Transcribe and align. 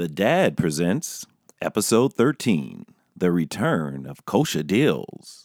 The 0.00 0.08
Dad 0.08 0.56
presents 0.56 1.26
episode 1.60 2.14
13 2.14 2.86
The 3.14 3.30
Return 3.30 4.06
of 4.06 4.24
Kosha 4.24 4.62
Dillz. 4.62 5.44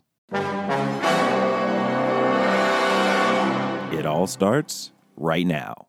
It 3.94 4.06
all 4.06 4.28
starts 4.28 4.94
right 5.18 5.46
now. 5.46 5.88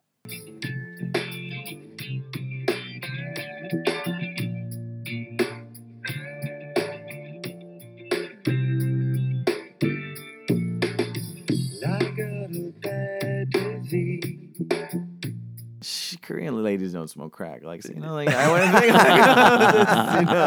Korean 16.26 16.60
ladies 16.64 16.92
don't 16.92 17.06
smoke 17.08 17.32
crack. 17.32 17.62
Like, 17.62 17.84
you 17.88 17.94
know, 18.00 18.12
like 18.14 18.28
I 18.28 18.50
wouldn't 18.50 18.78
think 18.80 18.92
like, 18.94 20.20
you 20.20 20.34
know. 20.34 20.46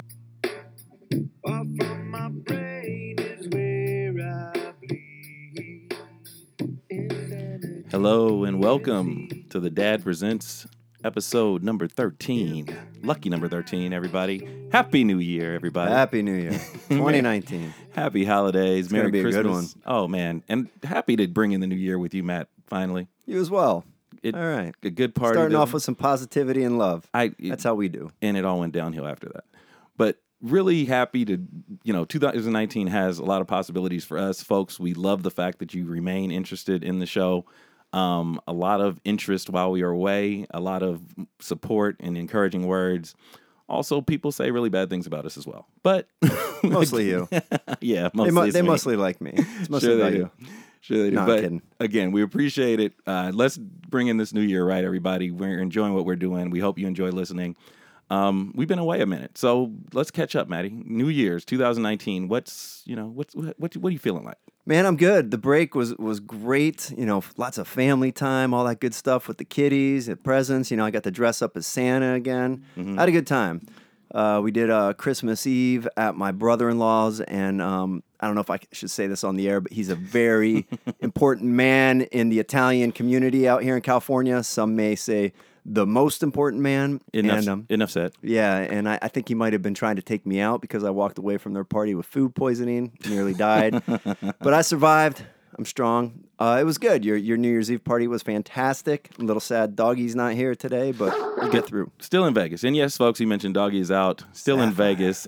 Far 1.45 1.63
from 1.77 2.11
my 2.11 2.27
brain 2.27 3.15
is 3.17 3.47
where 3.47 4.11
I 4.27 4.73
bleed. 4.85 5.95
Insanity. 6.89 7.85
Hello 7.91 8.43
and 8.43 8.61
welcome 8.61 9.29
to 9.51 9.61
The 9.61 9.69
Dad 9.69 10.03
presents 10.03 10.67
episode 11.05 11.63
number 11.63 11.87
13. 11.87 12.75
Lucky 13.03 13.29
number 13.29 13.47
13, 13.47 13.93
everybody. 13.93 14.67
Happy 14.73 15.05
New 15.05 15.19
Year, 15.19 15.55
everybody. 15.55 15.91
Happy 15.93 16.21
New 16.21 16.33
Year, 16.33 16.51
2019. 16.89 17.73
Happy 17.93 18.25
holidays. 18.25 18.89
gonna 18.89 19.03
Merry 19.03 19.11
be 19.11 19.19
a 19.19 19.23
Christmas. 19.23 19.43
good 19.43 19.49
one. 19.49 19.65
Oh, 19.85 20.09
man. 20.09 20.43
And 20.49 20.67
happy 20.83 21.15
to 21.15 21.25
bring 21.29 21.53
in 21.53 21.61
the 21.61 21.67
new 21.67 21.77
year 21.77 21.97
with 21.97 22.13
you, 22.13 22.23
Matt, 22.23 22.49
finally. 22.67 23.07
You 23.25 23.39
as 23.39 23.49
well. 23.49 23.85
It, 24.23 24.35
All 24.35 24.41
right. 24.45 24.73
A 24.83 24.89
good 24.89 25.15
party. 25.15 25.35
Starting 25.35 25.55
off 25.57 25.73
with 25.73 25.83
some 25.83 25.95
positivity 25.95 26.63
and 26.63 26.77
love. 26.77 27.09
I, 27.13 27.31
That's 27.39 27.63
how 27.63 27.75
we 27.75 27.89
do. 27.89 28.11
and 28.21 28.35
it 28.37 28.45
all 28.45 28.59
went 28.59 28.73
downhill 28.73 29.07
after 29.07 29.29
that. 29.29 29.45
But 29.97 30.17
really 30.41 30.85
happy 30.85 31.25
to, 31.25 31.37
you 31.83 31.93
know, 31.93 32.05
2019 32.05 32.87
has 32.87 33.19
a 33.19 33.23
lot 33.25 33.41
of 33.41 33.47
possibilities 33.47 34.03
for 34.05 34.17
us, 34.17 34.41
folks. 34.43 34.79
We 34.79 34.93
love 34.93 35.23
the 35.23 35.31
fact 35.31 35.59
that 35.59 35.73
you 35.73 35.85
remain 35.85 36.31
interested 36.31 36.83
in 36.83 36.99
the 36.99 37.05
show. 37.05 37.45
Um, 37.91 38.39
a 38.47 38.53
lot 38.53 38.81
of 38.81 38.99
interest 39.03 39.49
while 39.49 39.71
we 39.71 39.81
are 39.81 39.89
away, 39.89 40.45
a 40.51 40.59
lot 40.59 40.83
of 40.83 41.01
support 41.39 41.95
and 41.99 42.17
encouraging 42.17 42.67
words. 42.67 43.15
Also, 43.67 43.99
people 44.01 44.31
say 44.31 44.51
really 44.51 44.69
bad 44.69 44.89
things 44.89 45.05
about 45.07 45.25
us 45.25 45.37
as 45.37 45.45
well. 45.47 45.67
But 45.83 46.07
Mostly 46.63 47.07
you. 47.09 47.27
yeah, 47.81 48.09
They, 48.09 48.17
mostly, 48.17 48.31
mu- 48.31 48.41
it's 48.43 48.53
they 48.53 48.61
me. 48.61 48.67
mostly 48.67 48.95
like 48.95 49.21
me. 49.21 49.31
It's 49.35 49.69
mostly 49.69 49.89
Sure 49.89 49.97
about 49.99 50.13
you. 50.13 50.31
Sure 50.81 50.97
they 51.03 51.09
do. 51.09 51.17
No, 51.17 51.25
but 51.25 51.41
kidding. 51.41 51.61
again, 51.79 52.11
we 52.11 52.21
appreciate 52.21 52.79
it. 52.79 52.93
Uh, 53.05 53.31
let's 53.33 53.57
bring 53.57 54.07
in 54.07 54.17
this 54.17 54.33
new 54.33 54.41
year, 54.41 54.65
right, 54.65 54.83
everybody? 54.83 55.31
We're 55.31 55.59
enjoying 55.59 55.93
what 55.93 56.05
we're 56.05 56.15
doing. 56.15 56.49
We 56.49 56.59
hope 56.59 56.79
you 56.79 56.87
enjoy 56.87 57.09
listening. 57.09 57.55
Um, 58.09 58.53
we've 58.55 58.67
been 58.67 58.79
away 58.79 59.01
a 59.01 59.05
minute, 59.05 59.37
so 59.37 59.71
let's 59.93 60.09
catch 60.09 60.35
up, 60.35 60.49
Maddie. 60.49 60.71
New 60.71 61.09
Year's 61.09 61.45
2019. 61.45 62.27
What's 62.27 62.81
you 62.85 62.95
know 62.95 63.07
what's 63.07 63.35
what 63.35 63.59
what, 63.59 63.77
what 63.77 63.89
are 63.89 63.93
you 63.93 63.99
feeling 63.99 64.25
like? 64.25 64.37
Man, 64.65 64.85
I'm 64.85 64.97
good. 64.97 65.29
The 65.31 65.37
break 65.37 65.75
was 65.75 65.95
was 65.97 66.19
great. 66.19 66.91
You 66.97 67.05
know, 67.05 67.23
lots 67.37 67.57
of 67.59 67.67
family 67.67 68.11
time, 68.11 68.53
all 68.53 68.65
that 68.65 68.79
good 68.79 68.95
stuff 68.95 69.27
with 69.27 69.37
the 69.37 69.45
kiddies, 69.45 70.07
the 70.07 70.15
presents. 70.15 70.71
You 70.71 70.77
know, 70.77 70.85
I 70.85 70.91
got 70.91 71.03
to 71.03 71.11
dress 71.11 71.41
up 71.41 71.55
as 71.55 71.67
Santa 71.67 72.13
again. 72.13 72.65
Mm-hmm. 72.77 72.97
I 72.97 73.03
had 73.03 73.09
a 73.09 73.11
good 73.11 73.27
time. 73.27 73.61
Uh, 74.13 74.41
we 74.43 74.49
did 74.49 74.71
uh, 74.71 74.93
Christmas 74.93 75.45
Eve 75.45 75.87
at 75.95 76.15
my 76.15 76.31
brother-in-law's, 76.31 77.21
and 77.21 77.61
um, 77.61 78.01
I 78.19 78.25
don't 78.25 78.35
know 78.35 78.41
if 78.41 78.49
I 78.49 78.59
should 78.71 78.91
say 78.91 79.07
this 79.07 79.23
on 79.23 79.35
the 79.35 79.47
air, 79.47 79.61
but 79.61 79.71
he's 79.71 79.89
a 79.89 79.95
very 79.95 80.67
important 80.99 81.51
man 81.51 82.01
in 82.01 82.29
the 82.29 82.39
Italian 82.39 82.91
community 82.91 83.47
out 83.47 83.63
here 83.63 83.75
in 83.75 83.81
California. 83.81 84.43
Some 84.43 84.75
may 84.75 84.95
say 84.95 85.33
the 85.65 85.85
most 85.85 86.23
important 86.23 86.61
man. 86.61 86.99
Enough, 87.13 87.37
and, 87.37 87.49
um, 87.49 87.65
enough 87.69 87.91
said. 87.91 88.13
yeah, 88.21 88.57
and 88.57 88.89
I, 88.89 88.99
I 89.01 89.07
think 89.07 89.27
he 89.27 89.35
might 89.35 89.53
have 89.53 89.61
been 89.61 89.73
trying 89.73 89.95
to 89.97 90.01
take 90.01 90.25
me 90.25 90.39
out 90.39 90.61
because 90.61 90.83
I 90.83 90.89
walked 90.89 91.17
away 91.17 91.37
from 91.37 91.53
their 91.53 91.63
party 91.63 91.95
with 91.95 92.05
food 92.05 92.35
poisoning, 92.35 92.97
nearly 93.07 93.33
died. 93.33 93.81
but 94.41 94.53
I 94.53 94.61
survived. 94.61 95.23
I'm 95.57 95.65
strong. 95.65 96.23
Uh, 96.39 96.57
it 96.61 96.63
was 96.63 96.77
good. 96.77 97.03
Your 97.03 97.17
your 97.17 97.35
New 97.35 97.49
Year's 97.49 97.69
Eve 97.69 97.83
party 97.83 98.07
was 98.07 98.23
fantastic. 98.23 99.09
I'm 99.17 99.25
a 99.25 99.27
little 99.27 99.41
sad 99.41 99.75
Doggy's 99.75 100.15
not 100.15 100.33
here 100.33 100.55
today, 100.55 100.93
but 100.93 101.13
we'll 101.37 101.51
get 101.51 101.65
through. 101.65 101.91
Still 101.99 102.25
in 102.25 102.33
Vegas, 102.33 102.63
and 102.63 102.77
yes, 102.77 102.95
folks, 102.95 103.19
you 103.19 103.27
mentioned 103.27 103.55
Doggy 103.55 103.79
is 103.79 103.91
out. 103.91 104.23
Still 104.31 104.61
in 104.61 104.71
Vegas, 104.85 105.27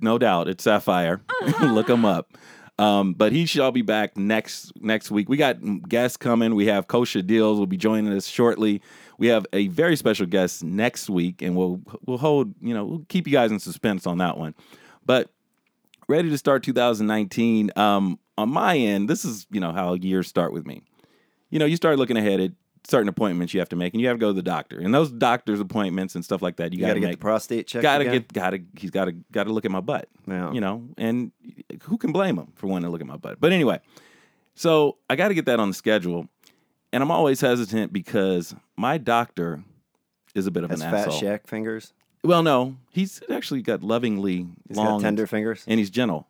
no 0.00 0.18
doubt. 0.18 0.48
It's 0.48 0.64
Sapphire. 0.64 1.22
Look 1.60 1.88
him 1.88 2.04
up. 2.04 2.36
Um, 2.78 3.12
but 3.12 3.32
he 3.32 3.46
shall 3.46 3.70
be 3.70 3.82
back 3.82 4.16
next 4.16 4.72
next 4.80 5.10
week. 5.10 5.28
We 5.28 5.36
got 5.36 5.58
guests 5.88 6.16
coming. 6.16 6.54
We 6.54 6.66
have 6.66 6.88
Kosha 6.88 7.22
Dillz 7.22 7.58
will 7.58 7.66
be 7.66 7.76
joining 7.76 8.12
us 8.12 8.26
shortly. 8.26 8.80
We 9.18 9.26
have 9.28 9.46
a 9.52 9.68
very 9.68 9.94
special 9.94 10.26
guest 10.26 10.64
next 10.64 11.10
week, 11.10 11.42
and 11.42 11.54
we'll 11.54 11.80
we'll 12.06 12.18
hold 12.18 12.54
you 12.60 12.74
know 12.74 12.84
we'll 12.84 13.06
keep 13.08 13.26
you 13.26 13.32
guys 13.32 13.50
in 13.50 13.58
suspense 13.58 14.06
on 14.06 14.18
that 14.18 14.38
one. 14.38 14.54
But 15.04 15.30
ready 16.08 16.30
to 16.30 16.38
start 16.38 16.62
2019. 16.62 17.70
Um, 17.76 18.18
on 18.38 18.48
my 18.48 18.76
end, 18.76 19.08
this 19.08 19.24
is 19.24 19.46
you 19.50 19.60
know 19.60 19.72
how 19.72 19.94
years 19.94 20.26
start 20.26 20.52
with 20.52 20.66
me. 20.66 20.82
You 21.50 21.58
know, 21.58 21.66
you 21.66 21.76
start 21.76 21.98
looking 21.98 22.16
ahead 22.16 22.40
at 22.40 22.52
certain 22.84 23.08
appointments 23.08 23.54
you 23.54 23.60
have 23.60 23.68
to 23.68 23.76
make, 23.76 23.92
and 23.94 24.00
you 24.00 24.08
have 24.08 24.16
to 24.16 24.20
go 24.20 24.28
to 24.28 24.32
the 24.34 24.42
doctor. 24.42 24.78
And 24.80 24.92
those 24.92 25.10
doctor's 25.12 25.60
appointments 25.60 26.14
and 26.14 26.24
stuff 26.24 26.42
like 26.42 26.56
that, 26.56 26.72
you, 26.72 26.80
You 26.80 26.86
got 26.86 26.94
to 26.94 27.00
get 27.00 27.06
make. 27.06 27.16
the 27.16 27.20
prostate 27.20 27.66
check. 27.68 27.82
Got 27.82 27.98
to 27.98 28.04
get, 28.04 28.32
got 28.32 28.50
to, 28.50 28.60
he's 28.76 28.90
got 28.90 29.04
to, 29.06 29.12
got 29.30 29.44
to 29.44 29.52
look 29.52 29.64
at 29.64 29.70
my 29.70 29.80
butt. 29.80 30.08
Yeah. 30.26 30.52
You 30.52 30.60
know, 30.60 30.88
and 30.98 31.30
who 31.82 31.96
can 31.98 32.12
blame 32.12 32.36
him 32.38 32.48
for 32.56 32.66
wanting 32.66 32.86
to 32.86 32.90
look 32.90 33.00
at 33.00 33.06
my 33.06 33.16
butt? 33.16 33.40
But 33.40 33.52
anyway, 33.52 33.80
so 34.54 34.96
I 35.08 35.16
got 35.16 35.28
to 35.28 35.34
get 35.34 35.46
that 35.46 35.60
on 35.60 35.68
the 35.68 35.74
schedule, 35.74 36.28
and 36.92 37.02
I'm 37.02 37.10
always 37.10 37.40
hesitant 37.40 37.92
because 37.92 38.54
my 38.76 38.98
doctor 38.98 39.62
is 40.34 40.46
a 40.46 40.50
bit 40.50 40.64
of 40.64 40.70
Has 40.70 40.80
an 40.80 40.90
fat 40.90 41.06
asshole. 41.08 41.20
shack 41.20 41.46
fingers. 41.46 41.92
Well, 42.24 42.42
no, 42.42 42.76
he's 42.90 43.20
actually 43.30 43.62
got 43.62 43.82
lovingly 43.82 44.46
He's 44.68 44.76
long, 44.76 44.98
got 44.98 45.02
tender 45.02 45.26
fingers. 45.26 45.64
and 45.66 45.78
he's 45.78 45.90
gentle. 45.90 46.26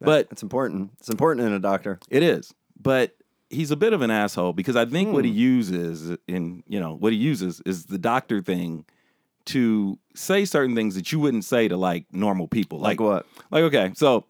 But 0.00 0.28
It's 0.30 0.42
important. 0.42 0.90
It's 0.98 1.08
important 1.08 1.46
in 1.46 1.52
a 1.54 1.58
doctor. 1.58 1.98
It 2.10 2.22
is, 2.22 2.52
but 2.80 3.16
he's 3.54 3.70
a 3.70 3.76
bit 3.76 3.92
of 3.92 4.02
an 4.02 4.10
asshole 4.10 4.52
because 4.52 4.76
I 4.76 4.84
think 4.84 5.12
what 5.12 5.24
he 5.24 5.30
Hmm. 5.30 5.36
uses 5.38 6.16
in 6.28 6.62
you 6.66 6.80
know 6.80 6.94
what 6.96 7.12
he 7.12 7.18
uses 7.18 7.60
is 7.64 7.86
the 7.86 7.98
doctor 7.98 8.42
thing 8.42 8.84
to 9.46 9.98
say 10.14 10.44
certain 10.44 10.74
things 10.74 10.94
that 10.94 11.12
you 11.12 11.20
wouldn't 11.20 11.44
say 11.44 11.68
to 11.68 11.76
like 11.76 12.06
normal 12.12 12.48
people. 12.48 12.78
Like 12.78 13.00
what? 13.00 13.26
Like 13.50 13.62
okay, 13.64 13.92
so 13.94 14.24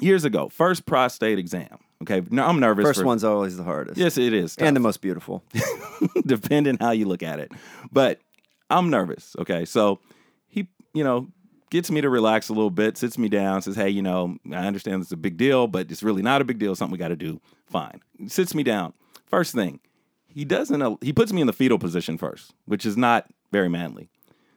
years 0.00 0.24
ago, 0.24 0.48
first 0.48 0.84
prostate 0.86 1.38
exam. 1.38 1.78
Okay, 2.02 2.22
now 2.30 2.46
I'm 2.48 2.60
nervous. 2.60 2.84
First 2.84 3.00
for, 3.00 3.06
one's 3.06 3.24
always 3.24 3.56
the 3.56 3.64
hardest. 3.64 3.96
Yes, 3.98 4.18
it 4.18 4.34
is. 4.34 4.56
And 4.58 4.76
the 4.76 4.80
most 4.80 5.00
beautiful. 5.00 5.42
depending 6.26 6.76
how 6.78 6.90
you 6.90 7.06
look 7.06 7.22
at 7.22 7.38
it. 7.40 7.52
But 7.90 8.20
I'm 8.68 8.90
nervous. 8.90 9.34
Okay, 9.38 9.64
so 9.64 10.00
he, 10.48 10.68
you 10.92 11.04
know, 11.04 11.28
gets 11.76 11.90
me 11.90 12.00
to 12.00 12.10
relax 12.10 12.48
a 12.48 12.52
little 12.52 12.70
bit, 12.70 12.96
sits 12.96 13.18
me 13.18 13.28
down, 13.28 13.62
says, 13.62 13.76
"Hey, 13.76 13.90
you 13.90 14.02
know, 14.02 14.36
I 14.52 14.66
understand 14.66 15.02
it's 15.02 15.12
a 15.12 15.16
big 15.16 15.36
deal, 15.36 15.66
but 15.66 15.90
it's 15.90 16.02
really 16.02 16.22
not 16.22 16.40
a 16.40 16.44
big 16.44 16.58
deal. 16.58 16.74
Something 16.74 16.92
we 16.92 16.98
got 16.98 17.08
to 17.08 17.16
do." 17.16 17.40
Fine. 17.66 18.00
Sits 18.26 18.54
me 18.54 18.62
down. 18.62 18.92
First 19.26 19.54
thing, 19.54 19.80
he 20.26 20.44
doesn't. 20.44 21.02
He 21.02 21.12
puts 21.12 21.32
me 21.32 21.40
in 21.40 21.46
the 21.46 21.52
fetal 21.52 21.78
position 21.78 22.18
first, 22.18 22.52
which 22.64 22.84
is 22.86 22.96
not 22.96 23.26
very 23.52 23.68
manly. 23.68 24.08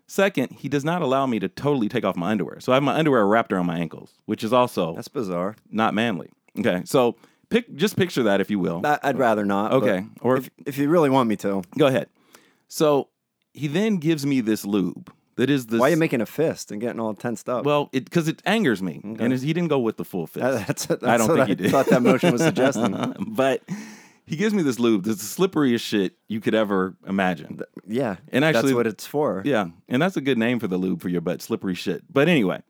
Second, 0.07 0.51
he 0.53 0.67
does 0.67 0.83
not 0.83 1.01
allow 1.03 1.27
me 1.27 1.37
to 1.39 1.47
totally 1.47 1.87
take 1.87 2.03
off 2.03 2.15
my 2.15 2.31
underwear. 2.31 2.59
So 2.59 2.71
I 2.71 2.75
have 2.75 2.83
my 2.83 2.95
underwear 2.95 3.27
wrapped 3.27 3.53
around 3.53 3.67
my 3.67 3.77
ankles, 3.77 4.13
which 4.25 4.43
is 4.43 4.51
also 4.51 4.95
That's 4.95 5.07
bizarre. 5.07 5.55
not 5.69 5.93
manly. 5.93 6.29
Okay, 6.57 6.81
so 6.85 7.15
pick 7.49 7.75
just 7.75 7.95
picture 7.95 8.23
that 8.23 8.41
if 8.41 8.49
you 8.49 8.57
will. 8.57 8.81
I, 8.83 8.97
I'd 9.03 9.19
rather 9.19 9.45
not. 9.45 9.71
Okay, 9.73 10.05
or 10.21 10.37
if, 10.37 10.49
if 10.65 10.77
you 10.79 10.89
really 10.89 11.11
want 11.11 11.29
me 11.29 11.35
to, 11.37 11.61
Go 11.77 11.85
ahead. 11.85 12.07
So 12.67 13.09
he 13.53 13.67
then 13.67 13.97
gives 13.97 14.25
me 14.25 14.41
this 14.41 14.65
lube 14.65 15.11
that 15.39 15.49
is 15.49 15.67
the 15.67 15.77
why 15.79 15.87
are 15.87 15.91
you 15.91 15.97
making 15.97 16.21
a 16.21 16.25
fist 16.25 16.71
and 16.71 16.79
getting 16.81 16.99
all 16.99 17.13
tensed 17.13 17.47
up? 17.49 17.65
well, 17.65 17.89
it 17.93 18.05
because 18.05 18.27
it 18.27 18.41
angers 18.45 18.81
me, 18.83 19.01
and 19.03 19.33
he 19.33 19.53
didn't 19.53 19.69
go 19.69 19.79
with 19.79 19.97
the 19.97 20.05
full 20.05 20.27
fist. 20.27 20.43
That- 20.43 20.67
that's, 20.67 20.85
that's 20.85 21.03
I 21.03 21.17
don't 21.17 21.27
think 21.27 21.39
I 21.39 21.45
he 21.45 21.55
did. 21.55 21.71
thought 21.71 21.87
that 21.87 22.01
motion 22.01 22.31
was 22.31 22.41
suggesting. 22.41 23.15
but 23.27 23.63
he 24.25 24.35
gives 24.35 24.53
me 24.53 24.61
this 24.61 24.77
lube 24.79 25.03
that's 25.05 25.35
the 25.35 25.47
slipperiest 25.47 25.81
shit 25.81 26.13
you 26.27 26.39
could 26.39 26.53
ever 26.53 26.95
imagine. 27.07 27.59
Yeah, 27.87 28.17
And 28.29 28.45
actually- 28.45 28.61
that's 28.69 28.75
what 28.75 28.87
it's 28.87 29.05
for. 29.07 29.41
Yeah, 29.45 29.69
and 29.87 30.01
that's 30.01 30.17
a 30.17 30.21
good 30.21 30.37
name 30.37 30.59
for 30.59 30.67
the 30.67 30.77
lube 30.77 31.01
for 31.01 31.09
your 31.09 31.21
butt, 31.21 31.41
slippery 31.41 31.73
shit. 31.75 32.03
But 32.11 32.27
anyway, 32.27 32.61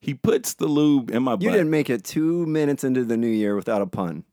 he 0.00 0.14
puts 0.14 0.54
the 0.54 0.66
lube 0.68 1.10
in 1.10 1.22
my 1.24 1.32
butt. 1.32 1.42
You 1.42 1.50
didn't 1.50 1.70
make 1.70 1.90
it 1.90 2.04
two 2.04 2.46
minutes 2.46 2.84
into 2.84 3.04
the 3.04 3.16
new 3.16 3.26
year 3.26 3.56
without 3.56 3.82
a 3.82 3.86
pun. 3.86 4.24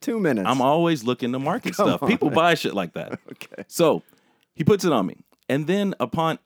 Two 0.00 0.18
minutes. 0.20 0.48
I'm 0.48 0.60
always 0.60 1.04
looking 1.04 1.32
to 1.32 1.38
market 1.38 1.74
Come 1.76 1.88
stuff. 1.88 2.02
on, 2.02 2.08
People 2.08 2.30
buy 2.30 2.54
shit 2.54 2.74
like 2.74 2.92
that. 2.94 3.12
okay. 3.32 3.64
So 3.68 4.02
he 4.54 4.62
puts 4.64 4.84
it 4.84 4.92
on 4.92 5.06
me, 5.06 5.16
and 5.48 5.66
then 5.66 5.94
upon 6.00 6.38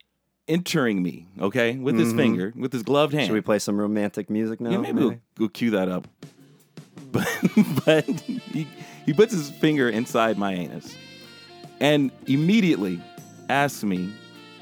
entering 0.49 1.03
me, 1.03 1.27
okay, 1.41 1.77
with 1.77 1.99
his 1.99 2.13
finger, 2.13 2.53
with 2.57 2.73
his 2.73 2.83
gloved 2.83 3.13
hand. 3.15 3.27
Should 3.27 3.35
we 3.35 3.41
play 3.41 3.59
some 3.59 3.79
romantic 3.79 4.31
music 4.31 4.61
now? 4.61 4.71
Yeah, 4.71 4.79
maybe 4.79 5.01
we'll, 5.01 5.21
we'll 5.39 5.49
cue 5.49 5.71
that 5.71 5.89
up. 5.89 6.09
But 7.13 7.27
but 7.87 8.05
he, 8.05 8.67
he 9.07 9.13
puts 9.15 9.33
his 9.33 9.49
finger 9.51 9.89
inside 9.89 10.37
my 10.37 10.53
anus 10.53 10.95
and 11.81 12.11
immediately 12.27 13.01
asks 13.49 13.83
me, 13.83 14.13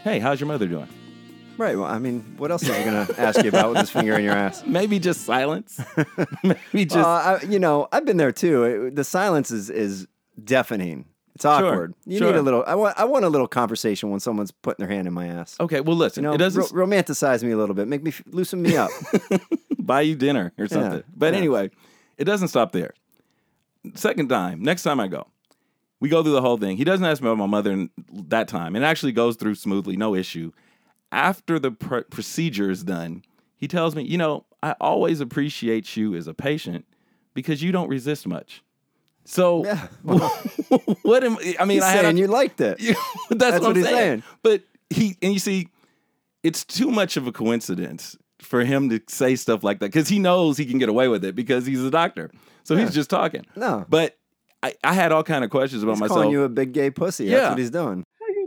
Hey, 0.04 0.20
how's 0.20 0.38
your 0.38 0.46
mother 0.46 0.68
doing? 0.68 0.86
Right. 1.58 1.76
Well, 1.76 1.86
I 1.86 1.98
mean, 1.98 2.20
what 2.36 2.50
else 2.52 2.62
is 2.62 2.68
he 2.76 2.84
going 2.84 3.06
to 3.06 3.18
ask 3.20 3.42
you 3.42 3.48
about 3.48 3.70
with 3.70 3.78
his 3.78 3.90
finger 3.90 4.14
in 4.16 4.22
your 4.24 4.34
ass? 4.34 4.62
Maybe 4.66 4.98
just 5.00 5.22
silence. 5.22 5.80
Maybe 6.44 6.84
just 6.84 6.98
Uh, 6.98 7.38
I, 7.40 7.44
you 7.48 7.58
know, 7.58 7.88
I've 7.90 8.04
been 8.04 8.18
there 8.18 8.30
too. 8.32 8.62
It- 8.64 8.94
the 8.94 9.04
silence 9.04 9.50
is 9.50 9.68
is 9.70 10.06
deafening. 10.44 11.06
It's 11.36 11.44
awkward. 11.44 11.92
you 12.06 12.16
sure. 12.16 12.32
need 12.32 12.38
a 12.38 12.42
little. 12.42 12.64
I 12.66 12.74
want. 12.74 12.98
I 12.98 13.04
want 13.04 13.26
a 13.26 13.28
little 13.28 13.46
conversation 13.46 14.08
when 14.10 14.20
someone's 14.20 14.50
putting 14.50 14.82
their 14.82 14.94
hand 14.94 15.06
in 15.06 15.12
my 15.12 15.26
ass. 15.26 15.54
Okay, 15.60 15.82
well, 15.82 15.94
listen, 15.94 16.24
You 16.24 16.30
know, 16.30 16.34
it 16.34 16.38
doesn't 16.38 16.72
ro- 16.72 16.86
romanticize 16.86 17.42
me 17.42 17.50
a 17.50 17.58
little 17.58 17.74
bit. 17.74 17.86
Make 17.88 18.02
me 18.02 18.08
f- 18.10 18.22
loosen 18.28 18.62
me 18.62 18.74
up. 18.74 18.90
buy 19.78 20.00
you 20.00 20.16
dinner 20.16 20.54
or 20.58 20.66
something. 20.66 21.02
But 21.14 21.34
yeah. 21.34 21.38
anyway, 21.38 21.70
it 22.16 22.24
doesn't 22.24 22.48
stop 22.48 22.72
there. 22.72 22.94
Second 23.94 24.30
time, 24.30 24.62
next 24.62 24.82
time 24.82 24.98
I 24.98 25.08
go, 25.08 25.26
we 26.00 26.08
go 26.08 26.22
through 26.22 26.32
the 26.32 26.40
whole 26.40 26.56
thing. 26.56 26.78
He 26.78 26.84
doesn't 26.84 27.04
ask 27.04 27.22
me 27.22 27.28
about 27.28 27.36
my 27.36 27.44
mother 27.46 27.70
in 27.70 27.90
that 28.12 28.48
time. 28.48 28.74
It 28.74 28.82
actually 28.82 29.12
goes 29.12 29.36
through 29.36 29.56
smoothly, 29.56 29.98
no 29.98 30.14
issue. 30.14 30.52
After 31.12 31.58
the 31.58 31.70
pr- 31.70 32.00
procedure 32.10 32.70
is 32.70 32.82
done, 32.82 33.22
he 33.58 33.68
tells 33.68 33.94
me, 33.94 34.04
you 34.04 34.16
know, 34.16 34.46
I 34.62 34.74
always 34.80 35.20
appreciate 35.20 35.98
you 35.98 36.14
as 36.14 36.26
a 36.26 36.34
patient 36.34 36.86
because 37.34 37.62
you 37.62 37.72
don't 37.72 37.88
resist 37.88 38.26
much. 38.26 38.62
So, 39.26 39.64
Yeah. 39.64 39.88
what 41.02 41.24
am 41.24 41.36
I 41.58 41.64
mean? 41.64 41.76
He's 41.76 41.82
I 41.82 41.90
had 41.90 42.00
saying 42.02 42.16
a- 42.16 42.20
you 42.20 42.26
liked 42.28 42.60
it. 42.60 42.80
Yeah, 42.80 42.94
that's, 43.30 43.38
That's 43.38 43.52
what, 43.54 43.62
what 43.62 43.70
I'm 43.70 43.76
he's 43.76 43.84
saying. 43.84 43.96
saying. 43.96 44.22
But 44.42 44.62
he 44.90 45.16
and 45.22 45.32
you 45.32 45.38
see, 45.38 45.68
it's 46.42 46.64
too 46.64 46.90
much 46.90 47.16
of 47.16 47.26
a 47.26 47.32
coincidence 47.32 48.16
for 48.40 48.64
him 48.64 48.88
to 48.90 49.00
say 49.08 49.34
stuff 49.36 49.64
like 49.64 49.80
that 49.80 49.86
because 49.86 50.08
he 50.08 50.18
knows 50.18 50.56
he 50.58 50.64
can 50.66 50.78
get 50.78 50.88
away 50.88 51.08
with 51.08 51.24
it 51.24 51.34
because 51.34 51.66
he's 51.66 51.82
a 51.82 51.90
doctor. 51.90 52.30
So 52.64 52.76
he's 52.76 52.94
just 52.94 53.10
talking. 53.10 53.44
No. 53.56 53.84
but 53.88 54.16
I, 54.62 54.74
I 54.82 54.92
had 54.92 55.12
all 55.12 55.22
kind 55.22 55.44
of 55.44 55.50
questions 55.50 55.82
about 55.82 55.92
He's 55.92 56.00
myself, 56.00 56.16
calling 56.16 56.30
you 56.30 56.42
a 56.42 56.48
big 56.48 56.72
gay 56.72 56.90
pussy. 56.90 57.28
That's 57.28 57.42
Yeah. 57.42 57.48
what 57.50 57.58
he's 57.58 57.70
doing. 57.70 58.04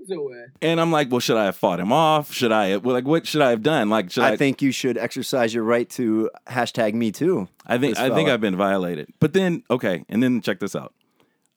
How 0.09 0.15
you 0.15 0.29
doing? 0.29 0.45
and 0.61 0.81
I'm 0.81 0.91
like, 0.91 1.09
well, 1.11 1.19
should 1.19 1.37
I 1.37 1.45
have 1.45 1.55
fought 1.55 1.79
him 1.79 1.91
off? 1.91 2.33
Should 2.33 2.51
I? 2.51 2.77
Well, 2.77 2.93
like, 2.93 3.05
what 3.05 3.25
should 3.27 3.41
I 3.41 3.49
have 3.51 3.63
done? 3.63 3.89
Like, 3.89 4.11
should 4.11 4.23
I? 4.23 4.31
I 4.31 4.37
think 4.37 4.61
you 4.61 4.71
should 4.71 4.97
exercise 4.97 5.53
your 5.53 5.63
right 5.63 5.89
to 5.91 6.29
hashtag 6.47 6.93
me 6.93 7.11
too. 7.11 7.47
I 7.65 7.77
think 7.77 7.95
this 7.95 8.03
I 8.03 8.13
think 8.13 8.29
I've 8.29 8.41
been 8.41 8.55
violated. 8.55 9.11
But 9.19 9.33
then 9.33 9.63
okay, 9.69 10.05
and 10.09 10.21
then 10.21 10.41
check 10.41 10.59
this 10.59 10.75
out. 10.75 10.93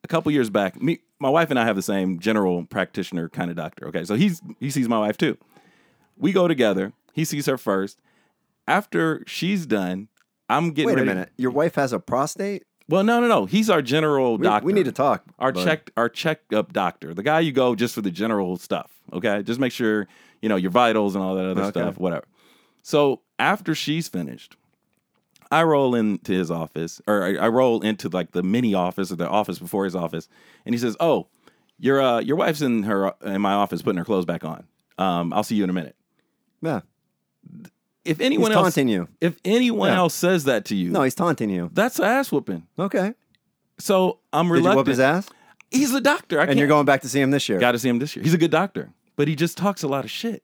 A 0.04 0.08
couple 0.08 0.32
years 0.32 0.50
back, 0.50 0.81
me 0.82 1.00
my 1.19 1.31
wife 1.31 1.50
and 1.50 1.58
I 1.58 1.64
have 1.64 1.76
the 1.76 1.82
same 1.82 2.19
general 2.19 2.64
practitioner 2.66 3.28
kind 3.28 3.50
of 3.50 3.56
doctor. 3.56 3.88
Okay, 3.88 4.04
so 4.04 4.14
he's 4.14 4.40
he 4.60 4.70
sees 4.70 4.88
my 4.88 4.98
wife 4.98 5.16
too. 5.16 5.38
We 6.16 6.32
go 6.32 6.48
together. 6.48 6.93
He 7.12 7.25
sees 7.25 7.46
her 7.46 7.58
first. 7.58 8.00
After 8.69 9.22
she's 9.26 9.66
done, 9.66 10.08
I'm 10.48 10.70
getting 10.72 10.87
Wait 10.87 10.93
a 10.93 10.96
ready- 10.96 11.08
minute. 11.08 11.31
Your 11.37 11.50
wife 11.50 11.75
has 11.76 11.93
a 11.93 11.98
prostate? 11.98 12.64
Well, 12.92 13.04
no, 13.04 13.20
no, 13.20 13.26
no. 13.26 13.46
He's 13.46 13.70
our 13.70 13.80
general 13.80 14.36
We, 14.36 14.44
doctor. 14.44 14.66
we 14.66 14.74
need 14.74 14.84
to 14.84 14.92
talk. 14.92 15.24
our 15.38 15.50
check 15.50 15.90
our 15.96 16.10
checkup 16.10 16.74
doctor, 16.74 17.14
the 17.14 17.22
guy 17.22 17.40
you 17.40 17.50
go 17.50 17.74
just 17.74 17.94
for 17.94 18.02
the 18.02 18.10
general 18.10 18.58
stuff. 18.58 18.92
Okay, 19.14 19.42
just 19.42 19.58
make 19.58 19.72
sure 19.72 20.06
you 20.42 20.50
know 20.50 20.56
your 20.56 20.70
vitals 20.70 21.14
and 21.14 21.24
all 21.24 21.34
that 21.36 21.46
other 21.46 21.62
Okay. 21.62 21.70
stuff, 21.70 21.96
whatever. 21.96 22.26
So 22.82 23.22
after 23.38 23.74
she's 23.74 24.08
finished, 24.08 24.56
I 25.50 25.62
roll 25.62 25.94
into 25.94 26.32
his 26.32 26.50
office, 26.50 27.00
or 27.06 27.24
I, 27.24 27.36
I 27.36 27.48
roll 27.48 27.80
into 27.80 28.10
like 28.10 28.32
the 28.32 28.42
mini 28.42 28.74
office 28.74 29.10
or 29.10 29.16
the 29.16 29.26
office 29.26 29.58
before 29.58 29.84
his 29.84 29.96
office, 29.96 30.28
and 30.66 30.74
he 30.74 30.78
says, 30.78 30.94
"Oh, 31.00 31.28
your 31.78 31.98
uh, 31.98 32.20
your 32.20 32.36
wife's 32.36 32.60
in 32.60 32.82
her 32.82 33.14
in 33.24 33.40
my 33.40 33.54
office 33.54 33.80
putting 33.80 33.96
her 34.00 34.04
clothes 34.04 34.26
back 34.26 34.44
on. 34.44 34.66
Um, 34.98 35.32
I'll 35.32 35.44
see 35.44 35.56
you 35.56 35.64
in 35.64 35.70
a 35.70 35.72
minute." 35.72 35.96
Yeah. 36.60 36.80
If 38.04 38.19
He's 38.19 38.26
anyone 38.26 38.50
else, 38.52 38.64
taunting 38.75 38.88
you. 38.88 39.08
if 39.20 39.37
anyone 39.44 39.90
Yeah. 39.90 39.99
else 39.99 40.14
says 40.14 40.44
that 40.44 40.64
to 40.66 40.75
you, 40.76 40.90
No, 40.90 41.02
he's 41.02 41.14
taunting 41.14 41.50
you. 41.50 41.70
that's 41.72 42.00
ass 42.00 42.32
whooping. 42.32 42.66
Okay. 42.78 43.14
So 43.78 44.19
I'm 44.32 44.46
Did 44.46 44.52
reluctant. 44.54 44.72
you 44.72 44.76
whoop 44.78 44.87
his 44.88 45.00
ass? 45.00 45.28
He's 45.70 45.94
a 45.94 46.00
doctor. 46.00 46.40
I 46.40 46.44
And 46.44 46.58
you're 46.58 46.69
going 46.69 46.84
back 46.84 47.00
to 47.02 47.08
see 47.08 47.20
him 47.20 47.31
this 47.31 47.49
year. 47.49 47.58
Got 47.58 47.72
to 47.72 47.78
see 47.78 47.88
him 47.88 47.99
this 47.99 48.14
year. 48.16 48.22
He's 48.22 48.34
a 48.34 48.38
good 48.38 48.50
doctor, 48.50 48.90
but 49.16 49.28
he 49.28 49.34
just 49.37 49.56
talks 49.56 49.82
a 49.82 49.88
lot 49.88 50.04
of 50.04 50.10
shit. 50.10 50.43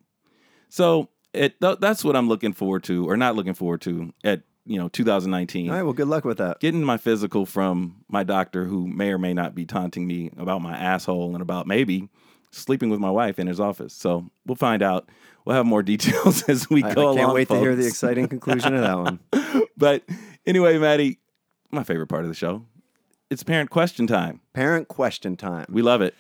So 0.69 1.09
it 1.35 1.61
th- 1.61 1.79
that's 1.81 2.05
what 2.05 2.17
I'm 2.17 2.29
looking 2.29 2.53
forward 2.53 2.85
to, 2.85 3.09
or 3.09 3.17
not 3.17 3.37
looking 3.37 3.55
forward 3.55 3.81
to 3.83 4.13
at 4.25 4.43
you 4.65 4.79
know 4.79 4.89
2019. 4.89 5.69
All 5.69 5.77
right. 5.77 5.83
Well, 5.83 5.93
good 5.93 6.09
luck 6.09 6.25
with 6.25 6.39
that. 6.39 6.61
Getting 6.61 6.83
my 6.85 6.97
physical 6.97 7.45
from 7.47 7.97
my 8.09 8.23
doctor, 8.25 8.65
who 8.67 8.87
may 8.87 9.11
or 9.13 9.19
may 9.19 9.35
not 9.35 9.55
be 9.55 9.65
taunting 9.67 10.07
me 10.07 10.31
about 10.39 10.63
my 10.63 10.77
asshole 10.77 11.35
and 11.35 11.43
about 11.43 11.67
maybe 11.67 12.09
sleeping 12.51 12.91
with 12.91 13.01
my 13.01 13.11
wife 13.11 13.39
in 13.39 13.47
his 13.47 13.61
office. 13.61 13.93
So 13.93 14.31
we'll 14.47 14.57
find 14.57 14.83
out. 14.83 15.09
We'll 15.45 15.57
have 15.57 15.67
more 15.67 15.83
details 15.95 16.43
as 16.49 16.69
we 16.69 16.83
I, 16.83 16.91
I 16.91 16.95
can't 16.95 17.19
along, 17.19 17.35
wait 17.35 17.49
to 17.49 17.59
hear 17.59 17.75
the 17.75 17.87
exciting 17.87 18.29
conclusion 18.35 18.75
of 18.75 18.83
that 18.83 18.99
one. 18.99 19.21
But 19.77 20.03
anyway, 20.47 20.77
Maddie, 20.79 21.19
my 21.71 21.85
favorite 21.85 22.09
part 22.09 22.23
of 22.23 22.29
the 22.29 22.35
show. 22.35 22.65
It's 23.31 23.43
parent 23.43 23.71
question 23.71 24.07
time. 24.07 24.41
Parent 24.53 24.89
question 24.89 25.37
time. 25.37 25.67
We 25.69 25.83
love 25.83 26.01
it. 26.01 26.15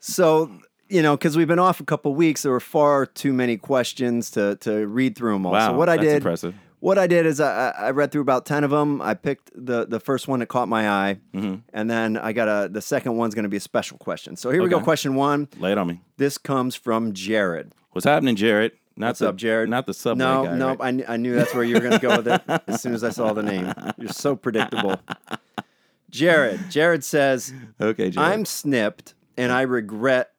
So, 0.00 0.50
you 0.88 1.02
know, 1.02 1.16
because 1.16 1.36
we've 1.36 1.48
been 1.48 1.58
off 1.58 1.80
a 1.80 1.84
couple 1.84 2.14
weeks, 2.14 2.42
there 2.42 2.52
were 2.52 2.60
far 2.60 3.06
too 3.06 3.32
many 3.32 3.56
questions 3.56 4.30
to 4.32 4.56
to 4.56 4.86
read 4.86 5.16
through 5.16 5.34
them 5.34 5.46
all. 5.46 5.52
Wow, 5.52 5.72
so 5.72 5.78
what 5.78 5.88
I 5.88 5.96
did, 5.96 6.16
impressive. 6.16 6.54
What 6.84 6.98
I 6.98 7.06
did 7.06 7.24
is 7.24 7.40
I, 7.40 7.70
I 7.70 7.90
read 7.92 8.12
through 8.12 8.20
about 8.20 8.44
ten 8.44 8.62
of 8.62 8.70
them. 8.70 9.00
I 9.00 9.14
picked 9.14 9.50
the 9.54 9.86
the 9.86 9.98
first 10.00 10.28
one 10.28 10.40
that 10.40 10.46
caught 10.46 10.68
my 10.68 10.88
eye, 10.88 11.18
Mm-hmm. 11.34 11.54
and 11.72 11.90
then 11.90 12.16
I 12.18 12.32
got 12.32 12.46
a 12.48 12.68
the 12.68 12.82
second 12.82 13.16
one's 13.16 13.34
going 13.34 13.44
to 13.44 13.48
be 13.48 13.56
a 13.56 13.60
special 13.60 13.96
question. 13.98 14.36
So 14.36 14.50
here 14.50 14.62
we 14.62 14.68
go. 14.68 14.80
Question 14.80 15.14
one. 15.14 15.48
Lay 15.58 15.72
it 15.72 15.78
on 15.78 15.86
me. 15.88 16.00
This 16.18 16.36
comes 16.38 16.74
from 16.76 17.12
Jared. 17.14 17.72
What's 17.92 18.04
happening, 18.04 18.36
Jared? 18.36 18.72
Not 18.96 19.08
What's 19.08 19.18
the, 19.20 19.28
up, 19.30 19.36
Jared? 19.36 19.70
Not 19.70 19.86
the 19.86 19.94
subway 19.94 20.24
no, 20.24 20.44
guy. 20.44 20.54
no, 20.56 20.74
right? 20.76 21.04
I, 21.08 21.14
I 21.14 21.16
knew 21.16 21.34
that's 21.34 21.52
where 21.54 21.64
you 21.64 21.74
were 21.74 21.80
going 21.80 21.98
to 21.98 21.98
go 21.98 22.16
with 22.18 22.28
it 22.28 22.42
as 22.68 22.80
soon 22.82 22.92
as 22.94 23.02
I 23.02 23.10
saw 23.10 23.32
the 23.32 23.42
name. 23.42 23.72
You're 23.98 24.10
so 24.10 24.36
predictable. 24.36 25.00
Jared. 26.10 26.70
Jared 26.70 27.02
says, 27.04 27.52
Okay, 27.80 28.10
Jared. 28.10 28.18
I'm 28.32 28.44
snipped 28.44 29.14
and 29.36 29.50
I 29.50 29.62
regret 29.62 30.30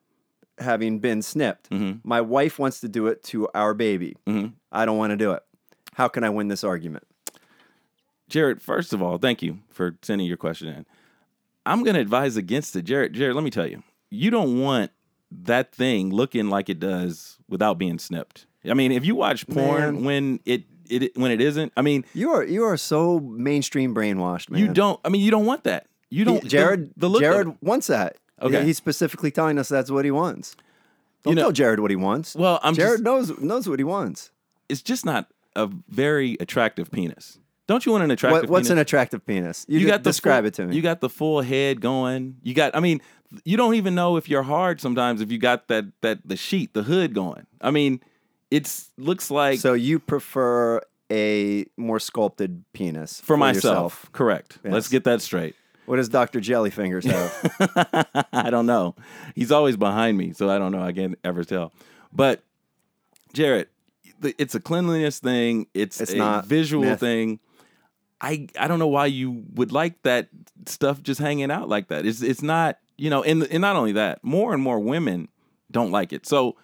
having 0.57 0.99
been 0.99 1.21
snipped. 1.21 1.69
Mm-hmm. 1.69 2.07
My 2.07 2.21
wife 2.21 2.57
wants 2.59 2.79
to 2.81 2.87
do 2.87 3.07
it 3.07 3.23
to 3.25 3.49
our 3.53 3.73
baby. 3.73 4.15
Mhm. 4.25 4.53
I 4.71 4.85
don't 4.85 4.97
want 4.97 5.11
to 5.11 5.17
do 5.17 5.31
it. 5.33 5.43
How 5.95 6.07
can 6.07 6.23
I 6.23 6.29
win 6.29 6.47
this 6.47 6.63
argument? 6.63 7.03
Jared. 8.29 8.61
First 8.61 8.93
of 8.93 9.01
all, 9.01 9.17
thank 9.17 9.41
you 9.41 9.59
for 9.69 9.97
sending 10.01 10.27
your 10.27 10.37
question 10.37 10.67
in. 10.67 10.85
I'm 11.65 11.83
going 11.83 11.95
to 11.95 12.01
advise 12.01 12.37
against 12.37 12.75
it, 12.75 12.83
Jared. 12.83 13.13
Jared, 13.13 13.35
let 13.35 13.43
me 13.43 13.49
tell 13.49 13.67
you, 13.67 13.83
you 14.09 14.29
don't 14.31 14.59
want 14.61 14.91
that 15.31 15.73
thing 15.73 16.09
looking 16.11 16.49
like 16.49 16.69
it 16.69 16.79
does 16.79 17.37
without 17.49 17.77
being 17.77 17.97
snipped. 17.99 18.45
I 18.69 18.73
mean, 18.73 18.91
if 18.91 19.05
you 19.05 19.15
watch 19.15 19.47
porn 19.47 19.95
Man. 19.95 20.03
when 20.03 20.39
it 20.45 20.63
it 20.89 21.15
when 21.17 21.31
it 21.31 21.41
isn't, 21.41 21.71
I 21.77 21.81
mean, 21.81 22.03
You 22.13 22.31
are 22.31 22.43
you 22.43 22.63
are 22.65 22.77
so 22.77 23.19
mainstream 23.19 23.93
brainwashed, 23.93 24.49
man. 24.49 24.59
you 24.61 24.67
don't. 24.73 24.99
I 25.05 25.09
mean, 25.09 25.21
you 25.21 25.31
don't 25.31 25.45
want 25.45 25.63
that. 25.65 25.87
You 26.09 26.25
don't. 26.25 26.41
the- 26.41 26.49
Jared 26.49 26.91
the, 26.97 27.09
look 27.09 27.21
Jared 27.21 27.55
wants 27.61 27.87
that. 27.87 28.17
Okay. 28.41 28.63
He's 28.65 28.77
specifically 28.77 29.31
telling 29.31 29.57
us 29.59 29.69
that's 29.69 29.89
what 29.91 30.03
he 30.05 30.11
wants. 30.11 30.55
Don't 31.23 31.31
You 31.31 31.35
know- 31.35 31.41
tell 31.43 31.51
Jared 31.51 31.79
what 31.79 31.91
he 31.91 31.95
wants. 31.97 32.35
Well, 32.35 32.59
I'm 32.63 32.73
Jared 32.75 32.93
just. 32.93 33.03
knows 33.03 33.39
knows 33.39 33.69
what 33.69 33.79
he 33.79 33.83
wants. 33.85 34.31
It's 34.67 34.81
just 34.81 35.05
not 35.05 35.27
a 35.55 35.69
very 35.89 36.37
attractive 36.39 36.91
penis. 36.91 37.39
Don't 37.67 37.85
you 37.85 37.91
want 37.91 38.03
an 38.03 38.11
attractive? 38.11 38.43
What, 38.43 38.49
what's 38.49 38.67
penis? 38.67 38.71
an 38.71 38.77
attractive 38.79 39.25
penis? 39.25 39.65
You, 39.67 39.79
you 39.79 39.87
got 39.87 40.03
the 40.03 40.09
describe 40.11 40.43
full- 40.43 40.47
it 40.47 40.53
to 40.55 40.67
me. 40.67 40.75
You 40.75 40.81
got 40.81 41.01
the 41.01 41.09
full 41.09 41.41
head 41.41 41.81
going. 41.81 42.37
You 42.43 42.53
got. 42.53 42.75
I 42.75 42.79
mean, 42.79 43.01
you 43.43 43.57
don't 43.57 43.75
even 43.75 43.95
know 43.95 44.17
if 44.17 44.29
you're 44.29 44.43
hard 44.43 44.79
sometimes 44.79 45.21
if 45.21 45.31
you 45.31 45.37
got 45.37 45.67
that 45.69 45.85
that 46.01 46.19
the 46.25 46.35
sheet, 46.35 46.73
the 46.73 46.83
hood 46.83 47.13
going. 47.13 47.47
I 47.61 47.71
mean, 47.71 48.01
it's 48.51 48.91
looks 48.97 49.31
like 49.31 49.59
so 49.59 49.73
you 49.73 49.99
prefer 49.99 50.81
a 51.11 51.65
more 51.77 51.99
sculpted 51.99 52.63
penis 52.73 53.21
for, 53.21 53.37
myself. 53.37 53.63
yourself. 53.63 54.11
Correct. 54.11 54.57
Let's 54.63 54.89
get 54.89 55.03
that 55.03 55.21
straight. 55.21 55.55
What 55.85 55.97
does 55.97 56.09
Dr. 56.09 56.39
Jellyfingers 56.39 57.03
have? 57.03 58.27
I 58.33 58.49
don't 58.49 58.65
know. 58.65 58.95
He's 59.35 59.51
always 59.51 59.77
behind 59.77 60.17
me, 60.17 60.33
so 60.33 60.49
I 60.49 60.57
don't 60.57 60.71
know. 60.71 60.81
I 60.81 60.91
can't 60.93 61.17
ever 61.23 61.43
tell. 61.43 61.73
But 62.11 62.41
Jared, 63.33 63.67
the- 64.19 64.35
it's 64.37 64.55
a 64.55 64.59
cleanliness 64.59 65.19
thing. 65.19 65.67
It's, 65.73 65.99
It's 66.01 66.13
a 66.13 66.17
not 66.17 66.45
visual 66.45 66.83
myth. 66.85 66.99
thing. 66.99 67.39
I 68.21 68.47
I 68.59 68.67
don't 68.67 68.79
know 68.79 68.87
why 68.87 69.07
you 69.07 69.43
would 69.55 69.71
like 69.71 70.01
that 70.03 70.29
stuff 70.67 71.03
just 71.03 71.19
hanging 71.19 71.51
out 71.51 71.67
like 71.67 71.89
that. 71.89 72.05
It's 72.05 72.21
it's 72.21 72.41
not 72.41 72.77
you 72.97 73.09
know, 73.09 73.23
and 73.23 73.43
and 73.43 73.61
not 73.61 73.75
only 73.75 73.91
that, 73.93 74.23
more 74.23 74.53
and 74.53 74.63
more 74.63 74.79
women 74.79 75.27
don't 75.69 75.91
like 75.91 76.13
it. 76.13 76.25
So 76.25 76.55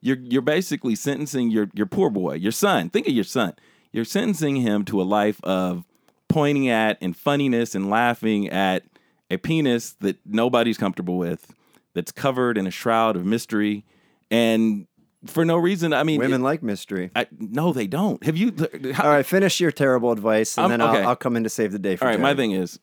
you're 0.00 0.18
you're 0.18 0.40
basically 0.42 0.94
sentencing 0.94 1.50
your 1.50 1.68
your 1.74 1.86
poor 1.86 2.10
boy, 2.10 2.34
your 2.34 2.52
son. 2.52 2.90
Think 2.90 3.08
of 3.08 3.12
your 3.12 3.24
son. 3.24 3.54
You're 3.92 4.04
sentencing 4.04 4.56
him 4.56 4.84
to 4.84 5.00
a 5.00 5.04
life 5.04 5.42
of 5.42 5.84
pointing 6.28 6.68
at 6.68 6.96
and 7.00 7.16
funniness 7.16 7.74
and 7.74 7.90
laughing 7.90 8.48
at 8.48 8.84
a 9.32 9.36
penis 9.36 9.94
that 10.00 10.16
nobody's 10.24 10.78
comfortable 10.78 11.18
with, 11.18 11.52
that's 11.92 12.12
covered 12.12 12.56
in 12.56 12.68
a 12.68 12.70
shroud 12.70 13.16
of 13.16 13.26
mystery, 13.26 13.84
and 14.30 14.86
for 15.26 15.44
no 15.44 15.56
reason. 15.56 15.92
I 15.92 16.02
mean, 16.02 16.18
Women 16.18 16.40
it- 16.40 16.44
like 16.44 16.62
mystery. 16.62 17.10
I, 17.14 17.26
no, 17.38 17.72
they 17.72 17.86
don't. 17.86 18.22
Have 18.24 18.36
you? 18.36 18.54
How, 18.92 19.04
All 19.04 19.10
right, 19.10 19.26
finish 19.26 19.60
your 19.60 19.70
terrible 19.72 20.12
advice, 20.12 20.56
and 20.56 20.72
I'm- 20.72 20.80
then. 20.80 20.80
I'll, 20.80 21.08
I'll 21.10 21.16
come 21.16 21.36
in 21.36 21.44
to 21.44 21.50
save 21.50 21.72
the 21.72 21.78
day 21.78 21.96
for 21.96 22.04
All 22.04 22.10
right, 22.10 22.20
my 22.20 22.34
thing 22.34 22.52
is, 22.52 22.78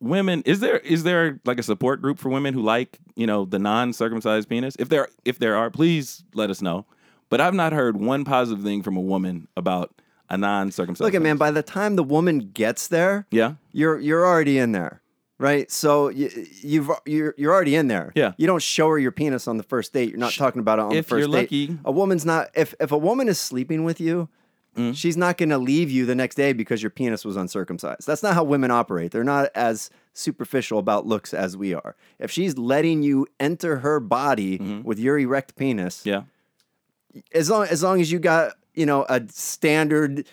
women. 0.00 0.42
Is 0.46 0.60
there 0.60 0.78
is 0.78 1.02
there 1.04 1.40
like 1.44 1.58
a 1.58 1.62
support 1.62 2.00
group 2.00 2.18
for 2.18 2.28
women 2.28 2.54
who 2.54 2.62
like 2.62 2.98
you 3.16 3.26
know 3.26 3.44
the 3.44 3.58
non 3.58 3.92
circumcised 3.92 4.48
penis? 4.48 4.76
If 4.78 4.88
there 4.88 5.08
if 5.24 5.38
there 5.38 5.56
are, 5.56 5.70
please 5.70 6.24
let 6.34 6.50
us 6.50 6.62
know. 6.62 6.86
But 7.30 7.40
I've 7.40 7.54
not 7.54 7.72
heard 7.72 7.98
one 7.98 8.24
positive 8.24 8.64
thing 8.64 8.82
from 8.82 8.96
a 8.96 9.02
woman 9.02 9.48
about 9.56 9.94
a 10.30 10.38
non 10.38 10.70
circumcised. 10.70 11.04
Look, 11.04 11.14
at 11.14 11.22
man, 11.22 11.36
by 11.36 11.50
the 11.50 11.62
time 11.62 11.96
the 11.96 12.02
woman 12.02 12.50
gets 12.54 12.88
there, 12.88 13.26
yeah, 13.30 13.54
you're 13.72 13.98
you're 13.98 14.26
already 14.26 14.58
in 14.58 14.72
there, 14.72 15.02
right? 15.38 15.70
So 15.70 16.08
you, 16.08 16.30
you've 16.62 16.90
you're 17.06 17.34
you're 17.36 17.52
already 17.52 17.74
in 17.76 17.88
there. 17.88 18.12
Yeah. 18.14 18.32
You 18.36 18.46
don't 18.46 18.62
show 18.62 18.88
her 18.88 18.98
your 18.98 19.12
penis 19.12 19.48
on 19.48 19.56
the 19.56 19.62
first 19.62 19.92
date. 19.92 20.10
You're 20.10 20.18
not 20.18 20.32
talking 20.34 20.60
about 20.60 20.78
it 20.78 20.82
on 20.82 20.92
if 20.94 21.08
the 21.08 21.14
1st 21.14 21.18
you're 21.18 21.28
date. 21.28 21.32
lucky. 21.70 21.78
A 21.84 21.92
woman's 21.92 22.24
not. 22.24 22.50
If 22.54 22.74
if 22.80 22.92
a 22.92 22.98
woman 22.98 23.28
is 23.28 23.38
sleeping 23.38 23.84
with 23.84 24.00
you, 24.00 24.28
Mm-hmm. 24.76 24.92
She's 24.92 25.16
not 25.16 25.38
going 25.38 25.48
to 25.48 25.58
leave 25.58 25.90
you 25.90 26.06
the 26.06 26.14
next 26.14 26.36
day 26.36 26.52
because 26.52 26.80
your 26.84 26.90
penis 26.90 27.24
was 27.24 27.34
uncircumcised. 27.36 28.06
That's 28.06 28.22
not 28.22 28.34
how 28.34 28.44
women 28.44 28.70
operate. 28.70 29.10
They're 29.10 29.24
not 29.24 29.48
as 29.56 29.90
superficial 30.12 30.78
about 30.78 31.04
looks 31.04 31.34
as 31.34 31.56
we 31.56 31.74
are. 31.74 31.96
If 32.20 32.30
she's 32.30 32.56
letting 32.56 33.02
you 33.02 33.26
enter 33.40 33.78
her 33.78 33.98
body 33.98 34.58
with 34.84 35.00
your 35.00 35.18
erect 35.18 35.56
penis, 35.56 36.04
Mm-hmm. 36.04 36.08
Yeah. 36.10 37.20
as 37.32 37.50
long 37.50 37.66
as 37.66 37.82
long 37.82 38.00
as 38.00 38.12
you 38.12 38.20
got 38.20 38.52
you 38.74 38.86
know 38.86 39.04
a 39.08 39.20
standard 39.30 40.26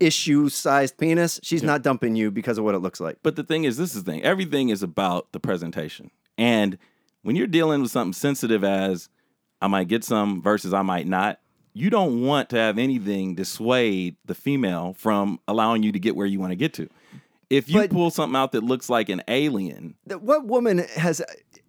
issue 0.00 0.48
sized 0.48 0.96
penis, 0.98 1.38
she's 1.42 1.62
not 1.62 1.82
dumping 1.82 2.16
you 2.16 2.30
because 2.30 2.58
of 2.58 2.64
what 2.64 2.74
it 2.74 2.78
looks 2.78 3.00
like. 3.00 3.18
But 3.22 3.36
the 3.36 3.44
thing 3.44 3.64
is, 3.64 3.76
this 3.76 3.94
is 3.94 4.02
the 4.04 4.10
thing. 4.10 4.22
Everything 4.22 4.70
is 4.70 4.82
about 4.82 5.30
the 5.32 5.40
presentation. 5.40 6.10
And 6.38 6.78
when 7.22 7.36
you're 7.36 7.46
dealing 7.46 7.82
with 7.82 7.90
something 7.90 8.12
sensitive 8.14 8.64
as 8.64 9.08
I 9.60 9.66
might 9.68 9.88
get 9.88 10.02
some 10.04 10.40
versus 10.42 10.72
I 10.72 10.82
might 10.82 11.06
not, 11.06 11.38
you 11.74 11.90
don't 11.90 12.22
want 12.22 12.48
to 12.50 12.56
have 12.56 12.78
anything 12.78 13.34
dissuade 13.34 14.16
the 14.24 14.34
female 14.34 14.94
from 14.98 15.38
allowing 15.46 15.82
you 15.82 15.92
to 15.92 15.98
get 16.00 16.16
where 16.16 16.26
you 16.26 16.40
want 16.40 16.50
to 16.50 16.56
get 16.56 16.72
to. 16.74 16.88
If 17.48 17.68
you 17.68 17.80
But- 17.80 17.90
pull 17.90 18.10
something 18.10 18.36
out 18.36 18.52
that 18.52 18.62
looks 18.64 18.88
like 18.88 19.08
an 19.08 19.22
alien, 19.28 19.94
What 20.06 20.46
woman 20.46 20.78
has 20.96 21.20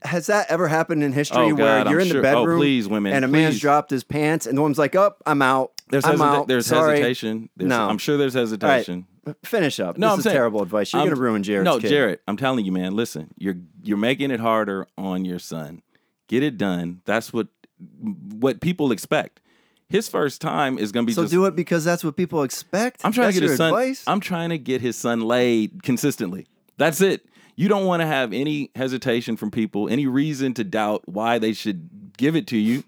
has 0.04 0.26
that 0.28 0.50
ever 0.50 0.68
happened 0.68 1.04
in 1.04 1.12
history 1.14 1.38
Oh, 1.52 1.54
where 1.54 1.80
you're 1.88 2.00
I'm 2.00 2.00
in 2.00 2.08
sure- 2.08 2.22
the 2.24 2.30
oh, 2.32 2.42
bedroom 2.42 2.60
please, 2.60 2.88
women, 2.88 3.14
and 3.14 3.24
a 3.24 3.28
man's 3.28 3.60
dropped 3.60 3.92
his 3.92 4.04
pants 4.04 4.48
and 4.48 4.58
the 4.58 4.62
woman's 4.62 4.80
like, 4.80 4.96
"Oh, 4.96 5.14
I'm 5.28 5.44
out. 5.44 5.74
There's 5.92 6.06
I'm 6.06 6.18
hesita- 6.18 6.36
out. 6.40 6.48
there's 6.48 6.66
Sorry. 6.66 6.98
hesitation. 7.00 7.50
There's, 7.56 7.70
No. 7.70 7.88
I'm 7.88 7.98
sure 7.98 8.18
there's 8.18 8.34
hesitation. 8.34 9.06
finish 9.44 9.80
up. 9.80 9.98
No, 9.98 10.08
this 10.08 10.14
I'm 10.14 10.20
is 10.20 10.24
saying 10.24 10.36
terrible 10.36 10.62
advice. 10.64 10.92
You're 10.94 11.02
I'm- 11.02 11.08
going 11.10 11.16
to 11.18 11.22
ruin 11.22 11.44
Jared's 11.44 11.66
No, 11.66 11.80
kid. 11.80 11.90
Jared, 11.90 12.20
I'm 12.28 12.38
telling 12.38 12.66
you, 12.66 12.72
man. 12.72 12.96
Listen, 12.96 13.34
you're 13.38 13.58
you're 13.84 13.98
making 13.98 14.32
it 14.32 14.40
harder 14.40 14.88
on 14.98 15.26
your 15.26 15.40
son. 15.40 15.82
Get 16.28 16.42
it 16.44 16.58
done. 16.58 17.02
That's 17.06 17.32
what 17.34 17.48
what 18.34 18.62
people 18.62 18.92
expect. 18.92 19.40
His 19.90 20.08
first 20.08 20.40
time 20.40 20.78
is 20.78 20.92
going 20.94 21.06
to 21.06 21.08
be 21.10 21.14
So 21.14 21.24
just. 21.24 21.34
do 21.34 21.46
it 21.46 21.56
because 21.56 21.84
that's 21.84 22.04
what 22.04 22.16
people 22.16 22.44
expect. 22.44 23.02
I'm 23.04 23.12
trying 23.12 23.26
That's 23.28 23.36
to 23.36 23.42
get 23.42 23.46
your 23.46 23.52
his 23.52 23.58
son. 23.58 23.70
advice? 23.74 24.04
I'm 24.08 24.20
trying 24.22 24.50
to 24.52 24.58
get 24.58 24.80
his 24.80 24.96
son 24.96 25.20
laid 25.22 25.84
consistently. 25.84 26.48
That's 26.78 27.02
it. 27.02 27.26
You 27.58 27.68
don't 27.68 27.86
want 27.86 28.00
to 28.02 28.08
have 28.08 28.32
any 28.32 28.72
hesitation 28.76 29.36
from 29.36 29.52
people, 29.52 29.90
any 29.90 30.08
reason 30.08 30.54
to 30.54 30.64
doubt 30.64 31.02
why 31.10 31.38
they 31.40 31.52
should 31.52 31.90
give 32.18 32.38
it 32.38 32.48
to 32.48 32.58
you, 32.58 32.84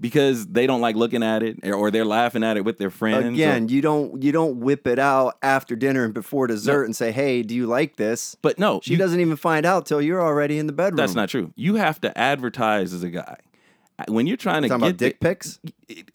because 0.00 0.46
they 0.46 0.66
don't 0.66 0.80
like 0.80 0.96
looking 0.96 1.22
at 1.22 1.42
it 1.42 1.58
or- 1.62 1.74
or 1.74 1.90
they're 1.90 2.04
laughing 2.06 2.42
at 2.42 2.56
it 2.56 2.64
with 2.64 2.78
their 2.78 2.90
friends. 2.90 3.24
or- 3.26 3.28
Again, 3.28 3.68
you 3.68 3.80
don't 3.82 4.22
you 4.22 4.32
don't 4.32 4.60
whip 4.60 4.86
it 4.86 4.98
out 4.98 5.36
after 5.42 5.76
dinner 5.76 6.04
and 6.04 6.14
before 6.14 6.46
dessert 6.46 6.84
and 6.84 6.96
say, 6.96 7.12
"Hey, 7.12 7.42
do 7.42 7.54
you 7.54 7.66
like 7.66 7.96
this?" 7.96 8.36
but 8.42 8.58
no, 8.58 8.80
She 8.82 8.92
you- 8.92 8.98
doesn't 8.98 9.20
even 9.20 9.36
find 9.36 9.66
out 9.66 9.86
till 9.86 10.00
you're 10.00 10.22
already 10.22 10.58
in 10.58 10.66
the 10.66 10.72
bedroom. 10.72 10.96
That's 10.96 11.14
not 11.14 11.28
true. 11.28 11.52
You 11.56 11.74
have 11.74 12.00
to 12.00 12.16
advertise 12.18 12.92
as 12.94 13.02
a 13.02 13.10
guy. 13.10 13.36
When 14.08 14.26
you're 14.26 14.38
trying 14.38 14.62
to 14.62 14.68
talking 14.68 14.86
get 14.86 14.96
dick 14.96 15.20
the- 15.20 15.28
pics. 15.28 15.58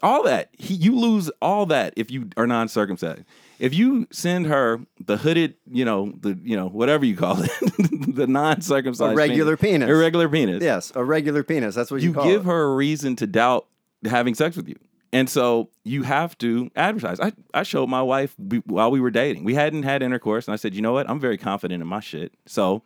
all 0.02 0.24
that 0.24 0.50
he, 0.58 0.74
you 0.74 0.96
lose 0.98 1.30
all 1.40 1.68
that 1.68 1.94
if 1.96 2.10
you 2.10 2.30
are 2.36 2.48
non-circumcised 2.48 3.22
if 3.60 3.76
you 3.76 4.08
send 4.12 4.48
her 4.48 4.80
the 5.06 5.18
hooded 5.18 5.54
you 5.72 5.86
know 5.86 6.12
the 6.20 6.36
you 6.44 6.56
know 6.56 6.68
whatever 6.68 7.06
you 7.06 7.16
call 7.16 7.38
it 7.44 8.16
the 8.16 8.26
non-circumcised 8.26 9.14
A 9.14 9.16
regular 9.16 9.56
penis. 9.56 9.88
irregular 9.88 10.28
penis 10.28 10.64
Yes, 10.64 10.92
a 10.96 11.04
regular 11.04 11.44
penis. 11.44 11.76
That's 11.76 11.92
what 11.92 12.02
you, 12.02 12.10
you 12.10 12.16
give 12.24 12.42
it. 12.42 12.46
her 12.48 12.64
a 12.64 12.74
reason 12.76 13.16
to 13.18 13.28
doubt 13.28 13.68
having 14.06 14.36
sex 14.36 14.56
with 14.56 14.68
you. 14.68 14.76
And 15.14 15.30
so 15.30 15.70
you 15.84 16.04
have 16.04 16.38
to 16.40 16.70
advertise. 16.76 17.20
I, 17.20 17.32
I 17.54 17.64
showed 17.64 17.88
my 17.88 18.02
wife 18.02 18.36
while 18.66 18.92
we 18.92 19.00
were 19.00 19.12
dating. 19.12 19.44
We 19.44 19.54
hadn't 19.54 19.84
had 19.84 20.04
intercourse 20.04 20.48
and 20.48 20.54
i 20.54 20.56
said 20.58 20.76
you 20.76 20.82
know 20.82 20.94
what? 20.94 21.10
I'm 21.10 21.20
very 21.20 21.38
confident 21.38 21.82
in 21.82 21.88
my 21.88 22.00
shit. 22.00 22.34
So 22.46 22.84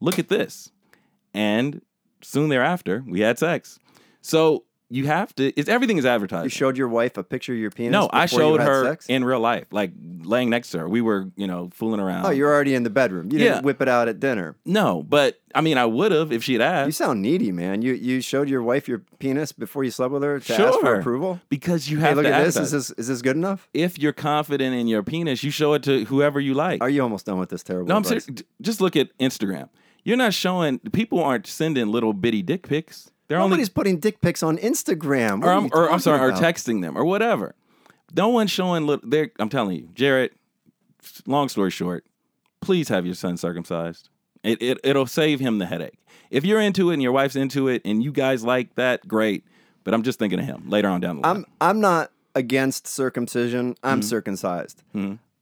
look 0.00 0.18
at 0.18 0.28
this. 0.28 0.70
And 1.34 1.82
soon 2.22 2.48
thereafter 2.48 3.04
we 3.06 3.20
had 3.20 3.38
sex. 3.38 3.78
So 4.22 4.64
you 4.88 5.06
have 5.06 5.34
to 5.34 5.52
it's 5.58 5.68
everything 5.68 5.98
is 5.98 6.06
advertised 6.06 6.44
You 6.44 6.50
showed 6.50 6.76
your 6.76 6.88
wife 6.88 7.16
a 7.16 7.24
picture 7.24 7.52
of 7.52 7.58
your 7.58 7.70
penis. 7.70 7.92
no, 7.92 8.08
I 8.12 8.26
showed 8.26 8.60
her 8.60 8.84
sex? 8.84 9.06
in 9.08 9.24
real 9.24 9.40
life, 9.40 9.66
like 9.72 9.90
laying 10.22 10.48
next 10.50 10.70
to 10.70 10.78
her. 10.78 10.88
We 10.88 11.00
were, 11.00 11.28
you 11.36 11.46
know, 11.46 11.70
fooling 11.72 11.98
around. 12.00 12.26
Oh, 12.26 12.30
you're 12.30 12.52
already 12.52 12.74
in 12.74 12.82
the 12.84 12.90
bedroom. 12.90 13.30
You 13.32 13.38
Yeah. 13.38 13.44
didn't 13.54 13.64
whip 13.64 13.82
it 13.82 13.88
out 13.88 14.06
at 14.08 14.20
dinner. 14.20 14.56
no, 14.64 15.02
but 15.02 15.40
I 15.54 15.60
mean, 15.60 15.78
I 15.78 15.86
would 15.86 16.12
have 16.12 16.30
if 16.32 16.44
she'd 16.44 16.60
asked. 16.60 16.86
You 16.86 16.92
sound 16.92 17.22
needy, 17.22 17.50
man. 17.50 17.82
You 17.82 17.94
you 17.94 18.20
showed 18.20 18.48
your 18.48 18.62
wife 18.62 18.86
your 18.88 19.02
penis 19.18 19.52
before 19.52 19.82
you 19.84 19.90
slept 19.90 20.12
with 20.12 20.22
her 20.22 20.38
to 20.40 20.54
ask 20.54 20.78
for 20.80 20.94
approval. 21.00 21.40
because 21.48 21.88
you 21.90 21.98
have. 21.98 22.10
Hey, 22.10 22.14
look 22.14 22.24
to 22.26 22.32
at 22.34 22.44
this. 22.44 22.56
Is 22.56 22.70
this 22.70 22.90
is 22.92 23.08
this 23.08 23.22
good 23.22 23.36
enough? 23.36 23.68
if 23.74 23.98
you're 23.98 24.12
confident 24.12 24.74
in 24.74 24.86
your 24.86 25.02
penis, 25.02 25.42
you 25.42 25.50
show 25.50 25.74
it 25.74 25.82
to 25.84 26.04
whoever 26.04 26.38
you 26.38 26.54
like. 26.54 26.80
Are 26.82 26.90
you 26.90 27.02
almost 27.02 27.26
done 27.26 27.38
with 27.38 27.48
this 27.48 27.62
terrible? 27.62 27.88
no, 27.88 27.96
I'm 27.96 28.04
serious. 28.04 28.28
Just 28.60 28.80
look 28.80 28.94
at 28.96 29.16
Instagram. 29.18 29.68
You're 30.04 30.16
not 30.16 30.34
showing. 30.34 30.78
People 30.92 31.20
aren't 31.20 31.46
sending 31.48 31.88
little 31.88 32.12
bitty 32.12 32.42
dick 32.42 32.68
pics. 32.68 33.10
They're 33.28 33.38
Nobody's 33.38 33.68
only, 33.68 33.72
putting 33.74 33.98
dick 33.98 34.20
pics 34.20 34.42
on 34.42 34.56
Instagram. 34.58 35.40
What 35.40 35.48
or 35.48 35.52
I'm, 35.52 35.70
or 35.72 35.90
I'm 35.90 35.98
sorry, 36.00 36.20
or 36.20 36.32
texting 36.32 36.80
them 36.82 36.96
or 36.96 37.04
whatever. 37.04 37.54
No 38.14 38.28
one's 38.28 38.50
showing. 38.50 38.86
Little, 38.86 39.08
they're, 39.08 39.30
I'm 39.38 39.48
telling 39.48 39.76
you, 39.76 39.88
Jared. 39.94 40.30
Long 41.26 41.48
story 41.48 41.70
short, 41.70 42.04
please 42.60 42.88
have 42.88 43.04
your 43.06 43.14
son 43.14 43.36
circumcised. 43.36 44.08
It, 44.42 44.60
it 44.62 44.78
it'll 44.84 45.06
save 45.06 45.40
him 45.40 45.58
the 45.58 45.66
headache. 45.66 45.98
If 46.30 46.44
you're 46.44 46.60
into 46.60 46.90
it 46.90 46.94
and 46.94 47.02
your 47.02 47.12
wife's 47.12 47.36
into 47.36 47.68
it 47.68 47.82
and 47.84 48.02
you 48.02 48.12
guys 48.12 48.44
like 48.44 48.74
that, 48.76 49.06
great. 49.06 49.44
But 49.84 49.94
I'm 49.94 50.02
just 50.02 50.18
thinking 50.18 50.38
of 50.40 50.44
him 50.44 50.68
later 50.68 50.88
on 50.88 51.00
down 51.00 51.16
the 51.16 51.22
line. 51.22 51.36
I'm 51.36 51.46
I'm 51.60 51.80
not 51.80 52.10
against 52.34 52.86
circumcision. 52.86 53.76
I'm 53.82 54.00
Mm-hmm. 54.00 54.08
circumcised. 54.08 54.82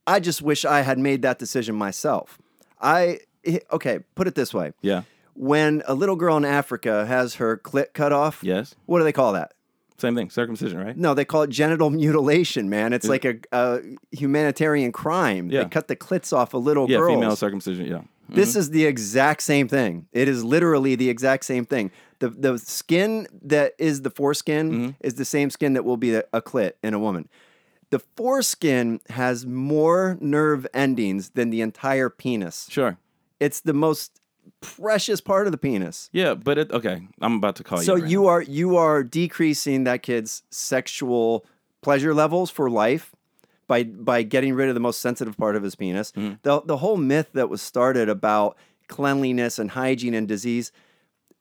I 0.06 0.20
just 0.20 0.42
wish 0.42 0.64
I 0.66 0.82
had 0.82 0.98
made 0.98 1.22
that 1.22 1.38
decision 1.38 1.74
myself. 1.74 2.38
I 2.80 3.20
okay, 3.72 4.00
put 4.14 4.26
it 4.26 4.34
this 4.34 4.52
way. 4.54 4.72
yeah. 4.82 5.02
When 5.34 5.82
a 5.86 5.94
little 5.94 6.16
girl 6.16 6.36
in 6.36 6.44
Africa 6.44 7.06
has 7.06 7.36
her 7.36 7.56
clit 7.56 7.92
cut 7.92 8.12
off, 8.12 8.40
Yes. 8.42 8.74
what 8.86 8.98
do 8.98 9.04
they 9.04 9.12
call 9.12 9.32
that? 9.32 9.54
Same 9.98 10.14
thing. 10.14 10.28
Circumcision, 10.30 10.78
right? 10.78 10.96
No, 10.96 11.14
they 11.14 11.24
call 11.24 11.42
it 11.42 11.50
genital 11.50 11.90
mutilation, 12.02 12.68
man. 12.68 12.92
It's 12.92 13.06
like 13.06 13.24
a, 13.24 13.36
a 13.52 13.80
humanitarian 14.12 14.92
crime. 14.92 15.50
Yeah. 15.50 15.62
They 15.64 15.68
cut 15.70 15.88
the 15.88 15.96
clits 15.96 16.32
off 16.36 16.54
of 16.54 16.64
little 16.64 16.86
girl. 16.86 17.10
Yeah. 17.10 17.14
Female 17.16 17.36
circumcision. 17.36 17.86
Yeah. 17.86 18.02
This 18.28 18.56
is 18.56 18.70
the 18.70 18.86
exact 18.86 19.42
same 19.42 19.68
thing. 19.68 20.06
It 20.12 20.28
is 20.28 20.42
literally 20.42 20.94
the 20.96 21.10
exact 21.10 21.44
same 21.44 21.64
thing. 21.66 21.90
The 22.20 22.30
the 22.30 22.58
skin 22.58 23.26
that 23.42 23.74
is 23.78 24.02
the 24.02 24.10
foreskin 24.10 24.70
Mm-hmm. 24.72 24.90
is 25.00 25.14
the 25.14 25.24
same 25.26 25.50
skin 25.50 25.74
that 25.74 25.84
will 25.84 25.98
be 25.98 26.14
a, 26.14 26.24
a 26.32 26.40
clit 26.40 26.72
in 26.82 26.94
a 26.94 26.98
woman. 26.98 27.28
The 27.90 27.98
foreskin 28.16 29.00
has 29.10 29.46
more 29.46 30.16
nerve 30.20 30.66
endings 30.74 31.30
than 31.30 31.50
the 31.50 31.60
entire 31.60 32.08
penis. 32.08 32.66
Sure. 32.70 32.96
It's 33.40 33.60
the 33.60 33.74
most 33.74 34.20
precious 34.64 35.20
part 35.20 35.46
of 35.46 35.52
the 35.52 35.58
penis. 35.58 36.10
Yeah, 36.12 36.34
but 36.34 36.58
it, 36.58 36.72
okay. 36.72 37.06
I'm 37.20 37.34
about 37.36 37.56
to 37.56 37.64
call 37.64 37.78
you. 37.78 37.84
So 37.84 37.94
you 37.94 38.26
are 38.26 38.42
you 38.42 38.76
are 38.76 39.02
decreasing 39.02 39.84
that 39.84 40.02
kid's 40.02 40.42
sexual 40.50 41.44
pleasure 41.82 42.14
levels 42.14 42.50
for 42.50 42.70
life 42.70 43.14
by 43.66 43.84
by 43.84 44.22
getting 44.22 44.54
rid 44.54 44.68
of 44.68 44.74
the 44.74 44.80
most 44.80 45.00
sensitive 45.00 45.36
part 45.36 45.56
of 45.56 45.62
his 45.62 45.74
penis. 45.74 46.12
Mm-hmm. 46.12 46.34
The 46.42 46.62
the 46.62 46.78
whole 46.78 46.96
myth 46.96 47.30
that 47.34 47.48
was 47.48 47.62
started 47.62 48.08
about 48.08 48.56
cleanliness 48.88 49.58
and 49.58 49.70
hygiene 49.70 50.14
and 50.14 50.28
disease 50.28 50.72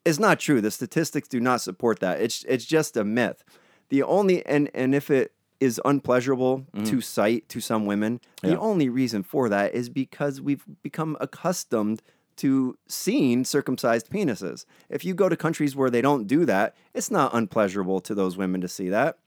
is 0.05 0.19
not 0.19 0.39
true. 0.39 0.61
The 0.61 0.71
statistics 0.71 1.27
do 1.27 1.39
not 1.39 1.61
support 1.61 1.99
that. 1.99 2.21
It's 2.21 2.43
it's 2.47 2.65
just 2.65 2.97
a 2.97 3.03
myth. 3.03 3.43
The 3.89 4.03
only 4.03 4.45
and 4.45 4.69
and 4.73 4.93
if 4.95 5.09
it 5.09 5.33
is 5.59 5.79
unpleasurable 5.85 6.65
to 6.83 6.99
sight 6.99 7.47
to 7.47 7.61
some 7.61 7.85
women, 7.85 8.19
the 8.41 8.49
Mm-hmm. 8.49 8.61
Only 8.61 8.89
reason 8.89 9.23
for 9.23 9.47
that 9.47 9.73
is 9.73 9.87
because 9.87 10.41
we've 10.41 10.65
become 10.81 11.15
accustomed 11.21 12.01
to 12.37 12.77
seeing 12.87 13.45
circumcised 13.45 14.09
penises. 14.09 14.65
If 14.89 15.03
you 15.05 15.13
go 15.13 15.29
to 15.29 15.35
countries 15.37 15.75
where 15.75 15.89
they 15.89 16.01
don't 16.01 16.25
do 16.27 16.45
that, 16.45 16.75
it's 16.93 17.11
not 17.11 17.33
unpleasurable 17.33 18.01
to 18.01 18.15
those 18.15 18.37
women 18.37 18.61
to 18.61 18.67
see 18.67 18.89
that. 18.89 19.17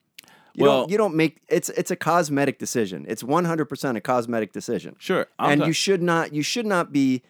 You 0.54 0.64
Well- 0.64 0.80
don't, 0.82 0.90
you 0.90 0.96
don't 0.98 1.14
make 1.14 1.42
it's 1.48 1.68
it's 1.70 1.90
a 1.90 1.96
cosmetic 1.96 2.58
decision. 2.58 3.04
It's 3.08 3.22
100% 3.22 3.96
a 3.96 4.00
cosmetic 4.00 4.52
decision. 4.52 4.96
Sure. 4.98 5.26
I'm 5.38 5.50
and 5.52 5.60
ta- 5.60 5.66
you 5.66 5.72
should 5.72 6.02
not 6.02 6.32
you 6.32 6.42
should 6.42 6.66
not 6.66 6.92
be 6.92 7.22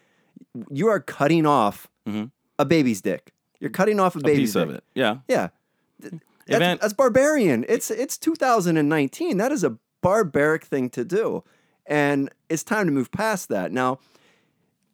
you 0.71 0.87
are 0.89 1.01
cutting 1.01 1.45
off 1.47 1.89
a 2.59 2.65
baby's 2.65 3.01
dick. 3.01 3.33
You're 3.59 3.71
cutting 3.71 3.99
off 3.99 4.15
a 4.15 4.19
Mm-hmm. 4.19 4.27
a 4.27 4.31
baby's 4.31 4.51
piece 4.51 4.55
of 4.57 4.69
dick. 4.69 4.77
it. 4.79 4.85
Yeah. 4.95 5.17
Yeah. 5.29 5.49
That's, 6.01 6.15
Evan- 6.49 6.79
that's 6.81 6.93
barbarian. 6.93 7.65
It's 7.69 7.91
it's 7.91 8.17
2019. 8.17 9.37
That 9.39 9.51
is 9.51 9.65
a 9.65 9.77
barbaric 10.03 10.65
thing 10.65 10.89
to 10.91 11.05
do. 11.05 11.43
And 11.87 12.31
it's 12.49 12.63
time 12.63 12.87
to 12.87 12.93
move 12.93 13.11
past 13.11 13.49
that. 13.49 13.73
Now, 13.73 13.99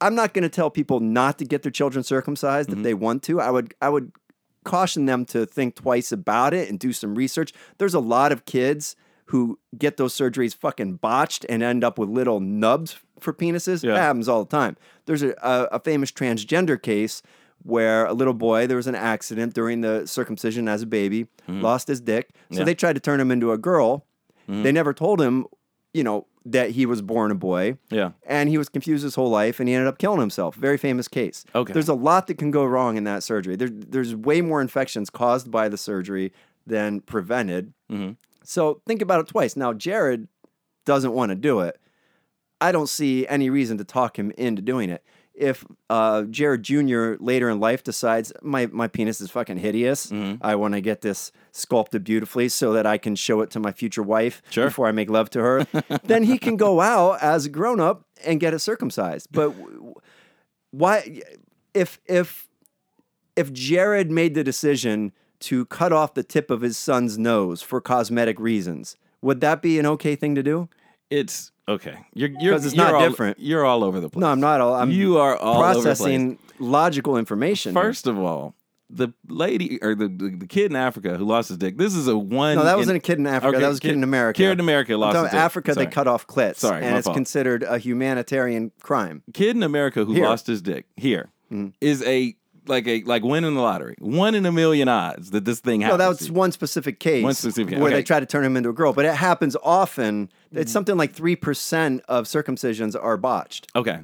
I'm 0.03 0.15
not 0.15 0.35
going 0.35 0.43
to 0.43 0.49
tell 0.49 0.71
people 0.71 1.01
not 1.01 1.39
to 1.39 1.45
get 1.45 1.63
their 1.63 1.73
children 1.73 2.03
circumcised 2.05 2.69
Mm-hmm. 2.71 2.81
if 2.81 2.85
they 2.85 2.95
want 2.95 3.23
to. 3.25 3.41
I 3.41 3.51
would 3.51 3.75
I 3.81 3.89
would 3.89 4.13
caution 4.65 5.07
them 5.07 5.25
to 5.27 5.45
think 5.47 5.75
twice 5.77 6.13
about 6.13 6.55
it 6.55 6.69
and 6.69 6.79
do 6.79 6.93
some 6.93 7.15
research. 7.15 7.53
There's 7.79 7.95
a 7.95 8.01
lot 8.01 8.31
of 8.33 8.45
kids 8.45 8.95
who 9.27 9.59
get 9.79 9.97
those 9.97 10.15
surgeries 10.15 10.55
fucking 10.55 10.97
botched 10.97 11.47
and 11.49 11.63
end 11.63 11.83
up 11.83 11.99
with 11.99 12.09
little 12.09 12.39
nubs 12.41 12.99
for 13.19 13.33
penises. 13.33 13.83
Yeah. 13.83 13.93
That 13.95 14.01
happens 14.01 14.29
all 14.29 14.45
the 14.45 14.51
time. 14.51 14.77
There's 15.07 15.23
a, 15.23 15.31
a, 15.43 15.69
a 15.73 15.81
famous 15.81 16.13
transgender 16.13 16.81
case 16.81 17.23
where 17.65 18.05
a 18.07 18.13
little 18.13 18.35
boy, 18.35 18.67
there 18.67 18.77
was 18.77 18.87
an 18.89 18.95
accident 18.97 19.55
during 19.55 19.81
the 19.81 20.07
circumcision 20.07 20.69
as 20.69 20.83
a 20.83 20.87
baby, 20.87 21.29
lost 21.49 21.89
his 21.89 22.01
dick. 22.01 22.29
So 22.29 22.35
Mm-hmm. 22.35 22.59
Yeah. 22.59 22.65
they 22.65 22.75
tried 22.75 22.93
to 22.95 23.01
turn 23.01 23.21
him 23.21 23.31
into 23.31 23.53
a 23.53 23.59
girl. 23.59 24.05
Mm-hmm. 24.49 24.63
They 24.65 24.73
never 24.73 24.93
told 24.93 25.21
him, 25.21 25.47
you 25.95 26.03
know, 26.05 26.27
that 26.45 26.71
he 26.71 26.87
was 26.87 27.03
born 27.03 27.31
a 27.31 27.35
boy. 27.35 27.77
Yeah. 27.91 28.13
And 28.27 28.49
he 28.49 28.59
was 28.59 28.69
confused 28.69 29.05
his 29.05 29.15
whole 29.15 29.31
life 29.31 29.61
and 29.61 29.69
he 29.69 29.75
ended 29.75 29.89
up 29.89 29.99
killing 29.99 30.21
himself. 30.21 30.57
Very 30.57 30.77
famous 30.77 31.09
case. 31.09 31.45
Okay. 31.55 31.73
There's 31.73 31.89
a 31.89 31.95
lot 31.95 32.27
that 32.27 32.39
can 32.39 32.51
go 32.51 32.65
wrong 32.65 32.97
in 32.97 33.05
that 33.05 33.23
surgery. 33.23 33.57
There, 33.57 33.69
there's 33.71 34.15
way 34.15 34.41
more 34.41 34.61
infections 34.61 35.11
caused 35.11 35.51
by 35.51 35.69
the 35.69 35.77
surgery 35.77 36.33
than 36.67 37.01
prevented. 37.01 37.73
Mm-hmm. 37.91 38.13
So 38.45 38.81
think 38.87 39.03
about 39.03 39.21
it 39.21 39.29
twice. 39.29 39.57
Now, 39.57 39.73
Jared 39.73 40.29
doesn't 40.85 41.13
want 41.13 41.31
to 41.31 41.37
do 41.37 41.61
it, 41.61 41.79
I 42.61 42.71
don't 42.71 42.89
see 42.89 43.27
any 43.27 43.51
reason 43.51 43.79
to 43.79 43.85
talk 43.85 44.19
him 44.19 44.31
into 44.39 44.63
doing 44.63 44.89
it. 44.89 45.05
If 45.35 45.65
uh, 45.89 46.23
Jared 46.25 46.63
Jr. 46.63 47.15
later 47.19 47.49
in 47.49 47.59
life 47.59 47.83
decides 47.83 48.33
my, 48.43 48.67
my 48.67 48.87
penis 48.87 49.21
is 49.21 49.31
fucking 49.31 49.57
hideous, 49.59 50.09
Mm-hmm. 50.09 50.45
I 50.45 50.55
want 50.57 50.75
to 50.75 50.81
get 50.81 51.01
this 51.01 51.33
sculpted 51.53 52.05
beautifully 52.05 52.49
so 52.51 52.73
that 52.75 52.87
I 52.87 52.99
can 52.99 53.17
show 53.17 53.41
it 53.41 53.51
to 53.53 53.61
my 53.61 53.73
future 53.73 54.03
wife 54.03 54.43
Sure. 54.51 54.67
before 54.67 54.87
I 54.89 54.93
make 54.93 55.09
love 55.09 55.31
to 55.31 55.41
her, 55.41 55.67
then 56.05 56.25
he 56.25 56.39
can 56.39 56.57
go 56.57 56.81
out 56.81 57.23
as 57.23 57.47
a 57.47 57.49
grown 57.49 57.81
up 57.81 58.05
and 58.25 58.41
get 58.41 58.53
it 58.55 58.59
circumcised. 58.59 59.29
But 59.33 59.57
w- 59.59 59.95
why, 60.71 61.23
if 61.75 61.99
if 62.07 62.49
if 63.37 63.53
Jared 63.53 64.11
made 64.11 64.35
the 64.35 64.45
decision 64.45 65.13
to 65.41 65.65
cut 65.67 65.93
off 65.93 66.15
the 66.15 66.23
tip 66.23 66.51
of 66.51 66.61
his 66.61 66.77
son's 66.77 67.17
nose 67.19 67.63
for 67.63 67.81
cosmetic 67.81 68.39
reasons, 68.39 68.97
would 69.23 69.41
that 69.41 69.63
be 69.63 69.79
an 69.79 69.87
okay 69.87 70.15
thing 70.17 70.35
to 70.35 70.43
do? 70.43 70.69
It's 71.11 71.52
okay. 71.69 71.97
You're 72.15 72.31
you're 72.41 72.53
'Cause 72.55 72.67
it's 72.67 72.75
you're 72.75 72.85
not 72.85 72.95
all- 72.95 73.09
different. 73.09 73.39
You're 73.41 73.65
all 73.65 73.85
over 73.85 74.01
the 74.01 74.09
place. 74.09 74.21
No, 74.21 74.29
I'm 74.29 74.41
not. 74.41 74.61
All, 74.61 74.75
I'm 74.75 74.91
you 74.91 75.19
are 75.19 75.37
all 75.37 75.63
over 75.63 75.69
the 75.69 75.73
place. 75.75 75.99
processing 75.99 76.39
logical 76.59 77.17
information. 77.17 77.75
First 77.75 78.07
of 78.07 78.19
all, 78.19 78.55
the 78.91 79.09
lady 79.27 79.79
or 79.83 79.95
the, 79.95 80.07
the, 80.09 80.37
the 80.41 80.47
kid 80.47 80.71
in 80.71 80.77
Africa 80.77 81.17
who 81.17 81.25
lost 81.25 81.49
his 81.49 81.57
dick. 81.59 81.79
This 81.79 81.95
is 81.95 82.09
a 82.09 82.17
one. 82.19 82.57
no, 82.57 82.65
that 82.65 82.73
in- 82.73 82.79
wasn't 82.79 82.97
a 82.99 83.01
kid 83.01 83.19
in 83.19 83.27
Africa. 83.27 83.57
Okay, 83.57 83.61
that 83.63 83.69
was 83.69 83.79
a 83.79 83.81
kid, 83.81 83.93
in 83.93 84.03
America. 84.05 84.37
Kid 84.39 84.51
in 84.51 84.61
America 84.61 84.97
lost 84.97 85.17
his 85.17 85.31
dick. 85.31 85.35
Africa, 85.35 85.75
Sorry. 85.75 85.87
they 85.87 85.91
cut 85.93 86.07
off 86.07 86.27
clits, 86.27 86.57
Sorry, 86.57 86.85
and 86.85 86.97
it's 86.97 87.07
fault. 87.07 87.17
considered 87.17 87.63
a 87.63 87.79
humanitarian 87.79 88.71
crime. 88.83 89.23
Kid 89.33 89.57
in 89.57 89.63
America 89.63 90.05
who 90.05 90.13
Here. 90.15 90.25
Lost 90.27 90.47
his 90.47 90.61
dick 90.63 90.87
here 90.97 91.31
mm-hmm. 91.51 91.69
is 91.81 92.03
a 92.03 92.37
like 92.67 92.87
a 92.87 93.03
like 93.05 93.23
winning 93.23 93.55
the 93.55 93.61
lottery. 93.61 93.95
One 93.99 94.35
in 94.35 94.47
a 94.47 94.53
million 94.53 94.89
odds 94.89 95.31
that 95.31 95.45
this 95.45 95.61
thing 95.61 95.81
happens. 95.81 95.99
that 95.99 96.09
that's 96.09 96.31
one 96.31 96.53
specific 96.53 97.01
case. 97.01 97.25
One 97.25 97.35
specific- 97.35 97.79
where 97.79 97.89
okay. 97.89 97.97
they 97.97 98.03
try 98.03 98.21
to 98.21 98.27
turn 98.27 98.45
him 98.45 98.57
into 98.57 98.71
a 98.71 98.73
girl, 98.73 98.93
but 98.93 99.05
it 99.05 99.15
happens 99.15 99.57
often. 99.63 100.31
It's 100.53 100.71
mm. 100.71 100.73
something 100.73 100.97
like 100.97 101.13
three 101.13 101.37
percent 101.37 102.03
of 102.09 102.27
circumcisions 102.27 102.97
are 103.01 103.17
botched. 103.17 103.69
okay. 103.75 104.01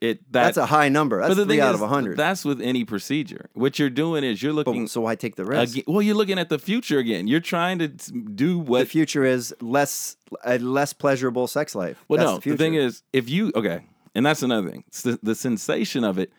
It 0.00 0.20
that, 0.32 0.44
That's 0.44 0.56
a 0.58 0.66
high 0.66 0.90
number. 0.90 1.20
That's 1.20 1.34
three 1.34 1.60
out 1.60 1.74
is, 1.74 1.80
of 1.80 1.88
hundred. 1.88 2.18
That's 2.18 2.44
with 2.44 2.60
any 2.60 2.84
procedure. 2.84 3.48
What 3.54 3.78
you're 3.78 3.88
doing 3.88 4.22
is 4.22 4.42
you're 4.42 4.52
looking. 4.52 4.86
So 4.86 5.00
why 5.00 5.14
take 5.14 5.36
the 5.36 5.44
risk? 5.46 5.76
Again, 5.76 5.84
well, 5.86 6.02
you're 6.02 6.16
looking 6.16 6.38
at 6.38 6.50
the 6.50 6.58
future 6.58 6.98
again. 6.98 7.26
You're 7.26 7.40
trying 7.40 7.78
to 7.78 7.88
do 7.88 8.56
the 8.56 8.58
what. 8.58 8.88
future 8.88 9.24
is 9.24 9.54
less 9.60 10.16
a 10.44 10.58
less 10.58 10.92
pleasurable 10.92 11.46
sex 11.46 11.74
life. 11.74 12.04
well, 12.08 12.18
That's 12.18 12.30
no. 12.30 12.38
the, 12.38 12.50
The, 12.50 12.56
thing 12.56 12.74
is, 12.74 13.02
if 13.14 13.30
you 13.30 13.52
okay, 13.54 13.80
and 14.14 14.26
that's 14.26 14.42
another 14.42 14.68
thing. 14.68 14.84
The, 15.04 15.18
the 15.22 15.34
sensation 15.34 16.04
of 16.04 16.18
it. 16.18 16.32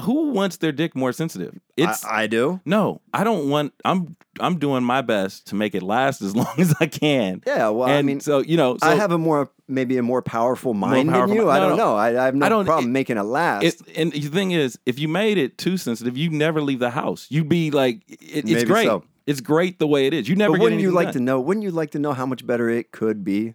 Who 0.00 0.30
wants 0.30 0.56
their 0.56 0.72
dick 0.72 0.96
more 0.96 1.12
sensitive? 1.12 1.58
It's 1.76 2.02
I, 2.04 2.22
I 2.22 2.26
do. 2.26 2.60
no. 2.64 3.02
I 3.12 3.24
don't 3.24 3.50
want. 3.50 3.74
I'm 3.84 4.16
I'm 4.40 4.58
doing 4.58 4.82
my 4.84 5.02
best 5.02 5.48
to 5.48 5.54
make 5.54 5.74
it 5.74 5.82
last 5.82 6.22
as 6.22 6.34
long 6.42 6.54
as 6.58 6.74
I 6.80 6.86
can. 6.86 7.42
Yeah, 7.46 7.68
well, 7.68 7.88
I 7.88 7.94
and 7.94 8.06
mean, 8.06 8.20
so 8.20 8.38
you 8.38 8.56
know, 8.56 8.78
so 8.78 8.86
I 8.86 8.94
have 8.94 9.12
a 9.12 9.18
more 9.18 9.50
maybe 9.68 9.98
a 9.98 10.02
more 10.02 10.22
powerful 10.22 10.72
mind 10.72 11.10
powerful 11.10 11.28
than 11.28 11.36
you. 11.36 11.44
mi- 11.44 11.50
I 11.50 11.58
don't 11.60 11.76
no. 11.76 11.76
know. 11.76 11.94
I, 11.96 12.08
I 12.22 12.24
have 12.24 12.34
no 12.34 12.46
I 12.46 12.48
don't- 12.48 12.64
problem 12.64 12.86
it- 12.86 12.92
making 12.92 13.18
it 13.18 13.22
last. 13.22 13.64
It, 13.64 13.82
and 13.96 14.12
the 14.12 14.20
thing 14.28 14.52
is, 14.52 14.78
if 14.86 14.98
you 14.98 15.08
made 15.08 15.36
it 15.36 15.58
too 15.58 15.76
sensitive, 15.76 16.16
you 16.16 16.30
never 16.30 16.62
leave 16.62 16.78
the 16.78 16.90
house. 16.90 17.26
You'd 17.28 17.48
be 17.50 17.70
like, 17.70 18.02
it, 18.08 18.48
it's 18.48 18.64
great. 18.64 18.86
so. 18.86 19.04
It's 19.26 19.40
great 19.40 19.78
the 19.78 19.86
way 19.86 20.06
it 20.08 20.14
is. 20.14 20.28
You 20.28 20.34
never. 20.36 20.54
but 20.54 20.60
wouldn't 20.62 20.80
you 20.80 20.90
like 20.90 21.08
done. 21.08 21.12
to 21.14 21.20
know? 21.20 21.40
Wouldn't 21.40 21.62
you 21.64 21.70
like 21.70 21.90
to 21.92 21.98
know 22.00 22.12
how 22.12 22.26
much 22.26 22.44
better 22.46 22.68
it 22.70 22.90
could 22.90 23.22
be? 23.22 23.54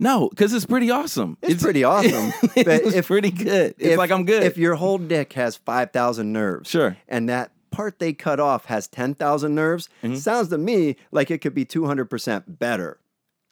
No, 0.00 0.28
because 0.28 0.52
it's 0.52 0.66
pretty 0.66 0.90
awesome. 0.90 1.38
It's 1.42 1.62
pretty 1.62 1.84
awesome. 1.84 2.32
it's 2.56 2.64
But 2.64 2.82
if- 2.94 3.06
pretty 3.06 3.30
good. 3.30 3.74
It's 3.78 3.90
if- 3.90 3.98
like 3.98 4.10
I'm 4.10 4.24
good. 4.24 4.42
If 4.42 4.56
your 4.58 4.74
whole 4.74 4.98
dick 4.98 5.32
has 5.34 5.56
five 5.56 5.92
thousand 5.92 6.32
nerves, 6.32 6.68
Sure. 6.70 6.96
and 7.08 7.28
that 7.28 7.52
part 7.70 7.98
they 7.98 8.12
cut 8.12 8.40
off 8.40 8.64
has 8.66 8.88
ten 8.88 9.14
thousand 9.14 9.54
nerves, 9.54 9.88
Mm-hmm. 10.02 10.16
sounds 10.16 10.48
to 10.48 10.58
me 10.58 10.96
like 11.12 11.30
it 11.30 11.38
could 11.38 11.54
be 11.54 11.64
two 11.64 11.86
hundred 11.86 12.06
percent 12.06 12.58
better. 12.58 12.98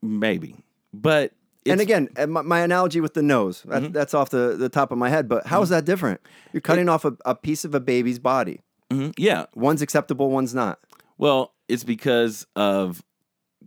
Maybe, 0.03 0.57
but 0.93 1.33
and 1.65 1.81
it's- 1.81 2.01
Mm-hmm. 2.01 2.13
again, 2.19 2.31
my, 2.33 2.43
my 2.43 2.61
analogy 2.61 3.01
with 3.01 3.15
the 3.15 3.23
nose, 3.23 3.63
that, 3.67 3.93
that's 3.93 4.15
off 4.15 4.31
the, 4.31 4.57
the 4.59 4.69
top 4.69 4.91
of 4.91 4.99
my 4.99 5.09
head, 5.09 5.29
but 5.29 5.47
how 5.47 5.63
is 5.63 5.69
that 5.69 5.85
different? 5.85 6.21
You're 6.53 6.61
cutting 6.61 6.89
off 6.89 7.05
a, 7.05 7.17
a 7.25 7.37
piece 7.37 7.65
of 7.65 7.73
a 7.75 7.79
baby's 7.81 8.19
body. 8.19 8.61
mhm, 8.91 9.15
yeah. 9.17 9.47
One's 9.55 9.81
acceptable, 9.81 10.29
one's 10.31 10.55
not. 10.57 10.81
Well, 11.19 11.53
it's 11.69 11.85
because 11.85 12.49
of 12.57 13.01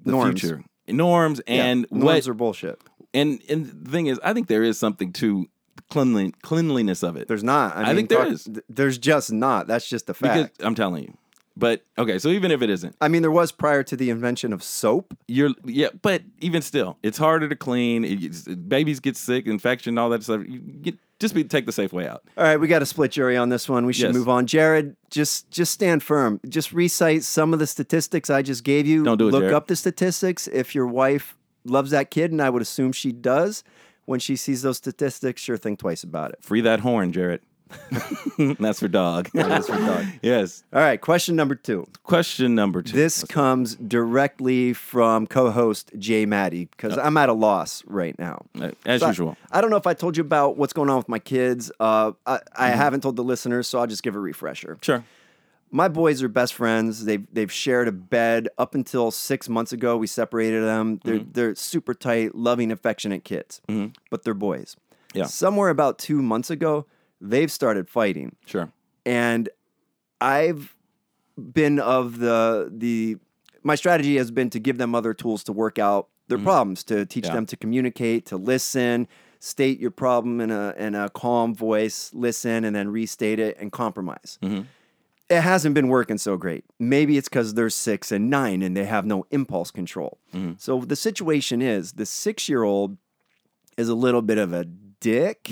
the 0.03 0.11
Norms. 0.11 0.41
future 0.41 0.61
norms 0.87 1.39
and 1.47 1.81
yeah, 1.91 1.97
what. 1.97 2.11
norms 2.13 2.27
are 2.27 2.33
bullshit. 2.33 2.81
and 3.13 3.41
and 3.49 3.65
the 3.85 3.91
thing 3.91 4.07
is, 4.07 4.19
I 4.23 4.33
think 4.33 4.47
there 4.47 4.63
is 4.63 4.77
something 4.77 5.11
to 5.13 5.47
cleanly, 5.89 6.33
cleanliness 6.41 7.03
of 7.03 7.15
it. 7.17 7.27
There's 7.27 7.43
not. 7.43 7.75
I, 7.75 7.81
I 7.81 7.85
mean, 7.87 7.95
think 7.95 8.09
there 8.09 8.19
talk- 8.19 8.27
is. 8.33 8.49
There's 8.69 8.97
just 8.97 9.31
not. 9.31 9.67
That's 9.67 9.87
just 9.87 10.09
a 10.09 10.13
because 10.13 10.43
fact. 10.43 10.61
I'm 10.63 10.75
telling 10.75 11.03
you. 11.03 11.17
But 11.57 11.85
okay, 11.97 12.19
so 12.19 12.29
even 12.29 12.51
if 12.51 12.61
it 12.61 12.69
isn't, 12.69 12.95
I 12.99 13.07
mean, 13.07 13.21
there 13.21 13.31
was 13.31 13.51
prior 13.51 13.81
to 13.83 13.95
the 13.95 14.09
invention 14.09 14.51
of 14.51 14.61
soap. 14.61 15.17
you're 15.27 15.51
yeah. 15.63 15.87
But 16.01 16.23
even 16.41 16.61
still, 16.61 16.97
it's 17.01 17.17
harder 17.17 17.47
to 17.47 17.55
clean. 17.55 18.03
It, 18.03 18.67
babies 18.67 18.99
get 18.99 19.15
sick, 19.15 19.47
infection, 19.47 19.97
all 19.97 20.09
that 20.09 20.23
stuff. 20.23 20.41
You 20.45 20.59
get, 20.59 20.95
just 21.19 21.33
be 21.33 21.45
take 21.45 21.65
the 21.65 21.71
safe 21.71 21.93
way 21.93 22.07
out. 22.09 22.23
All 22.37 22.43
right, 22.43 22.57
we 22.57 22.67
got 22.67 22.81
a 22.81 22.85
split 22.85 23.11
jury 23.11 23.37
on 23.37 23.47
this 23.47 23.69
one. 23.69 23.85
We 23.85 23.93
should 23.93 24.07
Yes. 24.07 24.15
move 24.15 24.27
on. 24.27 24.47
Jared, 24.47 24.97
just 25.09 25.49
just 25.49 25.73
stand 25.73 26.03
firm. 26.03 26.41
Just 26.49 26.73
recite 26.73 27.23
some 27.23 27.53
of 27.53 27.59
the 27.59 27.67
statistics 27.67 28.29
I 28.29 28.41
just 28.41 28.65
gave 28.65 28.85
you. 28.85 29.03
Don't 29.05 29.17
do 29.17 29.29
it, 29.29 29.31
Look 29.31 29.43
Jared. 29.43 29.53
up 29.55 29.67
the 29.67 29.77
statistics. 29.77 30.47
If 30.47 30.75
your 30.75 30.87
wife 30.87 31.37
loves 31.63 31.91
that 31.91 32.11
kid, 32.11 32.31
and 32.33 32.41
I 32.41 32.49
would 32.49 32.61
assume 32.61 32.91
she 32.91 33.13
does, 33.13 33.63
when 34.03 34.19
she 34.19 34.35
sees 34.35 34.61
those 34.61 34.75
statistics, 34.75 35.41
sure 35.41 35.55
think 35.55 35.79
twice 35.79 36.03
about 36.03 36.31
it. 36.31 36.39
Free 36.41 36.59
that 36.61 36.81
horn, 36.81 37.13
Jared. 37.13 37.39
That's 38.59 38.79
for 38.79 38.87
dog. 38.87 39.29
That's 39.33 39.67
for 39.67 39.75
dog. 39.77 40.05
yes. 40.21 40.63
All 40.73 40.79
right, 40.81 40.99
question 40.99 41.35
number 41.35 41.55
two. 41.55 41.87
Question 42.03 42.55
number 42.55 42.81
two. 42.81 42.95
This 42.95 43.23
comes 43.23 43.75
directly 43.75 44.73
from 44.73 45.27
co-host 45.27 45.91
Jay 45.97 46.25
Maddie 46.25 46.65
because 46.65 46.97
I'm 46.97 47.17
at 47.17 47.29
a 47.29 47.33
loss 47.33 47.83
right 47.87 48.17
now. 48.19 48.45
Uh, 48.59 48.71
as 48.85 49.01
So 49.01 49.07
usual. 49.07 49.37
I, 49.51 49.61
don't 49.61 49.69
know 49.69 49.77
if 49.77 49.87
I 49.87 49.93
told 49.93 50.17
you 50.17 50.21
about 50.21 50.57
what's 50.57 50.73
going 50.73 50.89
on 50.89 50.97
with 50.97 51.09
my 51.09 51.19
kids. 51.19 51.71
Uh, 51.79 52.11
I, 52.25 52.39
I 52.55 52.69
Mm-hmm. 52.69 52.77
haven't 52.77 53.01
told 53.01 53.15
the 53.15 53.23
listeners, 53.23 53.67
so 53.67 53.79
I'll 53.79 53.87
just 53.87 54.03
give 54.03 54.15
a 54.15 54.19
refresher. 54.19 54.77
Sure. 54.81 55.03
My 55.71 55.87
boys 55.87 56.21
are 56.23 56.27
best 56.29 56.53
friends. 56.53 57.03
They've 57.05 57.25
they've 57.33 57.51
shared 57.51 57.87
a 57.87 57.91
bed 57.91 58.47
up 58.57 58.75
until 58.75 59.11
six 59.11 59.49
months 59.49 59.73
ago. 59.73 59.97
We 59.97 60.07
separated 60.07 60.63
them. 60.63 61.01
They're 61.03 61.15
Mm-hmm. 61.19 61.31
they're 61.33 61.55
super 61.55 61.93
tight, 61.93 62.35
loving, 62.35 62.71
affectionate 62.71 63.23
kids, 63.25 63.61
but 64.09 64.23
they're 64.23 64.33
boys. 64.33 64.77
Yeah. 65.13 65.25
Somewhere 65.25 65.69
about 65.69 65.97
two 65.97 66.21
months 66.21 66.49
ago, 66.49 66.85
they've 67.21 67.51
started 67.51 67.89
fighting, 67.89 68.35
Sure. 68.45 68.71
and 69.05 69.49
I've 70.21 70.75
been 71.37 71.79
of 71.79 72.19
the 72.19 72.71
the 72.73 73.17
my 73.63 73.75
strategy 73.75 74.17
has 74.17 74.31
been 74.31 74.49
to 74.51 74.59
give 74.59 74.77
them 74.77 74.93
other 74.95 75.13
tools 75.13 75.43
to 75.45 75.51
work 75.51 75.79
out 75.79 76.07
their 76.27 76.37
problems, 76.37 76.83
to 76.85 77.05
teach 77.05 77.23
Mm-hmm. 77.25 77.31
Yeah. 77.31 77.35
them 77.35 77.45
to 77.47 77.57
communicate, 77.57 78.25
to 78.27 78.37
listen, 78.37 79.07
state 79.39 79.79
your 79.79 79.91
problem 79.91 80.39
in 80.41 80.49
a 80.51 80.73
in 80.77 80.95
a 80.95 81.09
calm 81.09 81.53
voice, 81.53 82.11
listen, 82.13 82.63
and 82.63 82.75
then 82.75 82.89
restate 82.89 83.39
it 83.39 83.57
and 83.59 83.71
compromise. 83.71 84.39
Mm-hmm. 84.41 84.61
It 85.27 85.41
hasn't 85.41 85.73
been 85.73 85.87
working 85.87 86.19
so 86.19 86.37
great. 86.37 86.63
Maybe 86.79 87.17
it's 87.17 87.27
because 87.27 87.55
they're 87.55 87.71
six 87.71 88.11
and 88.11 88.29
nine 88.29 88.61
and 88.61 88.77
they 88.77 88.85
have 88.85 89.05
no 89.07 89.25
impulse 89.31 89.71
control. 89.71 90.19
Mm-hmm. 90.33 90.53
So 90.57 90.79
the 90.81 90.95
situation 90.95 91.61
is 91.63 91.93
the 91.93 92.05
six 92.05 92.47
year 92.47 92.61
old 92.63 92.97
is 93.77 93.89
a 93.89 93.95
little 93.95 94.21
bit 94.21 94.37
of 94.37 94.53
a 94.53 94.65
dick 94.99 95.51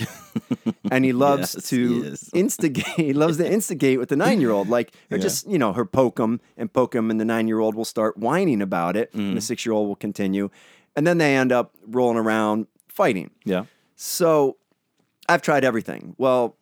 and 0.91 1.06
he 1.06 1.13
loves 1.25 1.53
Yes, 1.56 1.69
to 1.69 2.03
he 2.03 2.15
instigate 2.39 2.86
he 2.95 3.13
loves 3.13 3.38
to 3.38 3.49
instigate 3.51 3.99
with 3.99 4.10
the 4.10 4.15
nine 4.15 4.41
year 4.41 4.51
old 4.51 4.69
like 4.69 4.93
or 5.12 5.17
Yeah. 5.17 5.23
just 5.23 5.47
you 5.47 5.58
know 5.58 5.73
her 5.73 5.86
poke 5.86 6.19
him 6.19 6.39
and 6.58 6.71
poke 6.71 6.95
him 6.95 7.10
and 7.12 7.19
the 7.19 7.25
nine 7.25 7.47
year 7.47 7.60
old 7.60 7.75
will 7.75 7.86
start 7.86 8.17
whining 8.17 8.62
about 8.62 8.95
it 8.95 9.13
and 9.13 9.21
the 9.21 9.29
Mm-hmm. 9.32 9.39
six 9.39 9.65
year 9.65 9.73
old 9.73 9.88
will 9.88 9.95
continue 9.95 10.49
and 10.95 11.06
then 11.08 11.17
they 11.17 11.36
end 11.36 11.51
up 11.51 11.73
rolling 11.88 12.17
around 12.17 12.67
fighting 12.88 13.32
Yeah. 13.45 13.65
so 13.95 14.58
I've 15.29 15.41
tried 15.41 15.63
everything. 15.63 16.15
Well, 16.17 16.58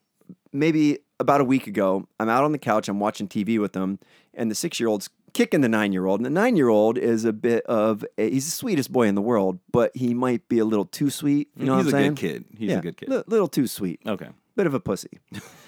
maybe 0.54 1.00
about 1.20 1.41
a 1.41 1.44
week 1.44 1.65
ago, 1.65 2.08
I'm 2.20 2.30
out 2.30 2.44
on 2.44 2.52
the 2.52 2.60
couch, 2.60 2.88
I'm 2.88 3.00
watching 3.00 3.28
TV 3.28 3.60
with 3.60 3.74
them, 3.74 3.98
and 4.36 4.52
the 4.52 4.56
six 4.56 4.80
year 4.80 4.88
old's 4.88 5.10
kicking 5.34 5.62
the 5.62 5.70
nine 5.70 5.94
year 5.94 6.06
old. 6.06 6.20
And 6.20 6.26
the 6.26 6.30
nine 6.30 6.56
year 6.56 6.70
old 6.70 6.98
is 6.98 7.26
a 7.26 7.34
bit 7.34 7.65
of, 7.65 8.06
a, 8.17 8.30
he's 8.30 8.46
the 8.46 8.52
sweetest 8.52 8.91
boy 8.91 9.08
in 9.08 9.15
the 9.15 9.22
world, 9.22 9.60
but 9.72 9.96
he 9.96 10.13
might 10.13 10.48
be 10.48 10.60
a 10.60 10.65
little 10.65 10.86
too 10.86 11.10
sweet. 11.10 11.50
You 11.56 11.65
know 11.65 11.78
He's 11.78 11.86
what 11.86 11.94
a 11.94 11.98
I'm 11.98 12.17
saying? 12.17 12.17
He's 12.17 12.30
a 12.30 12.34
good 12.34 12.50
kid. 12.50 12.58
He's 12.60 12.70
yeah, 12.70 12.78
a 12.78 12.82
good 12.82 12.98
kid. 12.98 13.10
li- 13.10 13.24
little 13.28 13.48
too 13.48 13.67
sweet. 13.67 14.02
Okay. 14.06 14.30
Bit 14.56 14.67
of 14.67 14.74
a 14.74 14.80
pussy. 14.80 15.20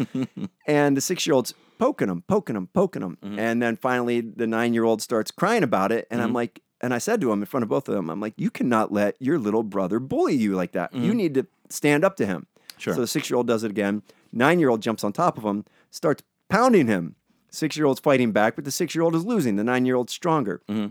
and 0.67 0.97
the 0.97 1.01
six 1.01 1.25
year 1.25 1.33
old's 1.33 1.53
poking 1.79 2.09
him, 2.09 2.23
poking 2.27 2.55
him, 2.55 2.67
poking 2.73 3.01
him. 3.01 3.17
Mm-hmm. 3.23 3.39
And 3.39 3.61
then 3.61 3.75
finally, 3.77 4.21
the 4.21 4.47
nine 4.47 4.73
year 4.73 4.83
old 4.83 5.01
starts 5.01 5.31
crying 5.31 5.63
about 5.63 5.91
it. 5.91 6.07
And 6.11 6.21
I'm 6.21 6.33
like, 6.33 6.61
and 6.81 6.93
I 6.93 6.97
said 6.97 7.21
to 7.21 7.31
him 7.31 7.41
in 7.41 7.45
front 7.45 7.63
of 7.63 7.69
both 7.69 7.87
of 7.87 7.95
them, 7.95 8.09
I'm 8.09 8.19
like, 8.19 8.33
you 8.35 8.49
cannot 8.49 8.91
let 8.91 9.15
your 9.21 9.39
little 9.39 9.63
brother 9.63 9.99
bully 9.99 10.35
you 10.35 10.55
like 10.55 10.73
that. 10.73 10.93
You 10.93 11.13
need 11.13 11.33
to 11.35 11.47
stand 11.69 12.03
up 12.03 12.17
to 12.17 12.25
him. 12.25 12.41
Mm-hmm. 12.41 12.79
Sure. 12.79 12.95
So 12.95 13.01
the 13.01 13.07
six 13.07 13.29
year 13.29 13.37
old 13.37 13.47
does 13.47 13.63
it 13.63 13.71
again. 13.71 14.03
Nine 14.33 14.59
year 14.59 14.69
old 14.69 14.81
jumps 14.81 15.03
on 15.03 15.13
top 15.13 15.37
of 15.37 15.45
him, 15.45 15.63
starts 15.91 16.23
pounding 16.49 16.87
him. 16.87 17.15
Six 17.53 17.77
year 17.77 17.85
old's 17.85 17.99
fighting 17.99 18.31
back, 18.31 18.55
but 18.55 18.65
the 18.65 18.71
six 18.71 18.95
year 18.95 19.03
old 19.03 19.15
is 19.15 19.25
losing. 19.25 19.57
The 19.57 19.63
nine 19.63 19.85
year 19.85 19.95
old's 19.95 20.11
stronger. 20.11 20.61
Mm-hmm. 20.67 20.87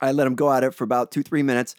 I 0.00 0.12
let 0.12 0.26
him 0.26 0.34
go 0.34 0.50
at 0.50 0.64
it 0.64 0.74
for 0.74 0.82
about 0.82 1.10
two, 1.12 1.22
three 1.22 1.42
minutes. 1.42 1.74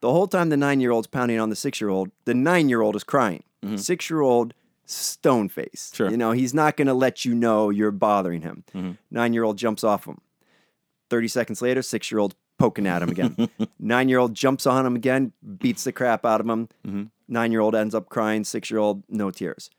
The 0.00 0.10
whole 0.10 0.26
time 0.26 0.48
the 0.48 0.56
nine 0.56 0.80
year 0.80 0.90
old's 0.90 1.06
pounding 1.06 1.38
on 1.38 1.50
the 1.50 1.56
six 1.56 1.78
year 1.78 1.90
old, 1.90 2.10
the 2.24 2.34
nine 2.34 2.70
year 2.70 2.80
old 2.80 2.96
is 2.96 3.04
crying. 3.04 3.44
Six 3.76 4.10
year 4.10 4.20
old, 4.20 4.54
stone 4.86 5.48
face. 5.48 5.90
Mm-hmm. 5.92 5.96
Sure. 5.96 6.10
You 6.10 6.16
know, 6.16 6.32
he's 6.32 6.54
not 6.54 6.76
going 6.76 6.88
to 6.88 6.94
let 6.94 7.24
you 7.24 7.34
know 7.34 7.70
you're 7.70 7.90
bothering 7.90 8.42
him. 8.42 8.64
Mm-hmm. 8.74 8.92
Nine 9.10 9.32
year 9.34 9.44
old 9.44 9.58
jumps 9.58 9.84
off 9.84 10.06
him. 10.06 10.20
30 11.10 11.28
seconds 11.28 11.62
later, 11.62 11.82
six 11.82 12.10
year 12.10 12.18
old 12.18 12.34
poking 12.58 12.86
at 12.86 13.02
him 13.02 13.10
again. 13.10 13.48
Nine 13.78 14.08
year 14.08 14.18
old 14.18 14.34
jumps 14.34 14.66
on 14.66 14.86
him 14.86 14.96
again, 14.96 15.32
beats 15.58 15.84
the 15.84 15.92
crap 15.92 16.24
out 16.24 16.40
of 16.40 16.48
him. 16.48 16.68
Mm-hmm. 16.86 17.02
Nine 17.28 17.52
year 17.52 17.60
old 17.60 17.74
ends 17.74 17.94
up 17.94 18.08
crying. 18.08 18.44
Six 18.44 18.70
year 18.70 18.80
old, 18.80 19.02
no 19.08 19.30
tears. 19.30 19.70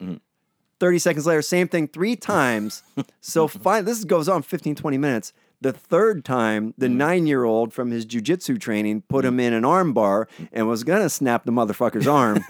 30 0.84 1.00
seconds 1.00 1.26
later, 1.26 1.42
same 1.42 1.70
thing 1.70 1.88
three 1.88 2.18
times. 2.18 2.84
so 3.22 3.48
fine, 3.48 3.86
this 3.86 4.04
goes 4.04 4.28
on 4.28 4.42
15, 4.42 4.76
20 4.76 4.98
minutes. 4.98 5.32
The 5.62 5.72
third 5.72 6.26
time, 6.26 6.74
the 6.78 6.88
mm. 6.88 6.96
nine 6.96 7.26
year 7.26 7.46
old 7.46 7.72
from 7.72 7.90
his 7.90 8.06
jujitsu 8.06 8.60
training 8.60 9.04
put 9.08 9.24
mm. 9.24 9.30
him 9.30 9.40
in 9.40 9.54
an 9.54 9.64
arm 9.64 9.94
bar 9.94 10.28
and 10.52 10.68
was 10.68 10.84
to 10.84 11.10
snap 11.10 11.46
the 11.46 11.54
motherfucker's 11.54 12.06
arm. 12.06 12.44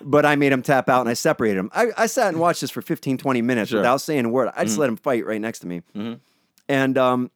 but 0.00 0.24
I 0.24 0.34
made 0.34 0.50
him 0.50 0.62
tap 0.62 0.88
out 0.88 1.02
and 1.02 1.10
I 1.10 1.12
separated 1.12 1.58
him. 1.58 1.70
I, 1.74 1.88
I 1.98 2.06
sat 2.06 2.28
and 2.28 2.40
watched 2.40 2.62
this 2.62 2.70
for 2.70 2.80
15, 2.80 3.18
20 3.18 3.42
minutes 3.42 3.68
Sure. 3.68 3.80
without 3.80 4.00
saying 4.00 4.24
a 4.24 4.30
word. 4.30 4.50
I 4.56 4.64
just 4.64 4.76
mm. 4.76 4.80
let 4.80 4.88
him 4.88 4.96
fight 4.96 5.26
right 5.26 5.38
next 5.40 5.58
to 5.58 5.66
me. 5.66 5.82
Mm-hmm. 5.94 6.14
And, 6.70 6.96
um, 6.96 7.30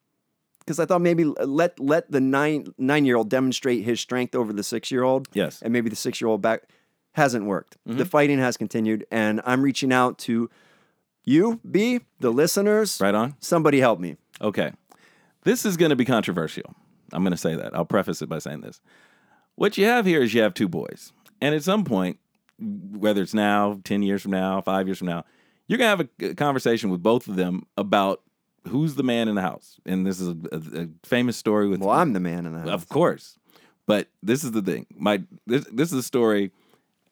because 0.60 0.80
I 0.80 0.86
thought 0.86 1.00
maybe 1.00 1.24
let 1.24 1.80
let 1.80 2.10
the 2.10 2.20
nine 2.20 2.74
nine 2.76 3.06
year 3.06 3.16
old 3.16 3.30
demonstrate 3.30 3.84
his 3.84 4.00
strength 4.00 4.34
over 4.34 4.52
the 4.52 4.62
six 4.62 4.90
year 4.90 5.02
old. 5.02 5.26
Yes. 5.32 5.62
And 5.62 5.72
maybe 5.72 5.88
the 5.88 5.96
six 5.96 6.20
year 6.20 6.28
old 6.28 6.42
back 6.42 6.68
hasn't 7.18 7.44
worked. 7.44 7.76
The 7.84 7.92
mm-hmm. 7.92 8.02
fighting 8.04 8.38
has 8.38 8.56
continued, 8.56 9.06
and 9.10 9.42
I'm 9.44 9.62
reaching 9.62 9.92
out 9.92 10.18
to 10.20 10.48
you, 11.24 11.60
B, 11.70 12.00
the 12.20 12.30
listeners. 12.30 12.98
Right 13.00 13.14
on. 13.14 13.36
Somebody 13.40 13.80
help 13.80 14.00
me. 14.00 14.16
Okay. 14.40 14.72
This 15.44 15.66
is 15.66 15.76
going 15.76 15.90
to 15.90 15.96
be 15.96 16.06
controversial. 16.06 16.74
I'm 17.12 17.22
going 17.22 17.32
to 17.32 17.38
say 17.38 17.54
that. 17.54 17.74
I'll 17.74 17.84
preface 17.84 18.22
it 18.22 18.28
by 18.28 18.38
saying 18.38 18.62
this. 18.62 18.80
What 19.54 19.76
you 19.76 19.84
have 19.84 20.06
here 20.06 20.22
is 20.22 20.32
you 20.32 20.40
have 20.42 20.54
two 20.54 20.68
boys. 20.68 21.12
And 21.40 21.54
at 21.54 21.62
some 21.62 21.84
point, 21.84 22.18
whether 22.58 23.22
it's 23.22 23.34
now, 23.34 23.80
10 23.84 24.02
years 24.02 24.22
from 24.22 24.32
now, 24.32 24.60
five 24.60 24.86
years 24.86 24.98
from 24.98 25.08
now, 25.08 25.24
you're 25.66 25.78
going 25.78 25.98
to 25.98 26.04
have 26.04 26.08
a- 26.22 26.30
a 26.30 26.34
conversation 26.34 26.90
with 26.90 27.02
both 27.02 27.28
of 27.28 27.36
them 27.36 27.66
about 27.76 28.22
who's 28.68 28.94
the 28.94 29.02
man 29.02 29.28
in 29.28 29.34
the 29.34 29.42
house. 29.42 29.78
And 29.84 30.06
this 30.06 30.20
is 30.20 30.28
a, 30.28 30.36
a, 30.52 30.82
a 30.82 30.88
famous 31.04 31.36
story 31.36 31.68
with 31.68 31.80
Well, 31.80 31.90
I'm 31.90 32.12
the 32.12 32.20
man 32.20 32.46
in 32.46 32.52
the 32.52 32.60
house. 32.60 32.68
of 32.68 32.88
course. 32.88 33.38
But 33.86 34.08
this 34.22 34.44
is 34.44 34.52
the 34.52 34.60
thing. 34.60 34.86
My 34.94 35.22
this 35.46 35.64
this 35.72 35.92
is 35.92 35.98
a 35.98 36.02
story. 36.02 36.52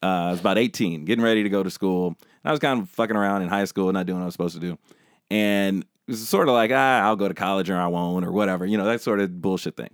Uh, 0.02 0.06
I 0.06 0.30
was 0.30 0.40
about 0.40 0.58
18, 0.58 1.04
getting 1.04 1.24
ready 1.24 1.42
to 1.42 1.48
go 1.48 1.62
to 1.62 1.70
school. 1.70 2.08
And 2.08 2.16
I 2.44 2.50
was 2.50 2.60
kind 2.60 2.80
of 2.80 2.88
fucking 2.90 3.16
around 3.16 3.42
in 3.42 3.48
high 3.48 3.64
school, 3.64 3.92
not 3.92 4.06
doing 4.06 4.18
what 4.18 4.24
I 4.24 4.26
was 4.26 4.34
supposed 4.34 4.54
to 4.54 4.60
do. 4.60 4.78
And 5.30 5.82
it 5.82 6.12
was 6.12 6.28
sort 6.28 6.48
of 6.48 6.54
like, 6.54 6.70
ah, 6.72 7.00
I'll 7.00 7.16
go 7.16 7.28
to 7.28 7.34
college 7.34 7.68
or 7.70 7.76
I 7.76 7.86
won't, 7.86 8.24
or 8.24 8.32
whatever, 8.32 8.66
you 8.66 8.76
know, 8.78 8.84
that 8.86 9.00
sort 9.00 9.20
of 9.20 9.40
bullshit 9.40 9.76
thing. 9.76 9.90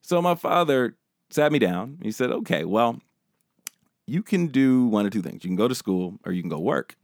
So 0.00 0.20
my 0.22 0.34
father 0.34 0.96
sat 1.30 1.52
me 1.52 1.58
down. 1.58 1.98
He 2.02 2.10
said, 2.10 2.30
okay, 2.30 2.64
well, 2.64 3.00
you 4.06 4.22
can 4.22 4.48
do 4.48 4.86
one 4.86 5.06
of 5.06 5.12
two 5.12 5.22
things. 5.22 5.44
You 5.44 5.48
can 5.48 5.56
go 5.56 5.68
to 5.68 5.74
school 5.74 6.18
or 6.24 6.32
you 6.32 6.42
can 6.42 6.50
go 6.50 6.58
work. 6.58 6.96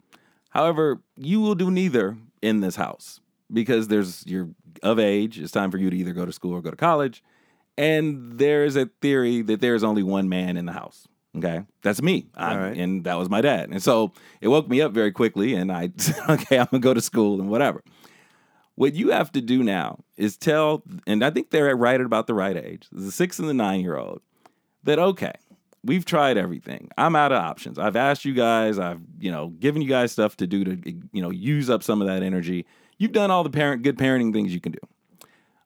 However, 0.50 1.02
you 1.16 1.40
will 1.40 1.54
do 1.54 1.70
neither 1.70 2.16
in 2.42 2.60
this 2.60 2.76
house 2.76 3.20
because 3.52 3.88
there's 3.88 4.26
you're 4.26 4.50
of 4.82 4.98
age. 4.98 5.38
It's 5.38 5.52
time 5.52 5.70
for 5.70 5.78
you 5.78 5.90
to 5.90 5.96
either 5.96 6.12
go 6.12 6.24
to 6.24 6.32
school 6.32 6.52
or 6.52 6.62
go 6.62 6.70
to 6.70 6.76
college. 6.76 7.22
And 7.76 8.38
there's 8.38 8.76
a 8.76 8.90
theory 9.00 9.42
that 9.42 9.60
there's 9.60 9.84
only 9.84 10.02
one 10.02 10.28
man 10.28 10.56
in 10.56 10.66
the 10.66 10.72
house. 10.72 11.08
Okay, 11.36 11.62
that's 11.82 12.02
me, 12.02 12.26
I- 12.34 12.56
right. 12.56 12.76
and 12.76 13.04
that 13.04 13.14
was 13.14 13.28
my 13.30 13.40
dad. 13.40 13.70
And 13.70 13.80
so 13.82 14.12
it 14.40 14.48
woke 14.48 14.68
me 14.68 14.80
up 14.80 14.92
very 14.92 15.12
quickly, 15.12 15.54
and 15.54 15.70
I 15.70 15.90
said, 15.96 16.16
okay, 16.28 16.58
I'm 16.58 16.66
gonna 16.70 16.80
go 16.80 16.92
to 16.94 17.00
school 17.00 17.40
and 17.40 17.48
whatever. 17.48 17.82
What 18.74 18.94
you 18.94 19.10
have 19.10 19.30
to 19.32 19.40
do 19.40 19.62
now 19.62 20.00
is 20.16 20.36
tell, 20.36 20.82
and 21.06 21.22
I 21.24 21.30
think 21.30 21.50
they're 21.50 21.76
right 21.76 22.00
at 22.00 22.06
about 22.06 22.26
the 22.26 22.34
right 22.34 22.56
age, 22.56 22.86
the 22.90 23.12
six 23.12 23.38
and 23.38 23.48
the 23.48 23.54
nine 23.54 23.80
year 23.80 23.96
old, 23.96 24.22
that 24.84 24.98
okay, 24.98 25.32
we've 25.84 26.04
tried 26.04 26.36
everything. 26.36 26.88
I'm 26.96 27.14
out 27.14 27.30
of 27.30 27.42
options. 27.42 27.78
I've 27.78 27.96
asked 27.96 28.24
you 28.24 28.34
guys, 28.34 28.78
I've 28.78 29.00
you 29.20 29.30
know 29.30 29.48
given 29.48 29.82
you 29.82 29.88
guys 29.88 30.12
stuff 30.12 30.36
to 30.38 30.46
do 30.46 30.64
to 30.64 30.92
you 31.12 31.22
know 31.22 31.30
use 31.30 31.70
up 31.70 31.82
some 31.82 32.00
of 32.00 32.08
that 32.08 32.22
energy. 32.22 32.66
You've 32.98 33.12
done 33.12 33.30
all 33.30 33.44
the 33.44 33.50
parent 33.50 33.82
good 33.82 33.98
parenting 33.98 34.32
things 34.32 34.52
you 34.52 34.60
can 34.60 34.72
do. 34.72 34.78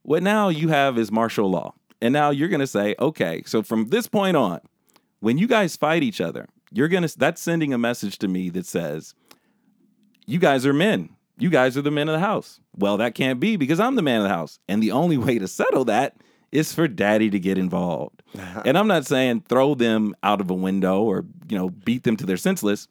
What 0.03 0.23
now 0.23 0.51
you 0.51 0.69
have 0.69 0.99
is 0.99 1.11
martial 1.11 1.51
law. 1.51 1.73
And 2.03 2.13
now 2.13 2.29
you're 2.31 2.49
going 2.49 2.61
to 2.61 2.67
say, 2.67 2.95
okay, 3.01 3.43
so 3.47 3.63
from 3.63 3.87
this 3.89 4.07
point 4.09 4.37
on, 4.37 4.61
when 5.25 5.39
you 5.39 5.47
guys 5.47 5.75
fight 5.75 6.03
each 6.03 6.21
other, 6.21 6.47
you're 6.71 6.89
to 6.89 7.19
that's 7.19 7.41
sending 7.41 7.73
a 7.73 7.79
message 7.79 8.19
to 8.19 8.29
me 8.29 8.51
that 8.51 8.67
says 8.67 9.15
you 10.27 10.39
guys 10.39 10.67
are 10.67 10.75
men. 10.75 11.17
You 11.39 11.49
guys 11.49 11.79
are 11.79 11.83
the 11.83 11.91
men 11.91 12.09
of 12.11 12.13
the 12.13 12.21
house. 12.21 12.61
Well, 12.77 12.99
that 12.99 13.15
can't 13.15 13.41
be 13.41 13.57
because 13.57 13.81
I'm 13.81 13.97
the 13.97 14.03
man 14.03 14.19
of 14.19 14.25
the 14.25 14.29
house. 14.29 14.59
And 14.69 14.83
the 14.83 14.93
only 14.93 15.17
way 15.27 15.39
to 15.39 15.49
settle 15.49 15.87
that 15.87 16.17
is 16.53 16.75
for 16.75 16.87
daddy 16.87 17.31
to 17.31 17.41
get 17.41 17.57
involved. 17.57 18.23
Uh-huh. 18.37 18.63
and 18.67 18.77
I'm 18.77 18.87
not 18.87 19.07
saying 19.07 19.45
throw 19.49 19.75
them 19.75 20.15
out 20.23 20.41
of 20.41 20.51
a 20.51 20.55
window 20.55 21.03
or, 21.03 21.25
you 21.49 21.57
know, 21.57 21.71
beat 21.71 22.03
them 22.03 22.17
to 22.19 22.27
their 22.27 22.37
senseless. 22.37 22.87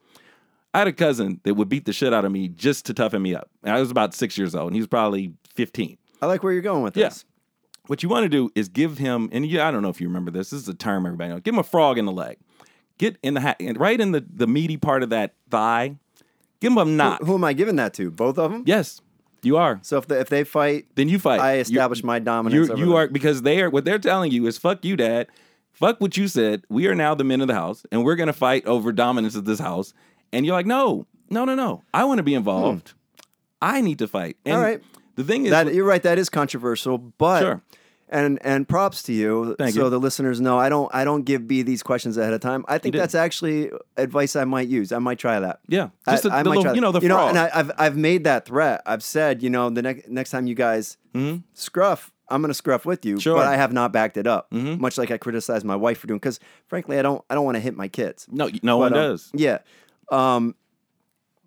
I 0.73 0.79
had 0.79 0.87
a 0.87 0.93
cousin 0.93 1.39
that 1.43 1.53
would 1.53 1.69
beat 1.69 1.85
the 1.85 1.93
shit 1.93 2.13
out 2.13 2.25
of 2.25 2.31
me 2.31 2.47
just 2.47 2.85
to 2.87 2.95
toughen 2.95 3.21
me 3.21 3.35
up. 3.35 3.49
I 3.63 3.79
was 3.79 3.91
about 3.91 4.15
six 4.15 4.39
years 4.39 4.55
old 4.55 4.67
and 4.67 4.75
he 4.75 4.81
was 4.81 4.87
probably 4.87 5.33
15. 5.53 5.97
I 6.21 6.25
like 6.25 6.41
where 6.41 6.51
you're 6.51 6.63
going 6.63 6.81
with 6.81 6.95
this. 6.95 7.25
What 7.87 8.01
you 8.01 8.07
want 8.09 8.23
to 8.23 8.29
do 8.29 8.49
is 8.55 8.69
give 8.69 8.97
him, 8.97 9.29
and 9.33 9.45
yeah, 9.45 9.67
I 9.67 9.71
don't 9.71 9.81
know 9.81 9.89
if 9.89 9.99
you 9.99 10.07
remember 10.07 10.31
this. 10.31 10.51
This 10.51 10.61
is 10.61 10.67
a 10.69 10.73
term 10.73 11.05
everybody 11.05 11.29
knows. 11.31 11.41
Give 11.41 11.53
him 11.53 11.59
a 11.59 11.63
frog 11.63 11.97
in 11.97 12.05
the 12.05 12.11
leg. 12.13 12.37
Get 12.97 13.17
in 13.21 13.33
the 13.33 13.41
ha- 13.41 13.55
right 13.75 13.99
in 13.99 14.11
the 14.13 14.23
the 14.33 14.47
meaty 14.47 14.77
part 14.77 15.03
of 15.03 15.09
that 15.09 15.33
thigh. 15.49 15.97
Give 16.61 16.71
him 16.71 16.77
a 16.77 16.85
knot. 16.85 17.23
Who 17.23 17.33
am 17.35 17.43
I 17.43 17.51
giving 17.53 17.75
that 17.75 17.93
to? 17.95 18.09
Both 18.09 18.37
of 18.37 18.51
them? 18.51 18.63
yes, 18.65 19.01
you 19.41 19.57
are. 19.57 19.79
So 19.81 19.97
if, 19.97 20.07
the, 20.07 20.17
if 20.21 20.29
they 20.29 20.45
fight, 20.45 20.85
Then 20.95 21.09
you 21.09 21.19
fight. 21.19 21.41
I 21.41 21.55
You- 21.55 21.61
establish 21.61 22.03
my 22.05 22.19
dominance. 22.19 22.69
You 22.69 22.77
you 22.77 22.95
are 22.95 23.07
because 23.09 23.41
they 23.41 23.61
are 23.61 23.69
what 23.69 23.83
they're 23.83 23.99
telling 23.99 24.31
you 24.31 24.47
is 24.47 24.57
fuck 24.57 24.85
you, 24.85 24.95
dad. 24.95 25.27
Fuck 25.73 25.99
what 25.99 26.15
you 26.15 26.27
said. 26.29 26.63
We 26.69 26.87
are 26.87 26.95
now 26.95 27.15
the 27.15 27.23
men 27.25 27.41
of 27.41 27.47
the 27.47 27.55
house, 27.55 27.85
and 27.91 28.05
we're 28.05 28.15
gonna 28.15 28.31
fight 28.31 28.65
over 28.65 28.93
dominance 28.93 29.35
of 29.35 29.43
this 29.43 29.59
house. 29.59 29.93
And 30.31 30.45
you're 30.45 30.55
like, 30.55 30.65
no, 30.67 31.05
no, 31.29 31.43
no, 31.43 31.55
no. 31.55 31.83
I 31.93 32.05
want 32.05 32.19
to 32.19 32.23
be 32.23 32.33
involved. 32.35 32.93
I 33.61 33.81
need 33.81 33.99
to 33.99 34.07
fight. 34.07 34.37
And 34.45 34.53
Hmm. 34.53 34.57
All 34.59 34.63
right. 34.65 34.81
The 35.15 35.23
thing 35.23 35.45
is, 35.45 35.51
That 35.51 35.73
you're 35.73 35.85
right. 35.85 36.01
That 36.03 36.17
is 36.17 36.29
controversial, 36.29 36.97
but 36.97 37.39
Sure. 37.41 37.61
and 38.09 38.39
and 38.43 38.67
props 38.67 39.03
to 39.03 39.13
you. 39.13 39.55
Thank 39.57 39.75
so 39.75 39.83
you. 39.85 39.89
the 39.89 39.99
listeners 39.99 40.41
know 40.41 40.57
I 40.57 40.69
don't 40.69 40.93
I 40.93 41.03
don't 41.03 41.23
give 41.23 41.47
B 41.47 41.61
these 41.61 41.83
questions 41.83 42.17
ahead 42.17 42.33
of 42.33 42.41
time. 42.41 42.65
I 42.67 42.77
think 42.77 42.95
that's 42.95 43.15
actually 43.15 43.71
advice 43.97 44.35
I 44.35 44.43
might 44.45 44.67
use. 44.67 44.91
I 44.91 44.99
might 44.99 45.19
try 45.19 45.39
that. 45.39 45.59
yeah, 45.67 45.89
I, 46.07 46.11
just 46.11 46.23
the, 46.23 46.33
I 46.33 46.43
the 46.43 46.49
might 46.49 46.57
little, 46.57 46.63
try 46.63 46.73
you 46.73 46.81
know, 46.81 46.91
the 46.91 47.01
you 47.01 47.07
know, 47.09 47.27
and 47.27 47.37
I, 47.37 47.49
I've 47.53 47.71
I've 47.77 47.97
made 47.97 48.23
that 48.25 48.45
threat. 48.45 48.81
I've 48.85 49.03
said, 49.03 49.41
you 49.43 49.49
know, 49.49 49.69
the 49.69 49.81
next 49.81 50.09
next 50.09 50.31
time 50.31 50.47
you 50.47 50.55
guys 50.55 50.97
hmm 51.13 51.37
scruff, 51.53 52.11
I'm 52.29 52.41
going 52.41 52.49
to 52.49 52.55
scruff 52.55 52.85
with 52.85 53.05
you. 53.05 53.15
Mm-hmm. 53.15 53.19
Sure. 53.19 53.35
But 53.35 53.47
I 53.47 53.57
have 53.57 53.71
not 53.73 53.91
backed 53.93 54.17
it 54.17 54.25
up. 54.27 54.49
Mm-hmm. 54.51 54.81
Much 54.81 54.97
like 54.97 55.11
I 55.11 55.17
criticize 55.17 55.63
my 55.63 55.75
wife 55.75 55.99
for 55.99 56.07
doing, 56.07 56.19
because 56.19 56.39
frankly, 56.67 56.97
I 56.97 57.01
don't 57.03 57.23
I 57.29 57.35
don't 57.35 57.45
want 57.45 57.55
to 57.55 57.61
hit 57.61 57.75
my 57.75 57.87
kids. 57.87 58.27
no, 58.31 58.49
no 58.63 58.77
one 58.77 58.93
um, 58.93 58.99
does. 58.99 59.31
Yeah. 59.33 59.59
Um, 60.11 60.55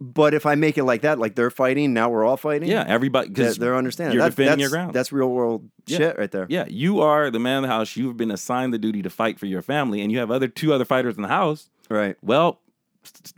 but 0.01 0.35
if 0.35 0.45
I 0.47 0.55
make 0.57 0.77
it 0.79 0.85
like 0.85 1.03
that, 1.03 1.19
like 1.19 1.35
they're 1.35 1.51
fighting, 1.51 1.93
now 1.95 2.09
we're 2.11 2.25
all 2.25 2.37
fighting. 2.37 2.69
Yeah, 2.69 2.85
everybody 2.87 3.29
they're, 3.29 3.45
because 3.47 3.57
they're 3.59 3.77
understanding. 3.77 4.15
You're 4.15 4.25
That- 4.25 4.31
defending 4.37 4.51
that's, 4.53 4.61
your 4.61 4.71
ground. 4.71 4.93
That's 4.95 5.13
real 5.13 5.29
world 5.31 5.69
Yeah. 5.87 5.99
shit 5.99 6.19
right 6.19 6.31
there. 6.31 6.47
Yeah, 6.49 6.65
you 6.69 7.01
are 7.01 7.31
the 7.31 7.39
man 7.41 7.59
of 7.59 7.63
the 7.63 7.69
house. 7.69 7.97
You've 7.97 8.17
been 8.17 8.31
assigned 8.31 8.75
the 8.75 8.79
duty 8.79 9.03
to 9.03 9.11
fight 9.11 9.39
for 9.39 9.47
your 9.47 9.63
family, 9.63 10.03
and 10.03 10.13
you 10.13 10.19
have 10.19 10.31
other 10.31 10.49
two 10.49 10.73
other 10.73 10.85
fighters 10.85 11.17
in 11.17 11.23
the 11.23 11.29
house. 11.29 11.71
Right. 11.89 12.17
Well, 12.23 12.61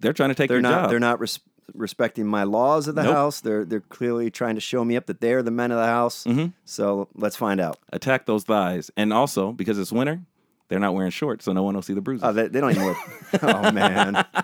they're 0.00 0.12
trying 0.12 0.30
to 0.30 0.34
take 0.34 0.48
They're 0.48 0.56
your 0.58 0.62
not. 0.62 0.82
job. 0.82 0.90
They're 0.90 0.98
not 1.00 1.20
res- 1.20 1.40
respecting 1.74 2.26
my 2.26 2.42
laws 2.44 2.88
of 2.88 2.94
the 2.94 3.02
Nope. 3.02 3.12
house. 3.14 3.40
They're 3.42 3.64
they're 3.64 3.80
clearly 3.80 4.30
trying 4.30 4.54
to 4.54 4.60
show 4.60 4.84
me 4.84 4.96
up 4.96 5.06
that 5.06 5.20
they're 5.20 5.42
the 5.42 5.50
men 5.50 5.70
of 5.70 5.76
the 5.78 5.84
house. 5.86 6.24
Mhm. 6.24 6.54
So 6.64 7.08
let's 7.14 7.36
find 7.36 7.60
out. 7.60 7.76
Attack 7.92 8.24
those 8.26 8.44
thighs, 8.44 8.90
and 8.96 9.12
also 9.12 9.52
because 9.52 9.78
it's 9.78 9.92
winter, 9.92 10.22
they're 10.68 10.78
not 10.80 10.94
wearing 10.94 11.10
shorts, 11.10 11.44
so 11.44 11.52
no 11.52 11.62
one 11.62 11.74
will 11.74 11.82
see 11.82 11.92
the 11.94 12.00
bruises. 12.00 12.24
Oh, 12.26 12.32
they, 12.32 12.48
they 12.48 12.60
don't 12.60 12.70
even 12.70 12.86
look. 12.86 12.96
oh 13.42 13.70
man. 13.70 14.24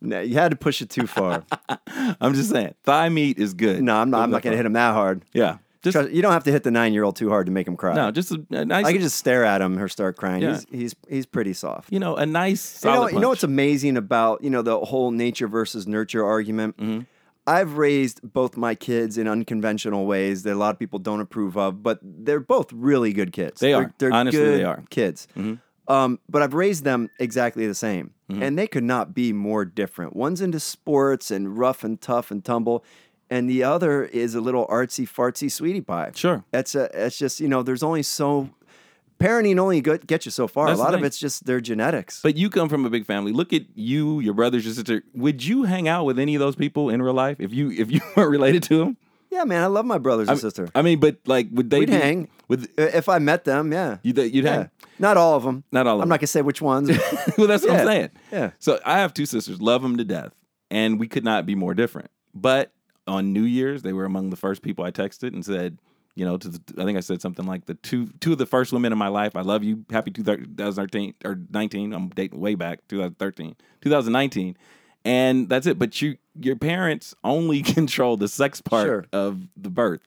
No, 0.00 0.20
you 0.20 0.34
had 0.34 0.50
to 0.50 0.56
push 0.56 0.80
it 0.82 0.90
too 0.90 1.06
far. 1.06 1.44
I'm 2.20 2.34
just 2.34 2.50
saying, 2.50 2.74
thigh 2.84 3.08
meat 3.08 3.38
is 3.38 3.54
good. 3.54 3.82
No, 3.82 3.96
I'm 3.96 4.10
not. 4.10 4.22
I'm 4.22 4.30
not 4.30 4.42
going 4.42 4.52
to 4.52 4.56
hit 4.56 4.66
him 4.66 4.74
that 4.74 4.94
hard. 4.94 5.24
Yeah, 5.32 5.58
just 5.82 5.94
Trust- 5.96 6.10
you 6.12 6.22
don't 6.22 6.32
have 6.32 6.44
to 6.44 6.52
hit 6.52 6.62
the 6.62 6.70
nine 6.70 6.92
year 6.92 7.04
old 7.04 7.16
too 7.16 7.28
hard 7.28 7.46
to 7.46 7.52
make 7.52 7.66
him 7.66 7.76
cry. 7.76 7.94
no, 7.94 8.10
just 8.10 8.30
a, 8.32 8.44
a 8.50 8.64
nice. 8.64 8.86
I 8.86 8.92
can 8.92 9.00
just 9.00 9.16
stare 9.16 9.44
at 9.44 9.60
him 9.60 9.78
or 9.78 9.88
start 9.88 10.16
crying. 10.16 10.42
Yeah. 10.42 10.52
He's 10.54 10.66
he's 10.70 10.94
he's 11.08 11.26
pretty 11.26 11.52
soft. 11.52 11.92
you 11.92 11.98
know, 11.98 12.16
a 12.16 12.26
nice. 12.26 12.82
You 12.84 12.90
know, 12.90 12.96
Solid 12.96 13.08
you 13.08 13.14
know 13.14 13.20
punch. 13.20 13.28
what's 13.30 13.44
amazing 13.44 13.96
about 13.96 14.42
you 14.44 14.50
know 14.50 14.62
the 14.62 14.78
whole 14.80 15.10
nature 15.10 15.48
versus 15.48 15.86
nurture 15.86 16.24
argument. 16.24 16.76
Mm-hmm. 16.76 17.00
I've 17.46 17.78
raised 17.78 18.20
both 18.22 18.58
my 18.58 18.74
kids 18.74 19.16
in 19.16 19.26
unconventional 19.26 20.04
ways 20.04 20.42
that 20.42 20.52
a 20.52 20.58
lot 20.58 20.74
of 20.74 20.78
people 20.78 20.98
don't 20.98 21.22
approve 21.22 21.56
of, 21.56 21.82
but 21.82 21.98
they're 22.02 22.40
both 22.40 22.70
really 22.74 23.14
good 23.14 23.32
kids. 23.32 23.60
They 23.60 23.68
They're- 23.72 23.82
are. 23.84 23.94
They're 23.98 24.12
Honestly, 24.12 24.38
good 24.38 24.58
they 24.60 24.64
are. 24.64 24.76
Mm-hmm. 24.76 24.84
kids. 24.90 25.28
Um, 25.88 26.18
but 26.28 26.42
I've 26.42 26.52
raised 26.54 26.84
them 26.84 27.08
exactly 27.18 27.66
the 27.66 27.74
same, 27.74 28.12
and 28.28 28.58
they 28.58 28.66
could 28.66 28.84
not 28.84 29.14
be 29.14 29.32
more 29.32 29.64
different. 29.64 30.14
One's 30.14 30.40
into 30.42 30.60
sports 30.60 31.30
and 31.30 31.58
rough 31.58 31.82
and 31.82 31.98
tough 32.00 32.30
and 32.30 32.44
tumble, 32.44 32.84
and 33.30 33.48
the 33.48 33.64
other 33.64 34.04
is 34.04 34.34
a 34.34 34.40
little 34.42 34.66
artsy 34.68 35.08
fartsy 35.08 35.50
sweetie 35.50 35.80
pie. 35.80 36.10
Sure. 36.14 36.44
That's 36.50 36.74
a. 36.74 36.90
It's 36.92 37.16
just 37.18 37.40
you 37.40 37.48
know. 37.48 37.62
There's 37.62 37.82
only 37.82 38.02
so. 38.02 38.50
Parenting 39.18 39.58
only 39.58 39.80
gets 39.80 40.26
you 40.26 40.30
so 40.30 40.46
far. 40.46 40.68
That's 40.68 40.78
a 40.78 40.82
lot 40.82 40.94
of 40.94 41.02
it's 41.02 41.18
just 41.18 41.44
their 41.44 41.60
genetics. 41.60 42.20
But 42.22 42.36
you 42.36 42.48
come 42.50 42.68
from 42.68 42.84
a 42.84 42.90
big 42.90 43.04
family. 43.04 43.32
Look 43.32 43.52
at 43.52 43.62
you, 43.74 44.20
your 44.20 44.32
brothers, 44.32 44.64
your 44.64 44.74
sister. 44.74 45.02
Would 45.14 45.44
you 45.44 45.64
hang 45.64 45.88
out 45.88 46.04
with 46.04 46.20
any 46.20 46.36
of 46.36 46.40
those 46.40 46.54
people 46.54 46.88
in 46.88 47.02
real 47.02 47.14
life 47.14 47.38
if 47.40 47.52
you 47.52 47.70
if 47.72 47.90
you 47.90 48.00
weren't 48.16 48.30
related 48.30 48.62
to 48.64 48.78
them? 48.78 48.96
Yeah, 49.30 49.44
man, 49.44 49.62
I 49.62 49.66
love 49.66 49.84
my 49.84 49.98
brothers 49.98 50.28
and 50.28 50.38
sister. 50.38 50.68
I 50.74 50.82
mean, 50.82 51.00
but 51.00 51.16
like, 51.26 51.48
would 51.50 51.68
they 51.68 51.80
We'd 51.80 51.90
be- 51.90 51.94
hang. 51.96 52.28
Would 52.48 52.68
If 52.78 53.08
I 53.08 53.18
met 53.18 53.44
them, 53.44 53.72
yeah. 53.72 53.98
you'd, 54.02 54.16
You'd 54.16 54.44
yeah. 54.44 54.50
hang. 54.54 54.70
Not 54.98 55.16
all 55.16 55.34
of 55.36 55.42
them. 55.44 55.64
Not 55.72 55.86
all 55.86 55.94
of 55.94 55.98
them. 55.98 56.02
I'm 56.02 56.06
them. 56.06 56.08
not 56.10 56.20
gonna 56.20 56.26
say 56.28 56.42
which 56.42 56.60
ones. 56.62 56.88
well, 57.38 57.46
that's 57.46 57.64
what 57.64 57.72
I'm 57.80 57.86
saying. 57.86 58.10
Yeah. 58.32 58.50
So 58.58 58.78
I 58.84 58.98
have 58.98 59.14
two 59.14 59.26
sisters, 59.26 59.60
love 59.60 59.82
them 59.82 59.96
to 59.96 60.04
death, 60.04 60.32
and 60.70 60.98
we 60.98 61.08
could 61.08 61.24
not 61.24 61.46
be 61.46 61.54
more 61.54 61.74
different. 61.74 62.10
But 62.34 62.72
on 63.06 63.32
New 63.32 63.42
Year's, 63.44 63.82
they 63.82 63.92
were 63.92 64.04
among 64.04 64.30
the 64.30 64.36
first 64.36 64.62
people 64.62 64.84
I 64.84 64.90
texted 64.90 65.32
and 65.32 65.44
said, 65.44 65.78
You 66.14 66.24
know, 66.26 66.36
to 66.36 66.48
the, 66.48 66.60
I 66.78 66.84
think 66.84 66.96
I 66.98 67.00
said 67.00 67.22
something 67.22 67.46
like 67.46 67.66
the 67.66 67.74
two 67.74 68.08
two 68.20 68.32
of 68.32 68.38
the 68.38 68.46
first 68.46 68.72
women 68.72 68.92
in 68.92 68.98
my 68.98 69.08
life. 69.08 69.34
I 69.36 69.40
love 69.42 69.62
you. 69.64 69.84
Happy 69.90 70.10
2013 70.10 71.14
or 71.24 71.38
19. 71.50 71.92
I'm 71.92 72.08
dating 72.10 72.40
way 72.40 72.54
back 72.54 72.80
2013, 72.88 73.56
2019, 73.80 74.56
and 75.04 75.48
that's 75.48 75.66
it. 75.66 75.78
But 75.78 76.00
you 76.02 76.16
your 76.40 76.56
parents 76.56 77.14
only 77.24 77.62
control 77.74 78.16
the 78.16 78.28
sex 78.28 78.60
part 78.60 78.86
Sure. 78.86 79.04
of 79.12 79.42
the 79.56 79.70
birth. 79.70 80.00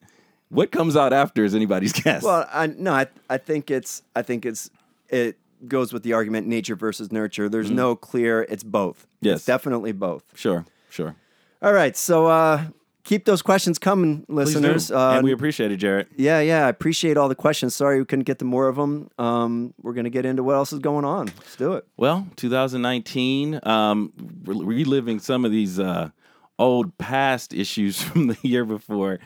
What 0.50 0.72
comes 0.72 0.98
out 0.98 1.14
after 1.14 1.46
is 1.46 1.56
anybody's 1.56 1.94
guess. 2.04 2.24
Well, 2.24 2.46
I 2.52 2.68
no, 2.68 2.92
I 2.94 3.08
I 3.30 3.38
think 3.38 3.72
it's 3.72 4.04
I 4.16 4.22
think 4.22 4.46
it's 4.46 4.70
it 5.12 5.38
goes 5.68 5.94
with 5.94 6.04
the 6.04 6.14
argument 6.14 6.48
nature 6.48 6.76
versus 6.76 7.12
nurture. 7.12 7.48
There's 7.50 7.70
no 7.70 7.96
clear. 7.96 8.42
It's 8.50 8.64
both. 8.64 9.00
Mm-hmm. 9.02 9.28
Yes. 9.28 9.36
It's 9.38 9.46
definitely 9.46 9.92
both. 9.92 10.24
sure, 10.36 10.66
sure. 10.90 11.16
All 11.62 11.74
right, 11.74 11.96
so 11.96 12.26
uh, 12.26 12.64
keep 13.04 13.26
those 13.26 13.44
questions 13.44 13.78
coming, 13.78 14.26
listeners. 14.28 14.92
Uh, 14.92 15.12
and 15.12 15.24
we 15.24 15.32
appreciate 15.32 15.72
it, 15.72 15.78
Jared. 15.78 16.08
yeah, 16.18 16.40
yeah, 16.40 16.66
I 16.66 16.70
appreciate 16.70 17.18
all 17.18 17.30
the 17.30 17.36
questions. 17.36 17.76
Sorry 17.76 18.00
we 18.00 18.06
couldn't 18.06 18.26
get 18.26 18.40
to 18.40 18.46
more 18.46 18.68
of 18.68 18.78
them. 18.78 19.10
Um, 19.20 19.76
we're 19.80 19.94
gonna 19.94 20.10
get 20.10 20.26
into 20.26 20.42
what 20.42 20.56
else 20.56 20.74
is 20.74 20.80
going 20.80 21.06
on. 21.06 21.28
Let's 21.28 21.56
do 21.56 21.74
it. 21.74 21.86
Well, 21.98 22.28
2019, 22.38 23.60
um, 23.64 24.12
re- 24.44 24.66
reliving 24.66 25.20
some 25.20 25.46
of 25.46 25.52
these 25.52 25.80
uh, 25.80 26.10
old 26.58 26.98
past 26.98 27.54
issues 27.54 28.02
from 28.02 28.28
the 28.28 28.38
year 28.42 28.66
before. 28.66 29.20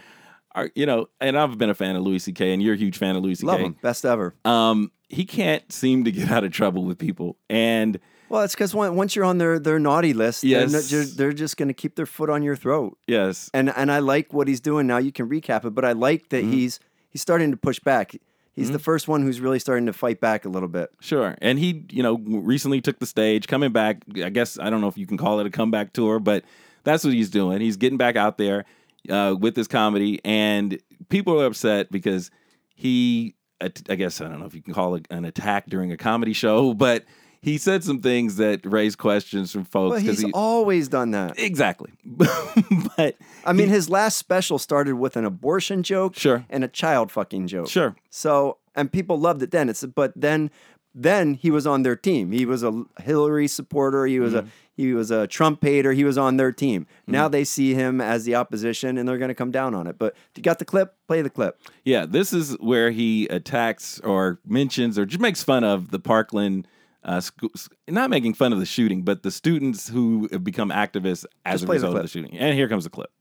Are, 0.55 0.71
you 0.73 0.85
know, 0.85 1.07
and 1.21 1.37
I've 1.37 1.57
been 1.57 1.69
a 1.69 1.75
fan 1.75 1.95
of 1.95 2.03
Louis 2.03 2.19
C.K. 2.19 2.53
and 2.53 2.63
you're 2.63 2.73
a 2.73 2.77
huge 2.77 2.97
fan 2.97 3.15
of 3.15 3.23
Louis 3.23 3.35
C.K. 3.35 3.47
Love 3.47 3.59
him, 3.59 3.75
best 3.81 4.05
ever. 4.05 4.33
Um, 4.45 4.91
he 5.09 5.25
can't 5.25 5.69
seem 5.71 6.05
to 6.05 6.11
get 6.11 6.31
out 6.31 6.43
of 6.43 6.51
trouble 6.51 6.83
with 6.85 6.97
people, 6.97 7.37
and 7.49 7.99
Well, 8.29 8.41
it's 8.43 8.55
because 8.55 8.73
once 8.73 9.15
you're 9.15 9.25
on 9.25 9.37
their 9.37 9.59
their 9.59 9.77
naughty 9.79 10.13
list, 10.13 10.41
they're 10.41 10.67
Yes. 10.67 10.89
they're, 10.89 11.03
they're 11.05 11.33
just 11.33 11.57
gonna 11.57 11.73
keep 11.73 11.95
their 11.95 12.05
foot 12.07 12.29
on 12.29 12.41
your 12.41 12.55
throat. 12.55 12.97
yes, 13.05 13.51
and 13.53 13.69
and 13.75 13.91
I 13.91 13.99
like 13.99 14.33
what 14.33 14.47
he's 14.47 14.61
doing 14.61 14.87
now. 14.87 14.97
You 14.97 15.11
can 15.11 15.29
recap 15.29 15.65
it, 15.65 15.71
but 15.75 15.83
I 15.85 15.91
like 15.91 16.29
Mm-hmm. 16.29 16.49
that 16.49 16.55
he's 16.55 16.79
he's 17.09 17.21
starting 17.21 17.51
to 17.51 17.57
push 17.57 17.79
back. 17.79 18.15
He's 18.53 18.71
the 18.71 18.79
first 18.79 19.09
one 19.09 19.21
who's 19.23 19.41
really 19.41 19.59
starting 19.59 19.85
to 19.87 19.91
fight 19.91 20.21
back 20.21 20.45
a 20.45 20.49
little 20.49 20.69
bit. 20.69 20.89
Sure. 21.01 21.35
And 21.41 21.59
he, 21.59 21.83
you 21.91 22.01
know, 22.01 22.15
recently 22.25 22.79
took 22.79 22.99
the 22.99 23.05
stage, 23.05 23.47
coming 23.49 23.73
back. 23.73 24.03
I 24.23 24.29
guess 24.29 24.57
I 24.57 24.69
don't 24.69 24.79
know 24.79 24.87
if 24.87 24.97
you 24.97 25.05
can 25.05 25.17
call 25.17 25.41
it 25.41 25.45
a 25.45 25.49
comeback 25.49 25.91
tour, 25.91 26.19
but 26.19 26.45
that's 26.85 27.03
what 27.03 27.11
he's 27.13 27.29
doing. 27.29 27.59
He's 27.59 27.75
getting 27.75 27.97
back 27.97 28.15
out 28.15 28.37
there 28.37 28.63
uh, 29.09 29.35
with 29.39 29.55
his 29.55 29.67
comedy, 29.67 30.19
and 30.25 30.79
people 31.09 31.39
are 31.41 31.45
upset 31.45 31.91
because 31.91 32.31
he, 32.73 33.35
I 33.61 33.95
guess 33.95 34.21
I 34.21 34.25
don't 34.27 34.39
know 34.39 34.45
if 34.45 34.53
you 34.55 34.61
can 34.61 34.73
call 34.73 34.95
it 34.95 35.07
an 35.09 35.25
attack 35.25 35.67
during 35.67 35.91
a 35.91 35.97
comedy 35.97 36.33
show, 36.33 36.73
but 36.85 37.05
he 37.41 37.57
said 37.59 37.83
some 37.83 37.99
things 38.01 38.37
that 38.37 38.65
raised 38.65 38.97
questions 38.97 39.51
from 39.51 39.65
folks. 39.65 39.97
'cause 39.97 40.03
he's 40.03 40.21
he, 40.23 40.31
always 40.33 40.87
done 40.87 41.11
that. 41.11 41.37
exactly. 41.39 41.91
but 42.03 43.15
I 43.45 43.53
mean, 43.53 43.69
his 43.69 43.89
last 43.89 44.17
special 44.17 44.57
started 44.57 44.95
with 44.95 45.15
an 45.15 45.25
abortion 45.25 45.83
joke, 45.83 46.15
Sure. 46.15 46.45
and 46.49 46.63
a 46.63 46.67
child 46.67 47.11
fucking 47.11 47.47
joke. 47.47 47.69
sure, 47.69 47.95
So, 48.09 48.57
and 48.75 48.91
people 48.91 49.19
loved 49.19 49.41
it 49.43 49.51
then. 49.51 49.69
It's 49.69 49.85
but 49.85 50.11
then, 50.15 50.49
then 50.95 51.33
he 51.33 51.51
was 51.51 51.67
on 51.67 51.83
their 51.83 51.95
team. 51.97 52.31
He 52.31 52.45
was 52.45 52.63
a 52.63 52.85
Hillary 53.01 53.47
supporter. 53.47 54.05
He 54.05 54.19
was 54.19 54.33
Mm-hmm. 54.33 54.47
a 54.47 54.51
he 54.77 54.93
was 54.93 55.09
a 55.09 55.25
Trump 55.25 55.63
hater. 55.63 55.93
He 55.93 56.03
was 56.03 56.17
on 56.17 56.35
their 56.35 56.51
team. 56.51 56.85
Now 57.07 57.29
they 57.29 57.45
see 57.45 57.73
him 57.73 58.01
as 58.01 58.25
the 58.25 58.35
opposition, 58.35 58.97
and 58.97 59.07
they're 59.07 59.17
going 59.17 59.29
to 59.29 59.35
come 59.35 59.49
down 59.51 59.73
on 59.73 59.87
it. 59.87 59.97
But 59.97 60.15
you 60.35 60.43
got 60.43 60.59
the 60.59 60.65
clip, 60.65 60.95
play 61.07 61.21
the 61.21 61.29
clip. 61.29 61.57
Yeah, 61.85 62.05
this 62.05 62.33
is 62.33 62.57
where 62.59 62.91
he 62.91 63.25
attacks 63.27 64.01
or 64.01 64.39
mentions 64.45 64.99
or 64.99 65.05
just 65.05 65.21
makes 65.21 65.43
fun 65.43 65.63
of 65.63 65.91
the 65.91 65.99
Parkland. 65.99 66.67
Uh, 67.05 67.21
school, 67.21 67.51
not 67.87 68.09
making 68.09 68.33
fun 68.33 68.51
of 68.51 68.57
the 68.59 68.65
shooting, 68.65 69.03
but 69.03 69.21
the 69.21 69.29
students 69.29 69.87
who 69.87 70.27
have 70.31 70.43
become 70.43 70.71
activists 70.71 71.23
as 71.45 71.61
Just 71.61 71.63
a 71.63 71.67
play 71.67 71.77
the 71.77 71.85
result 71.85 71.97
of 71.97 72.01
the 72.01 72.07
shooting. 72.09 72.35
And 72.35 72.55
here 72.55 72.67
comes 72.67 72.83
the 72.83 72.89
clip. 72.89 73.11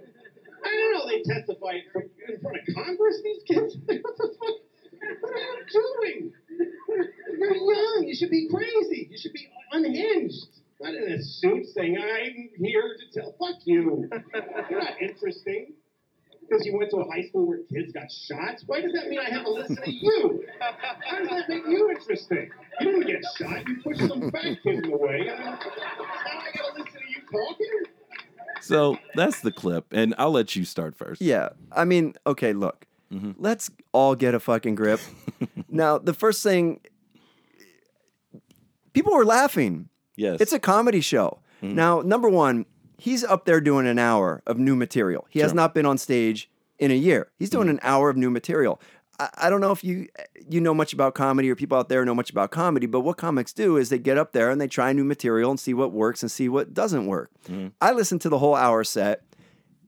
I 0.00 0.68
don't 0.70 0.92
know. 0.92 1.06
They 1.08 1.22
testify 1.22 1.72
in 1.74 1.82
front 1.92 2.10
in 2.28 2.40
front 2.40 2.56
of 2.58 2.74
Congress. 2.74 3.22
These 3.22 3.42
kids. 3.46 3.76
what 3.86 4.16
the 4.16 4.34
fuck? 4.40 4.54
What 5.20 5.32
are 5.32 5.38
you 5.38 5.64
doing? 5.72 6.32
You're 7.38 7.56
young. 7.56 8.04
You 8.06 8.14
should 8.14 8.30
be 8.30 8.48
crazy. 8.48 9.08
You 9.10 9.18
should 9.18 9.32
be 9.32 9.48
unhinged. 9.72 10.60
Not 10.80 10.94
in 10.94 11.12
a 11.12 11.22
suit 11.22 11.66
saying 11.66 11.98
I'm 11.98 12.50
here 12.58 12.96
to 12.98 13.20
tell. 13.20 13.34
Fuck 13.38 13.60
you. 13.64 14.08
You're 14.70 14.82
not 14.82 15.00
interesting. 15.00 15.74
Because 16.40 16.66
you 16.66 16.76
went 16.76 16.90
to 16.90 16.96
a 16.96 17.10
high 17.10 17.22
school 17.28 17.46
where 17.46 17.58
kids 17.72 17.92
got 17.92 18.10
shot. 18.10 18.60
Why 18.66 18.80
does 18.80 18.92
that 18.94 19.08
mean 19.08 19.20
I 19.20 19.30
have 19.30 19.44
to 19.44 19.50
listen 19.52 19.76
to 19.76 19.90
you? 19.92 20.44
How 21.06 21.18
does 21.18 21.28
that 21.28 21.48
make 21.48 21.64
you 21.68 21.90
interesting? 21.90 22.50
You 22.80 22.92
didn't 22.92 23.06
get 23.06 23.24
shot. 23.38 23.68
You 23.68 23.80
pushed 23.82 24.00
some 24.00 24.30
fat 24.32 24.58
kid 24.62 24.84
in 24.84 24.90
the 24.90 24.96
way. 24.96 25.28
And 25.28 25.38
now 25.38 25.58
I 25.60 26.50
gotta 26.56 26.82
listen 26.82 27.00
to 27.00 27.08
you 27.08 27.20
talking. 27.30 27.82
So 28.62 28.98
that's 29.14 29.40
the 29.40 29.52
clip, 29.52 29.92
and 29.92 30.14
I'll 30.18 30.32
let 30.32 30.56
you 30.56 30.64
start 30.64 30.96
first. 30.96 31.22
Yeah. 31.22 31.50
I 31.70 31.84
mean, 31.84 32.14
okay, 32.26 32.52
look. 32.52 32.86
Mm-hmm. 33.12 33.32
Let's 33.38 33.70
all 33.92 34.14
get 34.14 34.34
a 34.34 34.40
fucking 34.40 34.74
grip. 34.76 35.00
now, 35.68 35.98
the 35.98 36.14
first 36.14 36.42
thing 36.42 36.80
people 38.92 39.12
were 39.14 39.24
laughing. 39.24 39.88
Yes. 40.16 40.40
It's 40.40 40.52
a 40.52 40.58
comedy 40.58 41.00
show. 41.00 41.40
Mm-hmm. 41.62 41.74
Now, 41.74 42.00
number 42.00 42.28
1, 42.28 42.66
he's 42.98 43.24
up 43.24 43.44
there 43.44 43.60
doing 43.60 43.86
an 43.86 43.98
hour 43.98 44.42
of 44.46 44.58
new 44.58 44.76
material. 44.76 45.26
He 45.30 45.40
has 45.40 45.48
Sure. 45.48 45.50
Mm-hmm. 45.50 45.56
not 45.56 45.74
been 45.74 45.86
on 45.86 45.98
stage 45.98 46.50
in 46.78 46.90
a 46.90 46.94
year. 46.94 47.30
He's 47.38 47.50
doing 47.50 47.68
an 47.68 47.80
hour 47.82 48.10
of 48.10 48.16
new 48.16 48.30
material. 48.30 48.80
I, 49.18 49.28
I 49.38 49.50
don't 49.50 49.60
know 49.60 49.72
if 49.72 49.82
you 49.84 50.08
you 50.48 50.60
know 50.60 50.72
much 50.74 50.92
about 50.92 51.14
comedy 51.14 51.50
or 51.50 51.54
people 51.56 51.76
out 51.78 51.88
there 51.88 52.04
know 52.04 52.14
much 52.14 52.30
about 52.30 52.50
comedy, 52.50 52.86
but 52.86 53.00
what 53.00 53.16
comics 53.16 53.52
do 53.52 53.76
is 53.76 53.88
they 53.88 53.98
get 53.98 54.18
up 54.18 54.32
there 54.32 54.50
and 54.50 54.60
they 54.60 54.66
try 54.68 54.92
new 54.92 55.04
material 55.04 55.50
and 55.50 55.60
see 55.60 55.74
what 55.74 55.92
works 55.92 56.22
and 56.22 56.30
see 56.30 56.48
what 56.48 56.72
doesn't 56.74 57.06
work. 57.06 57.30
Mm-hmm. 57.48 57.68
I 57.80 57.92
listened 57.92 58.20
to 58.22 58.28
the 58.28 58.38
whole 58.38 58.54
hour 58.54 58.82
set. 58.84 59.22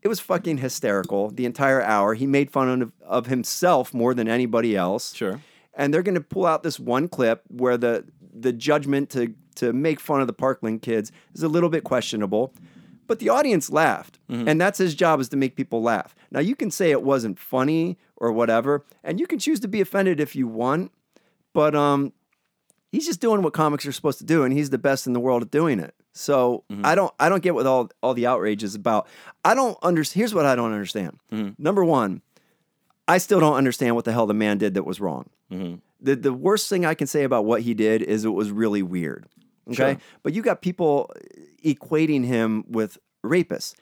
It 0.02 0.08
was 0.08 0.20
fucking 0.20 0.58
hysterical 0.58 1.30
the 1.30 1.46
entire 1.46 1.80
hour. 1.80 2.14
He 2.14 2.26
made 2.26 2.50
fun 2.50 2.82
of, 2.82 2.92
of 3.02 3.26
himself 3.26 3.94
more 3.94 4.14
than 4.14 4.28
anybody 4.28 4.76
else. 4.76 5.14
Sure. 5.14 5.40
And 5.74 5.94
they're 5.94 6.02
going 6.02 6.16
to 6.16 6.20
pull 6.20 6.44
out 6.44 6.62
this 6.62 6.78
one 6.78 7.08
clip 7.08 7.42
where 7.48 7.76
the 7.76 8.04
the 8.34 8.52
judgment 8.52 9.10
to 9.10 9.34
to 9.56 9.72
make 9.72 10.00
fun 10.00 10.20
of 10.20 10.26
the 10.26 10.32
Parkland 10.32 10.82
kids 10.82 11.12
is 11.34 11.42
a 11.42 11.48
little 11.48 11.68
bit 11.68 11.84
questionable. 11.84 12.52
But 13.06 13.18
the 13.18 13.28
audience 13.28 13.70
laughed. 13.70 14.18
And 14.48 14.60
that's 14.60 14.78
his 14.78 14.94
job 14.94 15.20
is 15.20 15.28
to 15.30 15.36
make 15.36 15.54
people 15.54 15.82
laugh. 15.82 16.14
Now 16.30 16.40
you 16.40 16.56
can 16.56 16.70
say 16.70 16.90
it 16.90 17.02
wasn't 17.02 17.38
funny 17.38 17.98
or 18.16 18.32
whatever, 18.32 18.84
and 19.04 19.20
you 19.20 19.26
can 19.26 19.38
choose 19.38 19.60
to 19.60 19.68
be 19.68 19.80
offended 19.80 20.20
if 20.20 20.34
you 20.34 20.46
want, 20.48 20.92
but 21.52 21.74
um 21.74 22.12
he's 22.92 23.06
just 23.06 23.20
doing 23.20 23.42
what 23.42 23.52
comics 23.52 23.84
are 23.86 23.92
supposed 23.92 24.18
to 24.18 24.24
do 24.24 24.44
and 24.44 24.52
he's 24.52 24.70
the 24.70 24.78
best 24.78 25.06
in 25.06 25.14
the 25.14 25.20
world 25.20 25.42
at 25.42 25.50
doing 25.50 25.80
it. 25.80 25.94
So 26.12 26.62
mm-hmm. 26.70 26.86
I 26.86 26.94
don't 26.94 27.12
I 27.18 27.28
don't 27.28 27.42
get 27.42 27.54
what 27.54 27.66
all 27.66 27.90
all 28.02 28.14
the 28.14 28.26
outrage 28.26 28.62
is 28.62 28.76
about. 28.76 29.08
I 29.44 29.54
don't 29.54 29.76
understand 29.82 30.20
here's 30.20 30.34
what 30.34 30.46
I 30.46 30.54
don't 30.54 30.72
understand. 30.72 31.18
Mm-hmm. 31.32 31.60
Number 31.60 31.84
1, 31.84 32.22
I 33.08 33.18
still 33.18 33.40
don't 33.40 33.56
understand 33.56 33.96
what 33.96 34.04
the 34.04 34.12
hell 34.12 34.26
the 34.26 34.34
man 34.34 34.58
did 34.58 34.74
that 34.74 34.84
was 34.84 35.00
wrong. 35.00 35.30
Mm-hmm. 35.50 35.76
The 36.00 36.16
the 36.16 36.32
worst 36.32 36.68
thing 36.68 36.86
I 36.86 36.94
can 36.94 37.06
say 37.06 37.24
about 37.24 37.44
what 37.44 37.62
he 37.62 37.74
did 37.74 38.02
is 38.02 38.24
it 38.24 38.28
was 38.30 38.52
really 38.52 38.82
weird. 38.82 39.26
Okay? 39.68 39.94
Sure. 39.94 39.96
But 40.22 40.34
you 40.34 40.42
got 40.42 40.60
people 40.60 41.10
equating 41.64 42.24
him 42.24 42.64
with 42.68 42.98
rapists. 43.24 43.74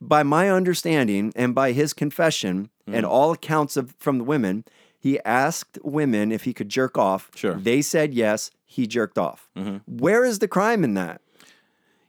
By 0.00 0.22
my 0.22 0.50
understanding 0.50 1.32
and 1.34 1.54
by 1.54 1.72
his 1.72 1.92
confession 1.92 2.70
Mm-hmm. 2.86 2.96
and 2.96 3.06
all 3.06 3.32
accounts 3.32 3.78
of 3.78 3.94
from 3.98 4.18
the 4.18 4.24
women, 4.24 4.62
he 5.04 5.20
asked 5.26 5.78
women 5.82 6.32
if 6.32 6.44
he 6.44 6.54
could 6.54 6.70
jerk 6.70 6.96
off. 6.96 7.30
Sure. 7.34 7.52
Mm-hmm. 7.52 7.62
They 7.62 7.82
said 7.82 8.14
yes, 8.14 8.50
he 8.64 8.86
jerked 8.86 9.18
off. 9.18 9.50
Where 9.86 10.24
is 10.24 10.38
the 10.38 10.48
crime 10.48 10.82
in 10.82 10.94
that? 10.94 11.20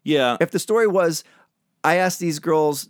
Yeah. 0.02 0.38
If 0.40 0.52
the 0.52 0.60
story 0.60 0.88
was, 0.88 1.26
I 1.84 1.96
asked 1.96 2.22
these 2.22 2.40
girls 2.40 2.88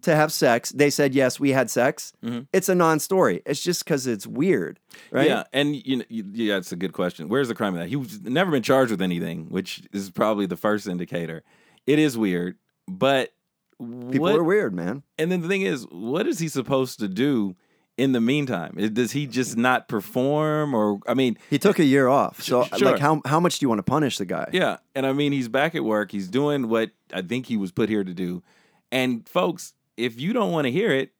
to 0.00 0.16
have 0.16 0.32
sex, 0.32 0.70
they 0.70 0.88
said 0.88 1.14
yes, 1.14 1.38
we 1.38 1.50
had 1.50 1.68
sex. 1.70 2.14
It's 2.54 2.70
a 2.70 2.74
non-story. 2.74 3.42
It's 3.44 3.62
just 3.62 3.84
because 3.84 4.06
it's 4.06 4.26
weird, 4.26 4.80
right? 5.10 5.28
Yeah, 5.28 5.44
and 5.52 5.76
you 5.76 5.96
know, 5.98 6.04
you- 6.08 6.24
yeah, 6.32 6.56
it's 6.56 6.72
a 6.72 6.76
good 6.76 6.94
question. 6.94 7.28
Where's 7.28 7.48
the 7.48 7.54
crime 7.54 7.74
in 7.74 7.80
that? 7.80 7.90
He 7.90 7.96
was 7.96 8.22
never 8.22 8.50
been 8.50 8.62
charged 8.62 8.92
with 8.92 9.02
anything, 9.02 9.50
which 9.50 9.82
is 9.92 10.10
probably 10.10 10.46
the 10.46 10.56
first 10.56 10.86
indicator. 10.86 11.42
It 11.86 11.98
is 11.98 12.16
weird, 12.16 12.56
but 12.88 13.34
People 13.78 14.20
what, 14.20 14.36
are 14.36 14.44
weird, 14.44 14.72
man. 14.72 15.02
And 15.18 15.30
then 15.30 15.42
the 15.42 15.48
thing 15.48 15.62
is, 15.62 15.84
what 15.90 16.26
is 16.26 16.38
he 16.38 16.48
supposed 16.48 16.98
to 17.00 17.08
do 17.08 17.56
in 17.96 18.12
the 18.12 18.20
meantime? 18.20 18.74
Does 18.92 19.12
he 19.12 19.26
just 19.26 19.56
not 19.56 19.88
perform, 19.88 20.74
or 20.74 20.98
I 21.06 21.14
mean, 21.14 21.38
He 21.50 21.58
took 21.58 21.78
a 21.78 21.84
year 21.84 22.08
off. 22.08 22.42
So, 22.42 22.64
sure. 22.76 22.90
like, 22.92 23.00
how 23.00 23.20
how 23.24 23.40
much 23.40 23.58
do 23.58 23.64
you 23.64 23.68
want 23.68 23.78
to 23.80 23.82
punish 23.84 24.18
the 24.18 24.24
guy? 24.24 24.48
yeah, 24.52 24.78
and 24.94 25.06
I 25.06 25.12
mean, 25.12 25.32
he's 25.32 25.48
back 25.48 25.74
at 25.74 25.84
work. 25.84 26.10
He's 26.10 26.28
doing 26.28 26.68
what 26.68 26.90
I 27.12 27.22
think 27.22 27.46
he 27.46 27.56
was 27.56 27.70
put 27.72 27.88
here 27.88 28.04
to 28.04 28.14
do. 28.14 28.42
And 28.90 29.28
folks, 29.28 29.74
if 29.96 30.20
you 30.20 30.32
don't 30.32 30.52
want 30.52 30.66
to 30.66 30.70
hear 30.70 30.90
it, 30.92 31.12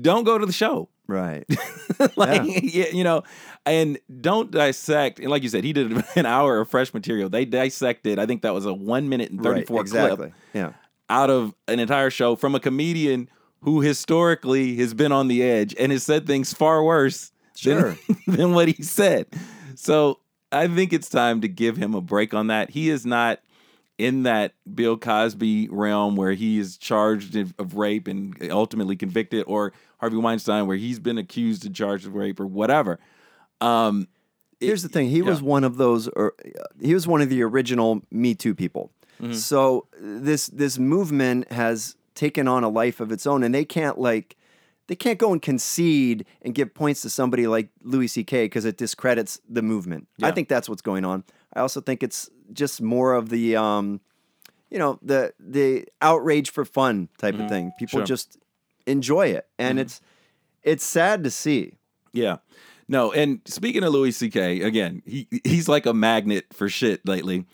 don't 0.00 0.24
go 0.24 0.38
to 0.38 0.46
the 0.46 0.52
show. 0.52 0.88
Right. 1.06 1.44
like 2.16 2.42
yeah. 2.62 2.86
you 2.92 3.02
know 3.02 3.22
and 3.64 3.98
don't 4.20 4.50
dissect 4.50 5.18
and 5.20 5.30
like 5.30 5.42
you 5.42 5.48
said 5.48 5.64
he 5.64 5.72
did 5.72 6.04
an 6.16 6.26
hour 6.26 6.60
of 6.60 6.68
fresh 6.68 6.92
material 6.92 7.30
they 7.30 7.46
dissected 7.46 8.18
i 8.18 8.26
think 8.26 8.42
that 8.42 8.52
was 8.52 8.66
a 8.66 8.74
one 8.74 9.08
minute 9.08 9.30
and 9.30 9.42
34 9.42 9.74
right. 9.76 9.80
Exactly. 9.80 10.16
clip 10.16 10.32
Yeah. 10.52 10.72
out 11.08 11.30
of 11.30 11.54
an 11.66 11.80
entire 11.80 12.10
show 12.10 12.36
from 12.36 12.54
a 12.54 12.60
comedian 12.60 13.30
who 13.62 13.80
historically 13.80 14.76
has 14.76 14.94
been 14.94 15.12
on 15.12 15.28
the 15.28 15.42
edge 15.42 15.74
and 15.78 15.92
has 15.92 16.02
said 16.02 16.26
things 16.26 16.52
far 16.52 16.82
worse 16.82 17.32
Sure. 17.56 17.96
than, 18.08 18.16
than 18.36 18.52
what 18.54 18.68
he 18.68 18.82
said 18.82 19.26
so 19.74 20.20
i 20.52 20.68
think 20.68 20.92
it's 20.92 21.08
time 21.08 21.40
to 21.40 21.48
give 21.48 21.76
him 21.76 21.94
a 21.94 22.00
break 22.00 22.32
on 22.34 22.46
that 22.48 22.70
he 22.70 22.88
is 22.88 23.04
not 23.04 23.40
in 23.98 24.22
that 24.22 24.54
Bill 24.72 24.96
Cosby 24.96 25.68
realm 25.72 26.14
where 26.14 26.30
he 26.32 26.60
is 26.60 26.78
charged 26.78 27.34
of, 27.34 27.52
rape 27.74 28.06
and 28.06 28.32
ultimately 28.48 28.94
convicted, 28.94 29.42
or 29.48 29.72
Harvey 29.98 30.16
Weinstein 30.18 30.68
where 30.68 30.76
he's 30.76 31.00
been 31.00 31.18
accused 31.18 31.66
and 31.66 31.74
charged 31.74 32.06
of 32.06 32.14
rape 32.14 32.38
or 32.38 32.46
whatever. 32.46 33.00
Um, 33.60 34.06
it- 34.60 34.66
Here's 34.66 34.84
the 34.84 34.88
thing. 34.88 35.08
He 35.08 35.20
was 35.20 35.42
one 35.42 35.64
of 35.64 35.78
those, 35.78 36.06
or 36.06 36.34
he 36.80 36.94
was 36.94 37.08
one 37.08 37.22
of 37.22 37.28
the 37.28 37.42
original 37.42 38.00
Me 38.12 38.36
Too 38.36 38.54
people. 38.54 38.92
Mm-hmm. 39.20 39.32
So 39.32 39.88
this 40.00 40.46
this 40.46 40.78
movement 40.78 41.50
has 41.50 41.96
taken 42.18 42.48
on 42.48 42.64
a 42.64 42.68
life 42.68 43.00
of 43.00 43.12
its 43.12 43.26
own, 43.26 43.42
and 43.44 43.54
they 43.54 43.64
can't 43.64 43.98
like 43.98 44.36
they 44.88 44.96
can't 44.96 45.18
go 45.18 45.32
and 45.32 45.40
concede 45.40 46.26
and 46.42 46.54
give 46.54 46.74
points 46.74 47.00
to 47.02 47.10
somebody 47.10 47.46
like 47.46 47.68
Louis 47.82 48.08
C.K. 48.08 48.46
because 48.46 48.64
it 48.64 48.76
discredits 48.76 49.40
the 49.48 49.62
movement. 49.62 50.08
I 50.22 50.32
think 50.32 50.48
that's 50.48 50.68
what's 50.68 50.82
going 50.82 51.04
on. 51.04 51.24
I 51.54 51.60
also 51.60 51.80
think 51.80 52.02
it's 52.02 52.28
just 52.52 52.82
more 52.82 53.14
of 53.14 53.28
the 53.28 53.56
um, 53.56 54.00
you 54.70 54.78
know, 54.78 54.98
the 55.00 55.32
the 55.38 55.86
outrage 56.02 56.50
for 56.50 56.64
fun 56.64 57.08
type 57.18 57.38
of 57.38 57.48
thing. 57.48 57.72
People 57.78 57.78
Mm-hmm. 57.78 57.90
Sure. 57.90 58.00
Mm-hmm. 58.00 58.06
just 58.06 58.38
enjoy 58.86 59.28
it, 59.28 59.46
and 59.58 59.78
it's 59.78 60.00
it's 60.62 60.84
sad 60.84 61.24
to 61.24 61.30
see. 61.30 61.74
Yeah. 62.12 62.38
No, 62.90 63.12
and 63.12 63.42
speaking 63.44 63.84
of 63.84 63.92
Louis 63.92 64.12
C.K., 64.12 64.62
again, 64.62 65.02
he 65.06 65.28
he's 65.44 65.68
like 65.68 65.86
a 65.86 65.92
magnet 65.94 66.46
for 66.52 66.68
shit 66.68 67.06
lately. 67.06 67.44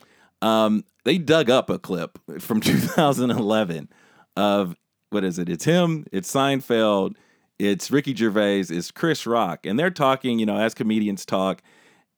Um, 0.40 0.84
they 1.04 1.18
dug 1.18 1.50
up 1.50 1.70
a 1.70 1.78
clip 1.78 2.18
from 2.38 2.60
2011 2.62 3.88
of 4.36 4.76
what 5.10 5.24
is 5.24 5.38
it? 5.38 5.48
It's 5.48 5.64
him, 5.64 6.06
it's 6.12 6.32
Seinfeld, 6.32 7.14
it's 7.58 7.90
Ricky 7.90 8.14
Gervais, 8.14 8.64
it's 8.70 8.90
Chris 8.90 9.26
Rock, 9.26 9.64
and 9.64 9.78
they're 9.78 9.90
talking, 9.90 10.38
you 10.38 10.46
know, 10.46 10.56
as 10.56 10.74
comedians 10.74 11.24
talk, 11.24 11.62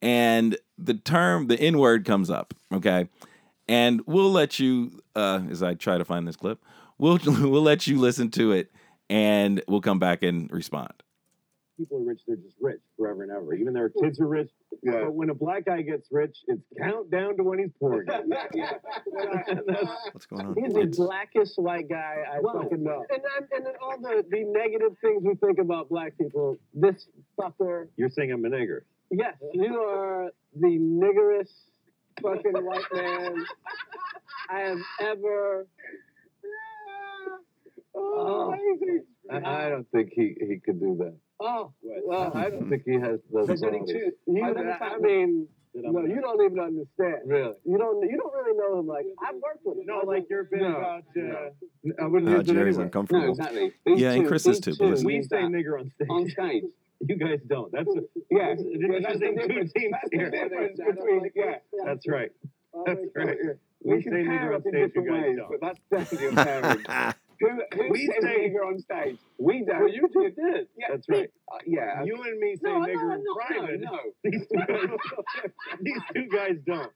and 0.00 0.56
the 0.78 0.94
term, 0.94 1.48
the 1.48 1.58
N 1.60 1.78
word 1.78 2.04
comes 2.04 2.30
up, 2.30 2.54
okay? 2.72 3.08
And 3.68 4.00
we'll 4.06 4.30
let 4.30 4.58
you, 4.58 5.00
uh, 5.14 5.40
as 5.50 5.62
I 5.62 5.74
try 5.74 5.98
to 5.98 6.04
find 6.04 6.26
this 6.26 6.36
clip, 6.36 6.62
we'll 6.98 7.18
we'll 7.26 7.62
let 7.62 7.86
you 7.86 7.98
listen 7.98 8.30
to 8.32 8.52
it, 8.52 8.72
and 9.10 9.62
we'll 9.68 9.80
come 9.80 9.98
back 9.98 10.22
and 10.22 10.50
respond. 10.50 10.95
People 11.76 11.98
are 11.98 12.04
rich, 12.04 12.20
they're 12.26 12.36
just 12.36 12.56
rich 12.60 12.80
forever 12.96 13.22
and 13.22 13.32
ever. 13.32 13.54
Even 13.54 13.72
their 13.74 13.88
kids 13.90 14.20
are 14.20 14.26
rich. 14.26 14.50
But 14.82 15.12
when 15.14 15.30
a 15.30 15.34
black 15.34 15.64
guy 15.66 15.82
gets 15.82 16.08
rich, 16.10 16.36
it's 16.48 16.62
countdown 16.78 17.36
to 17.36 17.42
when 17.42 17.58
he's 17.58 17.70
poor 17.80 18.00
again. 18.02 18.28
What's 20.12 20.26
going 20.26 20.46
on? 20.46 20.54
He's 20.56 20.72
the 20.74 20.86
blackest 20.86 21.58
white 21.58 21.88
guy 21.88 22.24
I 22.30 22.40
fucking 22.40 22.82
know. 22.82 23.04
And, 23.10 23.22
then- 23.22 23.48
and 23.56 23.66
then 23.66 23.74
all 23.82 23.98
the, 24.00 24.24
the 24.30 24.44
negative 24.44 24.96
things 25.00 25.22
we 25.24 25.34
think 25.36 25.58
about 25.58 25.88
black 25.88 26.16
people, 26.18 26.56
this 26.74 27.06
fucker. 27.38 27.88
You're 27.96 28.10
saying 28.10 28.32
I'm 28.32 28.44
a 28.44 28.48
nigger? 28.48 28.80
Yes, 29.10 29.34
you 29.52 29.80
are 29.80 30.30
the 30.58 30.78
niggerest 30.78 31.52
fucking 32.22 32.52
white 32.64 32.84
man 32.92 33.44
I 34.50 34.58
have 34.60 34.78
ever. 35.00 35.66
Oh, 37.94 38.54
I, 39.30 39.36
I 39.66 39.68
don't 39.70 39.88
think 39.90 40.10
he, 40.12 40.36
he 40.38 40.58
could 40.64 40.78
do 40.80 40.96
that. 40.98 41.16
Oh, 41.40 41.72
well, 41.82 42.32
I 42.34 42.50
don't 42.50 42.68
think 42.68 42.82
he 42.84 42.94
has 42.94 43.20
those 43.32 43.58
qualities. 43.60 44.12
You, 44.26 44.44
I 44.44 44.98
mean, 44.98 45.48
no, 45.74 46.00
you 46.06 46.20
don't 46.22 46.42
even 46.42 46.58
understand. 46.58 47.16
Really? 47.26 47.52
You 47.64 47.76
don't. 47.78 48.02
You 48.08 48.16
don't 48.16 48.32
really 48.34 48.56
know 48.58 48.78
him. 48.80 48.86
Like 48.86 49.06
I've 49.22 49.34
worked 49.36 49.60
with 49.64 49.78
him. 49.78 49.86
No, 49.86 49.98
like 50.06 50.26
your 50.30 50.44
bit 50.44 50.62
No, 50.62 50.76
about. 50.76 51.02
no. 51.14 51.50
Uh, 51.98 52.02
I 52.02 52.06
wouldn't 52.06 52.32
Uh, 52.32 52.38
use 52.38 52.46
Jerry's 52.46 52.76
anyway. 52.76 52.84
uncomfortable. 52.84 53.28
exactly. 53.30 53.72
Yeah, 53.86 54.12
and 54.12 54.26
Chris 54.26 54.46
is 54.46 54.60
too, 54.60 54.74
but 54.78 54.88
listen. 54.88 55.06
We 55.06 55.22
say 55.22 55.36
nigger 55.42 55.78
on 55.80 55.90
stage. 55.90 56.08
on 56.10 56.28
stage. 56.30 56.64
You 57.06 57.16
guys 57.16 57.40
don't. 57.46 57.70
That's 57.72 57.90
a, 57.94 58.00
Yeah, 58.30 58.54
that's 58.54 58.62
yeah, 58.62 58.78
you're 58.88 59.00
that's 59.02 59.12
the 59.12 59.18
saying 59.18 59.36
two 59.36 59.46
difference. 59.48 59.72
teams 59.74 59.92
That's 59.92 60.08
the 60.10 60.16
here. 60.16 60.30
difference 60.30 60.78
between 60.80 61.30
yeah. 61.34 61.54
That's 61.84 62.08
right. 62.08 62.32
That's 62.86 63.00
right. 63.14 63.36
We 63.84 63.96
We 63.96 64.02
say 64.02 64.10
nigger 64.10 64.54
on 64.54 64.60
stage, 64.62 64.92
you 64.94 65.02
guys 65.02 65.10
ways, 65.22 65.36
don't. 65.36 65.50
but 65.50 65.60
that's 65.60 65.80
definitely 66.10 66.28
a 66.28 66.32
pairing. 66.46 67.14
Who, 67.40 67.48
who 67.74 67.90
We 67.90 68.06
says 68.06 68.16
say- 68.22 68.48
nigger 68.50 68.66
on 68.66 68.78
stage? 68.80 69.18
We 69.38 69.64
don't. 69.64 69.80
Well, 69.80 69.88
you 69.92 70.08
two 70.12 70.30
did. 70.30 70.68
Yeah, 70.78 70.86
That's 70.90 71.08
right. 71.08 71.30
Uh, 71.52 71.58
yeah. 71.66 72.02
You 72.04 72.14
and 72.22 72.38
me 72.38 72.56
say 72.56 72.60
no, 72.70 72.78
no, 72.80 72.86
nigger 72.86 73.14
in 73.14 73.24
private. 73.36 73.80
No, 73.80 73.90
no. 73.90 73.98
These 74.24 74.46
two 74.48 74.58
guys, 74.66 75.50
these 75.82 76.02
two 76.14 76.28
guys 76.34 76.56
don't. 76.66 76.92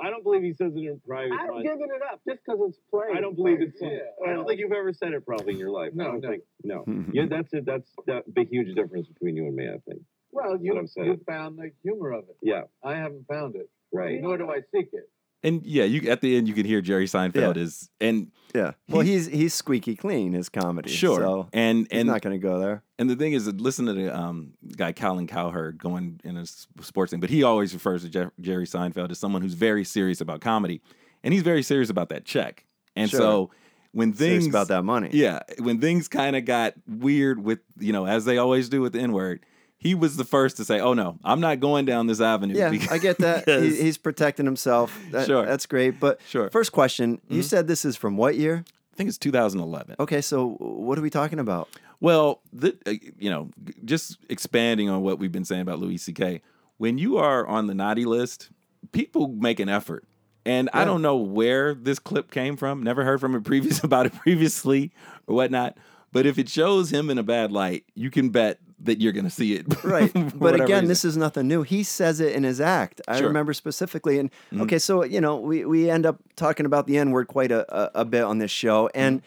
I 0.00 0.10
don't 0.10 0.22
believe 0.22 0.42
he 0.42 0.52
says 0.52 0.72
it 0.76 0.78
in 0.78 1.00
private. 1.06 1.32
I'm 1.32 1.48
much. 1.54 1.62
giving 1.64 1.88
it 1.94 2.02
up 2.12 2.20
just 2.28 2.38
because 2.44 2.60
it's 2.68 2.78
played. 2.90 3.16
I 3.16 3.20
don't 3.20 3.34
believe 3.34 3.60
it's. 3.60 3.76
Yeah. 3.80 3.98
I 4.24 4.32
don't 4.32 4.46
think 4.46 4.60
you've 4.60 4.70
ever 4.72 4.92
said 4.92 5.12
it 5.12 5.26
probably 5.26 5.54
in 5.54 5.58
your 5.58 5.70
life. 5.70 5.90
I 5.92 5.96
No, 5.96 6.04
don't 6.12 6.20
no. 6.20 6.28
think. 6.30 6.42
No. 6.62 6.84
yeah, 7.12 7.24
that's 7.28 7.52
it. 7.52 7.64
That's 7.66 7.90
that 8.06 8.32
big 8.32 8.48
huge 8.48 8.74
difference 8.76 9.08
between 9.08 9.36
you 9.36 9.46
and 9.46 9.56
me. 9.56 9.66
I 9.68 9.78
think. 9.88 10.02
Well, 10.30 10.56
you 10.60 10.76
I'm 10.78 10.86
you 11.04 11.20
found 11.26 11.58
the 11.58 11.70
humor 11.82 12.12
of 12.12 12.24
it. 12.28 12.36
Yeah. 12.42 12.62
I 12.84 12.94
haven't 12.96 13.26
found 13.26 13.56
it. 13.56 13.68
Right. 13.92 14.20
Nor 14.20 14.36
do 14.38 14.50
I 14.50 14.60
seek 14.72 14.90
it. 14.92 15.08
And 15.46 15.64
yeah, 15.64 15.84
you 15.84 16.10
at 16.10 16.20
the 16.20 16.36
end 16.36 16.48
you 16.48 16.54
can 16.54 16.66
hear 16.66 16.80
Jerry 16.80 17.06
Seinfeld 17.06 17.56
Yeah. 17.56 17.62
is 17.62 17.88
and 18.00 18.30
Yeah. 18.54 18.72
Well, 18.88 19.02
he's 19.02 19.26
he's 19.26 19.54
squeaky 19.54 19.94
clean 19.96 20.32
his 20.32 20.48
comedy. 20.48 20.90
sure 20.90 21.20
So 21.20 21.48
and 21.52 21.86
he's 21.90 22.00
and 22.00 22.08
not 22.08 22.22
going 22.22 22.38
to 22.38 22.42
go 22.42 22.58
there. 22.58 22.82
and 22.98 23.08
the 23.08 23.16
thing 23.16 23.32
is 23.32 23.44
that 23.46 23.60
listen 23.60 23.86
to 23.86 23.92
the 23.92 24.16
um, 24.16 24.54
guy 24.76 24.92
Colin 24.92 25.26
Cowherd 25.26 25.78
going 25.78 26.20
in 26.24 26.36
a 26.36 26.42
s- 26.42 26.66
sports 26.80 27.10
thing, 27.10 27.20
but 27.20 27.30
he 27.30 27.42
always 27.42 27.72
refers 27.74 28.08
to 28.08 28.30
Jerry 28.40 28.66
Seinfeld 28.66 29.10
as 29.10 29.18
someone 29.18 29.42
who's 29.42 29.54
very 29.54 29.84
serious 29.84 30.20
about 30.20 30.40
comedy, 30.40 30.80
and 31.22 31.32
he's 31.32 31.42
very 31.42 31.62
serious 31.62 31.90
about 31.90 32.08
that 32.08 32.24
check. 32.24 32.64
And 32.96 33.10
Sure. 33.10 33.20
so 33.20 33.50
when 33.92 34.14
Serious 34.14 34.44
things 34.44 34.52
about 34.54 34.68
that 34.68 34.82
money. 34.82 35.10
yeah, 35.12 35.40
when 35.58 35.80
things 35.80 36.08
kind 36.08 36.34
of 36.36 36.44
got 36.44 36.74
weird 36.88 37.42
with 37.42 37.60
you 37.78 37.92
know 37.92 38.06
as 38.06 38.24
they 38.24 38.36
always 38.38 38.68
do 38.68 38.80
with 38.80 38.92
the 38.94 39.00
N 39.00 39.12
word, 39.12 39.44
he 39.78 39.94
was 39.94 40.16
the 40.16 40.24
first 40.24 40.56
to 40.58 40.64
say, 40.64 40.80
"Oh 40.80 40.94
no, 40.94 41.18
I'm 41.24 41.40
not 41.40 41.60
going 41.60 41.84
down 41.84 42.06
this 42.06 42.20
avenue." 42.20 42.54
Yeah, 42.56 42.70
because- 42.70 42.90
I 42.90 42.98
get 42.98 43.18
that. 43.18 43.46
He, 43.46 43.76
he's 43.82 43.98
protecting 43.98 44.46
himself. 44.46 44.98
That- 45.10 45.26
Sure. 45.26 45.44
That's 45.44 45.66
great. 45.66 46.00
But 46.00 46.20
Sure. 46.28 46.50
first 46.50 46.72
question, 46.72 47.20
you 47.28 47.40
Mhm. 47.40 47.44
said 47.44 47.66
this 47.68 47.84
is 47.84 47.96
from 47.96 48.16
what 48.16 48.36
year? 48.36 48.64
I 48.92 48.96
think 48.96 49.08
it's 49.08 49.18
2011. 49.18 49.96
Okay, 50.00 50.20
so 50.22 50.56
what 50.58 50.98
are 50.98 51.02
we 51.02 51.10
talking 51.10 51.38
about? 51.38 51.68
Well, 52.00 52.40
the, 52.52 52.76
uh, 52.86 52.92
you 53.18 53.28
know, 53.30 53.50
just 53.84 54.16
expanding 54.30 54.88
on 54.88 55.02
what 55.02 55.18
we've 55.18 55.32
been 55.32 55.44
saying 55.44 55.62
about 55.62 55.78
Louis 55.80 55.98
C.K. 55.98 56.40
When 56.78 56.96
you 56.98 57.16
are 57.18 57.46
on 57.46 57.66
the 57.66 57.74
naughty 57.74 58.04
list, 58.06 58.50
people 58.92 59.28
make 59.28 59.60
an 59.60 59.68
effort, 59.68 60.04
and 60.46 60.68
I 60.72 60.84
don't 60.84 61.02
know 61.02 61.16
where 61.16 61.74
this 61.74 61.98
clip 61.98 62.30
came 62.30 62.56
from. 62.56 62.82
Never 62.82 63.04
heard 63.04 63.20
from 63.20 63.34
it 63.34 63.44
previous 63.44 63.80
about 63.84 64.06
it 64.06 64.14
previously 64.14 64.92
or 65.26 65.34
whatnot. 65.36 65.76
But 66.12 66.24
if 66.26 66.38
it 66.38 66.48
shows 66.48 66.90
him 66.90 67.10
in 67.10 67.18
a 67.18 67.22
bad 67.22 67.50
light, 67.52 67.84
you 67.94 68.10
can 68.10 68.28
bet 68.30 68.58
that 68.80 69.00
you're 69.00 69.12
going 69.12 69.24
to 69.24 69.30
see 69.30 69.54
it. 69.54 69.66
Right. 69.84 70.12
but 70.38 70.54
again, 70.54 70.68
reason. 70.68 70.88
this 70.88 71.04
is 71.04 71.16
nothing 71.16 71.48
new. 71.48 71.62
He 71.62 71.82
says 71.82 72.20
it 72.20 72.34
in 72.34 72.42
his 72.44 72.60
act. 72.60 73.00
I 73.08 73.18
Sure. 73.18 73.28
remember 73.28 73.52
specifically. 73.54 74.18
And 74.18 74.30
Mhm. 74.52 74.62
okay, 74.62 74.78
so 74.78 75.02
you 75.04 75.20
know, 75.20 75.36
we, 75.36 75.64
we 75.64 75.88
end 75.90 76.04
up 76.06 76.18
talking 76.36 76.66
about 76.66 76.86
the 76.86 76.98
N 76.98 77.10
word 77.10 77.26
quite 77.28 77.50
a, 77.52 77.64
a, 77.74 78.02
a 78.02 78.04
bit 78.04 78.22
on 78.24 78.38
this 78.38 78.50
show. 78.50 78.90
And 78.94 79.22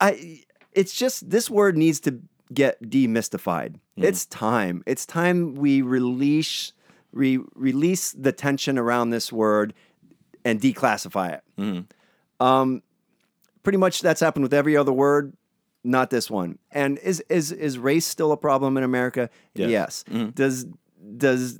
I 0.00 0.42
it's 0.72 0.94
just 0.94 1.28
this 1.30 1.50
word 1.50 1.76
needs 1.76 2.00
to 2.00 2.20
get 2.52 2.80
demystified. 2.82 3.76
It's 3.96 4.24
time. 4.26 4.82
It's 4.86 5.04
time 5.04 5.54
we 5.56 5.82
release 5.82 6.72
re, 7.12 7.38
release 7.54 8.12
the 8.12 8.32
tension 8.32 8.78
around 8.78 9.10
this 9.10 9.30
word 9.32 9.74
and 10.44 10.58
declassify 10.60 11.34
it. 11.34 11.42
Mhm. 11.58 11.84
Um, 12.40 12.82
pretty 13.62 13.76
much 13.76 14.00
that's 14.00 14.20
happened 14.20 14.44
with 14.44 14.54
every 14.54 14.74
other 14.76 14.92
word, 14.92 15.34
not 15.84 16.10
this 16.10 16.30
one. 16.30 16.58
And 16.70 16.98
is 16.98 17.20
is 17.28 17.52
is 17.52 17.78
race 17.78 18.06
still 18.06 18.32
a 18.32 18.36
problem 18.36 18.76
in 18.76 18.82
America? 18.84 19.30
Yes. 19.54 19.70
Yes. 19.70 20.04
Mhm. 20.10 20.34
Does 20.34 20.66
does 21.16 21.58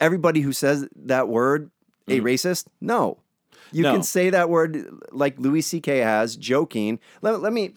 everybody 0.00 0.40
who 0.40 0.52
says 0.52 0.86
that 0.96 1.28
word 1.28 1.70
a 2.08 2.20
racist? 2.20 2.66
No. 2.80 3.18
You 3.70 3.82
No. 3.82 3.92
can 3.92 4.02
say 4.02 4.30
that 4.30 4.48
word 4.48 4.86
like 5.12 5.38
Louis 5.38 5.60
C.K. 5.60 5.98
has, 5.98 6.36
joking. 6.36 6.98
Let, 7.20 7.40
let 7.40 7.52
me. 7.52 7.74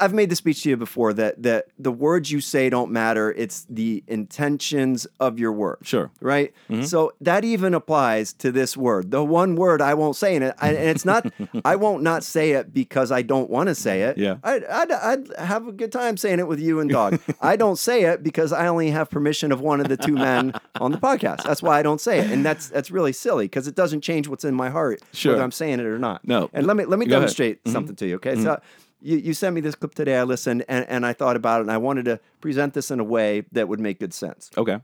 I've 0.00 0.12
made 0.14 0.30
the 0.30 0.36
speech 0.36 0.62
to 0.64 0.70
you 0.70 0.76
before 0.76 1.12
that 1.12 1.42
that 1.42 1.66
the 1.78 1.92
words 1.92 2.30
you 2.32 2.40
say 2.40 2.70
don't 2.70 2.90
matter. 2.90 3.32
It's 3.32 3.66
the 3.68 4.02
intentions 4.08 5.06
of 5.20 5.38
your 5.38 5.52
words 5.52 5.86
Sure. 5.86 6.10
right? 6.20 6.52
Mm-hmm. 6.68 6.82
So 6.84 7.12
that 7.20 7.44
even 7.44 7.74
applies 7.74 8.32
to 8.34 8.50
this 8.50 8.76
word. 8.76 9.10
The 9.10 9.22
one 9.22 9.56
word 9.56 9.80
I 9.82 9.94
won't 9.94 10.16
say 10.16 10.34
in 10.36 10.42
it, 10.42 10.54
and 10.60 10.76
it's 10.76 11.04
not. 11.04 11.30
I 11.64 11.76
won't 11.76 12.02
not 12.02 12.24
say 12.24 12.52
it 12.52 12.72
because 12.72 13.12
I 13.12 13.22
don't 13.22 13.50
want 13.50 13.68
to 13.68 13.74
say 13.74 14.02
it. 14.02 14.18
Yeah. 14.18 14.36
I'd, 14.42 14.64
I'd, 14.64 14.90
I'd 14.92 15.28
have 15.38 15.68
a 15.68 15.72
good 15.72 15.92
time 15.92 16.16
saying 16.16 16.38
it 16.38 16.48
with 16.48 16.58
you 16.60 16.80
and 16.80 16.90
Dog. 16.90 17.20
I 17.40 17.56
don't 17.56 17.76
say 17.76 18.04
it 18.04 18.22
because 18.22 18.52
I 18.52 18.66
only 18.66 18.90
have 18.90 19.10
permission 19.10 19.52
of 19.52 19.60
one 19.60 19.80
of 19.80 19.88
the 19.88 19.96
two 19.96 20.14
men 20.14 20.52
on 20.80 20.90
the 20.92 20.98
podcast. 20.98 21.42
That's 21.44 21.62
why 21.62 21.78
I 21.78 21.82
don't 21.82 22.00
say 22.00 22.18
it, 22.20 22.30
and 22.30 22.44
that's 22.44 22.68
that's 22.68 22.90
really 22.90 23.12
silly 23.12 23.44
because 23.44 23.66
it 23.68 23.74
doesn't 23.74 24.00
change 24.00 24.26
what's 24.28 24.44
in 24.44 24.54
my 24.54 24.70
heart 24.70 25.00
Sure. 25.12 25.32
whether 25.32 25.44
I'm 25.44 25.52
saying 25.52 25.80
it 25.80 25.86
or 25.86 25.98
not. 25.98 26.26
No. 26.26 26.48
And 26.52 26.66
let 26.66 26.76
me 26.76 26.84
let 26.86 26.98
me 26.98 27.06
Go 27.06 27.10
ahead. 27.16 27.20
demonstrate 27.22 27.60
something 27.68 27.96
to 27.96 28.06
you. 28.06 28.16
Okay, 28.16 28.36
so. 28.42 28.60
You, 29.00 29.16
you 29.18 29.34
sent 29.34 29.54
me 29.54 29.60
this 29.60 29.74
clip 29.74 29.94
today. 29.94 30.16
I 30.16 30.24
listened 30.24 30.64
and, 30.68 30.86
and 30.88 31.06
I 31.06 31.12
thought 31.12 31.36
about 31.36 31.60
it, 31.60 31.62
and 31.62 31.72
I 31.72 31.78
wanted 31.78 32.04
to 32.06 32.20
present 32.40 32.74
this 32.74 32.90
in 32.90 33.00
a 33.00 33.04
way 33.04 33.44
that 33.52 33.68
would 33.68 33.80
make 33.80 33.98
good 34.00 34.12
sense. 34.14 34.50
Okay. 34.56 34.78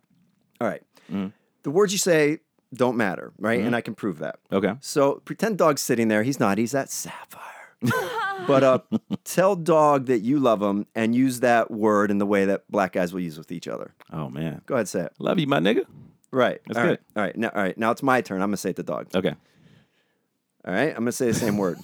All 0.61 0.67
right. 0.69 0.83
The 1.63 1.71
words 1.71 1.93
you 1.93 1.99
say 1.99 2.39
don't 2.75 2.97
matter, 2.97 3.33
right? 3.39 3.61
And 3.61 3.75
I 3.77 3.81
can 3.81 3.95
prove 3.95 4.19
that. 4.19 4.39
Okay. 4.53 4.75
So 4.81 5.21
pretend 5.25 5.59
dog's 5.59 5.83
sitting 5.83 6.09
there. 6.09 6.23
He's 6.23 6.41
not. 6.41 6.59
He's 6.59 6.73
that 6.73 6.91
Sapphire. 6.91 7.43
but 8.47 8.65
uh, 8.65 8.79
tell 9.25 9.55
dog 9.55 10.07
that 10.07 10.21
you 10.21 10.39
love 10.39 10.63
him 10.63 10.87
and 10.95 11.15
use 11.15 11.41
that 11.41 11.71
word 11.71 12.11
in 12.11 12.19
the 12.19 12.27
way 12.27 12.47
that 12.47 12.65
black 12.71 12.93
guys 12.93 13.13
will 13.13 13.21
use 13.21 13.37
with 13.37 13.53
each 13.53 13.69
other. 13.69 13.95
Oh 14.13 14.31
man, 14.31 14.63
Go 14.67 14.75
ahead, 14.77 14.89
say 14.89 15.01
it. 15.03 15.13
love 15.19 15.39
you, 15.39 15.47
my 15.47 15.59
nigga. 15.59 15.85
Right. 16.31 16.61
That's 16.67 16.79
all 16.79 16.85
right. 16.85 16.91
good. 16.91 16.99
All 17.17 17.23
right. 17.23 17.37
Now, 17.37 17.49
all 17.55 17.63
right. 17.63 17.77
Now 17.79 17.91
it's 17.91 18.03
my 18.03 18.21
turn. 18.23 18.41
I'm 18.41 18.49
gonna 18.49 18.57
say 18.57 18.71
it 18.71 18.77
to 18.77 18.83
dog. 18.83 19.09
Okay. 19.15 19.35
All 20.67 20.73
right, 20.75 20.89
I'm 20.91 20.97
gonna 20.97 21.13
say 21.13 21.27
the 21.27 21.35
same 21.35 21.57
word. 21.59 21.79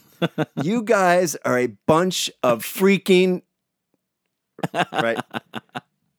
you 0.63 0.83
guys 0.83 1.37
are 1.45 1.59
a 1.59 1.69
bunch 1.87 2.31
of 2.43 2.63
freaking. 2.65 3.43
Right. 4.75 5.19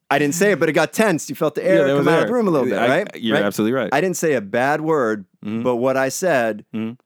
I 0.09 0.19
didn't 0.19 0.35
say 0.35 0.51
it, 0.51 0.59
but 0.59 0.69
it 0.69 0.73
got 0.73 0.93
tense. 0.93 1.29
You 1.29 1.35
felt 1.35 1.55
the 1.55 1.65
air 1.65 1.87
that 1.87 1.97
come 1.97 2.07
out 2.07 2.21
of 2.23 2.27
the 2.27 2.33
room 2.33 2.47
a 2.47 2.51
little 2.51 2.67
bit, 2.67 2.77
I- 2.77 2.87
right? 2.87 3.07
You're 3.15 3.35
Right? 3.35 3.45
absolutely 3.45 3.73
right. 3.73 3.89
I 3.91 3.99
didn't 4.01 4.17
say 4.17 4.33
a 4.33 4.41
bad 4.41 4.81
word, 4.81 5.25
Mhm. 5.43 5.63
but 5.63 5.77
what 5.77 5.97
I 5.97 6.09
said, 6.09 6.65
Mhm. 6.73 6.99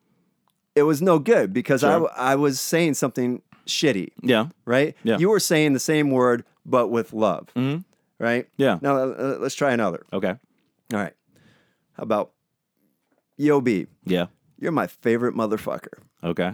it 0.76 0.84
was 0.84 1.02
no 1.02 1.18
good 1.20 1.54
because 1.54 1.84
I, 1.84 1.88
Sure. 1.92 2.00
w- 2.02 2.14
I 2.16 2.36
was 2.36 2.60
saying 2.60 2.96
something 2.96 3.42
shitty, 3.66 4.10
yeah. 4.24 4.48
right? 4.66 4.96
Yeah. 5.04 5.18
You 5.20 5.30
were 5.30 5.40
saying 5.40 5.74
the 5.74 5.80
same 5.80 6.10
word, 6.12 6.44
but 6.66 6.88
with 6.90 7.14
love, 7.14 7.48
Mhm. 7.56 7.86
right? 8.20 8.48
Yeah. 8.58 8.80
Now 8.82 8.98
uh, 8.98 9.38
let's 9.40 9.56
try 9.56 9.72
another. 9.72 10.04
Okay. 10.12 10.30
All 10.94 11.00
right. 11.00 11.14
How 11.94 12.04
about 12.04 12.32
Yo 13.38 13.62
B? 13.62 13.88
Yeah. 14.06 14.28
You're 14.60 14.72
my 14.72 14.88
favorite 14.88 15.36
motherfucker. 15.36 16.00
Okay. 16.24 16.54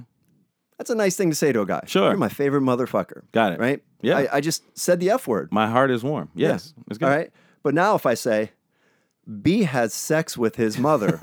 That's 0.78 0.90
a 0.90 0.96
nice 0.96 1.16
thing 1.16 1.30
to 1.30 1.36
say 1.36 1.52
to 1.52 1.62
a 1.62 1.66
guy. 1.66 1.84
Sure. 1.88 2.10
You're 2.10 2.18
my 2.18 2.30
favorite 2.30 2.62
motherfucker. 2.62 3.24
Got 3.32 3.54
it. 3.54 3.60
Right? 3.60 3.84
Yeah. 4.02 4.18
I, 4.18 4.38
I 4.38 4.42
just 4.42 4.64
said 4.78 5.00
the 5.00 5.12
F 5.12 5.28
word. 5.28 5.52
My 5.52 5.68
heart 5.70 5.92
is 5.92 6.04
warm. 6.04 6.30
Yes. 6.36 6.74
It's 6.90 6.98
good. 6.98 7.06
All 7.06 7.16
right. 7.16 7.32
But 7.62 7.74
now 7.74 7.96
if 7.96 8.06
I 8.06 8.16
say, 8.16 8.52
B 9.42 9.64
has 9.64 9.94
sex 9.94 10.38
with 10.38 10.58
his 10.58 10.78
mother, 10.78 11.20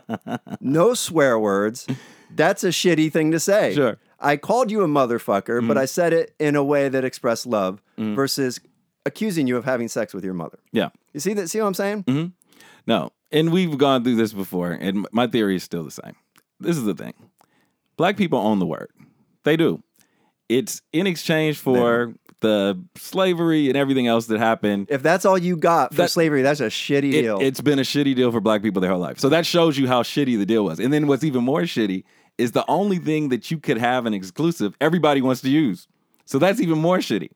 no 0.60 0.94
swear 0.94 1.38
words, 1.38 1.86
that's 2.34 2.64
a 2.64 2.68
shitty 2.68 3.12
thing 3.12 3.32
to 3.32 3.40
say. 3.40 3.74
Sure. 3.74 3.92
Mm-hmm. 3.92 4.02
I 4.18 4.36
called 4.38 4.70
you 4.70 4.82
a 4.82 4.88
motherfucker, 4.88 5.66
but 5.66 5.76
I 5.76 5.84
said 5.84 6.14
it 6.14 6.34
in 6.38 6.56
a 6.56 6.64
way 6.64 6.88
that 6.88 7.04
expressed 7.04 7.44
love 7.44 7.82
versus 7.98 8.60
accusing 9.04 9.46
you 9.46 9.58
of 9.58 9.66
having 9.66 9.88
sex 9.88 10.14
with 10.14 10.24
your 10.24 10.32
mother. 10.32 10.58
Yeah. 10.72 10.88
You 11.12 11.20
see 11.20 11.34
that? 11.34 11.48
See 11.48 11.60
what 11.60 11.66
I'm 11.66 11.74
saying? 11.74 12.04
Mm-hmm. 12.04 12.26
No. 12.86 13.12
And 13.32 13.52
we've 13.52 13.76
gone 13.76 14.04
through 14.04 14.16
this 14.16 14.32
before, 14.32 14.70
and 14.70 15.06
my 15.12 15.26
theory 15.26 15.56
is 15.56 15.64
still 15.64 15.84
the 15.84 15.90
same. 15.90 16.14
This 16.60 16.76
is 16.76 16.84
the 16.84 16.94
thing 16.94 17.14
Black 17.96 18.16
people 18.16 18.38
own 18.38 18.58
the 18.58 18.66
word. 18.66 18.90
They 19.44 19.56
do. 19.56 19.82
It's 20.48 20.80
in 20.92 21.06
exchange 21.06 21.58
for 21.58 22.14
the 22.40 22.80
slavery 22.96 23.68
and 23.68 23.76
everything 23.76 24.06
else 24.06 24.26
that 24.26 24.38
happened. 24.38 24.86
If 24.90 25.02
that's 25.02 25.24
all 25.24 25.38
you 25.38 25.56
got 25.56 25.90
for 25.92 26.02
That- 26.02 26.10
slavery, 26.10 26.42
that's 26.42 26.60
a 26.60 26.66
shitty 26.66 27.10
deal. 27.12 27.14
It, 27.14 27.22
deal. 27.22 27.40
has 27.40 27.60
been 27.60 27.78
a 27.78 27.82
shitty 27.82 28.14
deal 28.14 28.30
for 28.30 28.40
black 28.40 28.62
people 28.62 28.80
their 28.80 28.90
whole 28.90 29.00
life. 29.00 29.18
So 29.18 29.28
that 29.30 29.44
shows 29.46 29.76
you 29.78 29.88
how 29.88 30.02
shitty 30.02 30.38
the 30.38 30.46
deal 30.46 30.64
was. 30.64 30.78
And 30.78 30.92
then 30.92 31.06
what's 31.06 31.24
even 31.24 31.42
more 31.42 31.62
shitty 31.62 32.04
is 32.38 32.52
the 32.52 32.64
only 32.68 32.98
thing 32.98 33.30
that 33.30 33.50
you 33.50 33.58
could 33.58 33.78
have 33.78 34.06
an 34.06 34.14
exclusive, 34.14 34.76
everybody 34.80 35.20
wants 35.22 35.40
to 35.40 35.50
use. 35.50 35.88
So 36.26 36.38
that's 36.38 36.60
even 36.60 36.78
more 36.78 36.98
shitty. 36.98 37.30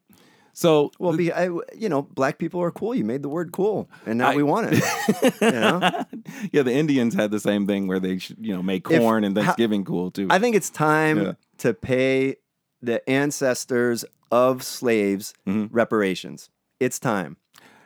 So 0.53 0.91
well, 0.99 1.17
be, 1.17 1.33
I, 1.33 1.45
you 1.77 1.89
know, 1.89 2.03
black 2.03 2.39
people 2.39 2.61
are 2.61 2.71
cool. 2.71 2.95
You 2.95 3.05
made 3.05 3.23
the 3.23 3.29
word 3.29 3.53
cool, 3.53 3.89
and 4.07 4.19
now 4.19 4.31
I- 4.31 4.37
we 4.37 4.43
want 4.43 4.69
it. 4.73 5.35
you 5.41 5.51
know? 5.53 6.05
yeah, 6.53 6.63
the 6.63 6.73
Indians 6.73 7.15
had 7.15 7.31
the 7.31 7.41
same 7.41 7.67
thing 7.67 7.87
where 7.87 8.01
they 8.01 8.19
should, 8.19 8.37
you 8.41 8.55
know, 8.55 8.63
make 8.63 8.89
If- 8.91 9.01
corn 9.01 9.25
and 9.25 9.37
how- 9.37 9.43
Thanksgiving 9.45 9.85
cool 9.85 10.11
too. 10.11 10.27
I 10.31 10.39
think 10.39 10.57
it's 10.57 10.71
time 10.71 11.23
Yeah. 11.23 11.33
to 11.59 11.73
pay 11.75 12.37
the 12.83 13.09
ancestors 13.09 14.05
of 14.31 14.63
slaves 14.63 15.35
Mm-hmm. 15.47 15.75
reparations. 15.75 16.51
It's 16.79 16.99
time. 16.99 17.37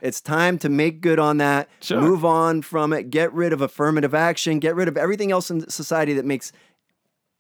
It's 0.01 0.21
time 0.21 0.59
to 0.59 0.69
make 0.69 1.01
good 1.01 1.19
on 1.19 1.39
that. 1.39 1.69
Sure. 1.81 2.01
Move 2.01 2.25
on 2.25 2.61
from 2.63 2.93
it. 2.93 3.09
Get 3.11 3.33
rid 3.33 3.53
of 3.55 3.61
affirmative 3.63 4.15
action. 4.15 4.59
Get 4.59 4.75
rid 4.77 4.87
of 4.89 4.97
everything 4.99 5.33
else 5.33 5.51
in 5.51 5.69
society 5.71 6.13
that 6.15 6.27
makes 6.27 6.53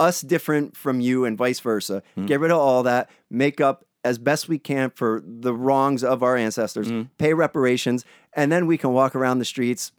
us 0.00 0.22
different 0.22 0.74
from 0.76 1.00
you 1.00 1.24
and 1.26 1.36
vice 1.38 1.60
versa. 1.60 2.02
Mm-hmm. 2.16 2.26
Get 2.26 2.40
rid 2.40 2.50
of 2.50 2.58
all 2.58 2.82
that. 2.84 3.10
Make 3.30 3.60
up 3.60 3.83
as 4.04 4.18
best 4.18 4.48
we 4.48 4.58
can 4.58 4.90
for 4.90 5.22
the 5.24 5.54
wrongs 5.54 6.04
of 6.04 6.22
our 6.22 6.36
ancestors. 6.36 6.88
Mm-hmm. 6.88 7.08
Pay 7.18 7.34
reparations, 7.34 8.04
and 8.34 8.52
then 8.52 8.66
we 8.66 8.76
can 8.78 8.92
walk 8.92 9.16
around 9.16 9.38
the 9.38 9.44
streets 9.44 9.90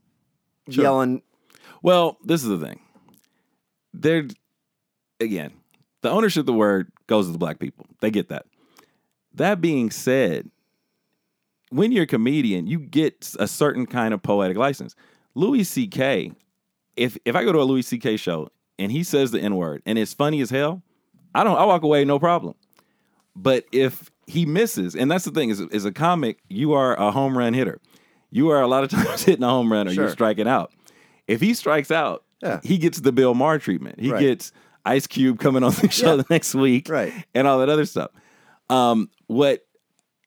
Sure. 0.69 0.83
yelling. 0.83 1.21
Well, 1.81 2.17
this 2.23 2.41
is 2.43 2.49
the 2.49 2.57
thing. 2.65 2.79
There, 3.93 4.27
again, 5.19 5.53
the 6.01 6.09
ownership 6.09 6.41
of 6.41 6.45
the 6.47 6.53
word 6.53 6.91
goes 7.07 7.25
to 7.27 7.31
the 7.31 7.37
black 7.37 7.59
people. 7.59 7.85
They 8.01 8.11
get 8.11 8.29
that. 8.29 8.45
That 9.33 9.61
being 9.61 9.91
said, 9.91 10.49
when 11.69 11.91
you're 11.91 12.03
a 12.03 12.07
comedian, 12.07 12.67
you 12.67 12.79
get 12.79 13.33
a 13.39 13.47
certain 13.47 13.85
kind 13.85 14.13
of 14.13 14.21
poetic 14.23 14.57
license. 14.57 14.95
Louis 15.35 15.63
C.K. 15.63 16.31
If 16.95 17.17
if 17.25 17.35
I 17.35 17.43
go 17.43 17.51
to 17.51 17.59
a 17.59 17.63
Louis 17.63 17.81
C.K. 17.81 18.17
show 18.17 18.49
and 18.79 18.91
he 18.91 19.03
says 19.03 19.31
the 19.31 19.39
N 19.41 19.55
word 19.55 19.81
and 19.85 19.97
it's 19.99 20.13
funny 20.13 20.39
as 20.41 20.49
hell, 20.49 20.81
I 21.33 21.43
don't. 21.43 21.57
I 21.57 21.65
walk 21.65 21.83
away 21.83 22.05
no 22.05 22.17
problem. 22.19 22.55
But 23.35 23.65
if 23.71 24.09
he 24.27 24.45
misses, 24.45 24.95
and 24.95 25.09
that's 25.11 25.25
the 25.25 25.31
thing, 25.31 25.49
is 25.49 25.61
as 25.71 25.85
a 25.85 25.91
comic, 25.91 26.39
you 26.49 26.73
are 26.73 26.95
a 26.95 27.11
home 27.11 27.37
run 27.37 27.53
hitter. 27.53 27.79
You 28.31 28.49
are 28.49 28.61
a 28.61 28.67
lot 28.67 28.83
of 28.83 28.89
times 28.91 29.23
hitting 29.23 29.43
a 29.43 29.49
home 29.49 29.71
run 29.71 29.87
or 29.87 29.91
you're 29.91 30.09
striking 30.09 30.47
out. 30.47 30.71
If 31.27 31.41
he 31.41 31.53
strikes 31.53 31.91
out, 31.91 32.23
Yeah. 32.41 32.59
he 32.63 32.77
gets 32.77 32.99
the 33.01 33.11
Bill 33.11 33.33
Maher 33.33 33.59
treatment. 33.59 33.99
He 33.99 34.11
Right. 34.11 34.19
gets 34.21 34.51
Ice 34.85 35.07
Cube 35.07 35.39
coming 35.39 35.63
on 35.63 35.71
the 35.73 35.89
show 35.91 36.11
Yeah. 36.11 36.15
the 36.17 36.25
next 36.29 36.53
week, 36.55 36.87
Right. 36.89 37.13
and 37.33 37.47
all 37.47 37.59
that 37.59 37.69
other 37.69 37.85
stuff. 37.85 38.11
Um, 38.69 39.09
what? 39.27 39.65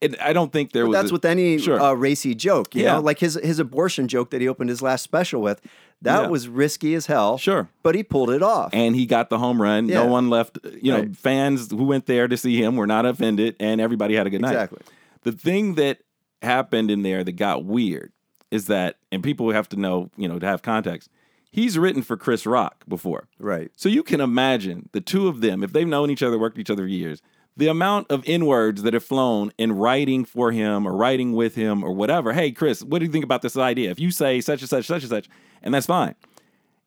And 0.00 0.16
I 0.22 0.32
don't 0.32 0.52
think 0.52 0.72
there 0.72 0.84
But 0.84 0.88
was. 0.90 0.96
that's 0.96 1.10
a- 1.10 1.14
with 1.14 1.24
any 1.24 1.58
Sure. 1.58 1.80
uh, 1.80 1.92
racy 1.92 2.34
joke, 2.34 2.74
you 2.74 2.82
Yeah. 2.84 2.94
know, 2.94 3.00
like 3.00 3.18
his 3.18 3.34
his 3.42 3.58
abortion 3.58 4.06
joke 4.06 4.30
that 4.30 4.40
he 4.40 4.48
opened 4.48 4.70
his 4.70 4.80
last 4.82 5.02
special 5.02 5.40
with. 5.42 5.60
That 6.02 6.22
Yeah. 6.22 6.28
was 6.28 6.48
risky 6.48 6.94
as 6.94 7.06
hell. 7.06 7.38
Sure. 7.38 7.68
but 7.82 7.94
he 7.94 8.02
pulled 8.02 8.30
it 8.30 8.42
off. 8.42 8.70
and 8.72 8.94
he 8.94 9.04
got 9.06 9.30
the 9.30 9.38
home 9.38 9.60
run. 9.60 9.88
Yeah. 9.88 10.04
No 10.04 10.06
one 10.06 10.30
left. 10.30 10.58
You 10.80 10.92
know, 10.92 10.98
Right. 11.00 11.16
fans 11.16 11.70
who 11.70 11.84
went 11.84 12.06
there 12.06 12.28
to 12.28 12.36
see 12.36 12.62
him 12.62 12.76
were 12.76 12.86
not 12.86 13.04
offended, 13.06 13.56
and 13.58 13.80
everybody 13.80 14.14
had 14.14 14.26
a 14.26 14.30
good 14.30 14.40
night. 14.42 14.52
Exactly. 14.52 14.78
The 15.24 15.32
thing 15.32 15.74
that 15.74 15.98
happened 16.42 16.90
in 16.90 17.02
there 17.02 17.24
that 17.24 17.32
got 17.32 17.64
weird 17.64 18.12
is 18.50 18.66
that, 18.66 18.96
and 19.10 19.22
people 19.22 19.50
have 19.50 19.68
to 19.70 19.76
know, 19.76 20.10
you 20.16 20.28
know, 20.28 20.38
to 20.38 20.46
have 20.46 20.62
context. 20.62 21.10
He's 21.50 21.76
written 21.78 22.02
for 22.02 22.16
Chris 22.16 22.46
Rock 22.46 22.84
before, 22.88 23.26
right. 23.38 23.70
so 23.76 23.88
you 23.88 24.02
can 24.02 24.20
imagine 24.20 24.88
the 24.92 25.00
two 25.00 25.26
of 25.28 25.40
them, 25.40 25.64
if 25.64 25.72
they've 25.72 25.88
known 25.88 26.10
each 26.10 26.22
other, 26.22 26.38
worked 26.38 26.58
each 26.58 26.70
other 26.70 26.84
for 26.84 26.88
years, 26.88 27.20
the 27.58 27.66
amount 27.66 28.10
of 28.10 28.22
N 28.26 28.46
words 28.46 28.82
that 28.84 28.94
have 28.94 29.04
flown 29.04 29.52
in 29.58 29.72
writing 29.72 30.24
for 30.24 30.52
him 30.52 30.86
or 30.86 30.96
writing 30.96 31.32
with 31.32 31.56
him 31.56 31.82
or 31.82 31.92
whatever. 31.92 32.32
Hey, 32.32 32.52
Chris, 32.52 32.82
what 32.82 33.00
do 33.00 33.04
you 33.04 33.10
think 33.12 33.24
about 33.24 33.42
this 33.42 33.56
idea? 33.56 33.90
If 33.90 33.98
you 33.98 34.12
say 34.12 34.40
such 34.40 34.60
and 34.60 34.70
such, 34.70 34.86
such 34.86 35.02
and 35.02 35.10
such, 35.10 35.28
and 35.62 35.74
that's 35.74 35.86
fine. 35.86 36.14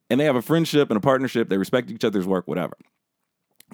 And 0.09 0.19
they 0.19 0.23
have 0.25 0.37
a 0.37 0.41
friendship 0.41 0.89
and 0.89 0.97
a 0.97 1.01
partnership, 1.01 1.49
they 1.49 1.57
respect 1.57 1.91
each 1.91 2.05
other's 2.05 2.25
work, 2.25 2.47
whatever. 2.47 2.77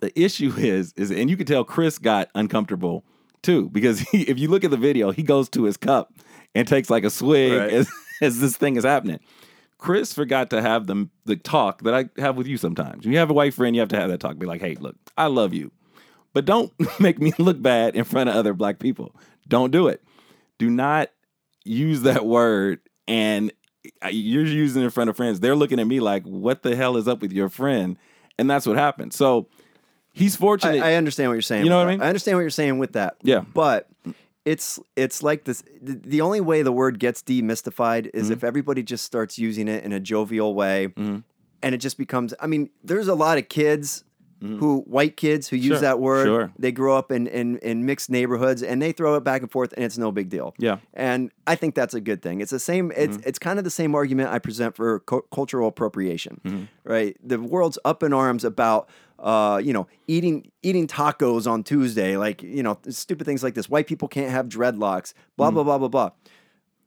The 0.02 0.12
issue 0.20 0.52
is, 0.58 0.92
is 0.98 1.12
and 1.12 1.30
you 1.30 1.38
can 1.38 1.46
tell 1.46 1.64
Chris 1.64 2.00
got 2.00 2.30
uncomfortable 2.34 3.06
too, 3.44 3.70
because 3.70 4.00
he, 4.12 4.24
if 4.24 4.40
you 4.40 4.48
look 4.50 4.64
at 4.64 4.72
the 4.72 4.78
video, 4.78 5.12
he 5.12 5.22
goes 5.22 5.50
to 5.50 5.66
his 5.66 5.78
cup 5.78 6.12
and 6.56 6.68
takes 6.68 6.90
like 6.90 7.04
a 7.04 7.12
swig 7.12 7.54
Right. 7.54 7.72
as, 7.74 7.92
as 8.24 8.40
this 8.40 8.58
thing 8.58 8.76
is 8.76 8.84
happening. 8.84 9.20
Chris 9.78 10.12
forgot 10.12 10.50
to 10.50 10.64
have 10.64 10.88
the, 10.88 11.08
the 11.26 11.36
talk 11.36 11.84
that 11.84 11.94
I 11.94 12.10
have 12.20 12.36
with 12.36 12.48
you 12.48 12.58
sometimes. 12.58 13.06
When 13.06 13.14
you 13.14 13.20
have 13.20 13.30
a 13.30 13.34
white 13.34 13.54
friend, 13.54 13.76
you 13.76 13.80
have 13.82 13.90
to 13.90 14.00
have 14.00 14.10
that 14.10 14.20
talk. 14.20 14.40
Be 14.40 14.48
like, 14.48 14.62
hey, 14.62 14.74
look, 14.74 14.96
I 15.16 15.28
love 15.28 15.54
you, 15.54 15.72
but 16.34 16.46
don't 16.46 16.72
make 17.00 17.20
me 17.20 17.34
look 17.38 17.62
bad 17.62 17.96
in 17.96 18.04
front 18.04 18.30
of 18.30 18.36
other 18.36 18.54
black 18.54 18.80
people. 18.80 19.16
Don't 19.48 19.72
do 19.72 19.88
it. 19.88 20.04
Do 20.58 20.70
not 20.70 21.10
use 21.64 22.02
that 22.04 22.26
word 22.26 22.80
and 23.08 23.52
you're 24.10 24.46
using 24.46 24.82
it 24.82 24.86
in 24.86 24.92
front 24.92 25.10
of 25.10 25.16
friends. 25.16 25.40
They're 25.40 25.56
looking 25.56 25.80
at 25.80 25.88
me 25.88 26.00
like, 26.00 26.24
what 26.24 26.62
the 26.64 26.76
hell 26.76 26.98
is 26.98 27.08
up 27.08 27.22
with 27.22 27.32
your 27.32 27.50
friend? 27.50 27.98
And 28.38 28.50
that's 28.50 28.66
what 28.66 28.76
happened. 28.78 29.14
So 29.14 29.48
he's 30.14 30.36
fortunate. 30.36 30.82
I, 30.84 30.92
I 30.92 30.96
understand 30.96 31.30
what 31.30 31.34
you're 31.36 31.42
saying. 31.42 31.64
You 31.64 31.70
know 31.70 31.78
what 31.78 31.88
I 31.88 31.92
mean? 31.92 32.02
I 32.02 32.08
understand 32.08 32.38
what 32.38 32.42
you're 32.42 32.50
saying 32.50 32.78
with 32.80 32.94
that. 32.94 33.16
Yeah. 33.24 33.42
but 33.54 33.88
it's 34.46 34.80
it's 34.96 35.22
like 35.24 35.44
this. 35.44 35.62
The 35.82 36.22
only 36.22 36.40
way 36.40 36.62
the 36.62 36.72
word 36.72 37.00
gets 37.00 37.22
demystified 37.22 38.10
is 38.14 38.26
Mm-hmm. 38.26 38.34
if 38.34 38.44
everybody 38.46 38.82
just 38.82 39.04
starts 39.04 39.38
using 39.38 39.68
it 39.68 39.84
in 39.84 39.92
a 39.92 40.00
jovial 40.00 40.54
way, 40.56 40.94
and 40.96 41.24
it 41.62 41.80
just 41.80 41.98
becomes. 41.98 42.34
I 42.40 42.48
mean, 42.48 42.70
there's 42.82 43.10
a 43.10 43.14
lot 43.16 43.38
of 43.38 43.50
kids. 43.50 44.06
Who 44.40 44.82
white 44.82 45.18
kids 45.18 45.48
who 45.48 45.56
use 45.56 45.66
Mm-hmm. 45.66 45.74
Sure, 45.74 45.80
that 45.82 46.00
word? 46.00 46.26
sure. 46.26 46.52
They 46.60 46.72
grow 46.72 46.96
up 46.96 47.12
in, 47.12 47.26
in 47.28 47.58
in 47.60 47.86
mixed 47.86 48.10
neighborhoods 48.10 48.62
and 48.62 48.80
they 48.82 48.92
throw 48.92 49.16
it 49.16 49.24
back 49.24 49.42
and 49.42 49.52
forth 49.52 49.74
and 49.74 49.84
it's 49.84 49.98
no 49.98 50.12
big 50.12 50.30
deal. 50.30 50.54
Yeah. 50.60 50.78
and 50.94 51.32
I 51.48 51.56
think 51.56 51.74
that's 51.74 51.94
a 51.96 52.02
good 52.02 52.22
thing. 52.22 52.40
It's 52.42 52.52
the 52.52 52.60
same. 52.60 52.92
It's 52.96 53.18
Mm-hmm. 53.18 53.28
it's 53.30 53.40
kind 53.40 53.58
of 53.58 53.66
the 53.66 53.72
same 53.72 53.96
argument 53.96 54.30
I 54.30 54.38
present 54.40 54.76
for 54.76 55.00
cu- 55.02 55.24
cultural 55.32 55.68
appropriation, 55.68 56.40
Mm-hmm. 56.46 56.64
right? 56.84 57.18
The 57.24 57.40
world's 57.40 57.80
up 57.84 58.04
in 58.04 58.14
arms 58.14 58.44
about 58.44 58.90
uh, 59.20 59.60
you 59.64 59.74
know 59.74 59.88
eating 60.08 60.52
eating 60.62 60.86
tacos 60.86 61.50
on 61.50 61.64
Tuesday, 61.64 62.16
like 62.18 62.44
you 62.44 62.62
know 62.62 62.78
stupid 62.90 63.26
things 63.26 63.42
like 63.42 63.56
this. 63.56 63.68
White 63.70 63.88
people 63.88 64.08
can't 64.08 64.30
have 64.30 64.48
dreadlocks. 64.48 65.14
Mm-hmm. 65.14 65.36
Blah 65.38 65.52
blah 65.52 65.64
blah 65.64 65.78
blah 65.80 65.88
blah. 65.88 66.10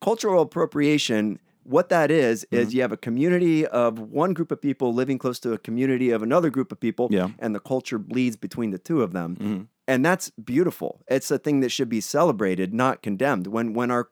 Cultural 0.00 0.40
appropriation. 0.42 1.40
What 1.64 1.88
that 1.90 2.10
is 2.10 2.44
Mm-hmm. 2.50 2.56
is 2.62 2.74
you 2.74 2.82
have 2.82 2.92
a 2.92 2.96
community 2.96 3.66
of 3.66 3.98
one 3.98 4.32
group 4.34 4.50
of 4.50 4.60
people 4.60 4.92
living 4.94 5.18
close 5.18 5.38
to 5.40 5.52
a 5.52 5.58
community 5.58 6.10
of 6.10 6.22
another 6.22 6.50
group 6.50 6.72
of 6.72 6.80
people, 6.80 7.08
Yeah. 7.10 7.28
and 7.38 7.54
the 7.54 7.60
culture 7.60 7.98
bleeds 7.98 8.36
between 8.36 8.70
the 8.70 8.78
two 8.78 9.02
of 9.02 9.12
them, 9.12 9.36
Mm-hmm. 9.36 9.62
and 9.86 10.04
that's 10.04 10.30
beautiful. 10.30 11.00
It's 11.08 11.30
a 11.30 11.38
thing 11.38 11.60
that 11.60 11.70
should 11.70 11.88
be 11.88 12.00
celebrated, 12.00 12.72
not 12.74 13.02
condemned. 13.02 13.46
When 13.46 13.72
when 13.74 13.90
our 13.90 14.08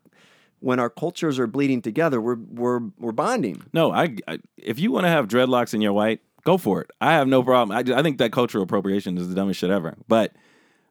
when 0.61 0.81
our 0.81 0.91
cultures 0.91 1.39
are 1.39 1.47
bleeding 1.47 1.81
together, 1.83 2.21
we're 2.21 2.37
we're 2.37 2.81
we're 2.99 3.13
bonding. 3.13 3.63
No, 3.73 3.93
I, 3.93 4.17
I 4.27 4.39
if 4.57 4.79
you 4.79 4.91
want 4.93 5.05
to 5.05 5.11
have 5.11 5.29
dreadlocks 5.29 5.73
and 5.73 5.83
you're 5.83 5.93
white, 5.93 6.21
go 6.45 6.59
for 6.59 6.81
it. 6.83 6.91
I 7.01 7.13
have 7.13 7.29
no 7.29 7.43
problem. 7.43 7.77
I, 7.77 7.99
I 7.99 8.03
think 8.03 8.19
that 8.19 8.33
cultural 8.33 8.65
appropriation 8.65 9.17
is 9.19 9.29
the 9.29 9.35
dumbest 9.35 9.61
shit 9.61 9.71
ever. 9.71 9.97
But 10.09 10.33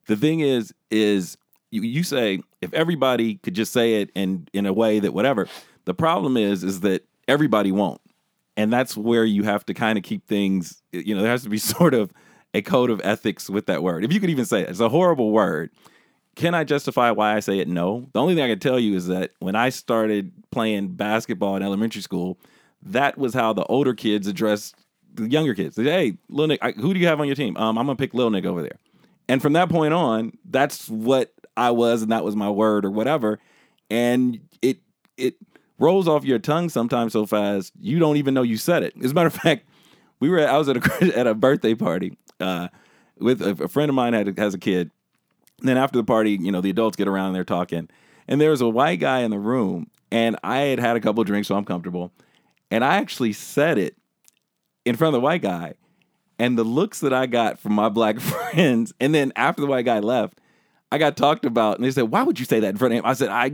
the 0.08 0.16
thing 0.16 0.40
is, 0.40 0.74
is 0.90 1.38
you, 1.70 1.82
you 1.82 2.04
say 2.04 2.40
if 2.62 2.74
everybody 2.74 3.36
could 3.36 3.56
just 3.56 3.74
say 3.74 4.02
it 4.02 4.10
in 4.16 4.48
in 4.54 4.66
a 4.66 4.74
way 4.74 5.00
that 5.00 5.14
whatever. 5.14 5.48
The 5.88 5.96
problem 5.96 6.38
is, 6.38 6.64
is 6.64 6.82
that 6.82 7.06
everybody 7.28 7.72
won't. 7.72 8.02
and 8.58 8.74
that's 8.74 8.98
where 8.98 9.24
you 9.24 9.44
have 9.44 9.66
to 9.68 9.74
kind 9.74 9.98
of 9.98 10.04
keep 10.04 10.26
things. 10.28 10.82
You 10.92 11.16
know, 11.16 11.22
there 11.22 11.32
has 11.32 11.44
to 11.44 11.50
be 11.50 11.58
sort 11.76 11.94
of 11.94 12.12
a 12.54 12.62
code 12.62 12.90
of 12.90 13.00
ethics 13.04 13.50
with 13.50 13.68
that 13.68 13.84
word. 13.84 14.04
If 14.04 14.12
you 14.12 14.20
could 14.20 14.30
even 14.32 14.46
say 14.46 14.62
it, 14.62 14.70
it's 14.70 14.80
a 14.80 14.90
horrible 14.90 15.32
word. 15.32 15.70
Can 16.36 16.54
I 16.56 16.64
justify 16.64 17.12
why 17.12 17.36
I 17.36 17.40
say 17.40 17.60
it? 17.60 17.68
No. 17.68 18.10
The 18.14 18.22
only 18.22 18.36
thing 18.36 18.44
I 18.44 18.50
can 18.50 18.60
tell 18.60 18.80
you 18.80 18.96
is 18.96 19.08
that 19.08 19.32
when 19.40 19.56
I 19.56 19.70
started 19.70 20.32
playing 20.52 20.90
basketball 20.96 21.56
in 21.56 21.64
elementary 21.64 22.02
school, 22.02 22.40
that 22.84 23.18
was 23.18 23.34
how 23.34 23.54
the 23.54 23.66
older 23.66 23.94
kids 23.94 24.28
addressed 24.28 24.76
the 25.14 25.30
younger 25.30 25.56
kids. 25.56 25.76
They 25.76 25.84
hey, 25.84 26.18
Lil 26.30 26.48
Nick, 26.48 26.64
who 26.78 26.94
do 26.94 27.00
you 27.00 27.08
have 27.08 27.20
on 27.20 27.28
your 27.28 27.36
team? 27.36 27.58
Um, 27.58 27.78
I'm 27.78 27.86
gonna 27.88 27.96
pick 27.96 28.14
Lil 28.14 28.30
Nick 28.30 28.46
over 28.46 28.62
there. 28.62 28.78
And 29.30 29.42
from 29.42 29.54
that 29.54 29.70
point 29.70 29.94
on, 29.94 30.34
that's 30.46 30.90
what 30.90 31.34
I 31.58 31.72
was, 31.72 32.02
and 32.04 32.12
that 32.12 32.24
was 32.24 32.36
my 32.36 32.50
word 32.50 32.86
or 32.86 32.92
whatever. 32.92 33.40
And 33.90 34.40
it 34.62 34.78
it 35.18 35.36
rolls 35.80 36.08
off 36.08 36.26
your 36.26 36.40
tongue 36.40 36.70
sometimes 36.70 37.14
so 37.14 37.26
fast 37.26 37.74
you 37.80 38.00
don't 38.00 38.18
even 38.18 38.34
know 38.34 38.44
you 38.44 38.58
said 38.58 38.84
it. 38.84 38.94
As 39.04 39.12
a 39.12 39.14
matter 39.14 39.28
of 39.28 39.34
fact, 39.34 39.66
we 40.20 40.30
were 40.30 40.48
I 40.48 40.58
was 40.58 40.70
at 40.70 40.78
a 40.78 41.18
at 41.18 41.28
a 41.28 41.36
birthday 41.36 41.76
party 41.76 42.18
uh, 42.40 42.70
with 43.20 43.42
a, 43.42 43.64
a 43.64 43.68
friend 43.68 43.90
of 43.90 43.96
mine 43.96 44.14
had 44.14 44.38
has 44.38 44.54
a 44.54 44.60
kid. 44.60 44.92
And 45.60 45.70
then 45.70 45.78
after 45.78 45.98
the 45.98 46.04
party, 46.04 46.38
you 46.40 46.52
know, 46.52 46.62
the 46.62 46.70
adults 46.70 46.98
get 46.98 47.08
around 47.08 47.28
and 47.28 47.36
they're 47.36 47.44
talking, 47.44 47.90
and 48.28 48.40
there 48.40 48.52
was 48.52 48.62
a 48.62 48.70
white 48.70 49.00
guy 49.00 49.22
in 49.22 49.32
the 49.32 49.40
room, 49.40 49.90
and 50.12 50.38
I 50.44 50.60
had 50.60 50.80
had 50.80 50.96
a 50.96 51.00
couple 51.00 51.24
drinks, 51.24 51.48
so 51.48 51.56
I'm 51.56 51.66
comfortable, 51.66 52.12
and 52.70 52.86
I 52.86 52.98
actually 52.98 53.34
said 53.34 53.80
it 53.80 53.96
in 54.86 54.96
front 54.96 55.16
of 55.16 55.20
the 55.20 55.26
white 55.26 55.42
guy, 55.42 55.74
and 56.38 56.60
the 56.60 56.64
looks 56.64 57.00
that 57.00 57.12
I 57.12 57.26
got 57.26 57.58
from 57.58 57.74
my 57.74 57.90
black 57.90 58.20
friends, 58.20 58.94
and 59.00 59.16
then 59.16 59.34
after 59.36 59.62
the 59.62 59.68
white 59.68 59.86
guy 59.86 60.00
left, 60.00 60.40
I 60.92 60.98
got 60.98 61.18
talked 61.18 61.44
about, 61.44 61.76
and 61.78 61.86
they 61.86 61.92
said, 61.92 62.04
"Why 62.04 62.24
would 62.24 62.40
you 62.40 62.46
say 62.46 62.62
that 62.62 62.70
in 62.70 62.78
front 62.78 62.94
of 62.94 63.00
him?" 63.00 63.06
I 63.06 63.14
said, 63.14 63.28
"I 63.30 63.50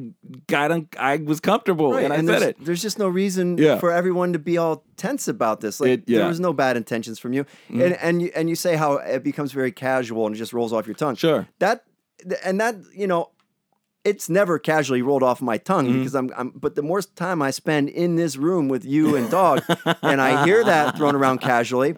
got, 0.48 0.72
un- 0.72 0.88
I 1.00 1.18
was 1.18 1.40
comfortable, 1.40 1.96
and 1.96 2.14
I 2.14 2.24
said 2.24 2.44
it." 2.44 2.58
there's 2.60 2.82
just 2.82 3.00
no 3.00 3.08
reason 3.08 3.58
Yeah. 3.58 3.80
for 3.80 3.92
everyone 3.92 4.34
to 4.34 4.40
be 4.40 4.58
all 4.60 4.84
tense 4.98 5.28
about 5.28 5.60
this. 5.62 5.80
Like 5.80 5.90
It- 5.90 6.04
yeah. 6.06 6.14
Mm-hmm. 6.16 6.20
there 6.20 6.28
was 6.28 6.40
no 6.40 6.54
bad 6.54 6.78
intentions 6.78 7.18
from 7.18 7.34
you, 7.34 7.46
and 7.70 7.94
and 7.94 8.22
you, 8.22 8.32
and 8.36 8.50
you 8.50 8.56
say 8.56 8.76
how 8.76 8.98
it 8.98 9.24
becomes 9.24 9.52
very 9.52 9.72
casual 9.72 10.28
and 10.28 10.36
it 10.36 10.38
just 10.40 10.54
rolls 10.54 10.72
off 10.74 10.86
your 10.86 10.96
tongue. 10.96 11.16
Sure. 11.16 11.48
That 11.60 11.86
and 12.46 12.60
that 12.62 12.76
you 12.96 13.08
know, 13.08 13.32
it's 14.06 14.28
never 14.30 14.60
casually 14.60 15.02
rolled 15.02 15.24
off 15.24 15.42
my 15.42 15.58
tongue 15.58 15.88
Mm-hmm. 15.88 15.98
because 16.00 16.16
I'm, 16.16 16.30
I'm. 16.36 16.50
But 16.50 16.76
the 16.76 16.82
more 16.82 17.02
time 17.02 17.42
I 17.42 17.52
spend 17.52 17.90
in 17.90 18.16
this 18.16 18.36
room 18.36 18.68
with 18.68 18.84
you 18.86 19.16
and 19.16 19.30
dog, 19.32 19.64
and 20.02 20.20
I 20.22 20.44
hear 20.46 20.64
that 20.64 20.98
thrown 20.98 21.16
around 21.16 21.40
casually, 21.40 21.96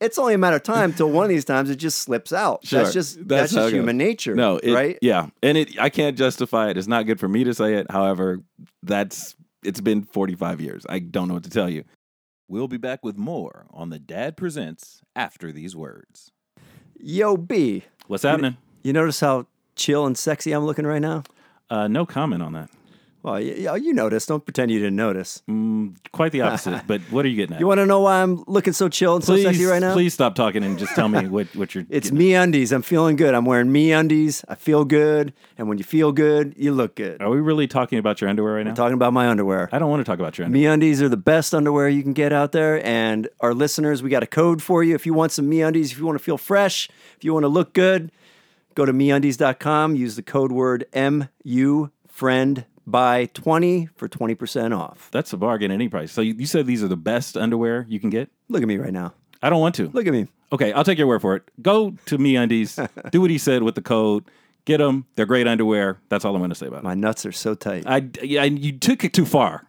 it's 0.00 0.18
only 0.18 0.34
a 0.34 0.38
matter 0.38 0.56
of 0.56 0.62
time 0.64 0.92
till 0.92 1.10
one 1.10 1.22
of 1.24 1.28
these 1.28 1.44
times 1.44 1.70
it 1.70 1.76
just 1.76 1.98
slips 2.00 2.32
out. 2.32 2.66
Sure. 2.66 2.80
That's 2.82 2.92
just 2.92 3.16
That's 3.16 3.28
that's, 3.28 3.52
just 3.52 3.56
goes. 3.66 3.72
human 3.72 3.96
nature. 3.96 4.34
No, 4.34 4.56
it, 4.58 4.72
right? 4.72 4.98
Yeah, 5.02 5.28
and 5.42 5.56
it 5.56 5.78
I 5.80 5.88
can't 5.90 6.16
justify 6.18 6.70
it. 6.70 6.76
It's 6.76 6.88
not 6.88 7.06
good 7.06 7.20
for 7.20 7.28
me 7.28 7.44
to 7.44 7.54
say 7.54 7.74
it. 7.74 7.90
However, 7.90 8.40
that's 8.82 9.36
it's 9.62 9.80
been 9.80 10.02
45 10.02 10.60
years. 10.60 10.84
I 10.88 10.98
don't 10.98 11.28
know 11.28 11.34
what 11.34 11.44
to 11.44 11.50
tell 11.50 11.70
you. 11.70 11.84
We'll 12.48 12.68
be 12.68 12.76
back 12.76 13.02
with 13.04 13.16
more 13.16 13.66
on 13.70 13.88
the 13.88 13.98
Dad 13.98 14.36
Presents 14.36 15.00
after 15.16 15.50
these 15.52 15.74
words. 15.74 16.30
Yo, 17.00 17.36
B. 17.36 17.84
What's 18.06 18.22
happening? 18.24 18.56
You 18.82 18.92
notice 18.92 19.20
how 19.20 19.46
chill 19.76 20.06
and 20.06 20.16
sexy 20.16 20.52
I'm 20.52 20.64
looking 20.64 20.86
right 20.86 21.02
now? 21.02 21.24
Uh, 21.70 21.88
no 21.88 22.06
comment 22.06 22.42
on 22.42 22.52
that. 22.52 22.70
Well, 23.24 23.40
you, 23.40 23.74
you 23.76 23.94
noticed. 23.94 24.28
Don't 24.28 24.44
pretend 24.44 24.70
you 24.70 24.78
didn't 24.78 24.96
notice. 24.96 25.42
Mm, 25.48 25.96
quite 26.12 26.30
the 26.32 26.42
opposite. 26.42 26.82
but 26.86 27.00
what 27.10 27.24
are 27.24 27.28
you 27.28 27.36
getting 27.36 27.54
at? 27.54 27.60
You 27.60 27.66
want 27.66 27.78
to 27.78 27.86
know 27.86 28.00
why 28.00 28.22
I'm 28.22 28.44
looking 28.46 28.74
so 28.74 28.90
chill 28.90 29.14
and 29.16 29.24
please, 29.24 29.44
so 29.44 29.48
sexy 29.48 29.64
right 29.64 29.78
now? 29.78 29.94
please 29.94 30.12
stop 30.12 30.34
talking 30.34 30.62
and 30.62 30.78
just 30.78 30.94
tell 30.94 31.08
me 31.08 31.26
what, 31.28 31.46
what 31.56 31.74
you're. 31.74 31.86
It's 31.88 32.12
me 32.12 32.34
undies. 32.34 32.70
I'm 32.70 32.82
feeling 32.82 33.16
good. 33.16 33.34
I'm 33.34 33.46
wearing 33.46 33.72
me 33.72 33.92
undies. 33.92 34.44
I 34.46 34.56
feel 34.56 34.84
good. 34.84 35.32
And 35.56 35.70
when 35.70 35.78
you 35.78 35.84
feel 35.84 36.12
good, 36.12 36.52
you 36.58 36.72
look 36.72 36.96
good. 36.96 37.22
Are 37.22 37.30
we 37.30 37.40
really 37.40 37.66
talking 37.66 37.98
about 37.98 38.20
your 38.20 38.28
underwear 38.28 38.56
right 38.56 38.62
now? 38.62 38.70
I'm 38.70 38.76
talking 38.76 38.92
about 38.92 39.14
my 39.14 39.26
underwear. 39.26 39.70
I 39.72 39.78
don't 39.78 39.88
want 39.88 40.00
to 40.00 40.04
talk 40.04 40.18
about 40.18 40.36
your 40.36 40.44
underwear. 40.44 40.60
Me 40.60 40.66
undies 40.66 41.00
are 41.00 41.08
the 41.08 41.16
best 41.16 41.54
underwear 41.54 41.88
you 41.88 42.02
can 42.02 42.12
get 42.12 42.30
out 42.30 42.52
there. 42.52 42.84
And 42.84 43.26
our 43.40 43.54
listeners, 43.54 44.02
we 44.02 44.10
got 44.10 44.22
a 44.22 44.26
code 44.26 44.62
for 44.62 44.84
you. 44.84 44.94
If 44.94 45.06
you 45.06 45.14
want 45.14 45.32
some 45.32 45.48
me 45.48 45.62
undies, 45.62 45.92
if 45.92 45.98
you 45.98 46.04
want 46.04 46.18
to 46.18 46.24
feel 46.24 46.36
fresh, 46.36 46.90
if 47.16 47.24
you 47.24 47.32
want 47.32 47.44
to 47.44 47.48
look 47.48 47.72
good, 47.72 48.12
go 48.74 48.84
to 48.84 48.92
meundies.com. 48.92 49.96
Use 49.96 50.16
the 50.16 50.22
code 50.22 50.52
word 50.52 50.86
MU 50.94 51.88
friend 52.08 52.64
by 52.86 53.26
20 53.26 53.88
for 53.96 54.08
20% 54.08 54.76
off. 54.76 55.08
That's 55.12 55.32
a 55.32 55.36
bargain 55.36 55.70
at 55.70 55.74
any 55.74 55.88
price. 55.88 56.12
So 56.12 56.20
you, 56.20 56.34
you 56.34 56.46
said 56.46 56.66
these 56.66 56.82
are 56.82 56.88
the 56.88 56.96
best 56.96 57.36
underwear 57.36 57.86
you 57.88 57.98
can 58.00 58.10
get? 58.10 58.30
Look 58.48 58.62
at 58.62 58.68
me 58.68 58.76
right 58.76 58.92
now. 58.92 59.14
I 59.42 59.50
don't 59.50 59.60
want 59.60 59.74
to. 59.76 59.88
Look 59.88 60.06
at 60.06 60.12
me. 60.12 60.28
Okay, 60.52 60.72
I'll 60.72 60.84
take 60.84 60.98
your 60.98 61.06
word 61.06 61.22
for 61.22 61.34
it. 61.36 61.42
Go 61.60 61.94
to 62.06 62.18
Me 62.18 62.36
Undies, 62.36 62.78
do 63.10 63.20
what 63.20 63.30
he 63.30 63.38
said 63.38 63.62
with 63.62 63.74
the 63.74 63.82
code, 63.82 64.24
get 64.64 64.78
them. 64.78 65.06
They're 65.16 65.26
great 65.26 65.46
underwear. 65.46 65.98
That's 66.08 66.24
all 66.24 66.34
I'm 66.34 66.40
going 66.40 66.50
to 66.50 66.54
say 66.54 66.66
about 66.66 66.80
it. 66.80 66.84
My 66.84 66.94
nuts 66.94 67.26
are 67.26 67.32
so 67.32 67.54
tight. 67.54 67.84
I, 67.86 68.08
yeah, 68.22 68.44
you 68.44 68.72
took 68.78 69.04
it 69.04 69.12
too 69.12 69.26
far. 69.26 69.66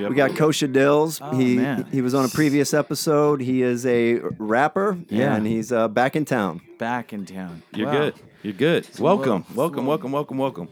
Yep. 0.00 0.10
We 0.10 0.16
got 0.16 0.30
Kosha 0.30 0.72
Dillz. 0.72 1.18
Oh, 1.22 1.36
he 1.36 1.56
man. 1.56 1.86
he 1.92 2.00
was 2.00 2.14
on 2.14 2.24
a 2.24 2.28
previous 2.28 2.72
episode. 2.72 3.40
He 3.40 3.62
is 3.62 3.84
a 3.86 4.14
rapper, 4.38 4.98
Yeah. 5.08 5.34
and 5.34 5.46
he's 5.46 5.70
uh, 5.72 5.88
back 5.88 6.16
in 6.16 6.24
town. 6.24 6.62
Back 6.78 7.12
in 7.12 7.26
town. 7.26 7.62
You're 7.74 7.86
Wow. 7.88 7.92
good. 7.92 8.14
You're 8.42 8.52
good. 8.54 8.86
Welcome, 8.98 9.44
Smooth. 9.44 9.56
welcome, 9.58 9.86
welcome, 9.86 10.12
welcome, 10.12 10.38
welcome. 10.38 10.68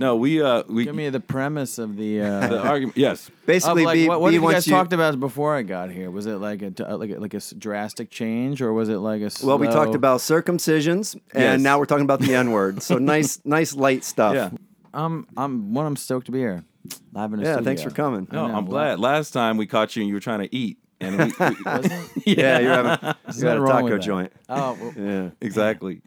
No, 0.00 0.16
we 0.16 0.40
uh 0.42 0.62
we 0.68 0.84
Give 0.84 0.94
me 0.94 1.10
the 1.10 1.20
premise 1.20 1.78
of 1.78 1.96
the. 1.96 2.20
Uh, 2.22 2.46
the 2.48 2.58
argument. 2.60 2.96
Yes, 2.96 3.30
Basically, 3.46 3.84
like, 3.84 3.94
B, 3.94 4.08
what, 4.08 4.20
what 4.20 4.30
B 4.30 4.34
have 4.36 4.42
you 4.42 4.50
guys 4.50 4.66
you. 4.66 4.72
talked 4.72 4.92
about 4.94 5.20
before 5.20 5.54
I 5.54 5.62
got 5.62 5.90
here? 5.90 6.10
Was 6.10 6.24
it 6.26 6.36
like 6.36 6.62
a 6.62 6.70
t- 6.70 6.82
uh, 6.82 6.96
like 6.96 7.10
a, 7.10 7.18
like 7.20 7.34
a 7.34 7.36
s- 7.36 7.52
drastic 7.56 8.10
change, 8.10 8.62
or 8.62 8.72
was 8.72 8.88
it 8.88 8.96
like 8.96 9.20
a 9.20 9.30
well, 9.44 9.58
we 9.58 9.66
talked 9.68 9.94
about 9.94 10.20
circumcisions, 10.20 11.14
and 11.34 11.42
Yes. 11.42 11.60
now 11.60 11.78
we're 11.78 11.84
talking 11.86 12.04
about 12.04 12.20
the 12.20 12.34
N 12.34 12.50
word. 12.50 12.82
So 12.82 12.96
nice, 13.14 13.40
nice 13.44 13.74
light 13.74 14.02
stuff. 14.04 14.34
yeah. 14.34 14.50
I'm 14.94 15.26
I'm 15.36 15.74
one. 15.74 15.86
I'm 15.86 15.96
stoked 15.96 16.26
to 16.26 16.32
be 16.32 16.38
here. 16.38 16.64
Live 17.12 17.32
in 17.32 17.40
the 17.40 17.46
Yeah, 17.46 17.52
studio. 17.54 17.64
thanks 17.64 17.82
for 17.82 17.90
coming. 17.90 18.26
No, 18.30 18.44
I 18.44 18.48
know, 18.48 18.54
I'm 18.56 18.64
glad. 18.66 18.98
Last 19.00 19.30
time 19.32 19.56
we 19.56 19.66
caught 19.66 19.94
you 19.96 20.02
and 20.02 20.08
you 20.08 20.14
were 20.14 20.20
trying 20.20 20.40
to 20.40 20.54
eat, 20.54 20.78
and 21.00 21.16
we, 21.18 21.24
we 21.26 21.32
Yeah, 22.36 22.58
you're 22.58 22.72
having 22.72 22.90
you're 23.02 23.10
at 23.10 23.26
nothing 23.26 23.46
a 23.48 23.60
wrong 23.60 23.82
taco 23.88 23.98
joint. 23.98 24.32
Oh, 24.48 24.76
well, 24.80 24.92
Yeah. 24.96 25.30
exactly. 25.40 26.02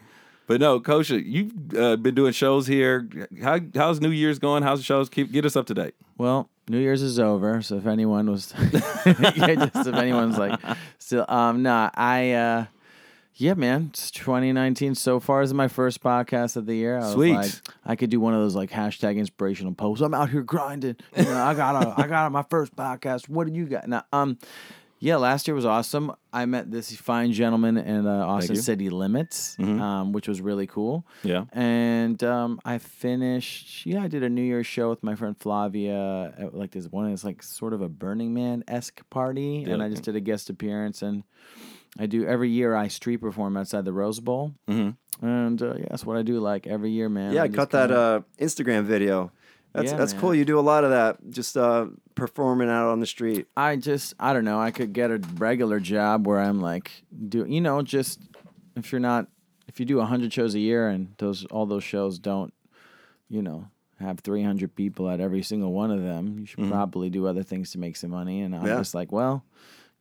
But 0.48 0.62
no, 0.62 0.80
Kosha, 0.80 1.22
you've 1.26 1.52
uh, 1.78 1.98
been 1.98 2.16
doing 2.16 2.32
shows 2.32 2.68
here. 2.68 3.10
How, 3.44 3.60
how's 3.76 4.00
New 4.00 4.12
Year's 4.12 4.40
going? 4.40 4.64
How's 4.64 4.80
the 4.80 4.86
shows? 4.86 5.10
Keep 5.10 5.32
get 5.34 5.46
us 5.46 5.58
up 5.58 5.66
to 5.66 5.74
date. 5.74 5.94
Well, 6.18 6.50
New 6.70 6.80
Year's 6.80 7.02
is 7.02 7.20
over, 7.20 7.62
so 7.62 7.76
if 7.78 7.86
anyone 7.86 8.30
was, 8.32 8.54
yeah, 9.06 9.56
just 9.74 9.88
if 9.88 9.94
anyone's 9.96 10.38
like, 10.38 10.58
still, 11.00 11.26
um, 11.28 11.64
nah, 11.64 11.90
I, 11.96 12.32
uh, 12.32 12.66
yeah, 13.40 13.54
man, 13.54 13.90
it's 13.92 14.10
2019 14.12 14.96
so 14.96 15.20
far 15.20 15.44
is 15.44 15.54
my 15.54 15.68
first 15.68 16.02
podcast 16.02 16.56
of 16.58 16.66
the 16.66 16.74
year. 16.74 16.98
I 16.98 17.14
Sweet. 17.14 17.34
like, 17.34 17.52
I 17.86 17.96
could 17.96 18.10
do 18.10 18.20
one 18.20 18.34
of 18.34 18.42
those 18.42 18.56
like 18.56 18.72
hashtag 18.72 19.18
inspirational 19.18 19.74
posts. 19.76 20.02
I'm 20.02 20.16
out 20.16 20.32
here 20.32 20.42
grinding. 20.42 20.96
You 21.16 21.24
know, 21.24 21.44
I 21.44 21.54
got 21.54 21.84
a, 21.84 22.02
I 22.02 22.08
got 22.08 22.32
my 22.32 22.44
first 22.50 22.76
podcast. 22.76 23.30
What 23.30 23.46
do 23.46 23.54
you 23.54 23.68
got? 23.68 23.88
Now, 23.88 24.06
um, 24.12 24.40
yeah, 25.00 25.18
last 25.18 25.48
year 25.48 25.54
was 25.54 25.66
awesome. 25.66 26.12
I 26.34 26.48
met 26.48 26.72
this 26.72 26.96
fine 26.96 27.32
gentleman 27.32 27.78
in 27.78 28.08
uh, 28.08 28.26
Austin. 28.26 28.56
City 28.56 28.90
Limits, 28.90 29.56
um, 29.60 30.12
which 30.12 30.28
was 30.28 30.42
really 30.42 30.66
cool. 30.66 31.06
Yeah. 31.22 31.46
And 31.52 32.24
um, 32.24 32.60
I 32.66 32.80
finished. 32.80 33.86
Yeah, 33.86 34.02
I 34.02 34.08
did 34.08 34.24
a 34.24 34.30
New 34.30 34.42
Year's 34.42 34.66
show 34.66 34.90
with 34.90 35.04
my 35.04 35.14
friend 35.14 35.38
Flavia. 35.38 36.34
At, 36.40 36.56
like 36.56 36.72
this 36.72 36.88
one, 36.88 37.12
it's 37.12 37.24
like 37.24 37.44
sort 37.44 37.74
of 37.74 37.82
a 37.82 37.90
Burning 37.90 38.34
Man 38.34 38.64
esque 38.68 39.08
party, 39.12 39.64
and 39.66 39.84
I 39.84 39.90
just 39.90 40.02
did 40.02 40.16
a 40.16 40.20
guest 40.20 40.50
appearance. 40.50 41.04
And 41.04 41.22
I 42.00 42.06
do 42.06 42.26
every 42.26 42.50
year. 42.50 42.76
I 42.76 42.88
street 42.88 43.18
perform 43.18 43.58
outside 43.58 43.86
the 43.86 43.93
Rose 43.93 44.20
Bowl, 44.20 44.54
mm-hmm. 44.68 45.26
and 45.26 45.62
uh, 45.62 45.76
yeah, 45.78 45.86
that's 45.89 46.06
what 46.06 46.18
I 46.18 46.22
do. 46.22 46.39
Like 46.39 46.68
every 46.68 46.91
year, 46.91 47.10
man. 47.10 47.34
Yeah, 47.34 47.43
I 47.43 47.48
cut 47.50 47.72
that 47.72 47.91
uh, 47.91 48.22
Instagram 48.39 48.84
video. 48.84 49.32
That's 49.74 49.91
Yeah, 49.91 49.98
that's 49.98 50.14
man. 50.14 50.22
cool. 50.22 50.36
You 50.36 50.45
do 50.45 50.60
a 50.60 50.62
lot 50.62 50.84
of 50.84 50.89
that, 50.91 51.18
just 51.30 51.58
uh, 51.58 51.88
performing 52.16 52.70
out 52.70 52.89
on 52.89 53.00
the 53.00 53.06
street. 53.06 53.48
I 53.56 53.76
just 53.76 54.14
I 54.20 54.34
don't 54.34 54.45
know. 54.45 54.60
I 54.60 54.72
could 54.72 54.93
get 54.93 55.12
a 55.12 55.20
regular 55.38 55.80
job 55.80 56.26
where 56.28 56.39
I'm 56.39 56.62
like 56.62 56.91
do 57.30 57.45
you 57.48 57.62
know 57.62 57.82
just 57.82 58.20
if 58.76 58.91
you're 58.91 59.00
not 59.02 59.28
if 59.68 59.80
you 59.80 59.86
do 59.86 60.00
hundred 60.02 60.34
shows 60.34 60.56
a 60.56 60.60
year 60.60 60.88
and 60.88 61.14
those 61.18 61.45
all 61.45 61.66
those 61.66 61.84
shows 61.84 62.18
don't 62.20 62.54
you 63.30 63.41
know 63.41 63.68
have 64.00 64.20
300 64.20 64.76
people 64.76 65.10
at 65.10 65.20
every 65.20 65.41
single 65.41 65.74
one 65.74 65.89
of 65.89 66.04
them, 66.04 66.38
you 66.39 66.45
should 66.45 66.70
probably 66.70 67.10
do 67.10 67.26
other 67.26 67.41
things 67.41 67.72
to 67.72 67.80
make 67.80 67.95
some 67.95 68.12
money. 68.12 68.41
And 68.41 68.56
I'm 68.56 68.64
Yeah. 68.64 68.78
just 68.78 68.93
like, 68.93 69.12
well, 69.12 69.43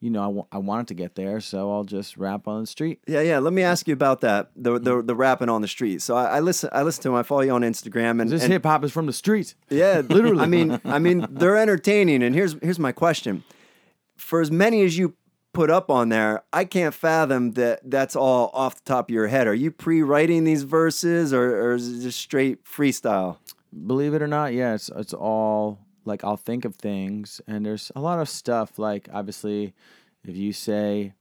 you 0.01 0.11
know, 0.11 0.47
I 0.53 0.57
I 0.57 0.59
wanted 0.59 0.88
to 0.88 0.94
get 0.94 1.14
there, 1.14 1.40
so 1.40 1.72
I'll 1.72 1.84
just 1.84 2.16
rap 2.16 2.47
on 2.47 2.62
the 2.62 2.66
street. 2.66 3.01
Yeah, 3.07 3.20
yeah. 3.20 3.38
Let 3.38 3.53
me 3.53 3.62
ask 3.62 3.88
you 3.88 3.94
about 3.94 4.20
that. 4.20 4.51
The 4.55 4.78
the, 4.78 5.03
the 5.03 5.14
rapping 5.14 5.49
on 5.49 5.62
the 5.62 5.68
street. 5.68 6.03
So 6.03 6.16
I, 6.16 6.36
I 6.36 6.40
listen. 6.40 6.70
I 6.72 6.82
listen 6.82 7.03
to 7.05 7.09
him. 7.11 7.14
I 7.14 7.22
follow 7.22 7.42
you 7.42 7.53
on 7.53 7.62
Instagram, 7.62 8.20
and, 8.20 8.30
This 8.30 8.44
hip 8.44 8.64
hop 8.64 8.84
is 8.84 8.92
from 8.92 9.07
the 9.07 9.12
streets. 9.12 9.55
Yeah, 9.70 10.03
literally. 10.09 10.42
I 10.42 10.47
mean, 10.47 10.80
I 10.84 10.99
mean, 10.99 11.26
they're 11.30 11.57
entertaining. 11.57 12.22
And 12.22 12.34
here's 12.34 12.57
here's 12.62 12.78
my 12.78 12.92
question: 12.92 13.44
For 14.16 14.40
as 14.40 14.51
many 14.51 14.82
as 14.84 14.99
you 14.99 15.14
put 15.55 15.70
up 15.70 15.90
on 15.90 16.11
there, 16.11 16.44
I 16.53 16.66
can't 16.66 16.94
fathom 16.94 17.53
that 17.53 17.80
that's 17.90 18.14
all 18.14 18.51
off 18.53 18.74
the 18.74 18.84
top 18.84 19.09
of 19.09 19.14
your 19.14 19.28
head. 19.28 19.47
Are 19.47 19.55
you 19.55 19.70
pre-writing 19.70 20.44
these 20.44 20.64
verses, 20.64 21.32
or, 21.32 21.68
or 21.68 21.74
is 21.74 21.99
it 21.99 22.03
just 22.03 22.20
straight 22.20 22.64
freestyle? 22.64 23.38
believe 23.86 24.14
it 24.14 24.22
or 24.22 24.26
not, 24.26 24.53
yeah, 24.53 24.74
it's 24.74 24.90
it's 24.97 25.12
all 25.12 25.78
like 26.07 26.24
I'll 26.24 26.36
think 26.36 26.64
of 26.64 26.76
things, 26.76 27.40
and 27.46 27.64
there's 27.66 27.90
a 27.96 28.00
lot 28.00 28.18
of 28.20 28.28
stuff 28.28 28.78
like 28.78 29.09
obviously 29.12 29.74
If 30.24 30.36
you 30.36 30.52
say, 30.52 31.12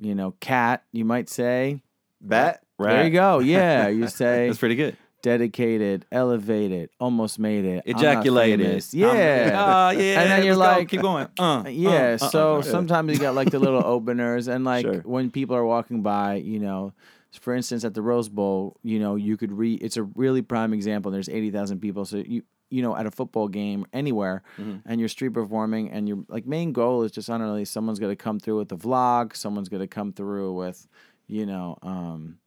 you 0.00 0.14
know, 0.14 0.32
cat, 0.40 0.84
you 0.92 1.04
might 1.04 1.28
say, 1.28 1.82
Bat. 2.20 2.62
there 2.78 3.04
you 3.04 3.10
go. 3.10 3.40
Yeah. 3.40 3.88
You 3.88 4.06
say, 4.20 4.46
That's 4.46 4.58
pretty 4.58 4.76
good. 4.76 4.96
dedicated, 5.22 6.06
elevated, 6.12 6.90
almost 7.00 7.38
made 7.38 7.64
it. 7.64 7.82
Ejaculated. 7.86 8.66
famous. 8.66 8.94
Um, 8.94 9.00
Yeah. 9.00 9.52
ah, 9.54 9.90
yeah. 9.90 10.20
And 10.20 10.30
then 10.30 10.44
you're 10.44 10.54
let's 10.56 10.72
go. 10.74 10.78
like- 10.78 10.88
keep 10.88 11.00
going. 11.02 11.26
Uh, 11.38 11.64
yeah, 11.68 12.16
uh, 12.20 12.24
uh, 12.24 12.30
so 12.30 12.56
uh. 12.58 12.62
sometimes 12.62 13.12
you 13.12 13.18
got 13.18 13.34
like 13.34 13.50
the 13.50 13.58
little 13.58 13.84
openers, 13.84 14.46
and 14.48 14.64
like 14.64 14.84
Sure. 14.86 15.00
when 15.04 15.30
people 15.30 15.56
are 15.56 15.64
walking 15.64 16.02
by, 16.02 16.36
you 16.36 16.60
know, 16.60 16.92
for 17.40 17.54
instance, 17.54 17.84
at 17.84 17.94
the 17.94 18.02
Rose 18.02 18.28
Bowl, 18.28 18.76
you 18.82 18.98
know, 19.00 19.16
you 19.16 19.36
could 19.36 19.52
read. 19.52 19.82
It's 19.82 19.96
a 19.96 20.02
really 20.04 20.42
prime 20.42 20.72
example. 20.72 21.10
There's 21.10 21.28
eighty 21.28 21.50
thousand 21.50 21.80
people, 21.80 22.04
so 22.04 22.18
you 22.18 22.42
you 22.70 22.82
know, 22.82 22.94
at 22.96 23.06
a 23.06 23.10
football 23.10 23.48
game 23.48 23.86
anywhere, 23.92 24.42
Mhm. 24.58 24.82
and 24.86 25.00
you're 25.00 25.08
street 25.08 25.32
performing, 25.34 25.90
and 25.90 26.08
your 26.08 26.24
like 26.28 26.46
main 26.46 26.72
goal 26.72 27.02
is 27.02 27.12
just 27.12 27.30
I 27.30 27.38
don't 27.38 27.46
know, 27.46 27.64
someone's 27.64 27.98
gonna 27.98 28.16
come 28.16 28.38
through 28.38 28.58
with 28.58 28.72
a 28.72 28.76
vlog, 28.76 29.34
someone's 29.36 29.68
gonna 29.68 29.86
come 29.86 30.12
through 30.12 30.52
with, 30.54 30.86
you 31.26 31.46
know, 31.46 31.76
um. 31.82 32.38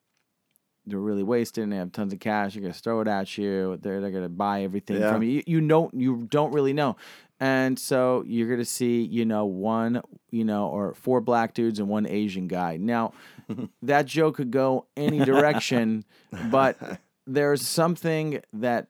They're 0.87 0.97
really 0.99 1.21
wasted 1.21 1.63
and 1.63 1.71
they 1.71 1.77
have 1.77 1.91
tons 1.91 2.11
of 2.11 2.19
cash. 2.19 2.55
You're 2.55 2.63
gonna 2.63 2.73
throw 2.73 3.01
it 3.01 3.07
at 3.07 3.37
you. 3.37 3.77
They're 3.79 4.01
they're 4.01 4.09
gonna 4.09 4.29
buy 4.29 4.63
everything 4.63 4.99
Yeah. 4.99 5.13
from 5.13 5.21
you. 5.21 5.29
you. 5.29 5.43
You 5.45 5.61
don't 5.67 5.93
you 5.93 6.23
don't 6.27 6.51
really 6.51 6.73
know. 6.73 6.95
And 7.39 7.77
so 7.77 8.23
you're 8.25 8.49
gonna 8.49 8.65
see, 8.65 9.03
you 9.03 9.23
know, 9.23 9.45
one, 9.45 10.01
you 10.31 10.43
know, 10.43 10.67
or 10.69 10.95
four 10.95 11.21
black 11.21 11.53
dudes 11.53 11.77
and 11.77 11.87
one 11.87 12.07
Asian 12.07 12.47
guy. 12.47 12.77
Now, 12.77 13.13
that 13.83 14.07
joke 14.07 14.37
could 14.37 14.49
go 14.49 14.87
any 14.97 15.19
direction, 15.23 16.03
but 16.49 16.77
there's 17.27 17.61
something 17.61 18.41
that 18.51 18.87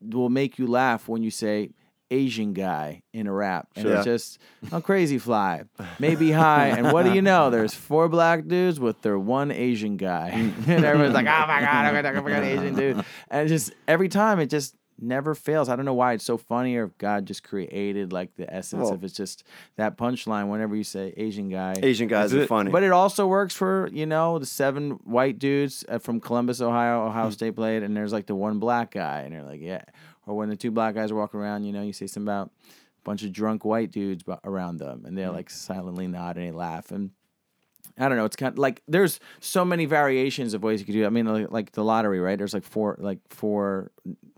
will 0.00 0.28
make 0.30 0.58
you 0.58 0.66
laugh 0.66 1.08
when 1.08 1.22
you 1.22 1.30
say 1.30 1.70
Asian 2.10 2.52
guy 2.52 3.02
in 3.12 3.26
a 3.26 3.32
rap. 3.32 3.68
And 3.74 3.84
Sure. 3.84 3.94
it's 3.96 4.04
just 4.04 4.38
a 4.70 4.80
crazy 4.80 5.18
fly. 5.18 5.64
Maybe 5.98 6.30
high. 6.30 6.68
And 6.68 6.92
what 6.92 7.02
do 7.04 7.12
you 7.12 7.20
know? 7.22 7.50
There's 7.50 7.74
four 7.74 8.08
black 8.08 8.46
dudes 8.46 8.78
with 8.78 9.02
their 9.02 9.18
one 9.18 9.50
Asian 9.50 9.96
guy. 9.96 10.28
and 10.68 10.84
everyone's 10.84 11.14
like, 11.14 11.26
oh 11.26 11.46
my 11.48 11.60
God, 11.60 11.86
I'm 11.86 11.94
gonna 11.94 12.22
forget 12.22 12.44
Asian 12.44 12.74
dude. 12.76 13.04
And 13.28 13.48
just 13.48 13.72
every 13.88 14.08
time 14.08 14.38
it 14.38 14.46
just 14.50 14.76
never 15.00 15.34
fails. 15.34 15.68
I 15.68 15.76
don't 15.76 15.84
know 15.84 15.94
why 15.94 16.12
it's 16.14 16.24
so 16.24 16.36
funny 16.36 16.76
or 16.76 16.84
if 16.84 16.98
God 16.98 17.26
just 17.26 17.42
created 17.42 18.12
like 18.12 18.34
the 18.36 18.52
essence 18.52 18.82
Well- 18.84 18.92
of 18.94 19.04
it's 19.04 19.14
just 19.14 19.44
that 19.76 19.96
punchline 19.96 20.48
whenever 20.48 20.74
you 20.76 20.84
say 20.84 21.12
Asian 21.16 21.48
guy. 21.48 21.74
Asian 21.82 22.08
guys 22.08 22.32
Is 22.32 22.34
are 22.34 22.42
it- 22.42 22.48
funny. 22.48 22.70
But 22.70 22.82
it 22.82 22.92
also 22.92 23.26
works 23.26 23.54
for 23.54 23.88
you 23.92 24.06
know 24.06 24.38
the 24.38 24.46
seven 24.46 24.92
white 25.04 25.38
dudes 25.38 25.84
uh, 25.88 25.98
from 25.98 26.20
Columbus, 26.20 26.60
Ohio. 26.60 27.06
Ohio 27.06 27.30
State 27.30 27.56
played, 27.56 27.82
and 27.82 27.96
there's 27.96 28.12
like 28.12 28.26
the 28.26 28.34
one 28.34 28.58
black 28.58 28.92
guy, 28.92 29.20
and 29.20 29.34
they're 29.34 29.42
like, 29.44 29.60
yeah. 29.60 29.82
Or 30.26 30.34
when 30.36 30.48
the 30.48 30.56
two 30.56 30.70
black 30.70 30.94
guys 30.94 31.12
walk 31.12 31.34
around, 31.34 31.64
you 31.64 31.72
know, 31.72 31.82
you 31.82 31.92
say 31.92 32.06
something 32.06 32.26
about 32.26 32.48
a 32.48 33.02
bunch 33.04 33.22
of 33.22 33.32
drunk 33.32 33.64
white 33.64 33.92
dudes 33.92 34.24
around 34.44 34.78
them, 34.78 35.04
and 35.06 35.16
they're 35.16 35.30
like 35.30 35.50
silently 35.50 36.06
nod 36.08 36.36
and 36.36 36.46
they 36.46 36.50
laugh, 36.52 36.90
and 36.90 37.10
I 37.98 38.08
don't 38.08 38.18
know. 38.18 38.24
It's 38.24 38.36
kind 38.36 38.52
of 38.52 38.58
like 38.58 38.82
there's 38.88 39.20
so 39.40 39.64
many 39.64 39.84
variations 39.86 40.52
of 40.52 40.62
ways 40.62 40.80
you 40.80 40.86
could 40.86 40.92
do. 40.92 41.04
It. 41.04 41.06
I 41.06 41.10
mean, 41.10 41.26
like, 41.26 41.50
like 41.52 41.72
the 41.72 41.84
lottery, 41.84 42.18
right? 42.20 42.36
There's 42.36 42.52
like 42.52 42.64
four 42.64 42.96
like 42.98 43.20
four 43.30 43.92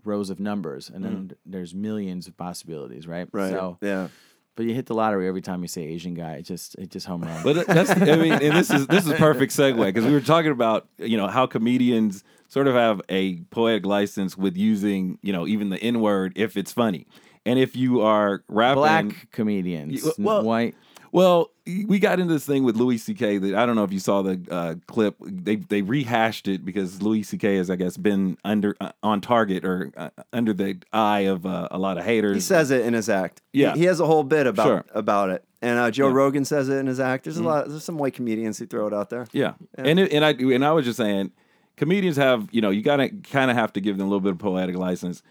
rows 0.09 0.29
of 0.29 0.39
numbers, 0.39 0.89
and 0.89 1.03
then 1.05 1.29
mm. 1.29 1.35
there's 1.45 1.73
millions 1.73 2.27
of 2.27 2.35
possibilities, 2.35 3.07
right? 3.07 3.27
right. 3.31 3.51
So, 3.51 3.77
yeah. 3.81 4.09
but 4.55 4.65
you 4.65 4.73
hit 4.73 4.87
the 4.87 4.95
lottery 4.95 5.27
every 5.27 5.41
time 5.41 5.61
you 5.61 5.67
say 5.67 5.83
Asian 5.83 6.13
guy. 6.13 6.33
It 6.35 6.43
just 6.43 6.75
it 6.75 6.89
just 6.89 7.05
home 7.05 7.21
run. 7.21 7.43
But 7.43 7.67
that's 7.67 7.91
I 7.91 8.15
mean, 8.15 8.33
and 8.33 8.57
this 8.57 8.69
is 8.71 8.87
this 8.87 9.05
is 9.05 9.11
a 9.11 9.15
perfect 9.15 9.53
segue 9.53 9.77
because 9.77 10.05
we 10.05 10.11
were 10.11 10.21
talking 10.21 10.51
about 10.51 10.87
you 10.97 11.15
know 11.15 11.27
how 11.27 11.45
comedians 11.45 12.23
sort 12.47 12.67
of 12.67 12.73
have 12.73 13.01
a 13.09 13.37
poetic 13.51 13.85
license 13.85 14.35
with 14.35 14.57
using 14.57 15.19
you 15.21 15.31
know 15.31 15.47
even 15.47 15.69
the 15.69 15.77
N 15.77 16.01
word 16.01 16.33
if 16.35 16.57
it's 16.57 16.73
funny, 16.73 17.07
and 17.45 17.59
if 17.59 17.75
you 17.75 18.01
are 18.01 18.43
rapping 18.47 18.81
black 18.81 19.31
comedians, 19.31 20.03
Y- 20.03 20.11
n- 20.17 20.25
well- 20.25 20.43
white. 20.43 20.75
Well, 21.11 21.51
we 21.65 21.99
got 21.99 22.19
into 22.19 22.33
this 22.33 22.45
thing 22.45 22.63
with 22.63 22.75
Louis 22.75 22.97
C.K. 22.97 23.37
that 23.39 23.55
I 23.55 23.65
don't 23.65 23.75
know 23.75 23.83
if 23.83 23.91
you 23.91 23.99
saw 23.99 24.21
the 24.21 24.39
uh, 24.49 24.75
clip. 24.87 25.15
They 25.21 25.57
they 25.57 25.81
rehashed 25.81 26.47
it 26.47 26.63
because 26.65 27.01
Louis 27.01 27.23
C.K. 27.23 27.55
has 27.57 27.69
I 27.69 27.75
guess 27.75 27.97
been 27.97 28.37
under 28.43 28.75
uh, 28.79 28.91
on 29.03 29.21
target 29.21 29.65
or 29.65 29.91
uh, 29.97 30.09
under 30.33 30.53
the 30.53 30.77
eye 30.93 31.21
of 31.21 31.45
uh, 31.45 31.67
a 31.71 31.77
lot 31.77 31.97
of 31.97 32.05
haters. 32.05 32.35
He 32.35 32.41
says 32.41 32.71
it 32.71 32.85
in 32.85 32.93
his 32.93 33.09
act. 33.09 33.41
Yeah. 33.53 33.75
He, 33.75 33.85
has 33.85 33.99
a 33.99 34.05
whole 34.05 34.23
bit 34.23 34.47
about 34.47 34.65
Sure. 34.65 34.85
about 34.93 35.29
it. 35.31 35.43
And 35.61 35.77
uh, 35.79 35.91
Joe 35.91 36.05
Yeah. 36.05 36.09
Mm-hmm. 36.09 36.17
Rogan 36.17 36.45
says 36.45 36.69
it 36.69 36.75
in 36.75 36.87
his 36.87 36.99
act. 36.99 37.25
There's 37.25 37.37
a 37.37 37.43
lot. 37.43 37.67
There's 37.67 37.83
some 37.83 37.97
white 37.97 38.13
comedians 38.13 38.57
who 38.59 38.65
throw 38.65 38.87
it 38.87 38.93
out 38.93 39.09
there. 39.09 39.27
Yeah. 39.31 39.53
And 39.75 39.99
it, 39.99 40.11
and 40.13 40.23
I 40.23 40.31
and 40.31 40.63
I 40.63 40.71
was 40.71 40.85
just 40.85 40.97
saying, 40.97 41.31
comedians 41.77 42.17
have 42.17 42.47
you 42.51 42.61
know 42.61 42.69
you 42.69 42.81
gotta 42.81 43.09
kind 43.09 43.51
of 43.51 43.57
have 43.57 43.73
to 43.73 43.81
give 43.81 43.97
them 43.97 44.07
a 44.07 44.09
little 44.09 44.21
bit 44.21 44.31
of 44.33 44.37
poetic 44.39 44.75
license. 44.75 45.21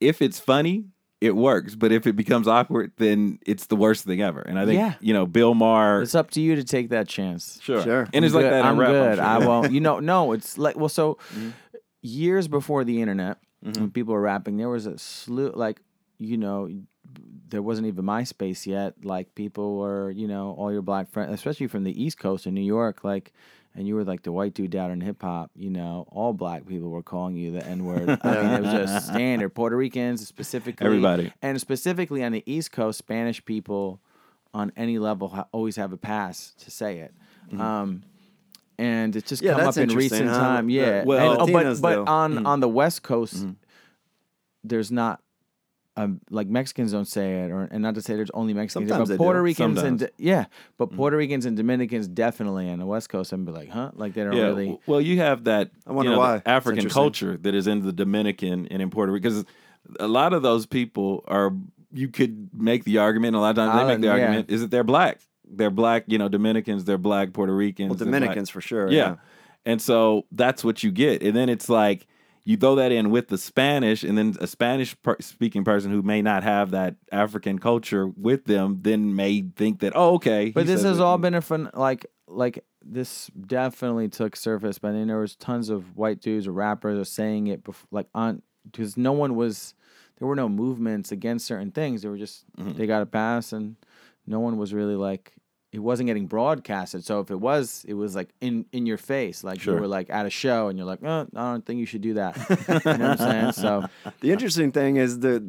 If 0.00 0.20
it's 0.20 0.38
funny, 0.38 0.86
it 1.24 1.34
works. 1.36 1.74
But 1.74 1.90
if 1.92 2.06
it 2.06 2.14
becomes 2.16 2.46
awkward, 2.46 2.92
then 2.96 3.38
it's 3.46 3.66
the 3.66 3.76
worst 3.76 4.04
thing 4.04 4.20
ever. 4.20 4.40
And 4.40 4.58
I 4.58 4.64
think 4.66 4.78
Yeah. 4.78 4.94
you 5.00 5.12
know 5.14 5.26
Bill 5.26 5.54
Maher. 5.54 6.02
It's 6.02 6.14
up 6.14 6.30
to 6.32 6.40
you 6.40 6.56
to 6.56 6.64
take 6.64 6.90
that 6.90 7.08
chance. 7.08 7.58
Sure. 7.62 7.82
Sure. 7.82 8.08
And 8.12 8.24
it's 8.24 8.34
I'm 8.34 8.40
like 8.42 8.44
good. 8.46 8.52
that 8.52 8.60
in 8.60 8.66
I'm 8.66 8.78
rap. 8.78 8.90
good. 8.90 9.16
sure. 9.16 9.24
I 9.24 9.38
won't. 9.38 9.72
You 9.72 9.80
know, 9.80 10.00
no. 10.00 10.32
It's 10.32 10.58
like 10.58 10.76
well, 10.76 10.88
so 10.88 11.18
Mm-hmm. 11.34 11.50
years 12.02 12.48
before 12.48 12.84
the 12.84 13.00
internet, 13.00 13.38
when 13.62 13.90
people 13.90 14.12
were 14.14 14.20
rapping, 14.20 14.56
there 14.58 14.68
was 14.68 14.86
a 14.86 14.98
slew 14.98 15.50
like 15.54 15.80
you 16.18 16.36
know. 16.36 16.68
There 17.48 17.62
wasn't 17.62 17.86
even 17.86 18.04
MySpace 18.04 18.66
yet. 18.66 19.04
Like 19.04 19.34
people 19.36 19.76
were, 19.78 20.10
you 20.10 20.26
know, 20.26 20.54
all 20.58 20.72
your 20.72 20.82
black 20.82 21.08
friends, 21.10 21.32
especially 21.32 21.68
from 21.68 21.84
the 21.84 22.02
East 22.02 22.18
Coast 22.18 22.46
in 22.46 22.54
New 22.54 22.62
York, 22.64 23.04
like, 23.04 23.32
and 23.74 23.86
you 23.88 23.94
were 23.94 24.04
like 24.04 24.22
the 24.22 24.32
white 24.32 24.54
dude 24.54 24.70
down 24.70 24.90
in 24.90 25.00
hip 25.00 25.20
hop. 25.22 25.50
You 25.56 25.70
know, 25.70 26.06
all 26.10 26.32
black 26.32 26.66
people 26.66 26.90
were 26.90 27.02
calling 27.02 27.36
you 27.36 27.50
the 27.52 27.66
N 27.66 27.84
word. 27.84 28.08
I 28.22 28.42
mean, 28.42 28.52
it 28.52 28.60
was 28.62 28.72
just 28.72 29.06
standard. 29.12 29.50
Puerto 29.54 29.76
Ricans 29.76 30.26
specifically, 30.26 30.86
Everybody. 30.86 31.32
and 31.42 31.60
specifically 31.60 32.22
on 32.24 32.32
the 32.32 32.42
East 32.46 32.72
Coast, 32.72 32.98
Spanish 32.98 33.44
people 33.44 34.00
on 34.52 34.70
any 34.76 34.98
level 34.98 35.28
ha- 35.28 35.46
always 35.52 35.76
have 35.76 35.92
a 35.92 35.96
pass 35.96 36.52
to 36.58 36.70
say 36.70 36.98
it. 36.98 37.12
Um, 37.58 38.02
and 38.78 39.14
it's 39.16 39.28
just 39.28 39.42
Yeah, 39.42 39.54
come 39.54 39.68
up 39.68 39.76
in 39.76 39.88
recent 39.90 40.28
huh? 40.28 40.38
time. 40.38 40.68
Yeah. 40.70 41.04
well- 41.04 41.32
And- 41.32 41.50
oh, 41.50 41.52
but 41.52 41.80
but 41.80 42.08
on 42.08 42.46
on 42.46 42.60
the 42.60 42.68
West 42.68 43.02
Coast, 43.02 43.46
there's 44.62 44.90
not. 44.92 45.20
Um, 45.96 46.20
like 46.28 46.48
Mexicans 46.48 46.90
don't 46.90 47.06
say 47.06 47.42
it, 47.42 47.52
or 47.52 47.68
and 47.70 47.80
not 47.80 47.94
to 47.94 48.02
say 48.02 48.16
there's 48.16 48.30
only 48.34 48.52
Mexicans, 48.52 48.88
Sometimes 48.88 49.08
but 49.08 49.14
they 49.14 49.16
Puerto 49.16 49.38
do. 49.38 49.44
Ricans 49.44 49.80
and 49.80 50.10
yeah, 50.18 50.46
but 50.76 50.90
Puerto 50.92 51.16
Ricans 51.16 51.46
and 51.46 51.56
Dominicans 51.56 52.08
definitely 52.08 52.68
on 52.68 52.80
the 52.80 52.86
West 52.86 53.08
Coast, 53.10 53.32
and 53.32 53.46
be 53.46 53.52
like, 53.52 53.70
huh, 53.70 53.92
like 53.94 54.14
they 54.14 54.24
don't 54.24 54.34
Yeah. 54.36 54.46
really. 54.46 54.78
Well, 54.86 55.00
you 55.00 55.18
have 55.18 55.44
that. 55.44 55.70
I 55.86 55.92
wonder 55.92 56.10
you 56.10 56.16
know, 56.16 56.20
why. 56.20 56.42
African 56.44 56.88
culture 56.88 57.36
that 57.36 57.54
is 57.54 57.68
in 57.68 57.84
the 57.84 57.92
Dominican 57.92 58.66
and 58.72 58.82
in 58.82 58.90
Puerto 58.90 59.12
Rico 59.12 59.22
because 59.22 59.44
a 60.00 60.08
lot 60.08 60.32
of 60.32 60.42
those 60.42 60.66
people 60.66 61.24
are. 61.28 61.52
You 61.92 62.08
could 62.08 62.50
make 62.52 62.82
the 62.82 62.98
argument. 62.98 63.36
A 63.36 63.38
lot 63.38 63.50
of 63.50 63.56
times 63.56 63.72
they 63.72 63.86
make 63.86 64.00
the 64.00 64.08
Island, 64.08 64.20
yeah. 64.20 64.26
argument 64.26 64.50
is 64.50 64.62
that 64.62 64.72
they're 64.72 64.82
black. 64.82 65.20
They're 65.48 65.70
black. 65.70 66.06
You 66.08 66.18
know, 66.18 66.28
Dominicans. 66.28 66.86
They're 66.86 66.98
black. 66.98 67.32
Puerto 67.32 67.54
Ricans. 67.54 67.90
Well. 67.90 67.98
Dominicans 67.98 68.50
for 68.50 68.60
sure. 68.60 68.90
Yeah. 68.90 68.96
Yeah. 68.96 69.16
And 69.64 69.80
so 69.80 70.26
that's 70.32 70.64
what 70.64 70.82
you 70.82 70.90
get. 70.90 71.22
And 71.22 71.36
then 71.36 71.48
it's 71.48 71.68
like 71.68 72.08
you 72.44 72.56
throw 72.56 72.74
that 72.74 72.92
in 72.92 73.10
with 73.10 73.28
the 73.28 73.38
Spanish, 73.38 74.02
and 74.04 74.18
then 74.18 74.36
a 74.40 74.46
Spanish 74.46 74.94
per- 75.02 75.16
speaking 75.20 75.64
person 75.64 75.90
who 75.90 76.02
may 76.02 76.20
not 76.22 76.42
have 76.42 76.72
that 76.72 76.96
African 77.10 77.58
culture 77.58 78.06
with 78.06 78.44
them 78.44 78.80
then 78.82 79.16
may 79.16 79.42
think 79.56 79.80
that, 79.80 79.92
oh, 79.96 80.14
okay. 80.16 80.50
But 80.50 80.66
this 80.66 80.82
has 80.82 80.98
it. 80.98 81.02
all 81.02 81.16
been 81.18 81.34
a 81.34 81.40
fun 81.40 81.70
like 81.74 82.06
like 82.26 82.64
this 82.84 83.28
definitely 83.46 84.08
took 84.08 84.36
surface, 84.36 84.78
but 84.78 84.92
then 84.92 85.08
there 85.08 85.18
was 85.18 85.36
tons 85.36 85.70
of 85.70 85.96
white 85.96 86.20
dudes 86.20 86.46
or 86.46 86.52
rappers 86.52 86.98
are 86.98 87.04
saying 87.10 87.46
it 87.46 87.64
before, 87.64 87.88
like 87.90 88.08
on 88.14 88.42
because 88.70 88.96
no 88.96 89.12
one 89.12 89.36
was 89.36 89.74
there 90.18 90.28
were 90.28 90.36
no 90.36 90.48
movements 90.48 91.10
against 91.12 91.46
certain 91.46 91.70
things. 91.70 92.02
They 92.02 92.08
were 92.08 92.18
just 92.18 92.44
Mm-hmm. 92.58 92.76
they 92.78 92.86
got 92.86 93.02
a 93.02 93.06
pass, 93.06 93.52
and 93.52 93.76
no 94.26 94.40
one 94.40 94.58
was 94.58 94.72
really 94.74 94.96
like 94.96 95.32
it 95.74 95.80
wasn't 95.80 96.06
getting 96.06 96.26
broadcasted. 96.26 97.04
So 97.04 97.20
if 97.20 97.30
it 97.30 97.40
was, 97.40 97.84
it 97.88 97.94
was 97.94 98.14
like 98.14 98.28
in 98.40 98.64
in 98.72 98.86
your 98.86 98.96
face, 98.98 99.42
like 99.44 99.60
Sure. 99.60 99.74
you 99.74 99.80
were 99.80 99.88
like 99.88 100.08
at 100.10 100.24
a 100.24 100.30
show, 100.30 100.68
and 100.68 100.78
you're 100.78 100.86
like, 100.86 101.00
oh, 101.02 101.26
I 101.34 101.52
don't 101.52 101.66
think 101.66 101.80
you 101.80 101.86
should 101.86 102.00
do 102.02 102.14
that. 102.14 102.36
you 102.36 102.56
know 102.68 102.80
what 102.84 103.00
I'm 103.00 103.18
saying? 103.18 103.52
So 103.64 103.84
The 104.20 104.30
interesting 104.32 104.70
thing 104.72 104.96
is 104.96 105.18
the 105.20 105.40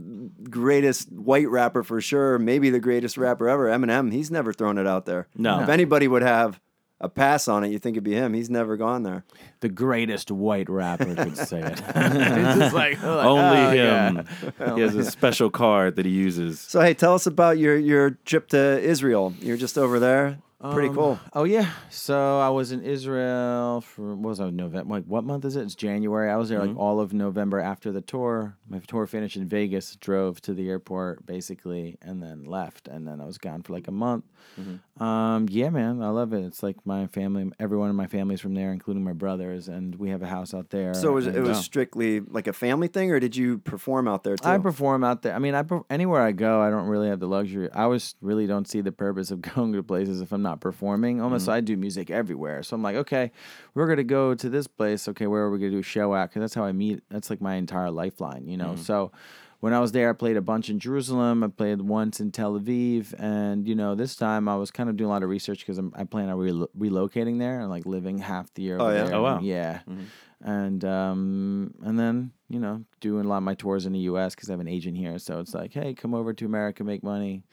greatest 0.49 1.11
white 1.11 1.49
rapper 1.49 1.83
for 1.83 2.01
sure, 2.01 2.39
maybe 2.39 2.69
the 2.69 2.79
greatest 2.79 3.17
rapper 3.17 3.47
ever, 3.47 3.67
Eminem. 3.67 4.11
He's 4.11 4.31
never 4.31 4.51
thrown 4.53 4.77
it 4.77 4.87
out 4.87 5.05
there. 5.05 5.27
No. 5.37 5.61
If 5.61 5.69
anybody 5.69 6.07
would 6.07 6.21
have 6.23 6.59
a 7.01 7.09
pass 7.09 7.47
on 7.47 7.63
it, 7.63 7.71
you 7.71 7.79
think 7.79 7.95
it'd 7.95 8.03
be 8.03 8.13
him. 8.13 8.33
He's 8.33 8.49
never 8.49 8.77
gone 8.77 9.03
there. 9.03 9.25
the 9.59 9.69
greatest 9.69 10.31
white 10.31 10.69
rapper 10.69 11.13
could 11.15 11.37
say 11.37 11.59
it. 11.59 11.81
it's 11.95 12.59
just 12.59 12.73
like, 12.73 13.01
like, 13.01 13.03
Only 13.03 13.57
oh, 13.57 13.71
yeah. 13.71 14.11
him. 14.11 14.27
He 14.75 14.81
has 14.81 14.95
a 14.95 15.03
special 15.03 15.49
card 15.49 15.97
that 15.97 16.05
he 16.05 16.11
uses. 16.11 16.59
So 16.59 16.81
hey, 16.81 16.93
tell 16.93 17.13
us 17.13 17.27
about 17.27 17.57
your 17.57 17.77
your 17.77 18.11
trip 18.25 18.47
to 18.49 18.79
Israel. 18.81 19.33
You're 19.39 19.57
just 19.57 19.77
over 19.77 19.99
there. 19.99 20.39
Pretty 20.73 20.89
Um, 20.89 20.95
cool. 20.95 21.19
Oh 21.33 21.43
yeah. 21.43 21.69
So 21.89 22.39
I 22.39 22.49
was 22.49 22.71
in 22.71 22.81
Israel 22.83 23.81
for 23.81 24.15
what 24.15 24.29
was 24.29 24.39
I 24.39 24.49
November? 24.49 24.93
Like 24.95 25.05
what 25.05 25.23
month 25.23 25.45
is 25.45 25.55
it? 25.55 25.61
It's 25.63 25.75
January. 25.75 26.29
I 26.29 26.37
was 26.37 26.49
there 26.49 26.59
Mm-hmm. 26.59 26.69
like 26.69 26.77
all 26.77 26.99
of 26.99 27.13
November 27.13 27.59
after 27.59 27.91
the 27.91 28.01
tour. 28.01 28.57
My 28.67 28.79
tour 28.79 29.05
finished 29.07 29.35
in 29.37 29.47
Vegas. 29.47 29.95
Drove 29.97 30.41
to 30.41 30.53
the 30.53 30.69
airport 30.69 31.25
basically, 31.25 31.97
and 32.01 32.21
then 32.21 32.43
left. 32.45 32.87
And 32.87 33.07
then 33.07 33.19
I 33.21 33.25
was 33.25 33.37
gone 33.37 33.61
for 33.63 33.73
like 33.73 33.87
a 33.87 33.91
month. 33.91 34.25
Mm-hmm. 34.59 35.03
Um, 35.03 35.47
yeah, 35.49 35.69
man, 35.69 36.01
I 36.01 36.09
love 36.09 36.31
it. 36.33 36.45
It's 36.45 36.63
like 36.63 36.77
my 36.85 37.07
family. 37.07 37.51
Everyone 37.59 37.89
in 37.89 37.95
my 37.95 38.07
family's 38.07 38.39
from 38.41 38.53
there, 38.53 38.71
including 38.71 39.03
my 39.03 39.13
brothers, 39.13 39.67
and 39.67 39.95
we 39.95 40.09
have 40.09 40.21
a 40.21 40.27
house 40.27 40.53
out 40.53 40.69
there. 40.69 40.93
So 40.93 41.09
it 41.09 41.13
was, 41.13 41.27
it 41.27 41.41
was 41.41 41.57
strictly 41.59 42.21
like 42.21 42.47
a 42.47 42.53
family 42.53 42.87
thing, 42.87 43.11
or 43.11 43.19
did 43.19 43.35
you 43.35 43.57
perform 43.57 44.07
out 44.07 44.23
there 44.23 44.37
too? 44.37 44.47
I 44.47 44.57
perform 44.57 45.03
out 45.03 45.21
there. 45.23 45.33
I 45.35 45.39
mean, 45.39 45.55
I 45.55 45.63
anywhere 45.89 46.21
I 46.21 46.31
go, 46.31 46.61
I 46.61 46.69
don't 46.69 46.87
really 46.87 47.09
have 47.09 47.19
the 47.19 47.27
luxury. 47.27 47.69
I 47.71 47.83
always 47.83 48.15
really 48.21 48.47
don't 48.47 48.67
see 48.67 48.81
the 48.81 48.91
purpose 48.91 49.31
of 49.31 49.41
going 49.55 49.73
to 49.73 49.83
places 49.83 50.21
if 50.21 50.31
I'm 50.31 50.41
not 50.41 50.54
performing. 50.59 51.21
Almost, 51.21 51.45
so 51.45 51.51
I 51.51 51.61
do 51.61 51.77
music 51.77 52.09
everywhere. 52.09 52.63
So 52.63 52.75
I'm 52.75 52.83
like, 52.83 52.95
okay, 52.95 53.31
we're 53.73 53.87
gonna 53.87 54.03
go 54.03 54.35
to 54.35 54.49
this 54.49 54.67
place. 54.67 55.07
Okay, 55.07 55.27
where 55.27 55.43
are 55.43 55.51
we 55.51 55.59
gonna 55.59 55.71
do 55.71 55.79
a 55.79 55.83
show 55.83 56.15
at? 56.15 56.29
Because 56.29 56.41
that's 56.41 56.53
how 56.53 56.63
I 56.63 56.71
meet. 56.71 57.03
That's 57.09 57.29
like 57.29 57.41
my 57.41 57.55
entire 57.55 57.91
lifeline, 57.91 58.47
you 58.47 58.57
know. 58.57 58.73
Mm. 58.73 58.79
So 58.79 59.11
when 59.59 59.73
I 59.73 59.79
was 59.79 59.93
there, 59.93 60.09
I 60.09 60.13
played 60.13 60.37
a 60.37 60.41
bunch 60.41 60.69
in 60.69 60.79
Jerusalem. 60.79 61.43
I 61.43 61.47
played 61.47 61.81
once 61.81 62.19
in 62.19 62.31
Tel 62.31 62.59
Aviv, 62.59 63.13
and 63.17 63.67
you 63.67 63.73
know, 63.73 63.95
this 63.95 64.15
time 64.15 64.47
I 64.47 64.55
was 64.57 64.69
kind 64.69 64.89
of 64.89 64.97
doing 64.97 65.09
a 65.09 65.11
lot 65.11 65.23
of 65.23 65.29
research 65.29 65.65
because 65.65 65.79
I 65.95 66.03
plan 66.03 66.29
on 66.29 66.37
relo- 66.37 66.67
relocating 66.77 67.39
there 67.39 67.61
and 67.61 67.69
like 67.69 67.85
living 67.85 68.19
half 68.19 68.53
the 68.53 68.61
year. 68.61 68.77
Oh, 68.79 68.89
yeah? 68.89 69.05
there. 69.05 69.15
Oh, 69.15 69.23
wow. 69.23 69.39
Yeah, 69.41 69.79
mm-hmm. 69.89 70.03
and 70.41 70.85
um, 70.85 71.73
and 71.83 71.97
then 71.97 72.31
you 72.47 72.59
know, 72.59 72.83
doing 72.99 73.25
a 73.25 73.27
lot 73.27 73.37
of 73.37 73.43
my 73.43 73.55
tours 73.55 73.85
in 73.85 73.93
the 73.93 73.99
U.S. 73.99 74.35
because 74.35 74.49
I 74.49 74.53
have 74.53 74.59
an 74.59 74.67
agent 74.67 74.97
here. 74.97 75.17
So 75.17 75.39
it's 75.39 75.53
like, 75.53 75.73
hey, 75.73 75.93
come 75.93 76.13
over 76.13 76.33
to 76.33 76.45
America, 76.45 76.83
make 76.83 77.01
money, 77.01 77.43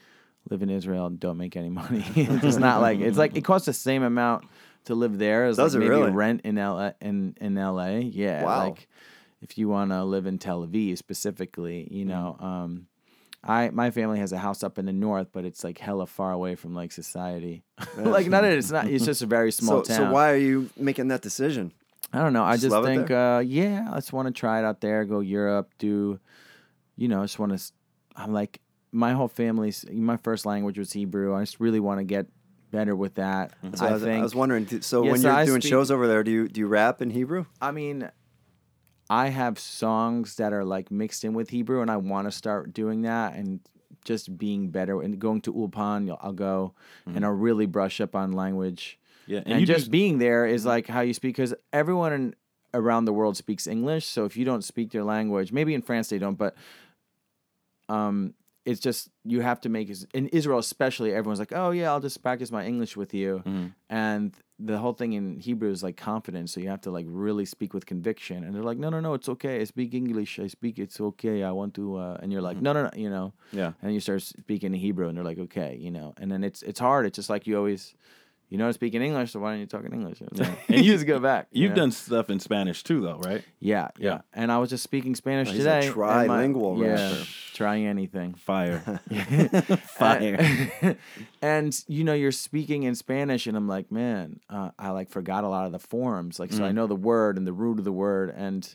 live 0.51 0.63
in 0.63 0.71
Israel, 0.71 1.07
and 1.07 1.19
don't 1.21 1.37
make 1.39 1.57
any 1.57 1.71
money. 1.71 2.05
it's 2.17 2.57
not 2.57 2.81
like 2.81 3.01
it's 3.01 3.19
like 3.19 3.37
it 3.37 3.43
costs 3.45 3.67
the 3.67 3.73
same 3.73 4.03
amount 4.03 4.45
to 4.85 4.95
live 4.95 5.19
there 5.19 5.45
as 5.47 5.57
Does 5.57 5.75
like 5.75 5.83
it 5.83 5.89
maybe 5.89 6.01
really? 6.01 6.11
rent 6.11 6.41
in 6.45 6.57
LA 6.57 6.93
in 7.01 7.37
in 7.41 7.55
LA. 7.55 7.99
Yeah, 7.99 8.45
Wow. 8.45 8.59
like 8.69 8.89
if 9.41 9.59
you 9.59 9.69
want 9.69 9.91
to 9.91 10.05
live 10.05 10.27
in 10.27 10.39
Tel 10.39 10.67
Aviv 10.67 10.99
specifically, 10.99 11.89
you 11.91 12.05
know. 12.05 12.37
Um, 12.41 12.87
I 13.45 13.71
my 13.71 13.91
family 13.91 14.21
has 14.21 14.33
a 14.33 14.39
house 14.39 14.63
up 14.63 14.79
in 14.79 14.87
the 14.87 14.93
north, 14.93 15.29
but 15.33 15.45
it's 15.45 15.65
like 15.65 15.79
hella 15.79 16.07
far 16.07 16.31
away 16.31 16.55
from 16.55 16.75
like 16.75 16.93
society. 16.93 17.65
like 17.97 18.29
not 18.29 18.45
it's 18.45 18.71
not. 18.71 18.87
It's 18.87 19.05
just 19.05 19.23
a 19.23 19.27
very 19.27 19.51
small 19.51 19.85
so, 19.85 19.95
town. 19.95 20.07
so 20.07 20.13
why 20.13 20.31
are 20.31 20.37
you 20.37 20.71
making 20.77 21.09
that 21.09 21.23
decision? 21.23 21.73
I 22.13 22.19
don't 22.19 22.35
know. 22.35 22.45
I 22.45 22.57
Just 22.57 22.69
just 22.71 22.85
think, 22.85 23.11
uh, 23.11 23.43
yeah, 23.45 23.89
I 23.91 23.95
just 23.97 24.13
want 24.13 24.29
to 24.29 24.33
try 24.39 24.59
it 24.61 24.65
out 24.65 24.81
there. 24.81 25.05
Go 25.05 25.21
Europe, 25.21 25.71
do, 25.79 26.21
you 26.97 27.09
know, 27.09 27.21
I 27.21 27.25
just 27.25 27.39
want 27.39 27.59
to. 27.59 27.73
I'm 28.15 28.33
like 28.33 28.61
my 28.93 29.13
whole 29.13 29.29
family's. 29.29 29.85
My 29.91 30.19
first 30.19 30.47
language 30.47 30.79
was 30.79 30.93
Hebrew. 30.93 31.35
I 31.35 31.41
just 31.41 31.59
really 31.59 31.81
want 31.81 31.99
to 31.99 32.05
get 32.05 32.27
better 32.71 32.95
with 32.95 33.15
that. 33.15 33.53
Mm-hmm. 33.63 33.75
So 33.77 33.87
I, 33.87 33.89
I 33.89 33.93
was, 33.93 34.03
think. 34.03 34.21
I 34.21 34.23
was 34.23 34.35
wondering. 34.35 34.83
So 34.83 35.03
Yeah, 35.03 35.13
when 35.13 35.21
so 35.21 35.29
you're 35.29 35.37
I 35.37 35.45
doing 35.45 35.61
speak- 35.61 35.71
shows 35.71 35.91
over 35.91 36.07
there, 36.07 36.23
do 36.23 36.31
you 36.31 36.49
do 36.49 36.61
you 36.61 36.67
rap 36.67 37.01
in 37.01 37.11
Hebrew? 37.11 37.47
I 37.61 37.71
mean, 37.71 38.11
I 39.09 39.29
have 39.29 39.59
songs 39.59 40.37
that 40.37 40.53
are 40.53 40.65
like 40.65 40.91
mixed 40.91 41.25
in 41.25 41.35
with 41.35 41.51
Hebrew, 41.51 41.81
and 41.81 41.91
I 41.91 41.97
want 41.97 42.27
to 42.27 42.33
start 42.33 42.73
doing 42.73 43.03
that 43.03 43.35
and 43.35 43.61
just 44.05 44.37
being 44.37 44.69
better 44.69 45.01
and 45.01 45.19
going 45.19 45.41
to 45.43 45.53
Ulpan. 45.53 46.17
I'll 46.21 46.33
go 46.33 46.75
and 47.07 47.17
mm-hmm. 47.17 47.25
I'll 47.25 47.31
really 47.31 47.67
brush 47.67 48.01
up 48.01 48.15
on 48.15 48.33
language. 48.33 48.99
Yeah, 49.27 49.43
and, 49.47 49.61
you 49.61 49.67
just 49.67 49.87
do- 49.87 49.91
being 49.93 50.19
there 50.19 50.47
is 50.47 50.63
mm-hmm. 50.63 50.69
like 50.71 50.87
how 50.89 51.01
you 51.01 51.15
speak 51.15 51.37
because 51.37 51.55
everyone 51.73 52.13
in, 52.13 52.35
around 52.75 53.05
the 53.05 53.13
world 53.13 53.37
speaks 53.37 53.67
English. 53.67 54.07
So 54.07 54.25
if 54.25 54.37
you 54.37 54.45
don't 54.45 54.65
speak 54.65 54.91
their 54.91 55.05
language, 55.05 55.53
maybe 55.53 55.75
in 55.75 55.83
France 55.83 56.09
they 56.09 56.19
don't, 56.19 56.37
but 56.37 56.57
um, 57.89 58.35
it's 58.65 58.81
just 58.81 59.11
you 59.25 59.41
have 59.41 59.61
to 59.63 59.69
make 59.69 59.91
in 60.15 60.29
Israel 60.29 60.59
especially. 60.59 61.13
Everyone's 61.13 61.39
like, 61.41 61.53
oh 61.53 61.71
yeah, 61.71 61.91
I'll 61.91 62.01
just 62.01 62.23
practice 62.23 62.51
my 62.51 62.65
English 62.65 62.97
with 62.97 63.13
you, 63.15 63.43
Mm-hmm. 63.47 63.67
and 63.91 64.35
the 64.65 64.79
whole 64.79 64.93
thing 64.93 65.13
in 65.15 65.41
Hebrew 65.41 65.71
is 65.73 65.83
like 65.83 65.97
confidence. 65.97 66.53
So 66.53 66.61
you 66.61 66.69
have 66.69 66.83
to 66.83 66.93
like 66.93 67.07
really 67.09 67.45
speak 67.45 67.75
with 67.75 67.85
conviction. 67.85 68.45
And 68.45 68.55
they're 68.55 68.63
like, 68.63 68.79
no, 68.79 68.91
no, 68.91 69.01
no, 69.01 69.15
it's 69.15 69.29
okay. 69.29 69.61
I 69.61 69.65
speak 69.65 69.93
English. 69.93 70.39
I 70.39 70.47
speak. 70.47 70.79
It's 70.79 71.01
okay. 71.01 71.43
I 71.43 71.51
want 71.51 71.75
to. 71.75 71.97
Uh, 71.97 72.19
and 72.23 72.31
you're 72.33 72.43
like, 72.43 72.59
no, 72.63 72.73
no, 72.73 72.85
no. 72.85 72.91
You 72.95 73.11
know. 73.11 73.33
Yeah. 73.51 73.73
And 73.83 73.93
you 73.93 73.99
start 73.99 74.23
speaking 74.23 74.73
in 74.73 74.79
Hebrew, 74.79 75.09
and 75.09 75.17
they're 75.17 75.25
like, 75.25 75.41
okay, 75.41 75.77
you 75.81 75.91
know. 75.91 76.15
And 76.21 76.31
then 76.31 76.45
it's 76.45 76.63
it's 76.63 76.79
hard. 76.79 77.07
It's 77.07 77.17
just 77.17 77.29
like 77.31 77.47
you 77.49 77.57
always. 77.57 77.95
You 78.53 78.59
know 78.59 78.65
how 78.65 78.69
to 78.69 78.75
speak 78.75 78.93
in 78.93 79.01
English, 79.01 79.33
so 79.33 79.41
why 79.41 79.53
don't 79.53 79.61
you 79.61 79.67
talk 79.67 79.83
in 79.87 79.95
English? 79.95 80.19
And 80.69 80.85
you 80.85 80.93
just 80.93 81.07
go 81.07 81.19
back. 81.19 81.47
you 81.53 81.63
You've 81.63 81.71
know? 81.71 81.77
done 81.77 81.91
stuff 81.93 82.29
in 82.29 82.39
Spanish 82.39 82.83
too, 82.83 83.01
though, 83.01 83.17
right? 83.17 83.43
Yeah, 83.61 83.89
yeah, 83.99 84.09
Yeah. 84.11 84.21
And 84.35 84.53
I 84.53 84.59
was 84.59 84.69
just 84.69 84.83
speaking 84.85 85.15
Spanish 85.15 85.49
Oh, 85.49 85.53
he's 85.53 85.65
a 85.65 85.81
today. 85.81 85.89
my- 85.97 86.27
trilingual 86.29 86.79
yeah, 86.79 87.13
rapper. 87.13 87.25
trying 87.55 87.87
anything. 87.87 88.35
Fire, 88.35 88.81
fire. 89.87 90.37
And, 90.83 90.97
and, 91.43 91.85
you 91.89 92.05
know, 92.05 92.13
you're 92.15 92.33
speaking 92.33 92.83
in 92.83 92.95
Spanish, 92.95 93.47
and 93.47 93.57
I'm 93.57 93.69
like, 93.69 93.91
man, 93.91 94.41
uh, 94.51 94.71
I 94.79 94.91
like 94.91 95.09
forgot 95.11 95.45
a 95.45 95.49
lot 95.49 95.67
of 95.67 95.73
the 95.73 95.79
forms. 95.79 96.39
Like, 96.39 96.51
Mm. 96.51 96.57
so 96.59 96.65
I 96.65 96.73
know 96.73 96.87
the 96.87 96.95
word 96.97 97.39
and 97.39 97.47
the 97.47 97.53
root 97.55 97.79
of 97.79 97.85
the 97.85 97.93
word, 97.93 98.33
and 98.37 98.69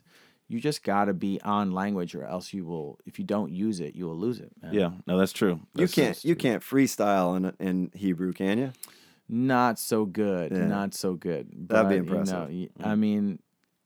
you 0.47 0.59
just 0.59 0.83
got 0.83 1.05
to 1.05 1.13
be 1.13 1.39
on 1.43 1.71
language, 1.71 2.15
or 2.15 2.23
else 2.23 2.53
you 2.53 2.65
will. 2.65 2.97
If 3.05 3.19
you 3.19 3.25
don't 3.25 3.51
use 3.51 3.79
it, 3.79 3.95
you 3.95 4.05
will 4.07 4.17
lose 4.17 4.39
it. 4.39 4.51
man. 4.61 4.73
yeah, 4.73 4.89
no, 5.05 5.17
that's 5.19 5.33
true. 5.33 5.59
You 5.75 5.87
can't 5.87 6.23
you 6.25 6.35
can't 6.35 6.63
freestyle 6.63 7.35
in 7.37 7.53
in 7.59 7.91
Hebrew, 7.93 8.33
can 8.33 8.57
you? 8.57 8.71
Not 9.29 9.79
so 9.79 10.05
good. 10.05 10.51
Yeah. 10.51 10.65
Not 10.67 10.93
so 10.93 11.13
good. 11.15 11.47
That'd 11.69 11.89
be 11.89 11.99
But, 11.99 12.05
you 12.05 12.11
know, 12.13 12.19
impressive. 12.43 12.49
y- 12.49 12.69
I 12.83 12.95
mean, 12.95 13.39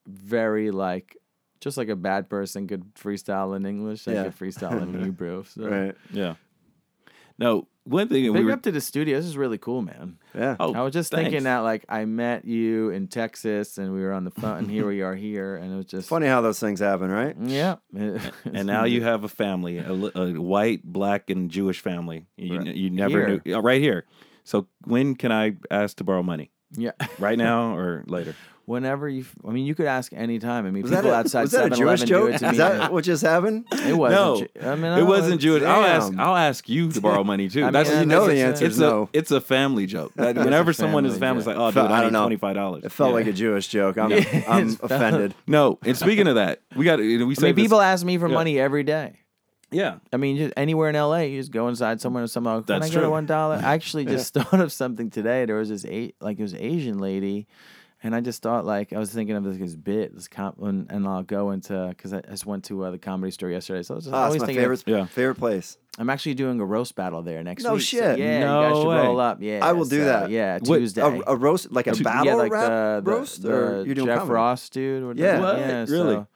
very 0.08 0.72
like. 0.72 1.18
Just 1.60 1.78
like 1.78 1.90
a 1.90 1.96
bad 1.96 2.28
person 2.28 2.68
could 2.68 2.96
freestyle 2.96 3.56
in 3.56 3.68
English, 3.68 4.08
I 4.08 4.14
Yeah. 4.14 4.24
could 4.24 4.36
freestyle 4.38 4.82
in 4.82 5.00
Hebrew. 5.04 5.44
So. 5.44 5.68
Right. 5.70 5.96
Yeah. 6.12 6.34
No, 7.38 7.68
one 7.84 8.08
thing 8.08 8.24
we 8.24 8.30
Big 8.32 8.46
were. 8.46 8.52
up 8.52 8.64
to 8.64 8.72
the 8.72 8.82
studio. 8.82 9.18
This 9.18 9.26
is 9.28 9.38
really 9.38 9.58
cool, 9.60 9.82
man. 9.84 10.18
Yeah. 10.36 10.56
Oh, 10.60 10.74
I 10.74 10.82
was 10.82 10.92
just 10.94 11.12
thanks. 11.12 11.26
thinking 11.30 11.44
that 11.44 11.60
like 11.60 11.86
I 11.90 12.06
met 12.06 12.46
you 12.46 12.90
in 12.92 13.08
Texas 13.08 13.78
and 13.78 13.94
we 13.94 14.02
were 14.02 14.12
on 14.14 14.24
the 14.24 14.32
phone 14.32 14.58
and 14.60 14.72
here 14.72 14.88
we 14.88 15.02
are 15.02 15.16
here 15.16 15.56
and 15.56 15.72
it 15.72 15.76
was 15.76 15.86
just 15.86 16.08
Funny 16.10 16.28
how 16.28 16.42
those 16.42 16.60
things 16.60 16.80
happen, 16.80 17.10
right? 17.12 17.36
Yeah. 17.42 17.76
and 17.94 18.66
now 18.68 18.86
you 18.86 19.04
have 19.04 19.24
a 19.24 19.28
family, 19.30 19.78
a, 19.80 19.92
a 19.92 20.34
white, 20.42 20.84
black, 20.84 21.30
and 21.30 21.50
Jewish 21.52 21.80
family. 21.80 22.26
You, 22.38 22.58
Right. 22.58 22.76
you 22.76 22.90
never 22.90 23.28
Here. 23.28 23.42
knew. 23.46 23.56
uh, 23.56 23.62
Right 23.62 23.82
here. 23.82 24.06
So 24.44 24.68
when 24.86 25.16
can 25.16 25.32
I 25.32 25.56
ask 25.70 25.98
to 25.98 26.04
borrow 26.04 26.24
money? 26.24 26.52
yeah. 26.74 26.92
Right 27.20 27.38
now 27.38 27.76
or 27.78 28.04
later? 28.08 28.36
Whenever 28.66 29.10
you, 29.10 29.22
f- 29.22 29.36
I 29.46 29.52
mean, 29.52 29.66
you 29.66 29.76
could 29.76 29.88
ask 29.88 30.14
anytime. 30.14 30.66
I 30.66 30.72
mean, 30.72 30.84
Was 30.84 30.92
people 30.92 31.10
that 31.10 31.14
a, 31.14 31.20
outside 31.20 31.42
was 31.42 31.52
that 31.52 31.72
a 31.74 31.76
7 31.76 31.78
Jewish 31.78 32.02
Eleven 32.04 32.08
joke? 32.08 32.30
do 32.30 32.34
it 32.36 32.38
to 32.38 32.46
Is 32.46 32.52
me. 32.52 32.58
that 32.60 32.94
what 32.94 33.04
just 33.04 33.24
happened? 33.24 33.66
it 33.72 33.94
wasn't. 33.98 34.22
No. 34.22 34.38
Ju- 34.38 34.70
I 34.70 34.76
mean, 34.76 35.00
It 35.00 35.04
wasn't 35.04 35.42
Jewish. 35.42 35.64
I'll 35.64 35.84
ask. 35.84 36.14
I'll 36.18 36.36
ask 36.38 36.70
you 36.70 36.90
to 36.92 37.02
borrow 37.02 37.24
money 37.24 37.50
too. 37.50 37.62
I 37.62 37.64
mean, 37.66 37.74
That's 37.74 37.90
yeah, 37.90 38.00
you 38.02 38.06
know 38.06 38.28
the 38.28 38.34
a- 38.40 38.46
answer 38.46 38.66
it's 38.66 38.76
is 38.76 38.80
a 38.80 38.84
no. 38.86 39.10
it's 39.12 39.32
a 39.32 39.42
family 39.42 39.88
joke. 39.88 40.14
That 40.16 40.36
whenever 40.38 40.72
someone 40.74 41.06
is 41.06 41.18
family 41.18 41.20
family, 41.20 41.40
it's 41.40 41.48
like, 41.48 41.58
oh, 41.58 41.72
Felt- 41.72 41.88
dude, 41.88 41.92
I 41.92 41.98
I 41.98 42.02
don't 42.02 42.12
need 42.12 42.14
know. 42.14 42.22
twenty 42.24 42.38
five 42.38 42.56
dollars. 42.56 42.84
It 42.86 42.92
felt 42.92 43.14
like 43.14 43.26
a 43.28 43.34
Jewish 43.34 43.68
joke. 43.68 43.98
I'm, 43.98 44.12
I'm 44.48 44.78
offended. 44.82 45.34
no. 45.48 45.80
And 45.84 45.98
speaking 45.98 46.28
of 46.28 46.36
that, 46.36 46.62
we 46.76 46.86
got 46.86 47.00
we 47.00 47.22
I 47.22 47.34
say 47.34 47.48
mean, 47.48 47.56
people 47.56 47.82
ask 47.82 48.06
me 48.06 48.18
for 48.20 48.30
Yeah. 48.30 48.36
money 48.36 48.60
every 48.60 48.84
day. 48.84 49.18
Yeah, 49.72 49.96
I 50.12 50.18
mean, 50.18 50.38
just 50.38 50.54
anywhere 50.58 50.90
in 50.90 50.96
LA, 50.96 51.20
you 51.20 51.40
just 51.40 51.52
go 51.52 51.68
inside 51.70 52.02
somewhere 52.02 52.24
and 52.24 52.30
someone, 52.30 52.64
can 52.64 52.80
That's 52.80 52.92
I 52.92 52.94
get 52.94 52.98
a 52.98 53.02
true. 53.04 53.12
one 53.12 53.26
dollar? 53.26 53.56
I 53.56 53.74
actually 53.74 54.06
just 54.06 54.34
thought 54.36 54.60
of 54.60 54.72
something 54.72 55.10
today. 55.10 55.46
There 55.46 55.56
was 55.56 55.70
this 55.70 55.86
a 55.86 56.14
like 56.20 56.38
it 56.40 56.42
was 56.42 56.54
Asian 56.56 57.00
lady, 57.00 57.48
and 58.04 58.14
I 58.14 58.20
just 58.20 58.42
thought 58.42 58.66
like 58.66 58.92
I 58.92 59.00
was 59.00 59.12
thinking 59.12 59.36
of 59.38 59.44
this, 59.46 59.58
this 59.58 59.76
bit, 59.76 60.14
this 60.14 60.28
comp, 60.28 60.62
and, 60.62 60.92
and 60.92 61.08
I'll 61.08 61.24
go 61.24 61.52
into 61.52 61.88
because 61.90 62.12
I 62.14 62.20
just 62.22 62.46
went 62.46 62.66
to 62.66 62.84
uh, 62.84 62.92
the 62.92 62.98
comedy 62.98 63.32
store 63.32 63.50
yesterday, 63.50 63.82
so 63.84 63.94
I 63.94 63.96
was 63.96 64.04
just 64.06 64.14
Oh, 64.14 64.18
always 64.18 64.36
it's 64.36 64.42
my 64.42 64.46
thinking. 64.48 64.62
favorite, 64.64 64.82
Of, 64.82 64.88
Yeah. 64.88 65.06
favorite 65.06 65.36
place. 65.36 65.78
I'm 65.98 66.10
actually 66.10 66.34
doing 66.36 66.60
a 66.60 66.66
roast 66.66 66.96
battle 66.96 67.22
there 67.22 67.42
next 67.44 67.64
No 67.64 67.74
week. 67.74 67.82
so 67.82 67.86
shit. 67.86 68.20
yeah, 68.20 68.40
No 68.42 68.62
you 68.64 68.68
guys 68.70 68.78
should 68.82 68.88
way. 68.90 68.98
roll 68.98 69.20
up. 69.20 69.38
Yeah, 69.42 69.60
I 69.66 69.72
will 69.74 69.86
do 69.86 70.00
so, 70.00 70.06
that. 70.06 70.30
Yeah, 70.32 70.60
What- 70.64 70.78
Tuesday. 70.80 71.02
A, 71.02 71.22
a 71.28 71.36
roast, 71.36 71.72
like 71.72 71.88
a 71.88 71.92
Tu- 71.94 72.04
battle 72.04 72.26
yeah, 72.26 72.36
like 72.36 72.52
rap 72.52 72.66
the, 72.70 73.02
the, 73.06 73.12
roast, 73.12 73.42
the 73.44 73.54
or 73.54 73.86
you're 73.86 73.96
doing 73.96 74.08
Jeff 74.08 74.18
comedy? 74.20 74.34
Ross 74.34 74.70
dude. 74.70 75.04
Or 75.04 75.14
Yeah. 75.14 75.40
What? 75.40 75.60
yeah. 75.60 75.86
Really? 75.88 76.16
So, 76.16 76.28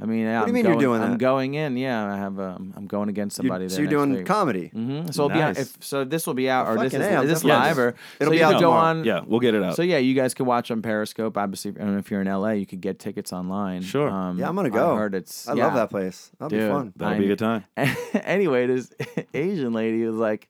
I 0.00 0.06
mean, 0.06 0.22
yeah, 0.24 0.40
What 0.40 0.46
do 0.46 0.52
you 0.52 0.58
I'm 0.58 0.62
mean 0.64 0.72
you're 0.72 0.80
doing 0.80 1.02
I'm 1.02 1.12
that? 1.12 1.18
going 1.18 1.54
in. 1.54 1.76
Yeah, 1.76 2.12
I 2.12 2.16
have. 2.16 2.40
Um, 2.40 2.74
I'm 2.76 2.86
going 2.88 3.08
against 3.08 3.38
You- 3.38 3.42
somebody 3.48 3.68
so 3.68 3.80
you're 3.80 3.88
doing 3.88 4.12
week. 4.12 4.26
comedy. 4.26 4.72
Mm-hmm. 4.74 5.12
So 5.12 5.26
it'll 5.26 5.36
be 5.36 5.40
out, 5.40 5.56
if 5.56 5.76
so. 5.84 6.02
This 6.04 6.26
will 6.26 6.34
be 6.34 6.50
out, 6.50 6.66
or 6.66 6.74
this 6.82 6.92
Fucking 6.92 7.00
is, 7.00 7.22
is 7.22 7.28
this 7.30 7.42
definitely- 7.42 7.50
live, 7.68 7.78
or 7.78 7.88
It'll 8.18 8.26
so 8.26 8.30
be 8.32 8.36
you 8.38 8.44
out 8.44 8.48
could 8.54 8.54
go 8.60 8.60
tomorrow. 8.70 8.86
on. 8.98 9.04
yeah, 9.04 9.20
we'll 9.24 9.38
get 9.38 9.54
it 9.54 9.62
out. 9.62 9.76
So 9.76 9.82
yeah, 9.82 9.98
you 9.98 10.14
guys 10.14 10.34
can 10.34 10.46
watch 10.46 10.72
on 10.72 10.82
Periscope. 10.82 11.38
Obviously, 11.38 11.74
and 11.78 11.96
if 11.98 12.10
you're 12.10 12.20
in 12.20 12.26
LA, 12.26 12.50
you 12.50 12.66
could 12.66 12.80
get 12.80 12.98
tickets 12.98 13.32
online. 13.32 13.82
Sure. 13.82 14.10
Um, 14.10 14.36
Yeah, 14.36 14.48
I'm 14.48 14.56
gonna 14.56 14.66
I 14.68 14.72
go. 14.72 14.96
heard 14.96 15.14
it's. 15.14 15.46
I 15.48 15.54
yeah. 15.54 15.66
love 15.66 15.74
that 15.74 15.90
place. 15.90 16.32
That'll 16.40 16.50
Dude. 16.50 16.68
be 16.68 16.72
fun. 16.74 16.92
That'll 16.96 17.18
be 17.18 17.24
a 17.26 17.28
good 17.28 17.38
time. 17.38 17.64
anyway, 18.24 18.66
this 18.66 18.92
Asian 19.32 19.72
lady 19.72 20.04
was 20.04 20.16
like 20.16 20.48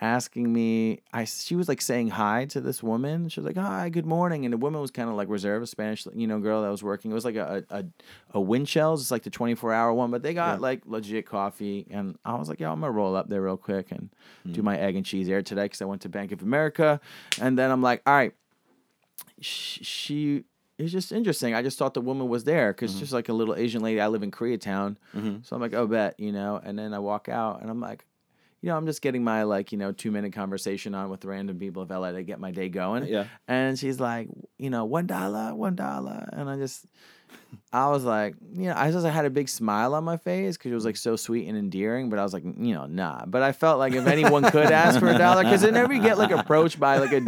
asking 0.00 0.52
me. 0.52 1.00
I 1.12 1.24
she 1.24 1.56
was 1.56 1.68
like 1.68 1.80
saying 1.80 2.08
hi 2.08 2.44
to 2.46 2.60
this 2.60 2.82
woman. 2.82 3.28
She 3.28 3.40
was 3.40 3.46
like, 3.46 3.56
"Hi, 3.56 3.88
good 3.88 4.06
morning," 4.06 4.44
and 4.44 4.52
the 4.52 4.56
woman 4.58 4.80
was 4.80 4.90
kind 4.90 5.08
of 5.08 5.16
like 5.16 5.28
reserved, 5.28 5.64
a 5.64 5.66
Spanish, 5.66 6.06
you 6.14 6.26
know, 6.26 6.38
girl 6.38 6.62
that 6.62 6.68
was 6.70 6.82
working. 6.82 7.10
It 7.10 7.14
was 7.14 7.24
like 7.24 7.36
a 7.36 7.64
a, 7.70 7.84
a 8.34 8.40
Winchell's. 8.40 9.02
It's 9.02 9.10
like 9.10 9.22
the 9.24 9.30
twenty 9.30 9.54
four 9.54 9.72
hour 9.72 9.92
one, 9.92 10.10
but 10.10 10.22
they 10.22 10.34
got 10.34 10.56
Yeah. 10.58 10.62
like 10.62 10.82
legit 10.86 11.26
coffee. 11.26 11.86
And 11.90 12.16
I 12.24 12.34
was 12.36 12.48
like, 12.48 12.60
"Yo, 12.60 12.70
I'm 12.72 12.80
gonna 12.80 12.92
roll 12.92 13.16
up 13.16 13.28
there 13.28 13.42
real 13.42 13.56
quick 13.56 13.90
and 13.92 14.10
Mm. 14.46 14.52
do 14.54 14.62
my 14.62 14.78
egg 14.78 14.94
and 14.96 15.04
cheese 15.04 15.26
there 15.26 15.42
today 15.42 15.64
because 15.64 15.82
I 15.82 15.86
went 15.86 16.02
to 16.02 16.08
Bank 16.08 16.32
of 16.32 16.42
America." 16.42 17.00
And 17.40 17.58
then 17.58 17.70
I'm 17.70 17.82
like, 17.82 18.02
"All 18.06 18.14
right." 18.14 18.34
Sh- 19.40 19.80
she 19.82 20.44
it's 20.78 20.92
just 20.92 21.10
interesting. 21.10 21.54
I 21.54 21.62
just 21.62 21.76
thought 21.76 21.94
the 21.94 22.00
woman 22.00 22.28
was 22.28 22.44
there 22.44 22.72
because 22.72 22.92
Mm-hmm. 22.92 23.00
just 23.00 23.12
like 23.12 23.28
a 23.28 23.32
little 23.32 23.56
Asian 23.56 23.82
lady. 23.82 24.00
I 24.00 24.06
live 24.06 24.22
in 24.22 24.30
Koreatown, 24.30 24.96
so 25.42 25.56
I'm 25.56 25.60
like, 25.60 25.74
oh, 25.74 25.88
bet 25.88 26.18
you 26.20 26.30
know. 26.30 26.60
And 26.62 26.78
then 26.78 26.94
I 26.94 27.00
walk 27.00 27.28
out, 27.28 27.60
and 27.62 27.68
I'm 27.68 27.80
like, 27.80 28.04
you 28.60 28.68
know, 28.68 28.76
I'm 28.76 28.86
just 28.86 29.02
getting 29.02 29.22
my 29.22 29.44
like, 29.44 29.70
you 29.70 29.78
know, 29.78 29.92
two 29.92 30.10
minute 30.10 30.32
conversation 30.32 30.94
on 30.94 31.10
with 31.10 31.24
random 31.24 31.58
people 31.58 31.82
of 31.82 31.90
LA 31.90 32.12
to 32.12 32.22
get 32.22 32.40
my 32.40 32.50
day 32.50 32.68
going. 32.68 33.06
Yeah. 33.06 33.26
And 33.46 33.78
she's 33.78 34.00
like, 34.00 34.28
you 34.58 34.70
know, 34.70 34.84
one 34.84 35.06
dollar, 35.06 35.54
one 35.54 35.76
dollar. 35.76 36.28
And 36.32 36.50
I 36.50 36.56
just, 36.56 36.84
I 37.72 37.88
was 37.88 38.04
like, 38.04 38.34
you 38.54 38.64
know, 38.64 38.74
I 38.76 38.90
just 38.90 39.06
had 39.06 39.26
a 39.26 39.30
big 39.30 39.48
smile 39.48 39.94
on 39.94 40.02
my 40.02 40.16
face 40.16 40.56
because 40.56 40.72
it 40.72 40.74
was 40.74 40.84
like 40.84 40.96
so 40.96 41.14
sweet 41.14 41.46
and 41.46 41.56
endearing. 41.56 42.10
But 42.10 42.18
I 42.18 42.22
was 42.24 42.32
like, 42.32 42.42
you 42.42 42.74
know, 42.74 42.86
nah. 42.86 43.26
But 43.26 43.42
I 43.42 43.52
felt 43.52 43.78
like 43.78 43.92
if 43.92 44.06
anyone 44.06 44.42
could 44.50 44.72
ask 44.72 44.98
for 44.98 45.08
a 45.08 45.18
dollar, 45.18 45.44
because 45.44 45.62
whenever 45.62 45.92
you 45.92 46.02
get 46.02 46.18
like 46.18 46.30
approached 46.30 46.80
by 46.80 46.98
like 46.98 47.12
a 47.12 47.20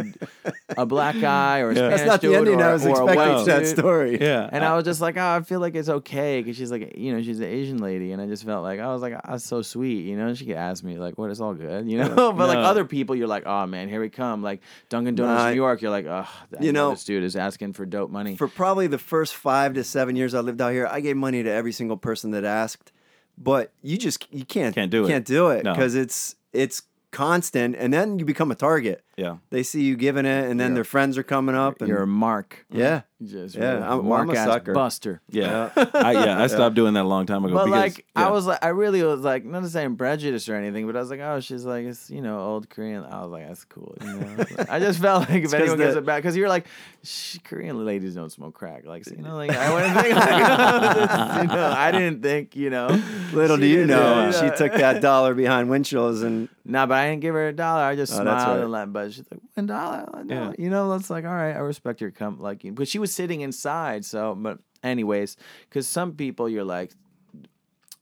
a 0.77 0.85
black 0.85 1.19
guy 1.19 1.59
or 1.59 1.71
a 1.71 1.75
Spanish 1.75 1.97
That's 1.99 2.07
not 2.07 2.21
the 2.21 2.35
ending 2.35 2.61
or, 2.61 2.63
I 2.63 2.73
was 2.73 2.85
expecting 2.85 3.15
to 3.39 3.43
that 3.45 3.67
story. 3.67 4.19
Yeah. 4.21 4.49
and 4.51 4.63
I 4.63 4.75
was 4.75 4.85
just 4.85 5.01
like, 5.01 5.17
oh, 5.17 5.35
I 5.35 5.41
feel 5.41 5.59
like 5.59 5.75
it's 5.75 5.89
okay 5.89 6.41
because 6.41 6.57
she's 6.57 6.71
like, 6.71 6.97
you 6.97 7.13
know, 7.13 7.21
she's 7.21 7.39
an 7.39 7.45
Asian 7.45 7.77
lady, 7.77 8.11
and 8.11 8.21
I 8.21 8.27
just 8.27 8.43
felt 8.43 8.63
like 8.63 8.79
I 8.79 8.87
was 8.93 9.01
like, 9.01 9.13
oh, 9.13 9.19
that's 9.31 9.43
so 9.45 9.61
sweet, 9.61 10.05
you 10.05 10.17
know. 10.17 10.33
She 10.33 10.45
could 10.45 10.55
ask 10.57 10.83
me 10.83 10.97
like, 10.97 11.17
what? 11.17 11.29
It's 11.29 11.39
all 11.39 11.53
good, 11.53 11.89
you 11.89 11.97
know. 11.97 12.15
but 12.33 12.47
like 12.47 12.57
other 12.57 12.85
people, 12.85 13.15
you're 13.15 13.27
like, 13.27 13.45
oh 13.45 13.65
man, 13.65 13.89
here 13.89 14.01
we 14.01 14.09
come. 14.09 14.41
Like 14.41 14.61
Dunkin' 14.89 15.15
Donuts, 15.15 15.43
Nah, 15.43 15.49
New 15.49 15.55
York, 15.55 15.81
you're 15.81 15.91
like, 15.91 16.05
oh, 16.05 16.27
I 16.59 16.63
you 16.63 16.71
know, 16.71 16.91
this 16.91 17.03
dude 17.05 17.23
is 17.23 17.35
asking 17.35 17.73
for 17.73 17.85
dope 17.85 18.09
money. 18.11 18.35
For 18.35 18.47
probably 18.47 18.87
the 18.87 18.97
first 18.99 19.35
five 19.35 19.73
to 19.75 19.83
seven 19.83 20.15
years 20.15 20.33
I 20.33 20.39
lived 20.41 20.61
out 20.61 20.71
here, 20.71 20.87
I 20.87 20.99
gave 20.99 21.17
money 21.17 21.43
to 21.43 21.49
every 21.49 21.71
single 21.71 21.97
person 21.97 22.31
that 22.31 22.43
asked. 22.45 22.91
But 23.37 23.71
you 23.81 23.97
just 23.97 24.27
you 24.31 24.45
can't 24.45 24.75
Can't 24.75 24.91
do 24.91 25.05
it. 25.05 25.07
Can't 25.07 25.25
do 25.25 25.49
it 25.49 25.63
No. 25.63 25.73
because 25.73 25.95
it's 25.95 26.35
it's 26.53 26.83
constant, 27.11 27.75
and 27.77 27.93
then 27.93 28.19
you 28.19 28.25
become 28.25 28.51
a 28.51 28.55
target. 28.55 29.03
Yeah. 29.21 29.35
They 29.51 29.63
see 29.63 29.83
you 29.83 29.95
giving 29.95 30.25
it, 30.25 30.49
and 30.49 30.59
then 30.59 30.69
You're- 30.69 30.75
their 30.75 30.83
friends 30.83 31.17
are 31.17 31.23
coming 31.23 31.55
up. 31.55 31.79
And, 31.81 31.87
you're 31.89 32.01
a 32.03 32.07
mark. 32.07 32.65
yeah, 32.71 33.01
Just 33.23 33.55
Yeah, 33.55 33.73
really 33.73 33.83
I'm- 33.83 34.05
mark 34.07 34.21
I'm 34.21 34.29
a 34.31 34.33
ass 34.39 34.47
sucker. 34.47 34.73
buster. 34.73 35.21
Yeah. 35.29 35.69
I, 35.93 36.11
yeah. 36.13 36.41
I 36.41 36.47
stopped 36.47 36.75
doing 36.75 36.93
that 36.95 37.03
a 37.03 37.07
long 37.15 37.25
time 37.27 37.45
ago. 37.45 37.53
But 37.53 37.65
because, 37.65 37.79
like 37.97 38.05
yeah. 38.17 38.27
I 38.27 38.31
was 38.31 38.47
like 38.47 38.59
I 38.63 38.69
really 38.69 39.03
was 39.03 39.19
like 39.21 39.45
not 39.45 39.61
to 39.61 39.69
say 39.69 39.83
I'm 39.83 39.95
prejudiced 39.95 40.49
or 40.49 40.55
anything, 40.55 40.87
but 40.87 40.95
I 40.95 40.99
was 40.99 41.11
like, 41.11 41.19
oh, 41.19 41.39
she's 41.39 41.63
like 41.63 41.85
it's 41.85 42.09
you 42.09 42.21
know 42.21 42.39
old 42.39 42.67
Korean. 42.69 43.03
I 43.03 43.21
was 43.21 43.31
like, 43.31 43.47
that's 43.47 43.63
cool. 43.65 43.95
You 44.01 44.07
know, 44.07 44.45
I 44.69 44.79
just 44.79 44.99
felt 44.99 45.29
like 45.29 45.43
if 45.43 45.51
'cause 45.51 45.53
anyone 45.53 45.77
gets 45.77 45.93
the- 45.93 45.99
it 45.99 46.05
back, 46.05 46.23
because 46.23 46.35
you're 46.35 46.49
like, 46.49 46.65
Shh, 47.03 47.37
Korean 47.43 47.85
ladies 47.85 48.15
don't 48.15 48.31
smoke 48.31 48.55
crack. 48.55 48.85
Like 48.85 49.05
so, 49.05 49.13
you 49.15 49.21
know, 49.21 49.35
like 49.35 49.51
I 49.51 49.71
wouldn't 49.73 49.99
think 50.01 50.15
like, 50.15 51.41
you 51.43 51.55
know, 51.55 51.73
I 51.77 51.91
didn't 51.91 52.21
think 52.23 52.55
you 52.55 52.69
know. 52.71 52.87
little 53.33 53.57
she 53.57 53.61
do 53.61 53.67
you 53.67 53.75
didn't 53.85 53.89
know, 53.89 54.31
do 54.31 54.37
she 54.49 54.55
took 54.57 54.73
that 54.73 55.01
dollar 55.01 55.35
behind 55.35 55.69
windshields 55.69 56.23
and 56.23 56.49
Nah, 56.63 56.85
but 56.85 56.93
I 56.99 57.09
didn't 57.09 57.21
give 57.21 57.33
her 57.33 57.47
a 57.47 57.53
dollar. 57.53 57.81
I 57.81 57.95
just 57.95 58.13
Oh, 58.13 58.23
that's 58.23 58.43
smiled 58.43 58.57
right. 58.57 58.63
and 58.63 58.71
let. 58.71 58.93
But 58.93 59.10
she's 59.13 59.25
like, 59.31 59.41
one 59.53 59.65
dollar, 59.65 60.05
oh, 60.07 60.17
one 60.17 60.29
Yeah. 60.29 60.53
You 60.57 60.69
know, 60.69 60.89
that's 60.91 61.09
like, 61.09 61.25
all 61.25 61.33
right, 61.33 61.55
I 61.55 61.59
respect 61.59 62.01
your 62.01 62.11
com. 62.11 62.39
Like, 62.39 62.63
but 62.73 62.87
she 62.87 62.99
was 62.99 63.13
sitting 63.13 63.41
inside. 63.41 64.05
So, 64.05 64.35
but 64.35 64.59
anyways, 64.83 65.37
because 65.69 65.87
some 65.87 66.13
people, 66.13 66.49
you're 66.49 66.63
like, 66.63 66.91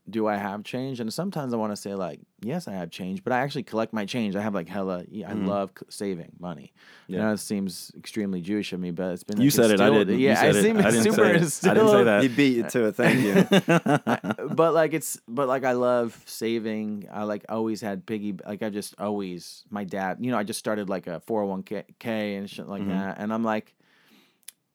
do 0.10 0.28
I 0.28 0.38
have 0.38 0.64
change? 0.64 1.00
And 1.00 1.14
sometimes 1.14 1.54
I 1.54 1.58
want 1.58 1.72
to 1.72 1.78
say 1.78 1.96
like, 1.96 2.20
yes, 2.42 2.68
I 2.68 2.74
have 2.74 2.90
change, 2.90 3.24
but 3.24 3.34
I 3.34 3.40
actually 3.40 3.64
collect 3.64 3.94
my 3.94 4.06
change. 4.06 4.36
I 4.36 4.42
have 4.42 4.54
like 4.54 4.68
hella. 4.68 5.04
I 5.28 5.34
love 5.34 5.72
saving 5.90 6.32
money. 6.40 6.74
Yeah, 7.08 7.18
Mm-hmm. 7.20 7.28
Know, 7.28 7.34
it 7.34 7.38
seems 7.40 7.92
extremely 7.98 8.42
Jewish 8.42 8.72
of 8.74 8.80
me, 8.80 8.92
but 8.92 9.14
it's 9.14 9.24
been. 9.24 9.38
Like 9.38 9.44
You 9.44 9.50
like, 9.50 9.54
said 9.56 9.66
it. 9.72 9.82
I 9.82 9.86
instilled- 9.88 10.08
didn't. 10.08 10.20
You 10.20 10.28
Yeah, 10.28 10.36
said 10.36 10.56
I 10.56 10.60
it. 10.60 10.62
seem 10.62 10.78
I 10.78 10.82
didn't 10.92 11.04
super 11.04 11.16
say 11.16 11.22
it. 11.68 11.72
I 11.72 11.74
didn't 11.74 11.90
say 11.90 12.04
that. 12.04 12.22
he 12.24 12.28
beat 12.30 12.58
you 12.58 12.64
to 12.64 12.86
it. 12.86 12.96
Thank 12.96 13.20
you. 13.26 14.48
but 14.56 14.74
like 14.74 14.94
it's 14.94 15.20
but 15.28 15.48
like 15.48 15.64
I 15.64 15.74
love 15.74 16.22
saving. 16.26 17.08
I 17.12 17.24
like 17.24 17.46
always 17.50 17.82
had 17.82 18.06
piggy 18.06 18.36
like 18.46 18.64
I 18.64 18.70
just 18.70 18.96
always 19.00 19.64
my 19.70 19.84
dad, 19.84 20.18
you 20.22 20.32
know, 20.32 20.38
I 20.38 20.44
just 20.44 20.60
started 20.60 20.90
like 20.90 21.08
a 21.08 21.22
401k 21.28 22.38
and 22.38 22.50
shit 22.50 22.66
Mm-hmm. 22.66 22.72
like 22.72 22.88
that. 22.88 23.20
And 23.20 23.34
I'm 23.34 23.44
like 23.44 23.76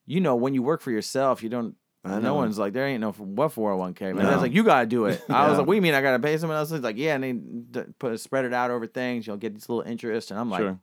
you 0.06 0.20
know, 0.20 0.36
when 0.36 0.52
you 0.54 0.62
work 0.62 0.82
for 0.82 0.90
yourself, 0.90 1.42
you 1.42 1.48
don't 1.48 1.76
I 2.04 2.20
no 2.20 2.34
one's 2.34 2.58
like 2.58 2.72
there 2.74 2.86
ain't 2.86 3.00
no 3.00 3.12
what 3.12 3.52
401k. 3.54 4.14
My 4.14 4.22
No. 4.22 4.30
dad's 4.30 4.42
like 4.42 4.52
you 4.52 4.62
got 4.62 4.80
to 4.80 4.86
do 4.86 5.06
it. 5.06 5.22
I 5.28 5.48
was 5.48 5.58
like 5.58 5.66
what 5.66 5.72
do 5.72 5.76
you 5.76 5.82
mean 5.82 5.94
I 5.94 6.02
got 6.02 6.12
to 6.12 6.18
pay 6.18 6.36
someone 6.36 6.58
else? 6.58 6.70
He's 6.70 6.80
like 6.80 6.96
yeah, 6.98 7.14
and 7.16 7.66
they 7.72 7.82
put 7.98 8.18
spread 8.20 8.44
it 8.44 8.52
out 8.52 8.70
over 8.70 8.86
things, 8.86 9.26
you'll 9.26 9.36
get 9.38 9.54
this 9.54 9.68
little 9.68 9.82
interest 9.90 10.30
and 10.30 10.38
I'm 10.38 10.50
like 10.50 10.60
Sure. 10.60 10.78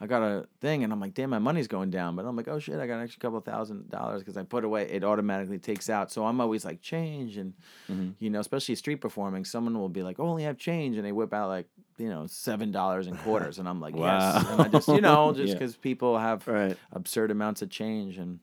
I 0.00 0.06
got 0.08 0.22
a 0.22 0.46
thing 0.60 0.82
and 0.82 0.92
I'm 0.92 0.98
like, 0.98 1.14
damn, 1.14 1.30
my 1.30 1.38
money's 1.38 1.68
going 1.68 1.90
down. 1.90 2.16
But 2.16 2.24
I'm 2.26 2.34
like, 2.36 2.48
oh 2.48 2.58
shit, 2.58 2.80
I 2.80 2.86
got 2.88 2.94
an 2.96 3.02
extra 3.04 3.20
couple 3.20 3.40
thousand 3.40 3.88
dollars 3.90 4.22
because 4.22 4.36
I 4.36 4.42
put 4.42 4.64
away. 4.64 4.90
It 4.90 5.04
automatically 5.04 5.58
takes 5.58 5.88
out. 5.88 6.10
So 6.10 6.26
I'm 6.26 6.40
always 6.40 6.64
like, 6.64 6.82
change. 6.82 7.36
And, 7.36 7.54
Mm-hmm. 7.90 8.08
you 8.18 8.28
know, 8.30 8.40
especially 8.40 8.74
street 8.74 8.96
performing, 8.96 9.44
someone 9.44 9.78
will 9.78 9.88
be 9.88 10.02
like, 10.02 10.18
oh, 10.18 10.26
only 10.26 10.42
have 10.42 10.58
change. 10.58 10.96
And 10.96 11.06
they 11.06 11.12
whip 11.12 11.32
out 11.32 11.48
like, 11.48 11.68
you 11.96 12.08
know, 12.08 12.22
$7 12.22 13.06
in 13.06 13.16
quarters. 13.18 13.60
And 13.60 13.68
I'm 13.68 13.80
like, 13.80 13.94
yes. 13.94 14.02
Wow. 14.44 14.46
And 14.52 14.60
I 14.62 14.68
just, 14.68 14.88
you 14.88 15.00
know, 15.00 15.32
just 15.36 15.48
Yeah. 15.48 15.54
because 15.54 15.76
people 15.76 16.18
have 16.18 16.46
Right. 16.48 16.76
absurd 16.92 17.30
amounts 17.30 17.62
of 17.62 17.70
change. 17.70 18.18
And, 18.18 18.40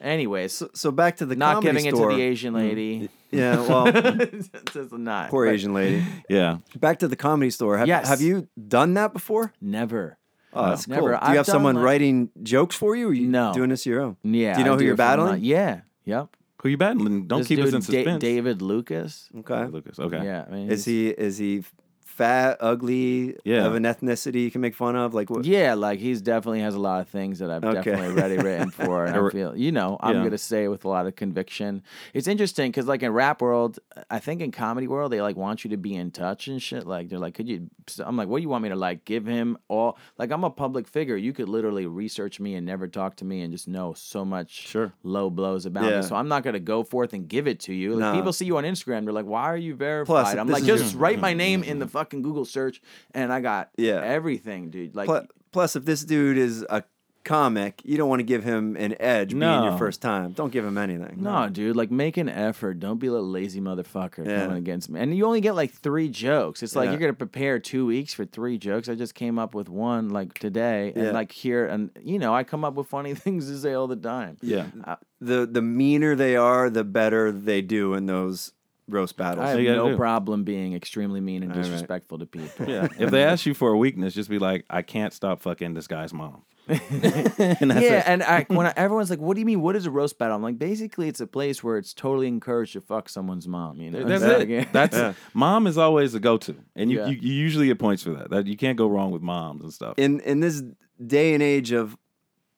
anyways, 0.00 0.52
So, 0.52 0.70
so 0.74 0.90
back 0.90 1.16
to 1.18 1.26
the 1.26 1.36
not 1.36 1.54
comedy 1.56 1.78
giving 1.78 1.94
store. 1.96 2.10
it 2.10 2.14
to 2.14 2.16
the 2.18 2.22
Asian 2.22 2.54
mm. 2.54 2.56
lady. 2.56 3.08
Yeah, 3.32 3.56
well, 3.66 3.88
It's 3.94 4.48
not. 4.92 5.30
poor 5.30 5.46
But 5.46 5.54
Asian 5.54 5.74
lady. 5.74 6.04
Yeah. 6.30 6.58
Back 6.78 7.00
to 7.00 7.08
the 7.08 7.16
comedy 7.16 7.50
store. 7.50 7.76
Have, 7.76 7.88
Yes. 7.88 8.08
have 8.08 8.20
you 8.20 8.48
done 8.68 8.94
that 8.94 9.12
before? 9.12 9.52
Never. 9.60 10.16
Oh, 10.52 10.68
that's 10.70 10.86
Never. 10.88 11.00
cool. 11.02 11.08
Do 11.10 11.14
I've 11.20 11.30
you 11.32 11.36
have 11.38 11.46
done, 11.46 11.52
someone 11.52 11.74
like- 11.74 11.84
writing 11.84 12.30
jokes 12.42 12.76
for 12.76 12.94
you, 12.96 13.08
or 13.08 13.12
you 13.12 13.26
No. 13.26 13.52
doing 13.52 13.68
this 13.68 13.84
your 13.84 14.00
own? 14.00 14.16
Yeah. 14.22 14.54
Do 14.54 14.60
you 14.60 14.64
know 14.64 14.74
I 14.74 14.76
who 14.78 14.84
you're 14.84 14.94
it 14.94 14.96
for 14.96 15.02
my- 15.02 15.08
battling? 15.16 15.44
Yeah. 15.44 15.80
Yep. 16.04 16.36
Who 16.62 16.68
you 16.70 16.76
battling? 16.78 17.26
Don't 17.26 17.40
This 17.40 17.48
keep 17.48 17.58
us 17.58 17.64
dude, 17.66 17.74
in 17.74 17.80
Da- 17.80 17.84
suspense. 17.84 18.20
David 18.20 18.62
Lucas. 18.62 19.28
Okay. 19.40 19.66
Lucas. 19.66 19.98
Okay. 19.98 20.24
Yeah, 20.24 20.44
I 20.48 20.52
mean, 20.54 20.70
Is 20.70 20.84
he's- 20.84 21.16
he 21.18 21.24
is 21.24 21.38
he 21.38 21.64
fat, 22.16 22.56
ugly, 22.60 23.36
Yeah. 23.44 23.66
of 23.66 23.74
an 23.74 23.82
ethnicity 23.84 24.42
you 24.42 24.50
can 24.50 24.60
make 24.60 24.74
fun 24.74 24.96
of? 24.96 25.14
Like 25.14 25.30
what? 25.30 25.44
Yeah, 25.44 25.74
like 25.74 25.98
he's 25.98 26.20
definitely 26.22 26.60
has 26.60 26.74
a 26.74 26.78
lot 26.80 27.00
of 27.00 27.08
things 27.08 27.38
that 27.40 27.50
I've 27.50 27.64
Okay. 27.64 27.74
definitely 27.82 28.08
already 28.20 28.36
written 28.38 28.70
for, 28.80 29.04
and 29.04 29.14
I 29.16 29.30
feel 29.30 29.56
you 29.56 29.72
know 29.72 29.96
I'm 30.00 30.16
Yeah. 30.16 30.24
gonna 30.24 30.38
say 30.38 30.64
it 30.64 30.68
with 30.68 30.84
a 30.84 30.88
lot 30.88 31.06
of 31.06 31.16
conviction. 31.16 31.82
It's 32.14 32.26
interesting 32.26 32.70
because 32.70 32.86
like 32.86 33.02
in 33.02 33.12
rap 33.12 33.40
world, 33.42 33.78
I 34.10 34.18
think 34.18 34.40
in 34.40 34.50
comedy 34.50 34.86
world 34.88 35.12
they 35.12 35.20
like 35.20 35.36
want 35.36 35.64
you 35.64 35.70
to 35.70 35.76
be 35.76 35.94
in 35.94 36.10
touch 36.10 36.48
and 36.48 36.60
shit. 36.62 36.86
Like 36.86 37.08
they're 37.08 37.18
like, 37.18 37.34
could 37.34 37.48
you? 37.48 37.68
I'm 38.04 38.16
like, 38.16 38.28
what 38.28 38.38
do 38.38 38.42
you 38.42 38.48
want 38.48 38.62
me 38.62 38.70
to 38.70 38.76
like 38.76 39.04
give 39.04 39.26
him 39.26 39.58
all? 39.68 39.98
Like 40.18 40.30
I'm 40.30 40.44
a 40.44 40.50
public 40.50 40.88
figure. 40.88 41.16
You 41.16 41.32
could 41.32 41.48
literally 41.48 41.86
research 41.86 42.40
me 42.40 42.54
and 42.54 42.64
never 42.66 42.88
talk 42.88 43.16
to 43.16 43.24
me 43.24 43.42
and 43.42 43.52
just 43.52 43.68
know 43.68 43.92
so 43.94 44.24
much 44.24 44.50
Sure. 44.66 44.92
low 45.02 45.28
blows 45.30 45.66
about 45.66 45.84
Yeah. 45.90 46.00
me. 46.00 46.02
So 46.06 46.16
I'm 46.16 46.28
not 46.28 46.42
gonna 46.42 46.60
go 46.60 46.82
forth 46.82 47.12
and 47.12 47.28
give 47.28 47.46
it 47.46 47.60
to 47.60 47.74
you. 47.74 47.92
Like 47.94 48.00
No. 48.00 48.14
people 48.14 48.32
see 48.32 48.46
you 48.46 48.56
on 48.56 48.64
Instagram, 48.64 49.04
they're 49.04 49.12
like, 49.12 49.26
why 49.26 49.42
are 49.44 49.56
you 49.56 49.74
verified? 49.74 50.34
if 50.34 50.40
I'm 50.40 50.48
like, 50.48 50.64
just 50.64 50.92
your- 50.94 51.00
write 51.02 51.20
my 51.20 51.34
name 51.44 51.62
in 51.62 51.78
the 51.78 51.86
fucking 51.86 52.05
Google 52.10 52.44
search, 52.44 52.80
and 53.14 53.32
I 53.32 53.40
got 53.40 53.70
Yeah. 53.76 54.00
everything, 54.02 54.70
dude. 54.70 54.94
Like. 54.96 55.06
Plus, 55.06 55.26
plus, 55.52 55.76
if 55.76 55.84
this 55.84 56.04
dude 56.04 56.38
is 56.38 56.64
a 56.68 56.82
comic, 57.24 57.82
you 57.84 57.96
don't 57.96 58.08
want 58.08 58.20
to 58.20 58.24
give 58.24 58.44
him 58.44 58.76
an 58.76 58.94
edge 59.00 59.30
being 59.30 59.40
your 59.64 59.76
first 59.76 60.00
time. 60.00 60.30
Don't 60.30 60.52
give 60.52 60.64
him 60.64 60.78
anything. 60.78 61.16
No, 61.22 61.48
dude, 61.48 61.74
like 61.74 61.90
make 61.90 62.16
an 62.18 62.28
effort. 62.28 62.78
Don't 62.78 63.00
be 63.00 63.08
a 63.08 63.12
lazy 63.14 63.60
motherfucker 63.60 64.24
Yeah. 64.24 64.42
coming 64.42 64.58
against 64.58 64.88
me. 64.88 65.00
And 65.00 65.12
you 65.16 65.26
only 65.26 65.40
get 65.40 65.56
like 65.56 65.72
three 65.72 66.08
jokes. 66.08 66.62
It's 66.62 66.76
like 66.76 66.84
Yeah. 66.86 66.90
you're 66.92 67.00
gonna 67.00 67.14
prepare 67.14 67.58
two 67.58 67.84
weeks 67.84 68.14
for 68.14 68.24
three 68.24 68.58
jokes. 68.58 68.88
I 68.88 68.94
just 68.94 69.16
came 69.16 69.40
up 69.40 69.56
with 69.56 69.68
one 69.68 70.10
like 70.10 70.34
today, 70.34 70.92
and 70.94 71.06
Yeah. 71.06 71.10
like 71.10 71.32
here, 71.32 71.66
and 71.66 71.90
you 72.00 72.20
know, 72.20 72.32
I 72.32 72.44
come 72.44 72.64
up 72.64 72.74
with 72.74 72.86
funny 72.86 73.14
things 73.24 73.48
to 73.48 73.58
say 73.58 73.72
all 73.72 73.88
the 73.88 73.96
time. 73.96 74.36
Yeah. 74.40 74.66
Uh, 74.84 74.94
the 75.20 75.46
the 75.50 75.62
meaner 75.62 76.14
they 76.14 76.36
are, 76.36 76.70
the 76.70 76.84
better 76.84 77.32
they 77.32 77.60
do 77.60 77.94
in 77.94 78.06
those 78.06 78.52
roast 78.88 79.16
battles. 79.16 79.46
I 79.46 79.50
have 79.50 79.60
you 79.60 79.66
gotta 79.66 79.78
no 79.78 79.90
do. 79.90 79.96
problem 79.96 80.44
being 80.44 80.74
extremely 80.74 81.20
mean 81.20 81.42
and 81.42 81.52
All 81.52 81.58
right. 81.58 81.64
disrespectful 81.64 82.18
to 82.20 82.26
people. 82.26 82.68
Yeah. 82.68 82.88
if 82.98 83.10
they 83.10 83.24
ask 83.24 83.46
you 83.46 83.54
for 83.54 83.70
a 83.70 83.76
weakness, 83.76 84.14
just 84.14 84.30
be 84.30 84.38
like, 84.38 84.64
I 84.70 84.82
can't 84.82 85.12
stop 85.12 85.40
fucking 85.42 85.74
this 85.74 85.86
guy's 85.86 86.12
mom. 86.14 86.42
and 86.68 86.80
that's 86.80 87.80
yeah, 87.80 88.00
it. 88.00 88.04
and 88.08 88.22
I, 88.24 88.44
when 88.48 88.66
I, 88.66 88.72
everyone's 88.76 89.08
like, 89.08 89.20
"What 89.20 89.34
do 89.34 89.40
you 89.40 89.46
mean? 89.46 89.60
What 89.60 89.76
is 89.76 89.86
a 89.86 89.90
roast 89.90 90.18
battle?" 90.18 90.34
I'm 90.34 90.42
like, 90.42 90.58
basically, 90.58 91.06
it's 91.08 91.20
a 91.20 91.26
place 91.26 91.62
where 91.62 91.78
it's 91.78 91.94
totally 91.94 92.26
encouraged 92.26 92.72
to 92.72 92.80
fuck 92.80 93.08
someone's 93.08 93.46
mom. 93.46 93.80
You 93.80 93.92
know, 93.92 94.02
That's 94.04 94.24
It's 94.24 94.32
it. 94.42 94.50
like- 94.50 94.72
That's 94.72 95.16
mom 95.32 95.68
is 95.68 95.78
always 95.78 96.16
a 96.16 96.20
go-to, 96.20 96.56
and 96.74 96.90
you, 96.90 96.98
Yeah. 96.98 97.06
you 97.06 97.18
you 97.20 97.32
usually 97.34 97.68
get 97.68 97.78
points 97.78 98.02
for 98.02 98.10
that. 98.14 98.30
That 98.30 98.46
you 98.48 98.56
can't 98.56 98.76
go 98.76 98.88
wrong 98.88 99.12
with 99.12 99.22
moms 99.22 99.62
and 99.62 99.72
stuff. 99.72 99.94
in 99.96 100.18
in 100.20 100.40
this 100.40 100.60
day 101.06 101.34
and 101.34 101.42
age 101.42 101.70
of 101.70 101.96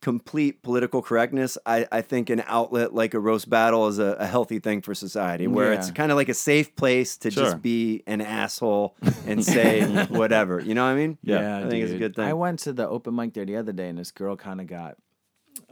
complete 0.00 0.62
political 0.62 1.02
correctness, 1.02 1.58
I, 1.66 1.86
I 1.90 2.02
think 2.02 2.30
an 2.30 2.42
outlet 2.46 2.94
like 2.94 3.14
a 3.14 3.18
roast 3.20 3.50
battle 3.50 3.88
is 3.88 3.98
a, 3.98 4.12
a 4.20 4.26
healthy 4.26 4.58
thing 4.60 4.80
for 4.80 4.94
society, 4.94 5.46
where 5.48 5.72
it's 5.72 5.90
kind 5.90 6.12
of 6.12 6.16
like 6.16 6.28
a 6.28 6.34
safe 6.34 6.74
place 6.76 7.16
to 7.18 7.30
Sure. 7.30 7.44
just 7.44 7.62
be 7.62 8.02
an 8.06 8.20
asshole 8.20 8.94
and 9.26 9.44
say 9.44 10.04
whatever. 10.06 10.60
You 10.60 10.74
know 10.74 10.84
what 10.84 10.90
I 10.90 10.94
mean? 10.94 11.18
Yeah, 11.22 11.58
I 11.58 11.68
think 11.68 11.82
it's 11.82 11.90
a 11.90 11.94
dude. 11.94 12.00
good 12.00 12.16
thing. 12.16 12.26
I 12.26 12.32
went 12.34 12.60
to 12.60 12.72
the 12.72 12.88
open 12.88 13.14
mic 13.16 13.34
there 13.34 13.44
the 13.44 13.56
other 13.56 13.72
day, 13.72 13.88
and 13.88 13.98
this 13.98 14.12
girl 14.12 14.36
kind 14.36 14.60
of 14.60 14.66
got, 14.68 14.96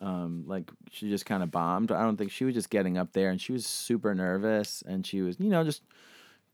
um, 0.00 0.44
like 0.46 0.70
she 0.90 1.08
just 1.08 1.24
kind 1.26 1.42
of 1.42 1.50
bombed. 1.52 1.92
I 1.92 2.02
don't 2.02 2.16
think 2.16 2.32
she 2.32 2.44
was 2.44 2.54
just 2.54 2.70
getting 2.70 2.98
up 2.98 3.12
there, 3.12 3.30
and 3.30 3.40
she 3.40 3.52
was 3.52 3.64
super 3.66 4.14
nervous, 4.14 4.82
and 4.86 5.06
she 5.06 5.20
was, 5.22 5.36
you 5.38 5.50
know, 5.50 5.62
just 5.62 5.82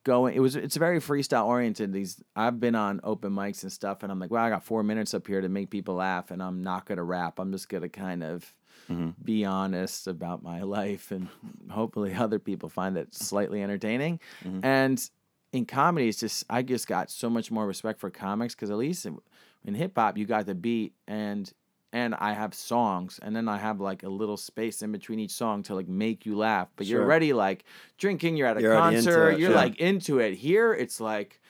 going. 0.05 0.35
It 0.35 0.41
was 0.41 0.57
it's 0.57 0.77
very 0.77 1.01
freestyle 1.01 1.47
oriented. 1.47 1.93
These 1.93 2.23
I've 2.35 2.61
been 2.61 2.75
on 2.75 3.01
open 3.05 3.33
mics 3.33 3.63
and 3.63 3.73
stuff, 3.73 4.03
and 4.03 4.11
I'm 4.11 4.19
like, 4.19 4.31
well, 4.31 4.45
I 4.45 4.51
got 4.51 4.65
four 4.65 4.83
minutes 4.83 5.15
up 5.15 5.27
here 5.27 5.41
to 5.41 5.49
make 5.49 5.71
people 5.71 5.97
laugh, 5.97 6.31
and 6.31 6.43
I'm 6.43 6.63
not 6.63 6.87
gonna 6.87 7.05
rap. 7.05 7.39
I'm 7.39 7.53
just 7.53 7.69
gonna 7.69 7.89
kind 7.89 8.23
of. 8.23 8.55
Mm-hmm. 8.91 9.11
Be 9.23 9.45
honest 9.45 10.09
about 10.09 10.43
my 10.43 10.63
life, 10.63 11.13
and 11.13 11.29
hopefully 11.71 12.13
other 12.13 12.41
people 12.41 12.69
find 12.69 12.97
it 12.97 13.15
slightly 13.15 13.63
entertaining. 13.63 14.19
Mm-hmm. 14.45 14.65
And 14.65 15.11
in 15.53 15.67
comedy, 15.67 16.09
it's 16.09 16.19
just 16.19 16.45
I 16.51 16.63
just 16.63 16.89
got 16.89 17.11
so 17.11 17.31
much 17.31 17.51
more 17.51 17.67
respect 17.67 18.01
for 18.01 18.11
comics 18.11 18.55
because 18.57 18.71
at 18.71 18.77
least 18.77 19.07
in, 19.07 19.19
in 19.65 19.75
hip 19.75 19.93
hop, 19.97 20.19
you 20.19 20.27
got 20.27 20.47
the 20.47 20.55
beat 20.55 20.95
and 21.07 21.51
and 21.93 22.14
I 22.14 22.32
have 22.32 22.55
songs, 22.55 23.18
and 23.22 23.34
then 23.36 23.49
I 23.49 23.59
have 23.59 23.80
like 23.80 24.03
a 24.03 24.09
little 24.09 24.36
space 24.36 24.82
in 24.82 24.93
between 24.93 25.18
each 25.18 25.32
song 25.32 25.62
to 25.64 25.74
like 25.74 25.88
make 25.88 26.24
you 26.26 26.36
laugh. 26.36 26.68
But 26.76 26.86
you're 26.86 27.01
Sure. 27.01 27.07
already 27.11 27.32
like 27.32 27.64
drinking, 27.99 28.36
you're 28.36 28.49
at 28.49 28.57
a 28.57 28.62
You're 28.62 28.72
concert, 28.74 29.30
it, 29.32 29.40
you're 29.40 29.51
sure. 29.51 29.57
like 29.57 29.76
into 29.76 30.18
it. 30.18 30.34
Here, 30.34 30.72
it's 30.72 31.01
like 31.01 31.40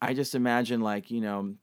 I 0.00 0.14
just 0.14 0.34
imagine 0.34 0.80
like 0.80 1.10
you 1.10 1.20
know 1.20 1.54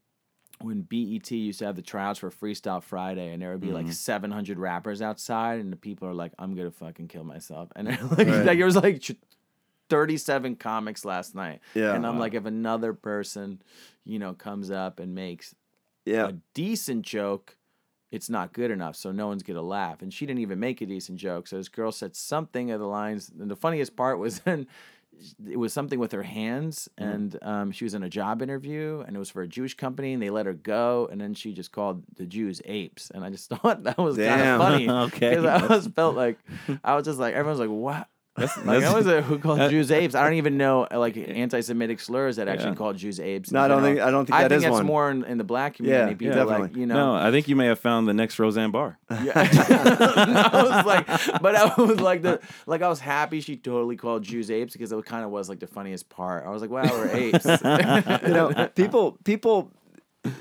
when 0.62 0.82
BET 0.82 1.30
used 1.30 1.58
to 1.58 1.66
have 1.66 1.76
the 1.76 1.82
tryouts 1.82 2.18
for 2.20 2.30
Freestyle 2.30 2.82
Friday, 2.82 3.32
and 3.32 3.42
there 3.42 3.50
would 3.52 3.60
be 3.60 3.68
Mm-hmm. 3.68 3.86
like 3.88 3.92
700 3.92 4.58
rappers 4.58 5.02
outside, 5.02 5.60
and 5.60 5.72
the 5.72 5.76
people 5.76 6.08
are 6.08 6.14
like, 6.14 6.32
"I'm 6.38 6.54
gonna 6.54 6.70
fucking 6.70 7.08
kill 7.08 7.24
myself," 7.24 7.70
and 7.76 7.88
like, 8.18 8.26
Right. 8.26 8.46
like, 8.46 8.58
it 8.58 8.64
was 8.64 8.76
like 8.76 9.02
37 9.90 10.56
comics 10.56 11.04
last 11.04 11.34
night, 11.34 11.60
Yeah. 11.74 11.94
and 11.94 12.06
I'm 12.06 12.18
like, 12.18 12.34
if 12.34 12.46
another 12.46 12.92
person, 12.94 13.62
you 14.04 14.18
know, 14.18 14.34
comes 14.34 14.70
up 14.70 14.98
and 14.98 15.14
makes 15.14 15.54
Yeah. 16.06 16.28
a 16.28 16.32
decent 16.54 17.02
joke, 17.02 17.56
it's 18.10 18.30
not 18.30 18.52
good 18.54 18.70
enough, 18.70 18.96
so 18.96 19.12
no 19.12 19.26
one's 19.26 19.42
gonna 19.42 19.60
laugh. 19.60 20.00
And 20.00 20.14
she 20.14 20.24
didn't 20.26 20.40
even 20.40 20.58
make 20.60 20.80
a 20.80 20.86
decent 20.86 21.18
joke. 21.18 21.46
So 21.48 21.56
this 21.58 21.68
girl 21.68 21.92
said 21.92 22.16
something 22.16 22.70
of 22.70 22.80
the 22.80 22.86
lines, 22.86 23.30
and 23.38 23.50
the 23.50 23.56
funniest 23.56 23.96
part 23.96 24.18
was 24.18 24.38
then 24.46 24.66
it 25.50 25.56
was 25.58 25.72
something 25.72 25.98
with 25.98 26.12
her 26.12 26.22
hands, 26.22 26.88
Mm-hmm. 27.00 27.10
and 27.10 27.38
um, 27.42 27.72
she 27.72 27.84
was 27.84 27.94
in 27.94 28.02
a 28.02 28.08
job 28.08 28.42
interview, 28.42 29.02
and 29.06 29.16
it 29.16 29.18
was 29.18 29.30
for 29.30 29.42
a 29.42 29.48
Jewish 29.48 29.74
company, 29.74 30.12
and 30.12 30.22
they 30.22 30.30
let 30.30 30.46
her 30.46 30.52
go, 30.52 31.08
and 31.10 31.20
then 31.20 31.34
she 31.34 31.52
just 31.52 31.72
called 31.72 32.02
the 32.16 32.26
Jews 32.26 32.60
apes, 32.66 33.10
and 33.10 33.24
I 33.24 33.30
just 33.30 33.48
thought 33.50 33.82
that 33.84 33.98
was 33.98 34.16
kind 34.16 34.42
of 34.42 34.60
funny 34.60 34.88
Okay. 35.06 35.30
because 35.30 35.44
I 35.44 35.62
always 35.62 35.86
felt 35.88 36.16
like 36.16 36.38
I 36.84 36.94
was 36.94 37.04
just 37.06 37.18
like 37.18 37.34
everyone's 37.34 37.60
like 37.60 37.70
what. 37.70 38.08
That's, 38.36 38.56
Like 38.64 38.66
that's- 38.80 38.92
I 38.92 38.96
was 38.96 39.06
a, 39.06 39.22
who 39.22 39.38
called 39.38 39.58
that- 39.60 39.70
Jews 39.70 39.90
apes. 39.90 40.14
I 40.14 40.22
don't 40.24 40.34
even 40.44 40.56
know 40.56 40.86
like 40.90 41.16
anti-Semitic 41.16 42.00
slurs 42.00 42.36
that 42.36 42.48
actually 42.48 42.70
Yeah. 42.70 42.74
called 42.76 42.96
Jews 42.96 43.18
apes. 43.20 43.50
No, 43.50 43.60
I 43.60 43.68
don't 43.68 43.82
think- 43.82 44.00
I 44.00 44.10
don't 44.10 44.26
think 44.26 44.36
I 44.36 44.42
that 44.42 44.48
think 44.50 44.58
is 44.60 44.64
it's 44.66 44.72
one. 44.72 44.86
more 44.86 45.10
in, 45.10 45.24
in 45.24 45.38
the 45.38 45.44
black 45.44 45.74
community. 45.74 46.12
Yeah, 46.24 46.32
people 46.32 46.44
like 46.44 46.48
definitely. 46.58 46.80
you 46.80 46.86
know. 46.86 46.94
no, 46.94 47.14
I 47.14 47.30
think 47.30 47.48
you 47.48 47.56
may 47.56 47.66
have 47.66 47.78
found 47.78 48.06
the 48.08 48.14
next 48.14 48.38
Roseanne 48.38 48.70
Barr. 48.70 48.98
Yeah. 49.10 49.32
I 49.34 50.62
was 50.62 50.86
like, 50.86 51.06
but 51.42 51.54
I 51.54 51.72
was 51.80 52.00
like 52.00 52.22
the 52.22 52.40
like 52.66 52.82
I 52.82 52.88
was 52.88 53.00
happy 53.00 53.40
she 53.40 53.56
totally 53.56 53.96
called 53.96 54.22
Jews 54.22 54.50
apes 54.50 54.72
because 54.72 54.92
it 54.92 55.04
kind 55.04 55.24
of 55.24 55.30
was 55.30 55.48
like 55.48 55.60
the 55.60 55.66
funniest 55.66 56.08
part. 56.08 56.46
I 56.46 56.50
was 56.50 56.60
like, 56.62 56.70
wow, 56.70 56.82
we're 56.84 57.08
apes. 57.10 57.44
you 57.46 58.34
know, 58.34 58.68
people, 58.74 59.18
people. 59.24 59.70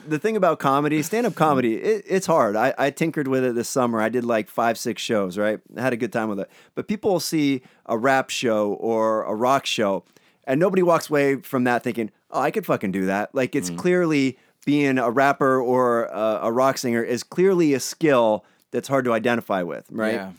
The 0.08 0.20
thing 0.20 0.38
about 0.38 0.60
comedy, 0.60 1.02
stand-up 1.02 1.34
mm-hmm. 1.34 1.38
comedy, 1.38 1.76
it, 1.76 2.06
it's 2.08 2.26
hard. 2.26 2.56
I, 2.56 2.74
I 2.78 2.90
tinkered 2.90 3.28
with 3.28 3.44
it 3.44 3.56
this 3.56 3.70
summer. 3.70 4.02
I 4.02 4.10
did 4.10 4.24
like 4.24 4.50
five, 4.50 4.78
six 4.78 5.02
shows. 5.02 5.38
Right, 5.38 5.60
I 5.78 5.82
had 5.82 5.94
a 5.94 5.98
good 5.98 6.14
time 6.14 6.30
with 6.30 6.40
it. 6.40 6.50
But 6.74 6.88
people 6.88 7.12
will 7.12 7.20
see 7.20 7.62
a 7.86 7.98
rap 7.98 8.30
show 8.30 8.74
or 8.74 9.24
a 9.24 9.34
rock 9.36 9.66
show, 9.66 10.04
and 10.46 10.60
nobody 10.60 10.84
walks 10.84 11.10
away 11.10 11.38
from 11.38 11.64
that 11.66 11.84
thinking, 11.84 12.12
"Oh, 12.32 12.42
I 12.42 12.52
could 12.52 12.66
fucking 12.66 12.92
do 12.92 13.06
that." 13.08 13.34
Like 13.34 13.56
it's 13.56 13.70
mm-hmm. 13.70 13.80
clearly 13.80 14.38
being 14.66 14.98
a 14.98 15.10
rapper 15.10 15.62
or 15.62 16.06
a, 16.06 16.40
a 16.44 16.52
rock 16.52 16.78
singer 16.78 17.04
is 17.04 17.24
clearly 17.24 17.74
a 17.74 17.80
skill 17.80 18.44
that's 18.72 18.88
hard 18.88 19.06
to 19.06 19.14
identify 19.14 19.62
with. 19.64 19.86
Right. 19.90 20.16
Yeah. 20.16 20.32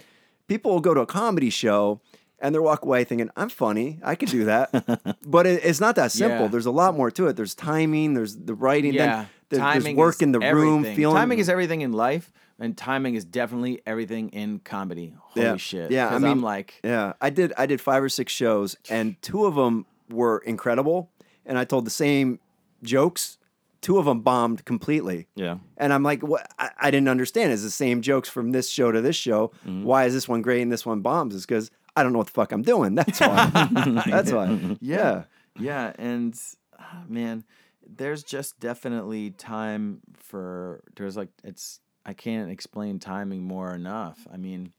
people 0.48 0.72
will 0.72 0.80
go 0.80 0.92
to 0.92 1.00
a 1.00 1.06
comedy 1.06 1.48
show 1.48 2.00
and 2.38 2.54
they 2.54 2.58
walk 2.58 2.84
away 2.84 3.04
thinking, 3.04 3.30
I'm 3.36 3.48
funny, 3.48 3.98
I 4.02 4.14
could 4.14 4.28
do 4.28 4.44
that. 4.44 5.16
but 5.26 5.46
it, 5.46 5.64
it's 5.64 5.80
not 5.80 5.96
that 5.96 6.12
simple. 6.12 6.42
Yeah. 6.42 6.48
There's 6.48 6.66
a 6.66 6.70
lot 6.70 6.94
more 6.94 7.10
to 7.12 7.28
it. 7.28 7.36
There's 7.36 7.54
timing, 7.54 8.14
there's 8.14 8.36
the 8.36 8.54
writing, 8.54 8.92
Yeah. 8.92 9.06
then 9.06 9.28
there- 9.48 9.60
there's 9.60 9.74
timing 9.84 9.96
work 9.96 10.16
is 10.16 10.22
in 10.22 10.32
the 10.32 10.40
room, 10.40 10.48
everything. 10.78 10.96
feeling. 10.96 11.16
Timing 11.16 11.38
is 11.38 11.48
everything 11.48 11.80
in 11.82 11.92
life, 11.92 12.32
and 12.58 12.76
timing 12.76 13.14
is 13.14 13.24
definitely 13.24 13.80
everything 13.86 14.28
in 14.30 14.58
comedy. 14.60 15.14
Holy 15.18 15.46
Yeah. 15.46 15.56
shit. 15.56 15.90
Yeah, 15.90 16.08
I 16.08 16.18
mean- 16.18 16.30
I'm 16.30 16.42
like, 16.42 16.74
Yeah, 16.82 17.12
I 17.20 17.30
did. 17.30 17.52
I 17.56 17.66
did 17.66 17.80
five 17.80 18.02
or 18.02 18.08
six 18.08 18.32
shows, 18.32 18.76
and 18.90 19.20
two 19.22 19.44
of 19.46 19.54
them 19.54 19.86
were 20.10 20.38
incredible. 20.38 21.10
And 21.44 21.58
I 21.58 21.64
told 21.64 21.86
the 21.86 21.90
same 21.90 22.40
jokes. 22.82 23.38
Two 23.82 23.98
of 23.98 24.04
them 24.06 24.20
bombed 24.20 24.64
completely. 24.64 25.28
Yeah. 25.36 25.58
And 25.76 25.92
I'm 25.92 26.02
like, 26.02 26.22
what? 26.22 26.50
I, 26.58 26.70
I 26.80 26.90
didn't 26.90 27.08
understand. 27.08 27.52
It's 27.52 27.62
the 27.62 27.70
same 27.70 28.00
jokes 28.02 28.28
from 28.28 28.50
this 28.50 28.68
show 28.68 28.90
to 28.90 29.00
this 29.00 29.14
show. 29.14 29.52
Mm-hmm. 29.66 29.84
Why 29.84 30.06
is 30.06 30.14
this 30.14 30.26
one 30.28 30.42
great 30.42 30.62
and 30.62 30.72
this 30.72 30.84
one 30.84 31.00
bombs? 31.02 31.36
It's 31.36 31.46
because 31.46 31.70
I 31.94 32.02
don't 32.02 32.12
know 32.12 32.18
what 32.18 32.26
the 32.26 32.32
fuck 32.32 32.50
I'm 32.50 32.62
doing. 32.62 32.96
That's 32.96 33.20
why. 33.20 34.02
That's 34.06 34.32
why. 34.32 34.76
Yeah. 34.80 35.24
Yeah, 35.58 35.92
and 35.98 36.36
ah, 36.78 37.02
man, 37.08 37.44
there's 37.88 38.22
just 38.22 38.58
definitely 38.60 39.30
time 39.30 40.00
for 40.14 40.82
there's 40.96 41.16
like 41.16 41.30
it's 41.44 41.80
I 42.04 42.14
can't 42.14 42.50
explain 42.50 42.98
timing 42.98 43.42
more 43.44 43.74
enough. 43.74 44.26
I 44.30 44.36
mean, 44.36 44.72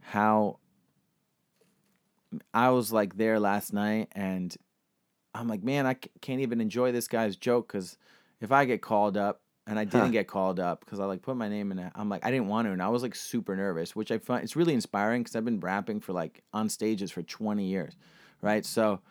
how 0.00 0.58
I 2.52 2.70
was 2.70 2.92
like 2.92 3.16
there 3.16 3.38
last 3.38 3.72
night 3.72 4.08
and 4.12 4.54
I'm 5.34 5.48
like, 5.48 5.62
man, 5.62 5.86
I 5.86 5.94
can't 5.94 6.40
even 6.42 6.60
enjoy 6.60 6.92
this 6.92 7.08
guy's 7.08 7.36
joke 7.36 7.68
because 7.68 7.98
if 8.40 8.52
I 8.52 8.64
get 8.66 8.82
called 8.82 9.16
up 9.16 9.42
and 9.66 9.78
I 9.78 9.84
didn't 9.84 10.10
Huh. 10.10 10.12
get 10.12 10.28
called 10.28 10.60
up 10.60 10.80
because 10.80 11.00
I 11.00 11.06
like 11.06 11.22
put 11.22 11.36
my 11.36 11.48
name 11.48 11.72
in 11.72 11.78
it, 11.78 11.92
I'm 11.94 12.08
like, 12.08 12.24
I 12.24 12.30
didn't 12.30 12.48
want 12.48 12.66
to, 12.68 12.72
and 12.72 12.82
I 12.82 12.88
was 12.88 13.02
like 13.02 13.14
super 13.14 13.56
nervous, 13.56 13.96
which 13.96 14.12
I 14.12 14.18
find 14.18 14.44
it's 14.44 14.56
really 14.56 14.74
inspiring 14.74 15.22
because 15.22 15.36
I've 15.36 15.44
been 15.44 15.60
rapping 15.60 16.00
for 16.00 16.12
like 16.12 16.44
on 16.52 16.68
stages 16.68 17.10
for 17.12 17.22
20 17.22 17.66
years, 17.66 17.96
right? 18.42 18.64
So 18.66 19.02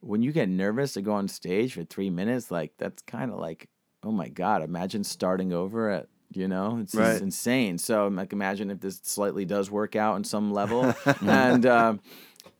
when 0.00 0.22
you 0.22 0.32
get 0.32 0.48
nervous 0.48 0.92
to 0.94 1.02
go 1.02 1.12
on 1.12 1.28
stage 1.28 1.74
for 1.74 1.84
three 1.84 2.10
minutes, 2.10 2.50
like 2.50 2.72
that's 2.78 3.02
kind 3.02 3.30
of 3.30 3.38
like, 3.38 3.68
oh 4.02 4.12
my 4.12 4.28
god, 4.28 4.62
imagine 4.62 5.04
starting 5.04 5.52
over 5.52 5.90
at. 5.90 6.08
You 6.32 6.48
know, 6.48 6.78
it's 6.82 6.92
Right. 6.92 7.22
insane. 7.22 7.78
So, 7.78 8.08
like, 8.08 8.32
imagine 8.32 8.70
if 8.72 8.80
this 8.80 9.00
slightly 9.04 9.44
does 9.44 9.70
work 9.70 9.94
out 9.94 10.16
on 10.16 10.24
some 10.24 10.52
level, 10.52 10.92
and 11.22 11.64
um, 11.64 12.00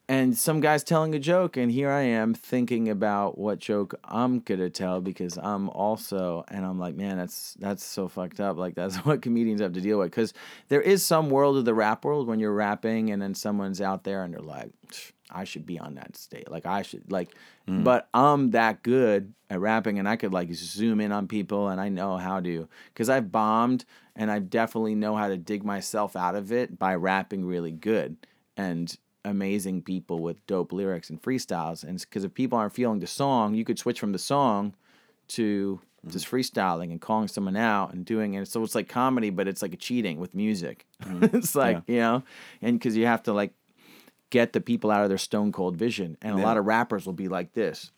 and 0.08 0.38
some 0.38 0.60
guy's 0.60 0.84
telling 0.84 1.16
a 1.16 1.18
joke 1.18 1.56
and 1.56 1.70
here 1.72 1.90
i 1.90 2.02
am 2.02 2.32
thinking 2.32 2.88
about 2.88 3.36
what 3.36 3.58
joke 3.58 3.92
i'm 4.04 4.38
gonna 4.38 4.70
tell 4.70 5.00
because 5.00 5.36
i'm 5.36 5.68
also 5.70 6.44
and 6.48 6.64
i'm 6.64 6.78
like 6.78 6.94
man 6.94 7.16
that's 7.16 7.54
that's 7.58 7.84
so 7.84 8.06
fucked 8.06 8.38
up 8.38 8.56
like 8.56 8.76
that's 8.76 8.96
what 9.04 9.20
comedians 9.20 9.60
have 9.60 9.72
to 9.72 9.80
deal 9.80 9.98
with 9.98 10.10
because 10.12 10.32
there 10.68 10.80
is 10.80 11.04
some 11.04 11.28
world 11.28 11.56
of 11.56 11.64
the 11.64 11.74
rap 11.74 12.04
world 12.04 12.28
when 12.28 12.38
you're 12.38 12.54
rapping 12.54 13.10
and 13.10 13.20
then 13.20 13.34
someone's 13.34 13.80
out 13.80 14.04
there 14.04 14.22
and 14.22 14.32
they're 14.32 14.40
like 14.40 14.70
"Psh, 14.86 15.10
i 15.30 15.44
should 15.44 15.66
be 15.66 15.78
on 15.78 15.94
that 15.94 16.16
stage 16.16 16.44
like 16.48 16.66
i 16.66 16.82
should 16.82 17.10
like 17.10 17.34
hmm. 17.66 17.82
but 17.82 18.08
i'm 18.14 18.50
that 18.50 18.82
good 18.82 19.32
at 19.50 19.60
rapping 19.60 19.98
and 19.98 20.08
i 20.08 20.16
could 20.16 20.32
like 20.32 20.52
zoom 20.54 21.00
in 21.00 21.12
on 21.12 21.26
people 21.26 21.68
and 21.68 21.80
i 21.80 21.88
know 21.88 22.16
how 22.16 22.40
to 22.40 22.68
because 22.92 23.08
i've 23.08 23.32
bombed 23.32 23.84
and 24.14 24.30
i 24.30 24.38
definitely 24.38 24.94
know 24.94 25.16
how 25.16 25.28
to 25.28 25.36
dig 25.36 25.64
myself 25.64 26.16
out 26.16 26.34
of 26.34 26.52
it 26.52 26.78
by 26.78 26.94
rapping 26.94 27.44
really 27.44 27.72
good 27.72 28.16
and 28.56 28.96
amazing 29.26 29.82
people 29.82 30.20
with 30.20 30.46
dope 30.46 30.72
lyrics 30.72 31.10
and 31.10 31.20
freestyles. 31.20 31.84
And 31.84 32.00
because 32.00 32.24
if 32.24 32.32
people 32.32 32.58
aren't 32.58 32.74
feeling 32.74 33.00
the 33.00 33.06
song, 33.06 33.54
you 33.54 33.64
could 33.64 33.78
switch 33.78 34.00
from 34.00 34.12
the 34.12 34.18
song 34.18 34.74
to 35.28 35.80
hmm. 36.02 36.10
just 36.10 36.30
freestyling 36.30 36.90
and 36.90 37.00
calling 37.00 37.28
someone 37.28 37.56
out 37.56 37.92
and 37.92 38.04
doing 38.04 38.34
it. 38.34 38.48
So 38.48 38.62
it's 38.62 38.74
like 38.74 38.88
comedy, 38.88 39.30
but 39.30 39.48
it's 39.48 39.62
like 39.62 39.74
a 39.74 39.76
cheating 39.76 40.18
with 40.18 40.34
music. 40.34 40.86
Hmm. 41.02 41.24
it's 41.32 41.54
like, 41.54 41.82
you 41.86 41.98
know, 41.98 42.22
and 42.62 42.78
because 42.78 42.96
you 42.96 43.06
have 43.06 43.24
to 43.24 43.32
like 43.32 43.52
get 44.30 44.52
the 44.52 44.60
people 44.60 44.90
out 44.90 45.02
of 45.02 45.08
their 45.08 45.18
stone 45.18 45.52
cold 45.52 45.76
vision. 45.76 46.16
And 46.22 46.38
a 46.38 46.42
lot 46.42 46.56
of 46.56 46.64
rappers 46.66 47.06
will 47.06 47.12
be 47.12 47.28
like 47.28 47.52
this. 47.52 47.92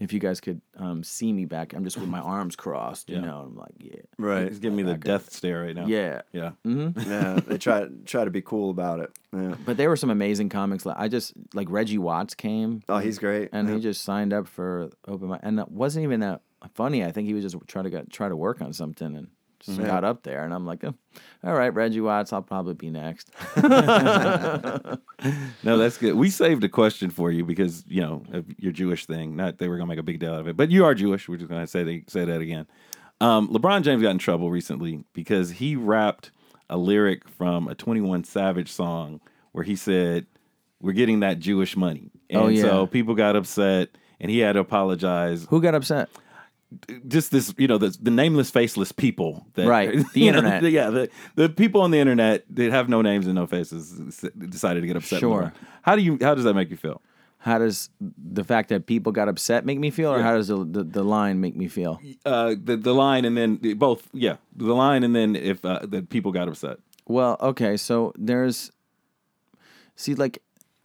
If 0.00 0.12
you 0.12 0.18
guys 0.20 0.40
could 0.40 0.60
um, 0.76 1.02
see 1.04 1.32
me 1.32 1.44
back, 1.44 1.72
I'm 1.72 1.84
just 1.84 1.98
with 1.98 2.08
my 2.08 2.18
arms 2.20 2.56
crossed, 2.56 3.08
you 3.08 3.16
Yeah. 3.16 3.22
know. 3.22 3.44
I'm 3.46 3.56
like, 3.56 3.74
yeah, 3.78 4.00
Right. 4.16 4.48
He's 4.48 4.58
giving 4.58 4.76
me 4.76 4.82
the 4.84 4.94
death 4.96 5.32
stare 5.32 5.62
right 5.64 5.74
now. 5.74 5.86
yeah. 5.86 6.22
Yeah. 6.32 6.50
Yeah. 6.64 7.40
They 7.46 7.58
try 7.58 7.86
try 8.04 8.24
to 8.24 8.30
be 8.30 8.42
cool 8.42 8.70
about 8.70 9.00
it. 9.00 9.10
Yeah. 9.32 9.54
But 9.64 9.76
there 9.76 9.88
were 9.88 9.96
some 9.96 10.10
amazing 10.10 10.48
comics. 10.50 10.84
Like 10.86 10.96
I 10.98 11.08
just 11.08 11.32
like 11.54 11.68
Reggie 11.70 11.98
Watts 11.98 12.34
came. 12.34 12.82
Oh, 12.88 12.98
he's 12.98 13.18
great. 13.18 13.50
and 13.52 13.68
Yeah. 13.68 13.74
he 13.76 13.80
just 13.80 14.02
signed 14.02 14.32
up 14.32 14.46
for 14.48 14.90
open 15.06 15.28
mic, 15.30 15.40
and 15.42 15.58
it 15.60 15.70
wasn't 15.70 16.04
even 16.04 16.20
that 16.20 16.42
funny. 16.74 17.04
I 17.04 17.12
think 17.12 17.26
he 17.28 17.34
was 17.34 17.44
just 17.44 17.56
trying 17.68 17.84
to 17.84 17.90
get, 17.90 18.10
try 18.10 18.28
to 18.28 18.36
work 18.36 18.60
on 18.60 18.72
something 18.72 19.16
and 19.16 19.28
got 19.76 20.04
up 20.04 20.22
there, 20.22 20.44
and 20.44 20.54
I'm 20.54 20.64
like, 20.64 20.82
oh, 20.84 20.94
all 21.44 21.54
right, 21.54 21.68
Reggie 21.74 22.00
Watts, 22.00 22.32
I'll 22.32 22.42
probably 22.42 22.74
be 22.74 22.90
next. 22.90 23.30
No, 25.64 25.76
that's 25.76 25.98
good. 25.98 26.14
We 26.14 26.30
saved 26.30 26.62
a 26.62 26.68
question 26.68 27.10
for 27.10 27.32
you 27.32 27.44
because 27.44 27.84
you 27.88 28.00
know 28.00 28.22
of 28.32 28.46
your 28.56 28.70
Jewish 28.72 29.06
thing. 29.06 29.34
Not 29.34 29.58
they 29.58 29.66
were 29.68 29.76
gonna 29.76 29.88
make 29.88 29.98
a 29.98 30.02
big 30.04 30.20
deal 30.20 30.32
out 30.32 30.40
of 30.40 30.48
it, 30.48 30.56
but 30.56 30.70
you 30.70 30.84
are 30.84 30.94
Jewish. 30.94 31.28
We're 31.28 31.36
just 31.36 31.50
gonna 31.50 31.66
say 31.66 31.82
they, 31.82 32.04
say 32.06 32.24
that 32.24 32.40
again. 32.40 32.66
Um, 33.20 33.48
LeBron 33.48 33.82
James 33.82 34.00
got 34.00 34.10
in 34.10 34.18
trouble 34.18 34.48
recently 34.50 35.02
because 35.12 35.50
he 35.50 35.74
rapped 35.74 36.30
a 36.70 36.76
lyric 36.76 37.28
from 37.28 37.66
a 37.66 37.74
Twenty 37.74 38.00
One 38.00 38.22
Savage 38.22 38.70
song 38.70 39.20
where 39.52 39.64
he 39.64 39.74
said, 39.74 40.26
"We're 40.80 40.92
getting 40.92 41.20
that 41.20 41.40
Jewish 41.40 41.76
money," 41.76 42.12
and 42.30 42.40
Oh, 42.40 42.46
yeah. 42.48 42.62
so 42.62 42.86
people 42.86 43.14
got 43.16 43.34
upset, 43.34 43.88
and 44.20 44.30
he 44.30 44.38
had 44.38 44.52
to 44.52 44.60
apologize. 44.60 45.46
Who 45.50 45.60
got 45.60 45.74
upset? 45.74 46.08
Just 47.06 47.30
this, 47.30 47.54
you 47.56 47.66
know, 47.66 47.78
the, 47.78 47.96
the 48.00 48.10
nameless, 48.10 48.50
faceless 48.50 48.92
people. 48.92 49.46
That, 49.54 49.66
Right, 49.66 49.92
the 50.12 50.20
you 50.20 50.32
know, 50.32 50.38
internet. 50.38 50.62
yeah, 50.70 50.90
the, 50.90 51.10
the 51.34 51.48
people 51.48 51.80
on 51.80 51.90
the 51.90 51.98
internet 51.98 52.44
that 52.50 52.70
have 52.70 52.88
no 52.88 53.02
names 53.02 53.26
and 53.26 53.34
no 53.34 53.46
faces 53.46 53.92
decided 54.36 54.82
to 54.82 54.86
get 54.86 54.96
upset. 54.96 55.20
Sure. 55.20 55.52
How 55.82 55.96
do 55.96 56.02
you? 56.02 56.18
How 56.20 56.34
does 56.34 56.44
that 56.44 56.54
make 56.54 56.70
you 56.70 56.76
feel? 56.76 57.00
How 57.40 57.58
does 57.58 57.88
the 58.00 58.42
fact 58.42 58.68
that 58.70 58.86
people 58.86 59.12
got 59.12 59.28
upset 59.28 59.64
make 59.64 59.78
me 59.78 59.90
feel, 59.90 60.12
or 60.12 60.20
how 60.20 60.34
does 60.34 60.48
the, 60.48 60.56
the, 60.64 60.82
the 60.82 61.04
line 61.04 61.40
make 61.40 61.54
me 61.56 61.68
feel? 61.68 62.00
Uh, 62.26 62.54
the 62.62 62.76
the 62.76 62.92
line 62.92 63.24
and 63.24 63.36
then 63.36 63.56
both. 63.78 64.08
Yeah, 64.12 64.36
the 64.56 64.74
line 64.74 65.04
and 65.04 65.14
then 65.14 65.36
if 65.36 65.64
uh, 65.64 65.80
the 65.84 66.02
people 66.02 66.32
got 66.32 66.48
upset. 66.48 66.78
Well, 67.06 67.36
okay, 67.40 67.76
so 67.76 68.12
there's 68.18 68.72
see 69.94 70.14
like 70.14 70.42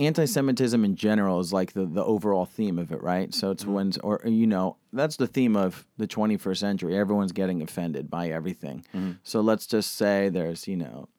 anti-Semitism 0.08 0.84
in 0.84 0.96
general 0.96 1.40
is 1.40 1.54
like 1.54 1.74
the, 1.74 1.86
the 1.86 2.04
overall 2.04 2.46
theme 2.46 2.80
of 2.80 2.92
it, 2.92 3.02
right? 3.02 3.34
So 3.34 3.52
it's 3.52 3.64
mm-hmm. 3.64 3.74
when 3.74 3.92
or 4.04 4.22
you 4.26 4.48
know 4.48 4.78
that's 4.92 5.18
the 5.18 5.28
theme 5.28 5.56
of 5.56 5.86
the 5.98 6.08
21st 6.08 6.58
century. 6.58 6.98
Everyone's 6.98 7.32
getting 7.32 7.62
offended 7.62 8.10
by 8.10 8.30
everything. 8.30 8.86
Mm-hmm. 8.94 9.14
So 9.24 9.42
let's 9.42 9.68
just 9.68 9.96
say 9.96 10.30
there's 10.30 10.68
you 10.68 10.78
know 10.78 11.10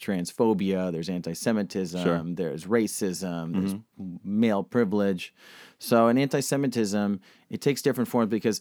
transphobia, 0.00 0.92
there's 0.92 1.08
anti-Semitism, 1.08 2.02
Sure. 2.02 2.22
there's 2.26 2.66
racism, 2.66 3.52
there's 3.52 3.74
mm-hmm. 3.74 4.16
male 4.22 4.62
privilege. 4.62 5.32
So 5.78 6.08
in 6.08 6.18
anti-Semitism, 6.18 7.20
it 7.48 7.60
takes 7.60 7.82
different 7.82 8.08
forms 8.08 8.28
because 8.28 8.60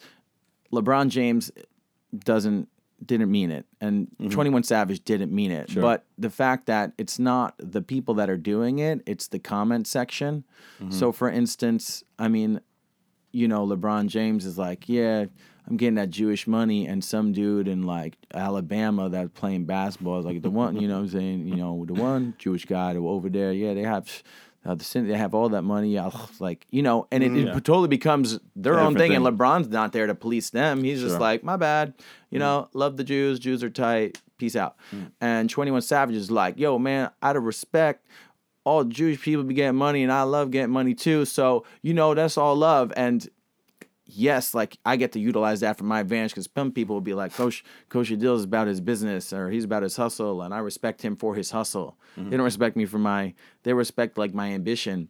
LeBron 0.71 1.09
James 1.09 1.51
doesn't 2.17 2.69
didn't 3.03 3.31
mean 3.31 3.51
it 3.51 3.65
and 3.81 4.07
mm-hmm. 4.07 4.29
21 4.29 4.63
Savage 4.63 5.03
didn't 5.03 5.31
mean 5.31 5.51
it. 5.51 5.69
Sure. 5.69 5.81
But 5.81 6.05
the 6.17 6.29
fact 6.29 6.65
that 6.67 6.93
it's 6.97 7.19
not 7.19 7.55
the 7.57 7.81
people 7.81 8.13
that 8.15 8.29
are 8.29 8.37
doing 8.37 8.79
it, 8.79 9.01
it's 9.05 9.27
the 9.27 9.39
comment 9.39 9.87
section. 9.87 10.43
Mm-hmm. 10.79 10.91
So 10.91 11.11
for 11.11 11.29
instance, 11.29 12.03
I 12.17 12.27
mean, 12.27 12.61
you 13.31 13.47
know, 13.47 13.67
LeBron 13.67 14.07
James 14.07 14.45
is 14.45 14.57
like, 14.57 14.87
yeah, 14.87 15.25
I'm 15.67 15.77
getting 15.77 15.95
that 15.95 16.09
Jewish 16.09 16.45
money, 16.47 16.85
and 16.87 17.03
some 17.03 17.33
dude 17.33 17.67
in 17.67 17.83
like 17.83 18.17
Alabama 18.33 19.09
that's 19.09 19.31
playing 19.33 19.65
basketball 19.65 20.19
is 20.19 20.25
like 20.25 20.41
the 20.41 20.49
one, 20.49 20.79
you 20.79 20.87
know, 20.87 20.95
what 20.95 21.01
I'm 21.01 21.09
saying, 21.09 21.47
you 21.47 21.55
know, 21.55 21.85
the 21.85 21.93
one 21.93 22.35
Jewish 22.37 22.65
guy 22.65 22.95
over 22.95 23.29
there, 23.29 23.51
yeah, 23.51 23.73
they 23.73 23.81
have. 23.81 24.23
Uh, 24.65 24.73
the 24.73 25.01
they 25.01 25.15
have 25.17 25.35
all 25.35 25.49
that 25.49 25.61
money, 25.61 25.99
like 26.39 26.65
you 26.71 26.81
know, 26.81 27.07
and 27.11 27.23
it, 27.23 27.31
it 27.37 27.45
Yeah. 27.45 27.53
totally 27.53 27.87
becomes 27.87 28.39
their 28.55 28.79
own 28.79 28.93
thing. 28.93 29.11
thing. 29.11 29.15
And 29.15 29.25
LeBron's 29.25 29.67
not 29.69 29.91
there 29.93 30.07
to 30.07 30.15
police 30.15 30.49
them. 30.49 30.83
He's 30.83 31.01
just 31.01 31.13
Sure. 31.13 31.19
like, 31.19 31.43
my 31.43 31.55
bad, 31.55 31.93
you 32.31 32.39
know, 32.39 32.67
love 32.73 32.97
the 32.97 33.03
Jews. 33.03 33.37
Jews 33.39 33.63
are 33.63 33.69
tight. 33.69 34.19
Peace 34.37 34.55
out. 34.55 34.75
And 35.21 35.49
Twenty 35.49 35.69
One 35.71 35.81
Savage 35.81 36.15
is 36.15 36.31
like, 36.31 36.57
yo, 36.57 36.79
man, 36.79 37.11
out 37.21 37.35
of 37.35 37.43
respect, 37.43 38.05
all 38.63 38.83
Jewish 38.83 39.21
people 39.21 39.43
be 39.43 39.53
getting 39.53 39.77
money, 39.77 40.01
and 40.01 40.11
I 40.11 40.23
love 40.23 40.49
getting 40.49 40.73
money 40.73 40.95
too. 40.95 41.25
So 41.25 41.63
you 41.83 41.93
know, 41.93 42.15
that's 42.15 42.35
all 42.37 42.55
love. 42.55 42.91
And 42.97 43.29
yes, 44.05 44.53
like 44.53 44.77
I 44.85 44.95
get 44.95 45.11
to 45.13 45.19
utilize 45.19 45.59
that 45.61 45.77
for 45.77 45.83
my 45.83 45.99
advantage 45.99 46.31
because 46.31 46.49
some 46.55 46.71
people 46.71 46.95
will 46.95 47.01
be 47.01 47.13
like, 47.13 47.33
Kosha, 47.33 47.63
Kosha 47.89 48.19
Dillz 48.19 48.37
is 48.37 48.43
about 48.43 48.67
his 48.67 48.81
business 48.81 49.33
or 49.33 49.49
he's 49.49 49.63
about 49.63 49.83
his 49.83 49.95
hustle, 49.95 50.41
and 50.41 50.53
I 50.53 50.59
respect 50.59 51.01
him 51.01 51.15
for 51.15 51.35
his 51.35 51.51
hustle. 51.51 51.97
Mm-hmm. 52.17 52.29
They 52.29 52.37
don't 52.37 52.45
respect 52.45 52.75
me 52.75 52.85
for 52.85 52.99
my, 52.99 53.33
they 53.63 53.73
respect 53.73 54.17
like 54.17 54.33
my 54.33 54.51
ambition. 54.51 55.09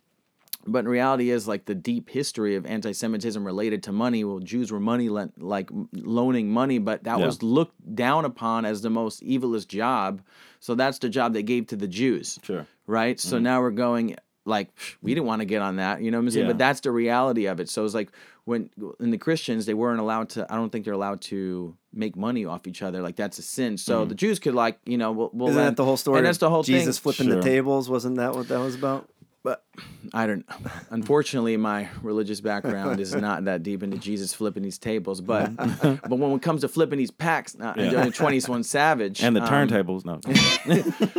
But 0.67 0.79
in 0.79 0.87
reality, 0.87 1.29
is 1.29 1.47
like 1.47 1.65
the 1.65 1.75
deep 1.75 2.09
history 2.09 2.55
of 2.55 2.65
anti-Semitism 2.65 3.45
related 3.45 3.83
to 3.83 3.91
money. 3.91 4.23
Well, 4.23 4.39
Jews 4.39 4.71
were 4.71 4.79
money 4.79 5.09
lent, 5.09 5.39
like 5.39 5.69
loaning 5.93 6.49
money, 6.49 6.79
but 6.79 7.03
that 7.03 7.19
Yeah. 7.19 7.25
was 7.27 7.43
looked 7.43 7.75
down 7.95 8.25
upon 8.25 8.65
as 8.65 8.81
the 8.81 8.89
most 8.89 9.21
evilest 9.23 9.67
job. 9.67 10.23
So 10.59 10.73
that's 10.73 10.97
the 10.97 11.09
job 11.09 11.33
they 11.33 11.43
gave 11.43 11.67
to 11.67 11.75
the 11.75 11.87
Jews 11.87 12.39
Sure. 12.41 12.65
right? 12.87 13.19
So 13.19 13.35
mm-hmm. 13.35 13.43
now 13.43 13.61
we're 13.61 13.69
going 13.71 14.15
like 14.45 14.69
we 15.01 15.13
didn't 15.13 15.27
want 15.27 15.41
to 15.41 15.45
get 15.45 15.61
on 15.61 15.75
that, 15.77 16.01
you 16.01 16.11
know 16.11 16.17
what 16.17 16.25
I'm 16.25 16.31
saying? 16.31 16.45
Yeah. 16.45 16.51
But 16.51 16.57
that's 16.59 16.79
the 16.81 16.91
reality 16.91 17.45
of 17.47 17.59
it. 17.59 17.69
So 17.69 17.83
it's 17.85 17.93
like 17.95 18.11
when 18.45 18.69
in 18.99 19.11
the 19.11 19.17
Christians 19.17 19.65
they 19.65 19.73
weren't 19.73 19.99
allowed 19.99 20.29
to. 20.29 20.45
I 20.51 20.55
don't 20.55 20.71
think 20.71 20.85
they're 20.85 20.93
allowed 20.93 21.21
to 21.23 21.75
make 21.93 22.15
money 22.15 22.45
off 22.45 22.65
each 22.67 22.81
other. 22.81 23.01
Like 23.01 23.15
that's 23.15 23.37
a 23.39 23.41
sin. 23.41 23.77
So 23.77 24.05
the 24.05 24.15
Jews 24.15 24.39
could 24.39 24.55
like 24.55 24.79
you 24.85 24.97
know 24.97 25.11
we'll, 25.11 25.29
we'll 25.33 25.49
Isn't 25.49 25.61
let- 25.61 25.69
that 25.71 25.75
the 25.77 25.85
whole 25.85 25.97
story? 25.97 26.19
And 26.19 26.25
that's 26.27 26.37
the 26.37 26.49
whole 26.49 26.63
Jesus 26.63 26.97
thing. 26.97 27.03
flipping 27.13 27.27
Sure. 27.31 27.41
the 27.41 27.47
tables. 27.47 27.89
Wasn't 27.89 28.17
that 28.17 28.33
what 28.35 28.47
that 28.47 28.59
was 28.59 28.75
about? 28.75 29.09
But 29.43 29.63
I 30.11 30.25
don't. 30.25 30.43
Unfortunately, 30.89 31.55
my 31.55 31.87
religious 32.01 32.41
background 32.41 32.99
is 32.99 33.13
not 33.13 33.45
that 33.45 33.61
deep 33.61 33.83
into 33.83 33.97
Jesus 33.99 34.33
flipping 34.33 34.63
these 34.63 34.79
tables. 34.79 35.21
But 35.21 35.55
but 35.81 36.09
when 36.17 36.31
it 36.31 36.41
comes 36.41 36.61
to 36.61 36.67
flipping 36.67 36.97
these 36.97 37.11
packs, 37.11 37.55
not 37.55 37.77
Yeah. 37.77 38.09
one, 38.47 38.63
Savage 38.63 39.21
And 39.21 39.35
the 39.35 39.43
um, 39.43 39.47
turntables, 39.69 40.03
no. 40.03 40.19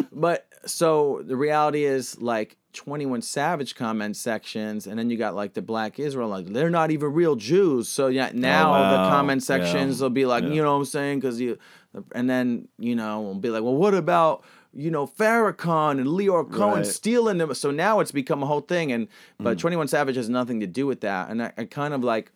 But 0.12 0.46
so 0.64 1.22
the 1.24 1.36
reality 1.36 1.84
is 1.84 2.20
like 2.20 2.56
21 2.76 3.22
Savage 3.22 3.74
comment 3.74 4.16
sections, 4.16 4.86
and 4.86 4.98
then 4.98 5.10
you 5.10 5.16
got 5.16 5.34
like 5.34 5.54
the 5.54 5.62
Black 5.62 5.98
Israelites. 5.98 6.48
They're 6.50 6.70
not 6.70 6.90
even 6.92 7.12
real 7.12 7.34
Jews. 7.34 7.88
So 7.88 8.06
yeah, 8.06 8.30
now 8.32 8.72
the 8.90 8.96
Oh, 8.96 8.98
wow. 9.02 9.08
comment 9.08 9.42
Yeah. 9.42 9.46
sections 9.46 10.00
will 10.00 10.10
be 10.10 10.26
like, 10.26 10.44
Yeah. 10.44 10.50
you 10.50 10.62
know 10.62 10.72
what 10.72 10.78
I'm 10.80 10.84
saying? 10.84 11.18
Because 11.20 11.40
you, 11.40 11.58
and 12.12 12.30
then 12.30 12.68
you 12.78 12.94
know, 12.94 13.20
we'll 13.22 13.34
be 13.34 13.50
like, 13.50 13.62
well, 13.64 13.74
what 13.74 13.94
about 13.94 14.44
you 14.72 14.90
know 14.90 15.06
Farrakhan 15.06 15.92
and 15.98 16.06
Lyor 16.06 16.44
Cohen 16.52 16.82
Right. 16.82 16.86
stealing 16.86 17.38
them? 17.38 17.52
So 17.54 17.70
now 17.70 18.00
it's 18.00 18.12
become 18.12 18.42
a 18.42 18.46
whole 18.46 18.60
thing, 18.60 18.92
and 18.92 19.08
Mm. 19.40 19.44
but 19.44 19.58
21 19.58 19.88
Savage 19.88 20.16
has 20.16 20.28
nothing 20.28 20.60
to 20.60 20.66
do 20.66 20.86
with 20.86 21.00
that, 21.00 21.30
and 21.30 21.42
I, 21.42 21.52
I 21.58 21.64
kind 21.64 21.94
of 21.94 22.04
like 22.04 22.30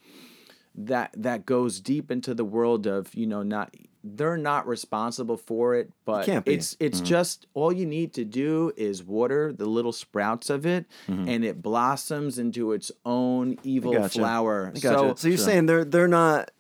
that 0.75 1.11
that 1.17 1.45
goes 1.47 1.81
deep 1.81 2.11
into 2.11 2.33
the 2.35 2.45
world 2.45 2.87
of 2.87 3.15
you 3.15 3.27
know 3.27 3.43
not 3.43 3.75
they're 4.03 4.37
not 4.37 4.67
responsible 4.67 5.37
for 5.37 5.75
it 5.75 5.91
but 6.05 6.25
can't 6.27 6.45
be. 6.45 6.55
it's 6.55 6.77
it's 6.81 6.99
Mm-hmm. 6.99 7.07
just 7.07 7.47
all 7.55 7.73
you 7.73 7.85
need 7.87 8.13
to 8.15 8.25
do 8.25 8.73
is 8.77 9.03
water 9.05 9.53
the 9.53 9.67
little 9.67 9.93
sprouts 9.93 10.49
of 10.51 10.65
it 10.67 10.87
Mm-hmm. 11.09 11.29
and 11.29 11.45
it 11.45 11.61
blossoms 11.63 12.39
into 12.39 12.73
its 12.73 12.91
own 13.05 13.59
evil 13.63 13.93
gotcha. 13.93 14.19
flower 14.19 14.73
I 14.75 14.79
gotcha. 14.79 15.17
So, 15.19 15.29
you're 15.29 15.37
saying 15.37 15.67
they're 15.67 15.85
they're 15.85 16.09
not 16.09 16.51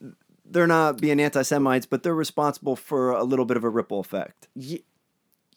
they're 0.44 0.66
not 0.66 1.00
being 1.00 1.20
anti-Semites, 1.20 1.86
but 1.86 2.02
they're 2.02 2.12
responsible 2.14 2.74
for 2.76 3.12
a 3.12 3.22
little 3.22 3.44
bit 3.44 3.56
of 3.56 3.62
a 3.62 3.68
ripple 3.68 4.00
effect. 4.00 4.48
Ye- 4.56 4.82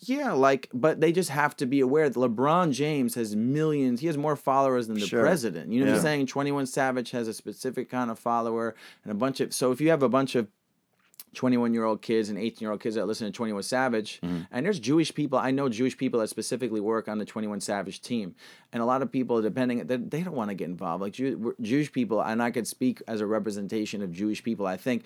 yeah, 0.06 0.34
like, 0.34 0.70
but 0.74 1.00
they 1.02 1.12
just 1.14 1.30
have 1.30 1.56
to 1.58 1.66
be 1.66 1.80
aware 1.80 2.10
that 2.10 2.20
LeBron 2.20 2.74
James 2.74 3.16
has 3.16 3.36
millions. 3.36 4.02
He 4.02 4.08
has 4.08 4.18
more 4.18 4.36
followers 4.36 4.88
than 4.88 5.00
the 5.00 5.06
Sure. 5.08 5.22
president. 5.22 5.72
You 5.72 5.80
know 5.84 5.92
what 5.92 5.98
I'm 5.98 6.02
saying? 6.04 6.28
Twenty 6.28 6.52
One 6.52 6.66
Savage 6.66 7.12
has 7.12 7.28
a 7.28 7.34
specific 7.34 7.90
kind 7.90 8.12
of 8.12 8.20
follower 8.20 8.76
and 9.04 9.12
a 9.12 9.16
bunch 9.16 9.40
of. 9.40 9.54
So 9.54 9.72
if 9.72 9.80
you 9.82 9.90
have 9.92 10.04
a 10.04 10.10
bunch 10.10 10.36
of 10.36 10.48
21 11.34 11.74
year 11.74 11.84
old 11.84 12.02
kids 12.02 12.30
and 12.30 12.38
18 12.38 12.60
year 12.60 12.72
old 12.72 12.82
kids 12.82 12.96
that 12.96 13.06
listen 13.06 13.28
to 13.28 13.32
21 13.32 13.64
Savage. 13.64 14.20
Mm-hmm. 14.22 14.42
And 14.52 14.66
there's 14.66 14.80
Jewish 14.80 15.14
people. 15.14 15.40
I 15.40 15.52
know 15.52 15.70
Jewish 15.70 15.98
people 15.98 16.20
that 16.20 16.30
specifically 16.30 16.80
work 16.80 17.08
on 17.08 17.18
the 17.18 17.26
21 17.26 17.62
Savage 17.62 18.02
team. 18.02 18.36
And 18.72 18.82
a 18.82 18.86
lot 18.86 19.02
of 19.02 19.12
people, 19.12 19.42
depending, 19.42 19.86
they, 19.86 19.98
they 19.98 20.22
don't 20.22 20.36
want 20.36 20.50
to 20.50 20.56
get 20.56 20.66
involved. 20.66 21.02
Like 21.02 21.14
Jew, 21.14 21.56
Jewish 21.62 21.92
people, 21.92 22.22
and 22.22 22.42
I 22.42 22.52
could 22.52 22.68
speak 22.68 23.02
as 23.08 23.22
a 23.22 23.26
representation 23.26 24.02
of 24.02 24.12
Jewish 24.12 24.44
people. 24.44 24.66
I 24.66 24.78
think, 24.78 25.04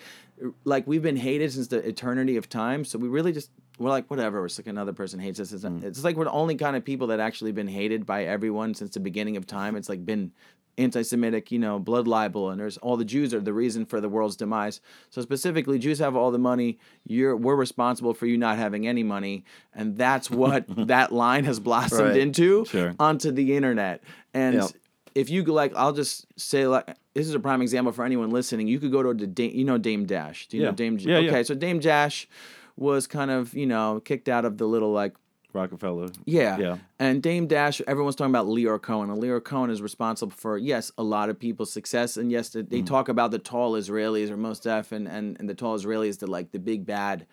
like, 0.64 0.86
we've 0.86 1.02
been 1.02 1.16
hated 1.16 1.52
since 1.52 1.68
the 1.68 1.78
eternity 1.78 2.36
of 2.36 2.48
time. 2.48 2.84
So 2.84 2.98
we 2.98 3.08
really 3.08 3.32
just, 3.32 3.50
we're 3.78 3.90
like, 3.90 4.08
whatever. 4.10 4.44
It's 4.46 4.58
like 4.58 4.66
another 4.66 4.92
person 4.92 5.20
hates 5.20 5.40
us. 5.40 5.52
It's, 5.52 5.64
mm. 5.64 5.84
it's 5.84 6.04
like 6.04 6.16
we're 6.16 6.24
the 6.24 6.30
only 6.30 6.54
kind 6.54 6.76
of 6.76 6.84
people 6.84 7.08
that 7.08 7.20
actually 7.20 7.52
been 7.52 7.68
hated 7.68 8.06
by 8.06 8.24
everyone 8.24 8.74
since 8.74 8.94
the 8.94 9.00
beginning 9.00 9.36
of 9.36 9.46
time. 9.46 9.76
It's 9.76 9.88
like 9.88 10.04
been 10.04 10.32
anti-Semitic, 10.78 11.50
you 11.52 11.58
know, 11.58 11.78
blood 11.78 12.08
libel, 12.08 12.50
and 12.50 12.60
there's 12.60 12.78
all 12.78 12.96
the 12.96 13.04
Jews 13.04 13.34
are 13.34 13.40
the 13.40 13.52
reason 13.52 13.84
for 13.84 14.00
the 14.00 14.08
world's 14.08 14.36
demise. 14.36 14.80
So 15.10 15.20
specifically, 15.20 15.78
Jews 15.78 15.98
have 15.98 16.16
all 16.16 16.30
the 16.30 16.38
money. 16.38 16.78
You're 17.06 17.36
we're 17.36 17.56
responsible 17.56 18.14
for 18.14 18.26
you 18.26 18.38
not 18.38 18.56
having 18.56 18.86
any 18.86 19.02
money, 19.02 19.44
and 19.74 19.96
that's 19.96 20.30
what 20.42 20.64
that 20.86 21.12
line 21.12 21.44
has 21.44 21.60
blossomed 21.60 22.08
Right. 22.10 22.16
into 22.16 22.64
Sure. 22.64 22.94
onto 22.98 23.30
the 23.30 23.56
internet. 23.56 24.02
And 24.32 24.54
Yep. 24.56 24.70
if 25.14 25.30
you 25.30 25.42
go 25.42 25.52
like, 25.52 25.72
I'll 25.76 25.92
just 25.92 26.26
say 26.40 26.66
like, 26.66 26.86
this 27.14 27.26
is 27.26 27.34
a 27.34 27.40
prime 27.40 27.60
example 27.62 27.92
for 27.92 28.04
anyone 28.04 28.30
listening. 28.30 28.68
You 28.68 28.78
could 28.78 28.92
go 28.92 29.02
to 29.02 29.12
the 29.12 29.26
Dame, 29.26 29.50
you 29.54 29.64
know 29.64 29.76
Dame 29.78 30.06
Dash. 30.06 30.46
Do 30.48 30.56
you 30.56 30.62
Yeah. 30.62 30.68
know 30.70 30.74
Dame? 30.76 30.98
Yeah, 31.00 31.18
yeah. 31.18 31.30
okay, 31.30 31.42
so 31.42 31.54
Dame 31.54 31.80
Dash 31.80 32.28
was 32.76 33.08
kind 33.08 33.30
of 33.30 33.54
you 33.54 33.66
know 33.66 34.00
kicked 34.04 34.28
out 34.28 34.44
of 34.44 34.56
the 34.58 34.66
little 34.66 34.92
like 34.92 35.14
Rockefeller. 35.54 36.08
yeah. 36.26 36.58
Yeah. 36.58 36.76
And 36.98 37.22
Dame 37.22 37.46
Dash, 37.46 37.80
everyone's 37.86 38.16
talking 38.16 38.30
about 38.32 38.46
Lyor 38.46 38.80
Cohen. 38.80 39.10
And 39.10 39.22
Lyor 39.22 39.42
Cohen 39.42 39.70
is 39.70 39.80
responsible 39.80 40.32
for, 40.32 40.58
yes, 40.58 40.92
a 40.98 41.02
lot 41.02 41.30
of 41.30 41.38
people's 41.38 41.72
success. 41.72 42.16
And 42.16 42.30
yes, 42.30 42.50
they, 42.50 42.62
Mm. 42.62 42.68
they 42.70 42.82
talk 42.82 43.08
about 43.08 43.30
the 43.30 43.38
tall 43.38 43.72
Israelis 43.72 44.30
or 44.30 44.36
most 44.36 44.64
deaf 44.64 44.92
and, 44.92 45.08
and, 45.08 45.36
and 45.40 45.48
the 45.48 45.54
tall 45.54 45.78
Israelis, 45.78 46.18
the 46.18 46.26
like 46.26 46.52
the 46.52 46.58
big 46.58 46.84
bad 46.84 47.26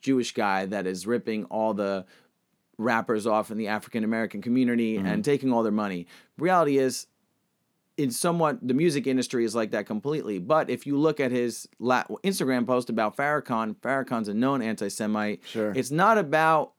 Jewish 0.00 0.32
guy 0.34 0.66
that 0.66 0.86
is 0.86 1.06
ripping 1.06 1.44
all 1.46 1.72
the 1.72 2.04
rappers 2.76 3.26
off 3.26 3.50
in 3.50 3.56
the 3.56 3.68
African 3.68 4.04
American 4.04 4.42
community 4.42 4.96
Mm-hmm. 4.96 5.06
and 5.06 5.24
taking 5.24 5.52
all 5.52 5.62
their 5.62 5.72
money. 5.72 6.06
Reality 6.38 6.76
is, 6.78 7.06
in 7.96 8.10
somewhat 8.10 8.58
the 8.66 8.74
music 8.74 9.06
industry 9.06 9.44
is 9.44 9.54
like 9.54 9.70
that 9.70 9.86
completely. 9.86 10.38
But 10.40 10.68
if 10.68 10.84
you 10.86 10.98
look 10.98 11.20
at 11.20 11.30
his 11.30 11.68
la- 11.78 12.02
Instagram 12.24 12.66
post 12.66 12.90
about 12.90 13.16
Farrakhan, 13.16 13.76
Farrakhan's 13.76 14.26
a 14.28 14.34
known 14.34 14.60
anti-Semite. 14.62 15.40
Sure. 15.46 15.70
It's 15.76 15.92
not 15.92 16.18
about 16.18 16.72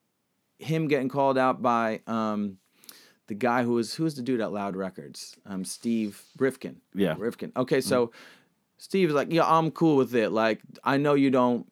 him 0.59 0.87
getting 0.87 1.09
called 1.09 1.37
out 1.37 1.61
by 1.61 2.01
um, 2.07 2.57
the 3.27 3.33
guy 3.33 3.63
who 3.63 3.73
was 3.73 3.93
who's 3.95 4.15
the 4.15 4.21
dude 4.21 4.41
at 4.41 4.51
Loud 4.51 4.75
Records, 4.75 5.35
um, 5.45 5.65
Steve 5.65 6.21
Rifkin. 6.37 6.81
Yeah. 6.93 7.15
Rifkin. 7.17 7.51
Okay, 7.55 7.81
so 7.81 8.11
Steve's 8.77 9.13
like, 9.13 9.31
yeah, 9.31 9.45
I'm 9.45 9.71
cool 9.71 9.95
with 9.95 10.15
it. 10.15 10.31
Like, 10.31 10.61
I 10.83 10.97
know 10.97 11.13
you 11.13 11.31
don't. 11.31 11.65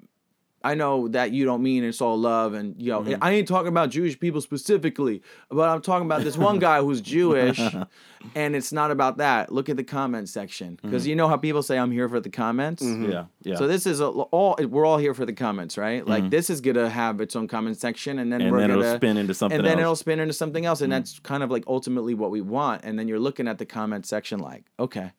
I 0.64 0.76
know 0.76 1.10
that 1.10 1.32
you 1.32 1.44
don't 1.44 1.62
mean 1.62 1.84
it's 1.84 2.00
all 2.00 2.18
love, 2.18 2.54
and 2.54 2.82
you 2.82 2.92
know, 2.92 3.02
mm-hmm. 3.02 3.22
I 3.22 3.32
ain't 3.32 3.48
talking 3.48 3.68
about 3.68 3.90
Jewish 3.90 4.18
people 4.18 4.40
specifically, 4.40 5.22
but 5.50 5.68
I'm 5.68 5.82
talking 5.82 6.06
about 6.06 6.24
this 6.24 6.38
one 6.38 6.60
guy 6.60 6.80
who's 6.82 7.02
Jewish, 7.02 7.60
and 8.36 8.56
it's 8.56 8.72
not 8.72 8.90
about 8.90 9.18
that. 9.18 9.52
Look 9.52 9.68
at 9.68 9.76
the 9.76 9.84
comment 9.84 10.30
section, 10.30 10.80
because 10.82 11.06
you 11.06 11.16
know 11.16 11.28
how 11.28 11.36
people 11.36 11.64
say 11.64 11.78
I'm 11.78 11.92
here 11.92 12.08
for 12.08 12.22
the 12.22 12.30
comments. 12.30 12.82
Mm-hmm. 12.82 13.12
Yeah. 13.12 13.26
Yeah. 13.42 13.56
So 13.56 13.68
this 13.68 13.86
is 13.86 14.00
a, 14.00 14.08
all 14.08 14.56
we're 14.58 14.86
all 14.86 14.98
here 14.98 15.14
for 15.14 15.26
the 15.26 15.34
comments, 15.34 15.78
right? 15.78 16.08
Like 16.08 16.24
mm-hmm. 16.24 16.30
this 16.30 16.50
is 16.50 16.62
gonna 16.62 16.90
have 16.90 17.20
its 17.20 17.36
own 17.36 17.50
comment 17.50 17.78
section, 17.78 18.20
and 18.20 18.32
then 18.32 18.42
and 18.42 18.52
we're 18.52 18.60
then 18.60 18.70
gonna 18.70 18.82
it'll 18.82 18.96
spin 18.96 19.18
into 19.18 19.34
something 19.34 19.58
and 19.58 19.68
then 19.68 19.80
it'll 19.80 19.98
spin 19.98 20.20
into 20.20 20.34
something 20.34 20.66
else, 20.66 20.80
and 20.80 20.94
that's 20.94 21.20
kind 21.20 21.44
of 21.44 21.52
like 21.52 21.66
ultimately 21.68 22.14
what 22.14 22.32
we 22.32 22.40
want. 22.40 22.86
And 22.86 22.98
then 22.98 23.10
you're 23.10 23.20
looking 23.20 23.50
at 23.50 23.58
the 23.58 23.66
comment 23.66 24.06
section, 24.06 24.40
like, 24.40 24.64
okay, 24.80 25.12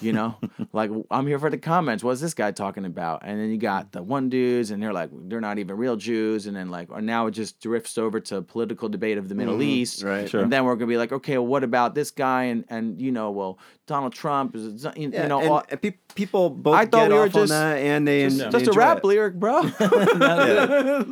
You 0.00 0.12
know, 0.12 0.36
like 0.72 0.90
I'm 1.10 1.26
here 1.26 1.38
for 1.38 1.50
the 1.50 1.58
comments. 1.58 2.02
What's 2.02 2.20
this 2.20 2.34
guy 2.34 2.50
talking 2.50 2.84
about? 2.84 3.22
And 3.24 3.38
then 3.38 3.50
you 3.50 3.58
got 3.58 3.92
the 3.92 4.02
one 4.02 4.28
dudes, 4.28 4.70
and 4.70 4.82
they're 4.82 4.92
like, 4.92 5.10
they're 5.12 5.40
not 5.40 5.58
even 5.58 5.76
real 5.76 5.96
Jews. 5.96 6.46
And 6.46 6.56
then 6.56 6.70
like, 6.70 6.90
or 6.90 7.00
now 7.00 7.26
it 7.26 7.32
just 7.32 7.60
drifts 7.60 7.98
over 7.98 8.18
to 8.20 8.42
political 8.42 8.88
debate 8.88 9.18
of 9.18 9.28
the 9.28 9.34
Middle 9.34 9.54
mm-hmm. 9.54 9.62
East. 9.62 10.02
right. 10.02 10.28
Sure. 10.28 10.42
And 10.42 10.52
then 10.52 10.64
we're 10.64 10.74
gonna 10.76 10.86
be 10.88 10.96
like, 10.96 11.12
okay, 11.12 11.38
well, 11.38 11.46
what 11.46 11.62
about 11.64 11.94
this 11.94 12.10
guy? 12.10 12.44
And 12.44 12.64
and 12.68 13.00
you 13.00 13.12
know, 13.12 13.30
well, 13.30 13.58
Donald 13.86 14.12
Trump 14.12 14.56
is 14.56 14.84
you 14.96 15.10
Yeah, 15.10 15.26
know. 15.28 15.40
and, 15.40 15.48
all- 15.50 15.64
and 15.68 15.80
pe- 15.80 15.94
people 16.14 16.50
both 16.50 16.74
I 16.74 16.86
thought 16.86 17.08
get 17.08 17.12
we 17.12 17.18
were 17.18 17.28
just- 17.28 17.50
that, 17.50 17.76
and 17.78 18.08
they, 18.08 18.24
just, 18.24 18.40
en- 18.40 18.50
just 18.52 18.66
a 18.68 18.72
rap 18.72 18.98
it. 18.98 19.04
lyric, 19.04 19.34
bro. 19.34 19.62
Yeah. 20.18 21.04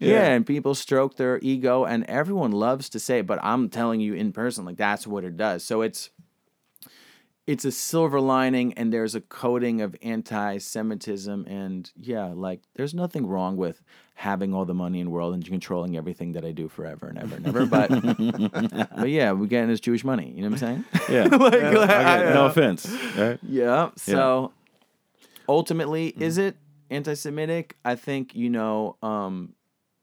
yeah. 0.00 0.24
and 0.34 0.46
people 0.46 0.74
stroke 0.74 1.16
their 1.16 1.38
ego, 1.42 1.84
and 1.84 2.04
everyone 2.04 2.52
loves 2.52 2.88
to 2.90 3.00
say 3.00 3.20
it, 3.20 3.26
but 3.26 3.38
I'm 3.42 3.68
telling 3.68 4.00
you 4.00 4.14
in 4.14 4.32
person, 4.32 4.64
like 4.64 4.76
that's 4.76 5.06
what 5.06 5.24
it 5.24 5.36
does. 5.36 5.64
So 5.64 5.82
it's 5.82 6.10
it's 7.48 7.64
a 7.64 7.72
silver 7.72 8.20
lining, 8.20 8.74
and 8.74 8.92
there's 8.92 9.14
a 9.14 9.22
coating 9.22 9.80
of 9.80 9.96
anti-Semitism, 10.02 11.46
and 11.46 11.90
yeah, 11.96 12.26
like 12.26 12.60
there's 12.74 12.92
nothing 12.92 13.26
wrong 13.26 13.56
with 13.56 13.80
having 14.16 14.52
all 14.52 14.66
the 14.66 14.74
money 14.74 15.00
in 15.00 15.06
the 15.06 15.10
world 15.10 15.32
and 15.32 15.42
controlling 15.46 15.96
everything 15.96 16.32
that 16.32 16.44
I 16.44 16.52
do 16.52 16.68
forever 16.68 17.06
and 17.08 17.18
ever 17.18 17.36
and 17.36 17.46
ever. 17.46 17.64
But 17.64 17.88
but 18.98 19.08
yeah, 19.08 19.32
we're 19.32 19.46
getting 19.46 19.70
this 19.70 19.80
Jewish 19.80 20.04
money. 20.04 20.30
You 20.36 20.42
know 20.42 20.50
what 20.50 20.62
I'm 20.62 20.84
saying? 20.84 20.84
Yeah. 21.08 21.28
Like, 21.38 21.54
I 21.54 22.34
no 22.34 22.44
I- 22.44 22.50
offense. 22.50 22.86
Right? 23.16 23.38
yeah. 23.42 23.90
So 23.96 24.52
ultimately, 25.48 26.08
is 26.08 26.36
it 26.36 26.54
anti-Semitic? 26.90 27.76
I 27.82 27.94
think 27.94 28.34
you 28.34 28.50
know, 28.50 28.96
um, 29.02 29.54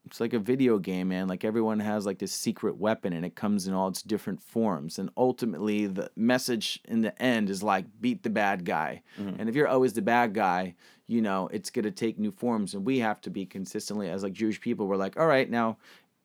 it's 0.05 0.19
like 0.19 0.33
a 0.33 0.39
video 0.39 0.77
game, 0.77 1.07
man. 1.09 1.27
Like 1.27 1.43
everyone 1.43 1.79
has 1.79 2.05
like 2.05 2.19
this 2.19 2.31
secret 2.31 2.77
weapon, 2.77 3.13
and 3.13 3.25
it 3.25 3.35
comes 3.35 3.67
in 3.67 3.73
all 3.73 3.87
its 3.87 4.01
different 4.01 4.41
forms. 4.41 4.99
And 4.99 5.09
ultimately, 5.17 5.87
the 5.87 6.11
message 6.15 6.79
in 6.85 7.01
the 7.01 7.19
end 7.21 7.49
is 7.49 7.63
like 7.63 7.85
beat 7.99 8.23
the 8.23 8.29
bad 8.29 8.65
guy. 8.65 9.01
Mm-hmm. 9.19 9.39
And 9.39 9.49
if 9.49 9.55
you're 9.55 9.67
always 9.67 9.93
the 9.93 10.01
bad 10.01 10.33
guy, 10.33 10.75
you 11.07 11.21
know 11.21 11.49
it's 11.51 11.69
gonna 11.69 11.91
take 11.91 12.19
new 12.19 12.31
forms. 12.31 12.73
And 12.73 12.85
we 12.85 12.99
have 12.99 13.19
to 13.21 13.29
be 13.29 13.45
consistently 13.45 14.09
as 14.09 14.23
like 14.23 14.33
Jewish 14.33 14.61
people. 14.61 14.87
We're 14.87 14.95
like, 14.95 15.17
all 15.19 15.27
right, 15.27 15.49
now 15.49 15.77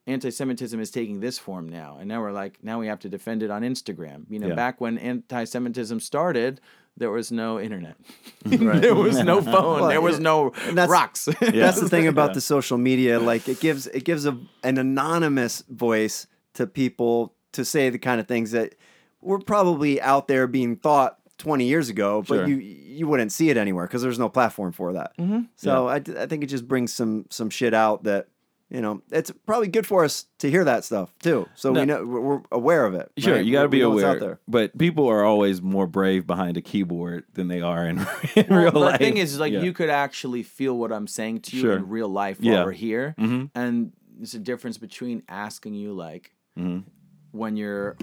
anti-Semitism 0.07 0.81
is 0.81 0.91
taking 0.91 1.21
this 1.21 1.39
form 1.39 1.69
now, 1.69 1.99
and 2.01 2.09
now 2.09 2.21
we're 2.21 2.33
like, 2.33 2.59
now 2.63 2.81
we 2.81 2.87
have 2.87 2.99
to 3.01 3.09
defend 3.09 3.43
it 3.43 3.51
on 3.51 3.63
Instagram. 3.63 4.25
You 4.29 4.41
know, 4.41 4.49
Yeah. 4.49 4.55
back 4.55 4.81
when 4.81 4.99
anti-Semitism 4.99 6.01
started, 6.01 6.61
there 6.97 7.11
was 7.11 7.33
no 7.33 7.59
internet, 7.61 7.97
there 8.45 8.95
was 8.95 9.19
no 9.25 9.41
phone, 9.43 9.81
Well, 9.81 9.89
there 9.89 10.01
was 10.01 10.17
yeah. 10.19 10.23
no 10.23 10.51
that's- 10.51 10.89
rocks. 10.89 11.25
That's 11.41 11.81
the 11.81 11.89
thing 11.89 12.07
about 12.09 12.31
Yeah. 12.31 12.35
the 12.35 12.41
social 12.41 12.79
media. 12.79 13.19
Like 13.21 13.49
it 13.49 13.61
gives 13.61 13.87
it 13.87 14.05
gives 14.05 14.27
a, 14.27 14.37
an 14.63 14.79
anonymous 14.79 15.63
voice 15.69 16.27
to 16.55 16.67
people 16.67 17.35
to 17.53 17.65
say 17.65 17.91
the 17.91 17.99
kind 17.99 18.21
of 18.21 18.29
things 18.29 18.51
that 18.53 18.75
were 19.21 19.39
probably 19.39 20.01
out 20.01 20.29
there 20.29 20.47
being 20.47 20.77
thought 20.77 21.17
20 21.39 21.65
years 21.65 21.89
ago, 21.89 22.23
but 22.29 22.35
Sure. 22.37 22.49
you 22.49 22.57
you 22.57 23.07
wouldn't 23.09 23.33
see 23.33 23.49
it 23.51 23.57
anywhere 23.57 23.87
because 23.87 24.03
there's 24.03 24.19
no 24.19 24.29
platform 24.29 24.73
for 24.73 24.93
that. 24.93 25.17
Mhm. 25.17 25.49
So 25.57 25.89
I, 25.89 25.97
I 25.97 26.27
think 26.27 26.43
it 26.45 26.49
just 26.49 26.69
brings 26.69 26.93
some 26.93 27.25
some 27.31 27.49
shit 27.51 27.73
out 27.73 28.05
that 28.05 28.29
you 28.71 28.81
know 28.81 29.03
it's 29.11 29.31
probably 29.47 29.69
good 29.69 29.87
for 29.87 30.05
us 30.05 30.27
to 30.39 30.51
hear 30.51 30.65
that 30.65 30.85
stuff 30.85 31.13
too. 31.19 31.49
So 31.57 31.73
No. 31.73 31.81
we 31.81 31.87
know 31.87 32.05
we're 32.07 32.21
we're 32.21 32.41
aware 32.53 32.85
of 32.87 32.95
it. 32.95 33.11
Sure, 33.19 33.35
right? 33.35 33.45
you 33.45 33.53
got 33.53 33.63
to 33.65 33.69
be 33.69 33.81
aware. 33.81 34.07
out 34.09 34.21
there. 34.21 34.41
But 34.49 34.79
people 34.79 35.09
are 35.09 35.25
always 35.25 35.61
more 35.61 35.87
brave 35.87 36.27
behind 36.27 36.57
a 36.57 36.63
keyboard 36.63 37.25
than 37.35 37.49
they 37.49 37.61
are 37.61 37.87
in, 37.87 37.99
in 38.37 38.47
Well, 38.49 38.59
real 38.63 38.73
life. 38.73 38.99
the 38.99 39.05
thing 39.05 39.17
is, 39.17 39.39
like, 39.41 39.53
Yeah. 39.53 39.63
you 39.63 39.73
could 39.73 39.91
actually 39.91 40.43
feel 40.45 40.77
what 40.79 40.93
I'm 40.93 41.07
saying 41.09 41.41
to 41.43 41.57
you 41.57 41.63
Sure. 41.63 41.77
in 41.77 41.89
real 41.89 42.09
life 42.09 42.39
while 42.41 42.53
Yeah. 42.53 42.65
we're 42.65 42.73
here, 42.73 43.15
Mhm. 43.19 43.51
and 43.55 43.93
there's 44.17 44.35
a 44.35 44.39
difference 44.39 44.79
between 44.79 45.23
asking 45.29 45.75
you 45.75 45.93
like 45.93 46.33
Mhm. 46.59 46.85
when 47.33 47.57
you're 47.57 47.97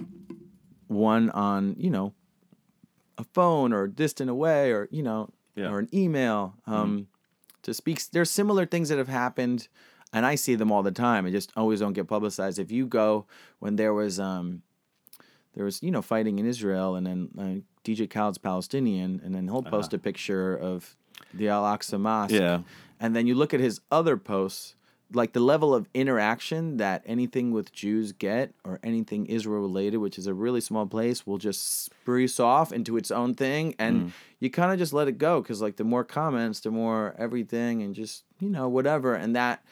one 0.88 1.30
on 1.31 1.76
you 1.77 1.89
know 1.89 2.14
a 3.18 3.23
phone 3.34 3.73
or 3.73 3.88
distant 3.88 4.30
away 4.30 4.72
or 4.72 4.88
you 4.91 5.03
know 5.03 5.30
Yeah. 5.56 5.65
Mm-hmm. 5.65 5.73
or 5.73 5.80
an 5.80 5.89
email 5.94 6.53
um, 6.68 7.07
to 7.64 7.73
speak. 7.73 7.99
There's 8.11 8.30
similar 8.30 8.65
things 8.65 8.89
that 8.89 8.98
have 8.99 9.07
happened, 9.07 9.68
and 10.13 10.25
I 10.25 10.35
see 10.35 10.55
them 10.55 10.71
all 10.71 10.84
the 10.84 10.91
time. 10.91 11.25
I 11.25 11.31
just 11.31 11.51
always 11.55 11.79
don't 11.79 11.93
get 11.93 12.07
publicized. 12.07 12.59
If 12.59 12.71
you 12.71 12.85
go 12.85 13.25
when 13.59 13.75
there 13.75 13.93
was 13.93 14.19
um, 14.19 14.61
there 15.55 15.65
was 15.65 15.81
you 15.84 15.91
know 15.91 16.01
fighting 16.01 16.39
in 16.39 16.45
Israel, 16.45 16.95
and 16.95 17.05
then 17.07 17.29
uh, 17.38 17.61
DJ 17.84 18.09
Khaled's 18.09 18.38
Palestinian, 18.38 19.21
and 19.23 19.34
then 19.34 19.47
he'll 19.47 19.63
post 19.63 19.93
a 19.93 19.97
picture 19.97 20.55
of 20.55 20.95
the 21.34 21.49
Al 21.49 21.63
Aqsa 21.63 21.99
Mosque, 21.99 22.34
Uh-huh. 22.35 22.41
Yeah. 22.43 22.59
and 22.99 23.15
then 23.15 23.27
you 23.27 23.35
look 23.35 23.53
at 23.53 23.59
his 23.59 23.81
other 23.91 24.17
posts, 24.17 24.75
like 25.13 25.34
the 25.34 25.39
level 25.39 25.73
of 25.73 25.88
interaction 25.93 26.77
that 26.77 27.01
anything 27.05 27.51
with 27.51 27.71
Jews 27.71 28.11
get 28.11 28.53
or 28.63 28.79
anything 28.84 29.25
Israel 29.25 29.61
related, 29.61 29.97
which 29.97 30.17
is 30.19 30.27
a 30.27 30.34
really 30.34 30.61
small 30.61 30.85
place, 30.85 31.25
will 31.25 31.38
just 31.38 31.85
spruce 31.85 32.39
off 32.39 32.71
into 32.71 32.97
its 32.97 33.09
own 33.11 33.34
thing, 33.34 33.73
and 33.79 33.95
Mm. 34.03 34.11
you 34.39 34.49
kind 34.49 34.71
of 34.71 34.77
just 34.79 34.93
let 34.93 35.07
it 35.07 35.17
go 35.17 35.41
because 35.41 35.61
like 35.61 35.77
the 35.77 35.84
more 35.84 36.03
comments, 36.03 36.59
the 36.59 36.71
more 36.71 37.15
everything, 37.17 37.81
and 37.81 37.95
just 37.95 38.23
you 38.39 38.49
know 38.49 38.67
whatever, 38.69 39.15
and 39.15 39.35
that 39.35 39.63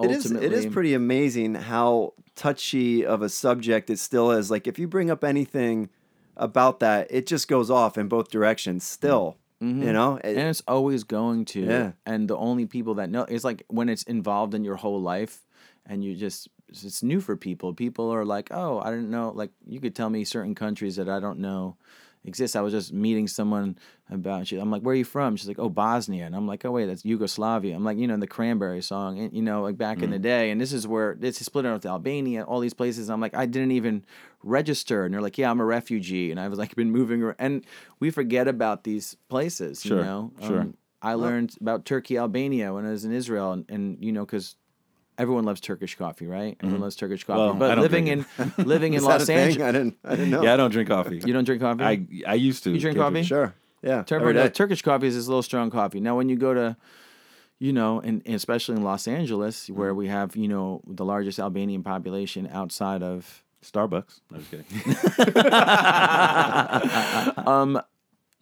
It 0.00 0.10
is, 0.10 0.24
ultimately 0.24 0.46
it 0.46 0.52
is 0.52 0.66
pretty 0.66 0.94
amazing 0.94 1.54
how 1.54 2.14
touchy 2.34 3.04
of 3.04 3.22
a 3.22 3.28
subject 3.28 3.90
it 3.90 3.98
still 3.98 4.30
is. 4.30 4.50
Like 4.50 4.66
if 4.66 4.78
you 4.78 4.88
bring 4.88 5.10
up 5.10 5.22
anything 5.24 5.90
about 6.36 6.80
that, 6.80 7.08
it 7.10 7.26
just 7.26 7.46
goes 7.48 7.70
off 7.70 7.98
in 7.98 8.08
both 8.08 8.30
directions. 8.30 8.84
Still, 8.84 9.36
you 9.60 9.66
know, 9.92 10.16
It- 10.16 10.22
Mm-hmm. 10.22 10.38
and 10.38 10.48
it's 10.48 10.62
always 10.66 11.04
going 11.04 11.44
to. 11.46 11.60
Yeah. 11.60 11.92
And 12.06 12.26
the 12.28 12.36
only 12.36 12.66
people 12.66 12.94
that 12.94 13.10
know 13.10 13.22
it's 13.28 13.44
like 13.44 13.62
when 13.68 13.88
it's 13.88 14.02
involved 14.04 14.54
in 14.54 14.64
your 14.64 14.76
whole 14.76 15.00
life, 15.00 15.46
and 15.86 16.02
you 16.02 16.14
just 16.16 16.48
it's 16.68 17.02
new 17.02 17.20
for 17.20 17.36
people. 17.36 17.74
People 17.74 18.10
are 18.12 18.24
like, 18.24 18.48
oh, 18.50 18.80
I 18.80 18.90
didn't 18.90 19.10
know. 19.10 19.30
Like 19.34 19.50
you 19.66 19.78
could 19.78 19.94
tell 19.94 20.08
me 20.10 20.24
certain 20.24 20.54
countries 20.54 20.96
that 20.96 21.08
I 21.08 21.20
don't 21.20 21.38
know 21.38 21.76
exist. 22.24 22.56
I 22.56 22.60
was 22.60 22.72
just 22.72 22.92
meeting 22.92 23.26
someone 23.28 23.78
about. 24.10 24.46
She, 24.46 24.56
I'm 24.58 24.70
like, 24.70 24.82
where 24.82 24.92
are 24.92 24.96
you 24.96 25.04
from? 25.04 25.36
She's 25.36 25.48
like, 25.48 25.58
oh, 25.58 25.68
Bosnia, 25.68 26.26
and 26.26 26.34
I'm 26.34 26.46
like, 26.46 26.64
oh 26.64 26.70
wait, 26.70 26.86
that's 26.86 27.04
Yugoslavia. 27.04 27.74
I'm 27.74 27.84
like, 27.84 27.98
you 27.98 28.06
know, 28.06 28.16
the 28.16 28.26
Cranberry 28.26 28.82
song, 28.82 29.18
and 29.18 29.32
you 29.32 29.42
know, 29.42 29.62
like 29.62 29.76
back 29.76 30.02
in 30.02 30.10
the 30.10 30.18
day. 30.18 30.50
And 30.50 30.60
this 30.60 30.72
is 30.72 30.86
where 30.86 31.16
this 31.18 31.40
is 31.40 31.46
split 31.46 31.66
out 31.66 31.82
to 31.82 31.88
Albania, 31.88 32.42
all 32.44 32.60
these 32.60 32.74
places. 32.74 33.10
I'm 33.10 33.20
like, 33.20 33.34
I 33.34 33.46
didn't 33.46 33.72
even 33.72 34.04
register, 34.42 35.04
and 35.04 35.12
they're 35.14 35.22
like, 35.22 35.38
yeah, 35.38 35.50
I'm 35.50 35.60
a 35.60 35.64
refugee, 35.64 36.30
and 36.30 36.38
I 36.40 36.48
was 36.48 36.58
like, 36.58 36.74
been 36.76 36.90
moving, 36.90 37.22
around. 37.22 37.36
and 37.38 37.66
we 38.00 38.10
forget 38.10 38.48
about 38.48 38.84
these 38.84 39.16
places. 39.28 39.82
Sure, 39.82 39.98
You 39.98 40.04
know, 40.04 40.32
sure. 40.40 40.60
Um, 40.60 40.76
I 41.04 41.14
learned 41.14 41.56
about 41.60 41.84
Turkey, 41.84 42.16
Albania 42.16 42.72
when 42.72 42.86
I 42.86 42.90
was 42.90 43.04
in 43.04 43.12
Israel, 43.12 43.52
and, 43.52 43.68
and 43.68 43.98
you 44.00 44.12
know, 44.12 44.24
because 44.24 44.54
everyone 45.18 45.44
loves 45.44 45.60
Turkish 45.60 45.94
coffee, 45.96 46.26
right? 46.26 46.56
Everyone 46.60 46.80
loves 46.82 46.96
Turkish 46.96 47.24
coffee. 47.24 47.40
Mm-hmm. 47.40 47.58
Well, 47.58 47.70
I 47.70 47.74
but 47.74 47.74
don't 47.76 47.82
living 47.82 48.06
in 48.08 48.26
drink 48.36 48.58
living 48.66 48.94
in 48.98 49.02
Los? 49.04 49.28
Angeles, 49.28 49.62
I 49.66 49.72
didn't, 49.72 49.98
I 50.04 50.10
didn't 50.16 50.30
know. 50.34 50.42
Yeah, 50.42 50.54
I 50.54 50.56
don't 50.56 50.70
drink 50.70 50.88
coffee. 50.88 51.20
you 51.24 51.32
don't 51.32 51.44
drink 51.44 51.60
coffee. 51.62 51.84
I 51.84 52.06
I 52.26 52.34
used 52.34 52.64
to. 52.64 52.70
You 52.70 52.78
drink 52.80 52.96
coffee? 52.98 53.22
Sure. 53.22 53.54
Yeah. 53.82 54.02
Tur- 54.02 54.20
every 54.20 54.34
no. 54.34 54.48
Turkish 54.48 54.82
coffee 54.82 55.06
is 55.08 55.14
this 55.16 55.26
little 55.28 55.42
strong 55.42 55.70
coffee. 55.70 56.00
Now, 56.00 56.16
when 56.16 56.28
you 56.28 56.36
go 56.36 56.54
to, 56.54 56.76
you 57.58 57.72
know, 57.72 57.98
and, 58.00 58.22
and 58.24 58.34
especially 58.36 58.76
in 58.76 58.82
Los 58.84 59.06
Angeles, 59.08 59.64
Mm-hmm. 59.66 59.78
where 59.80 59.94
we 59.94 60.06
have, 60.08 60.36
you 60.36 60.46
know, 60.48 60.80
the 60.86 61.04
largest 61.04 61.38
Albanian 61.40 61.82
population 61.82 62.48
outside 62.52 63.02
of, 63.02 63.42
Starbucks. 63.64 64.20
No, 64.30 64.38
just 64.38 64.50
kidding. 64.50 65.36
um, 67.46 67.80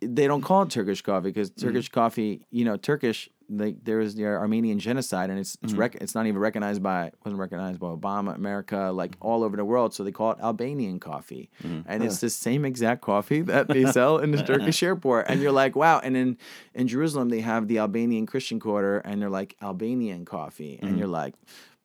they 0.01 0.26
don't 0.26 0.40
call 0.42 0.62
it 0.62 0.70
Turkish 0.70 1.02
coffee 1.02 1.28
Mm-hmm. 1.28 1.34
because 1.34 1.51
Turkish 1.51 1.88
coffee, 1.90 2.47
you 2.51 2.64
know, 2.64 2.76
Turkish, 2.76 3.28
like 3.51 3.85
there 3.85 3.98
was 3.98 4.14
the 4.14 4.24
Armenian 4.27 4.78
genocide, 4.78 5.28
and 5.28 5.39
it's 5.39 5.56
Mm-hmm. 5.56 5.66
it's 5.66 5.74
rec- 5.74 5.94
it's 5.97 6.14
not 6.14 6.27
even 6.27 6.39
recognized 6.39 6.82
by 6.82 7.10
wasn't 7.24 7.40
recognized 7.40 7.81
by 7.81 7.89
Obama, 7.89 8.35
America, 8.35 8.90
like 8.94 9.12
Mm-hmm. 9.12 9.27
all 9.27 9.43
over 9.44 9.56
the 9.56 9.64
world. 9.64 9.93
So 9.93 10.05
they 10.05 10.12
call 10.12 10.31
it 10.32 10.39
Albanian 10.40 11.01
coffee, 11.01 11.51
and 11.62 12.02
it's 12.05 12.20
the 12.20 12.31
same 12.31 12.64
exact 12.64 13.02
coffee 13.02 13.40
that 13.43 13.68
they 13.68 13.85
sell 13.86 14.18
in 14.18 14.31
the 14.31 14.43
Turkish 14.43 14.82
airport. 14.89 15.27
And 15.28 15.40
you're 15.43 15.52
like, 15.52 15.74
wow. 15.77 15.98
And 15.98 16.16
in 16.16 16.39
in 16.74 16.86
Jerusalem, 16.89 17.28
they 17.28 17.40
have 17.40 17.66
the 17.68 17.78
Albanian 17.78 18.27
Christian 18.27 18.60
Quarter, 18.60 18.98
and 18.98 19.20
they're 19.20 19.28
like 19.40 19.56
Albanian 19.60 20.24
coffee, 20.24 20.77
Mm-hmm. 20.77 20.86
and 20.86 20.98
you're 20.98 21.09
like, 21.09 21.35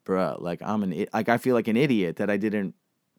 bruh, 0.06 0.40
like 0.40 0.62
I'm 0.62 0.84
an 0.84 1.06
like 1.14 1.30
I 1.30 1.38
feel 1.38 1.56
like 1.56 1.68
an 1.68 1.78
idiot 1.78 2.18
that 2.18 2.30
I 2.30 2.38
didn't 2.38 2.76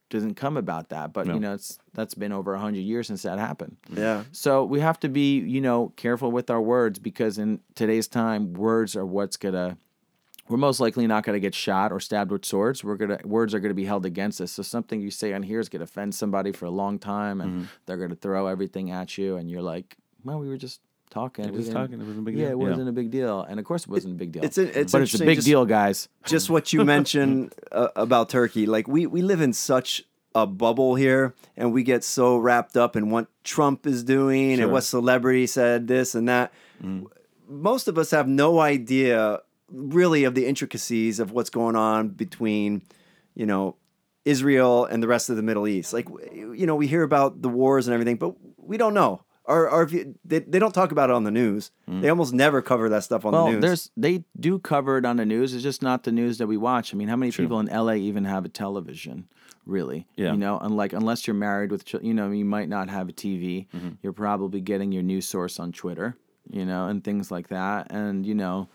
doesn't 0.09 0.35
come 0.35 0.57
about 0.57 0.89
that, 0.91 1.13
but 1.13 1.27
No. 1.27 1.35
you 1.35 1.41
know, 1.41 1.55
it's 1.55 1.79
that's 1.95 2.15
been 2.15 2.33
over 2.33 2.55
a 2.55 2.59
hundred 2.61 2.81
years 2.81 3.09
since 3.09 3.23
that 3.23 3.39
happened. 3.39 3.77
Yeah. 3.93 4.25
So 4.33 4.65
we 4.65 4.81
have 4.81 5.01
to 5.01 5.09
be, 5.09 5.39
you 5.41 5.61
know, 5.61 5.93
careful 5.97 6.31
with 6.31 6.49
our 6.51 6.61
words 6.63 6.99
because 6.99 7.39
in 7.39 7.61
today's 7.75 8.07
time, 8.09 8.53
words 8.53 8.95
are 8.97 9.05
what's 9.07 9.37
gonna. 9.37 9.77
We're 10.49 10.59
most 10.59 10.79
likely 10.79 11.09
not 11.09 11.25
gonna 11.25 11.41
get 11.41 11.57
shot 11.57 11.91
or 11.91 11.99
stabbed 11.99 12.31
with 12.31 12.45
swords. 12.45 12.85
We're 12.85 12.97
gonna 12.97 13.19
words 13.25 13.53
are 13.53 13.59
gonna 13.59 13.75
be 13.75 13.85
held 13.85 14.07
against 14.07 14.41
us. 14.41 14.53
So 14.53 14.63
something 14.63 15.01
you 15.01 15.11
say 15.11 15.33
on 15.33 15.43
here 15.43 15.59
is 15.59 15.69
gonna 15.69 15.85
offend 15.85 16.15
somebody 16.15 16.53
for 16.53 16.67
a 16.67 16.71
long 16.71 17.01
time, 17.01 17.41
and 17.41 17.51
Mm-hmm. 17.53 17.65
they're 17.87 17.97
gonna 17.97 18.15
throw 18.15 18.47
everything 18.47 18.93
at 18.93 19.19
you, 19.19 19.37
and 19.37 19.51
you're 19.51 19.63
like, 19.63 19.97
"Well, 20.23 20.39
we 20.39 20.49
were 20.49 20.57
just 20.57 20.81
talking. 21.11 21.51
We're 21.51 21.59
just 21.59 21.73
talking. 21.73 21.95
It 22.01 22.05
wasn't 22.05 22.19
a 22.21 22.23
big 22.23 22.35
deal. 22.37 22.45
yeah, 22.45 22.51
it 22.51 22.59
wasn't 22.59 22.89
a 22.89 22.93
big 22.93 23.11
deal, 23.11 23.43
and 23.43 23.59
of 23.59 23.65
course 23.65 23.83
it 23.83 23.89
wasn't 23.89 24.15
a 24.15 24.19
big 24.19 24.33
deal. 24.33 24.45
It's 24.45 24.59
a- 24.59 24.81
it's 24.81 24.93
but 24.93 25.03
it's 25.03 25.15
a 25.15 25.19
big 25.25 25.37
just- 25.37 25.47
deal, 25.47 25.65
guys. 25.65 26.09
just 26.25 26.51
what 26.51 26.73
you 26.73 26.85
mentioned 26.85 27.55
uh, 27.73 27.89
about 27.97 28.29
Turkey. 28.29 28.67
Like 28.67 28.87
we 28.89 29.07
we 29.07 29.23
live 29.23 29.41
in 29.41 29.53
such 29.53 30.03
a 30.35 30.47
bubble 30.47 30.95
here, 30.97 31.35
and 31.57 31.73
we 31.73 31.83
get 31.83 32.05
so 32.05 32.37
wrapped 32.37 32.77
up 32.77 32.95
in 32.97 33.11
what 33.11 33.29
Trump 33.45 33.87
is 33.87 34.05
doing 34.05 34.57
Sure. 34.57 34.65
and 34.65 34.73
what 34.73 34.83
celebrity 34.85 35.47
said 35.47 35.87
this 35.89 36.15
and 36.15 36.29
that. 36.29 36.53
Most 37.49 37.87
of 37.89 37.97
us 37.97 38.11
have 38.11 38.27
no 38.29 38.59
idea 38.61 39.41
really 39.71 40.25
of 40.25 40.35
the 40.35 40.47
intricacies 40.47 41.21
of 41.21 41.31
what's 41.33 41.51
going 41.51 41.77
on 41.77 42.09
between, 42.09 42.83
you 43.35 43.47
know, 43.47 43.77
Israel 44.25 44.85
and 44.85 45.03
the 45.03 45.07
rest 45.09 45.31
of 45.31 45.37
the 45.37 45.43
Middle 45.43 45.69
East. 45.69 45.93
Like, 45.93 46.09
you 46.35 46.67
know, 46.67 46.75
we 46.75 46.87
hear 46.89 47.03
about 47.03 47.43
the 47.43 47.49
wars 47.49 47.87
and 47.87 47.95
everything, 47.95 48.17
but 48.17 48.35
we 48.59 48.77
don't 48.77 48.95
know 48.95 49.23
Our, 49.47 49.83
if 49.83 49.91
view, 49.91 50.15
they, 50.25 50.41
they 50.41 50.59
don't 50.59 50.73
talk 50.75 50.93
about 50.93 51.11
it 51.11 51.15
on 51.15 51.25
the 51.25 51.31
news. 51.31 51.71
Mm. 51.89 52.03
They 52.03 52.09
almost 52.09 52.35
never 52.35 52.63
cover 52.63 52.89
that 52.89 53.05
stuff 53.05 53.25
on 53.25 53.33
well, 53.33 53.47
the 53.47 53.53
news. 53.53 53.61
there's 53.61 53.91
they 53.97 54.25
do 54.39 54.59
cover 54.59 54.99
it 54.99 55.05
on 55.05 55.17
the 55.17 55.27
news. 55.27 55.55
It's 55.55 55.63
just 55.63 55.83
not 55.83 56.03
the 56.03 56.13
news 56.13 56.39
that 56.39 56.47
we 56.47 56.57
watch. 56.57 56.93
I 56.93 56.97
mean, 56.97 57.09
how 57.09 57.17
many 57.17 57.31
True. 57.31 57.45
people 57.45 57.61
in 57.61 57.67
LA 57.67 57.95
even 57.95 58.25
have 58.25 58.45
a 58.45 58.49
television? 58.49 59.29
Really? 59.65 60.07
Yeah. 60.17 60.33
You 60.33 60.39
know, 60.39 60.59
and 60.59 60.77
like 60.77 60.93
unless 60.93 61.27
you're 61.27 61.35
married 61.35 61.71
with, 61.71 61.93
you 62.03 62.15
know, 62.15 62.31
you 62.31 62.45
might 62.45 62.69
not 62.69 62.89
have 62.89 63.09
a 63.09 63.13
TV. 63.13 63.67
Mm-hmm. 63.75 63.91
You're 64.03 64.13
probably 64.13 64.61
getting 64.61 64.93
your 64.93 65.03
news 65.03 65.29
source 65.29 65.59
on 65.59 65.73
Twitter, 65.73 66.17
you 66.51 66.65
know, 66.65 66.89
and 66.89 67.03
things 67.03 67.31
like 67.31 67.49
that, 67.49 67.91
and 67.91 68.25
you 68.27 68.35
know, 68.35 68.69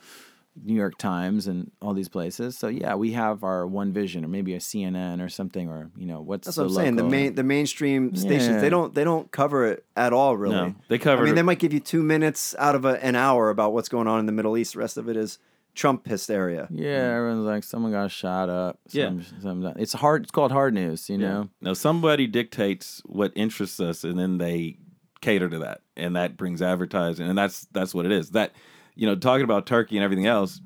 New 0.62 0.74
York 0.74 0.98
Times 0.98 1.48
and 1.48 1.72
all 1.82 1.94
these 1.94 2.10
places. 2.10 2.58
So 2.58 2.68
yeah, 2.68 2.96
we 2.96 3.14
have 3.14 3.44
our 3.44 3.64
Univision 3.66 4.24
or 4.24 4.28
maybe 4.28 4.54
a 4.54 4.60
CNN 4.60 5.24
or 5.24 5.30
something, 5.30 5.70
or 5.70 5.90
you 5.98 6.06
know, 6.06 6.22
what's 6.22 6.46
That's 6.46 6.58
the 6.58 6.64
what 6.64 6.70
I'm 6.70 6.76
saying. 6.76 6.96
The 6.98 7.04
main 7.04 7.36
the 7.36 7.44
mainstream 7.44 8.16
stations 8.16 8.56
Yeah. 8.56 8.62
they 8.62 8.70
don't 8.70 8.94
they 8.94 9.04
don't 9.04 9.32
cover 9.32 9.66
it 9.66 9.86
at 9.96 10.14
all. 10.14 10.36
Really, 10.36 10.56
No, 10.56 10.76
they 10.90 10.98
cover 10.98 11.24
I 11.24 11.26
mean, 11.26 11.36
they 11.36 11.42
might 11.42 11.60
give 11.60 11.74
you 11.74 11.80
two 11.80 12.04
minutes 12.04 12.54
out 12.60 12.76
of 12.76 12.86
a, 12.86 13.04
an 13.04 13.16
hour 13.16 13.50
about 13.50 13.74
what's 13.74 13.90
going 13.90 14.08
on 14.08 14.20
in 14.20 14.26
the 14.26 14.32
Middle 14.32 14.58
East. 14.58 14.74
The 14.74 14.80
rest 14.80 14.98
of 14.98 15.08
it 15.08 15.16
is 15.16 15.40
Trump 15.74 16.06
hysteria. 16.06 16.68
Yeah, 16.70 17.16
everyone's 17.16 17.46
like, 17.46 17.64
someone 17.64 17.94
got 17.94 18.12
shot 18.12 18.50
up. 18.50 18.80
Yeah. 18.90 19.06
Some, 19.06 19.64
some, 19.64 19.74
it's 19.78 19.94
hard. 19.94 20.24
It's 20.24 20.32
called 20.32 20.52
hard 20.52 20.74
news. 20.74 21.10
You 21.10 21.18
know. 21.18 21.50
Now 21.62 21.74
somebody 21.74 22.28
dictates 22.28 23.02
what 23.06 23.32
interests 23.36 23.80
us, 23.80 24.04
and 24.04 24.20
then 24.20 24.38
they 24.38 24.78
cater 25.22 25.50
to 25.50 25.60
that, 25.60 25.82
and 25.96 26.16
that 26.18 26.36
brings 26.36 26.62
advertising, 26.62 27.30
and 27.30 27.38
that's 27.38 27.68
that's 27.72 27.94
what 27.94 28.06
it 28.06 28.12
is. 28.12 28.32
That 28.32 28.52
you 28.96 29.08
know, 29.08 29.16
talking 29.16 29.44
about 29.44 29.66
Turkey 29.66 29.98
and 29.98 30.04
everything 30.04 30.28
else, 30.28 30.62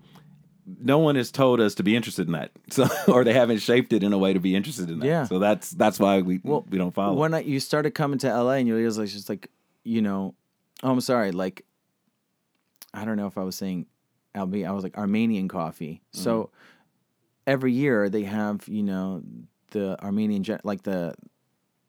no 0.66 0.98
one 0.98 1.16
has 1.16 1.32
told 1.32 1.60
us 1.60 1.76
to 1.76 1.84
be 1.84 1.96
interested 1.96 2.28
in 2.28 2.34
that, 2.34 2.52
so 2.70 2.88
or 3.08 3.24
they 3.24 3.34
haven't 3.34 3.60
shaped 3.60 3.94
it 3.94 4.04
in 4.04 4.14
a 4.14 4.18
way 4.18 4.34
to 4.34 4.40
be 4.40 4.56
interested 4.56 4.90
in 4.90 5.00
that. 5.00 5.06
Yeah. 5.06 5.24
So 5.26 5.40
that's 5.40 5.72
that's 5.72 6.00
why 6.00 6.22
we 6.22 6.40
we 6.44 6.78
don't 6.78 6.94
follow. 6.94 7.14
when 7.16 7.34
I, 7.34 7.40
you 7.42 7.60
started 7.60 7.92
coming 7.92 8.20
to 8.20 8.28
LA 8.28 8.54
and 8.54 8.68
you 8.68 8.76
realized 8.76 9.00
like 9.00 9.10
just 9.10 9.30
like 9.30 9.50
you 9.84 10.02
know, 10.02 10.34
oh, 10.84 10.92
I'm 10.92 11.02
sorry, 11.02 11.32
like 11.32 11.66
I 12.94 13.06
don't 13.06 13.18
know 13.18 13.28
if 13.28 13.38
I 13.38 13.44
was 13.44 13.56
saying 13.56 13.86
LB, 14.34 14.68
I 14.68 14.72
was 14.72 14.84
like 14.84 14.98
Armenian 14.98 15.48
coffee. 15.48 16.02
Mm-hmm. 16.14 16.24
So 16.24 16.50
every 17.46 17.74
year 17.74 18.10
they 18.10 18.24
have 18.24 18.68
you 18.68 18.84
know 18.84 19.22
the 19.72 20.02
Armenian 20.04 20.44
like 20.64 20.84
the 20.84 21.14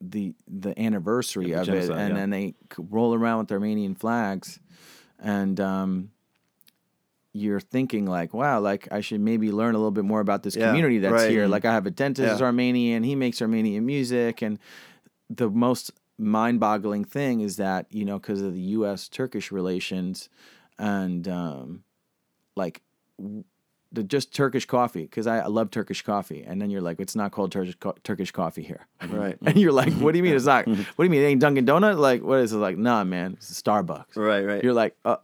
the 0.01 0.35
the 0.47 0.79
anniversary 0.79 1.51
Yeah, 1.51 1.63
the 1.63 1.79
of 1.79 1.85
it, 1.85 1.91
and 1.91 2.11
yeah. 2.11 2.15
then 2.15 2.31
they 2.31 2.55
roll 2.77 3.15
around 3.15 3.39
with 3.39 3.53
Armenian 3.53 3.95
flags, 3.95 4.61
and 5.19 5.59
um. 5.61 6.11
You're 7.37 7.61
thinking 7.61 8.07
like, 8.07 8.33
wow, 8.35 8.61
like 8.61 8.89
I 8.91 9.01
should 9.01 9.21
maybe 9.21 9.51
learn 9.53 9.75
a 9.75 9.79
little 9.79 9.91
bit 9.91 10.05
more 10.05 10.21
about 10.21 10.43
this 10.43 10.57
Yeah, 10.57 10.67
community 10.69 10.99
that's 10.99 11.13
right. 11.13 11.31
here. 11.31 11.47
Like 11.47 11.65
I 11.65 11.73
have 11.73 11.87
a 11.87 11.91
dentist 11.91 12.31
who's 12.31 12.41
Yeah. 12.41 12.47
Armenian, 12.47 13.03
he 13.03 13.15
makes 13.15 13.43
Armenian 13.43 13.85
music, 13.85 14.43
and 14.43 14.59
the 15.29 15.51
most 15.51 15.93
mind-boggling 16.19 17.05
thing 17.05 17.41
is 17.41 17.57
that 17.57 17.87
you 17.91 18.05
know 18.05 18.19
because 18.19 18.41
of 18.41 18.53
the 18.55 18.61
U.S. 18.79 19.09
Turkish 19.09 19.53
relations 19.53 20.29
and 20.79 21.29
um, 21.29 21.83
like 22.57 22.81
the 23.93 24.03
just 24.03 24.35
Turkish 24.35 24.67
coffee 24.67 25.03
because 25.03 25.27
I, 25.27 25.39
I 25.41 25.47
love 25.47 25.71
Turkish 25.71 26.03
coffee 26.03 26.43
and 26.47 26.61
then 26.61 26.71
you're 26.71 26.81
like 26.81 27.01
it's 27.01 27.15
not 27.17 27.33
called 27.33 27.53
Turkish 27.53 27.77
co- 27.77 27.95
Turkish 28.03 28.31
coffee 28.31 28.63
here 28.63 28.87
Right. 29.09 29.39
and 29.47 29.57
you're 29.57 29.73
like 29.73 29.93
what 29.95 30.13
do 30.13 30.19
you 30.19 30.25
mean 30.25 30.35
it's 30.35 30.45
not 30.45 30.67
what 30.67 30.77
do 30.99 31.05
you 31.05 31.11
mean 31.11 31.23
it 31.23 31.27
ain't 31.27 31.41
Dunkin' 31.41 31.65
Donut 31.67 31.97
like 31.99 32.23
what 32.23 32.41
is 32.41 32.53
it 32.53 32.57
like 32.59 32.77
nah 32.77 33.05
man 33.05 33.35
it's 33.35 33.63
Starbucks 33.63 34.17
Right, 34.17 34.45
right. 34.45 34.63
you're 34.65 34.75
like 34.75 34.97
uh 35.05 35.17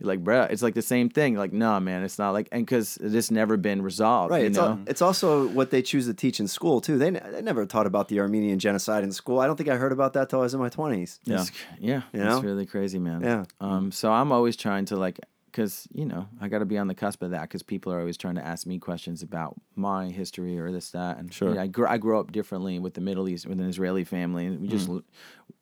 like 0.00 0.22
bruh 0.22 0.50
it's 0.50 0.62
like 0.62 0.74
the 0.74 0.82
same 0.82 1.08
thing 1.08 1.34
like 1.36 1.52
nah 1.52 1.80
man 1.80 2.02
it's 2.02 2.18
not 2.18 2.30
like 2.30 2.48
and 2.52 2.64
because 2.64 2.96
it's 2.98 3.30
never 3.30 3.56
been 3.56 3.82
resolved 3.82 4.30
Right. 4.30 4.42
you 4.42 4.46
It's, 4.48 4.56
know 4.56 4.64
al- 4.68 4.80
it's 4.86 5.02
also 5.02 5.48
what 5.48 5.70
they 5.70 5.82
choose 5.82 6.06
to 6.06 6.14
teach 6.14 6.40
in 6.40 6.48
school 6.48 6.80
too. 6.80 6.98
They, 6.98 7.10
ne- 7.10 7.22
they 7.32 7.42
never 7.42 7.66
taught 7.66 7.86
about 7.86 8.08
the 8.08 8.20
Armenian 8.20 8.58
genocide 8.58 9.02
in 9.04 9.12
school. 9.12 9.40
I 9.40 9.46
don't 9.46 9.56
think 9.56 9.68
I 9.68 9.76
heard 9.76 9.92
about 9.92 10.12
that 10.14 10.28
till 10.30 10.40
I 10.40 10.42
was 10.42 10.54
in 10.54 10.60
my 10.60 10.68
twenties. 10.68 11.18
Yeah. 11.24 11.34
It's- 11.42 11.50
yeah, 11.80 12.02
You 12.12 12.22
it's 12.22 12.44
really 12.44 12.66
crazy, 12.66 12.98
man. 12.98 13.22
Yeah. 13.22 13.44
Um. 13.60 13.90
So 13.92 14.12
I'm 14.12 14.30
always 14.32 14.56
trying 14.56 14.84
to 14.86 14.96
like, 14.96 15.18
cause 15.58 15.88
you 15.92 16.04
know, 16.04 16.28
I 16.40 16.48
got 16.48 16.60
to 16.60 16.64
be 16.64 16.78
on 16.78 16.86
the 16.88 16.94
cusp 16.94 17.22
of 17.22 17.30
that, 17.32 17.48
cause 17.50 17.62
people 17.62 17.92
are 17.92 17.98
always 18.00 18.16
trying 18.16 18.36
to 18.36 18.44
ask 18.46 18.66
me 18.66 18.78
questions 18.78 19.22
about 19.22 19.56
my 19.76 20.08
history 20.08 20.58
or 20.58 20.70
this 20.70 20.90
that, 20.92 21.18
and 21.18 21.32
Sure. 21.32 21.54
yeah, 21.54 21.62
I 21.62 21.66
grew 21.66 21.86
I 21.86 21.98
grew 21.98 22.18
up 22.20 22.32
differently 22.32 22.78
with 22.78 22.94
the 22.94 23.00
Middle 23.00 23.28
East, 23.28 23.46
with 23.46 23.58
an 23.60 23.68
Israeli 23.68 24.04
family, 24.04 24.46
and 24.46 24.60
we 24.60 24.68
Mm. 24.68 24.70
just. 24.70 24.88
l- 24.88 25.02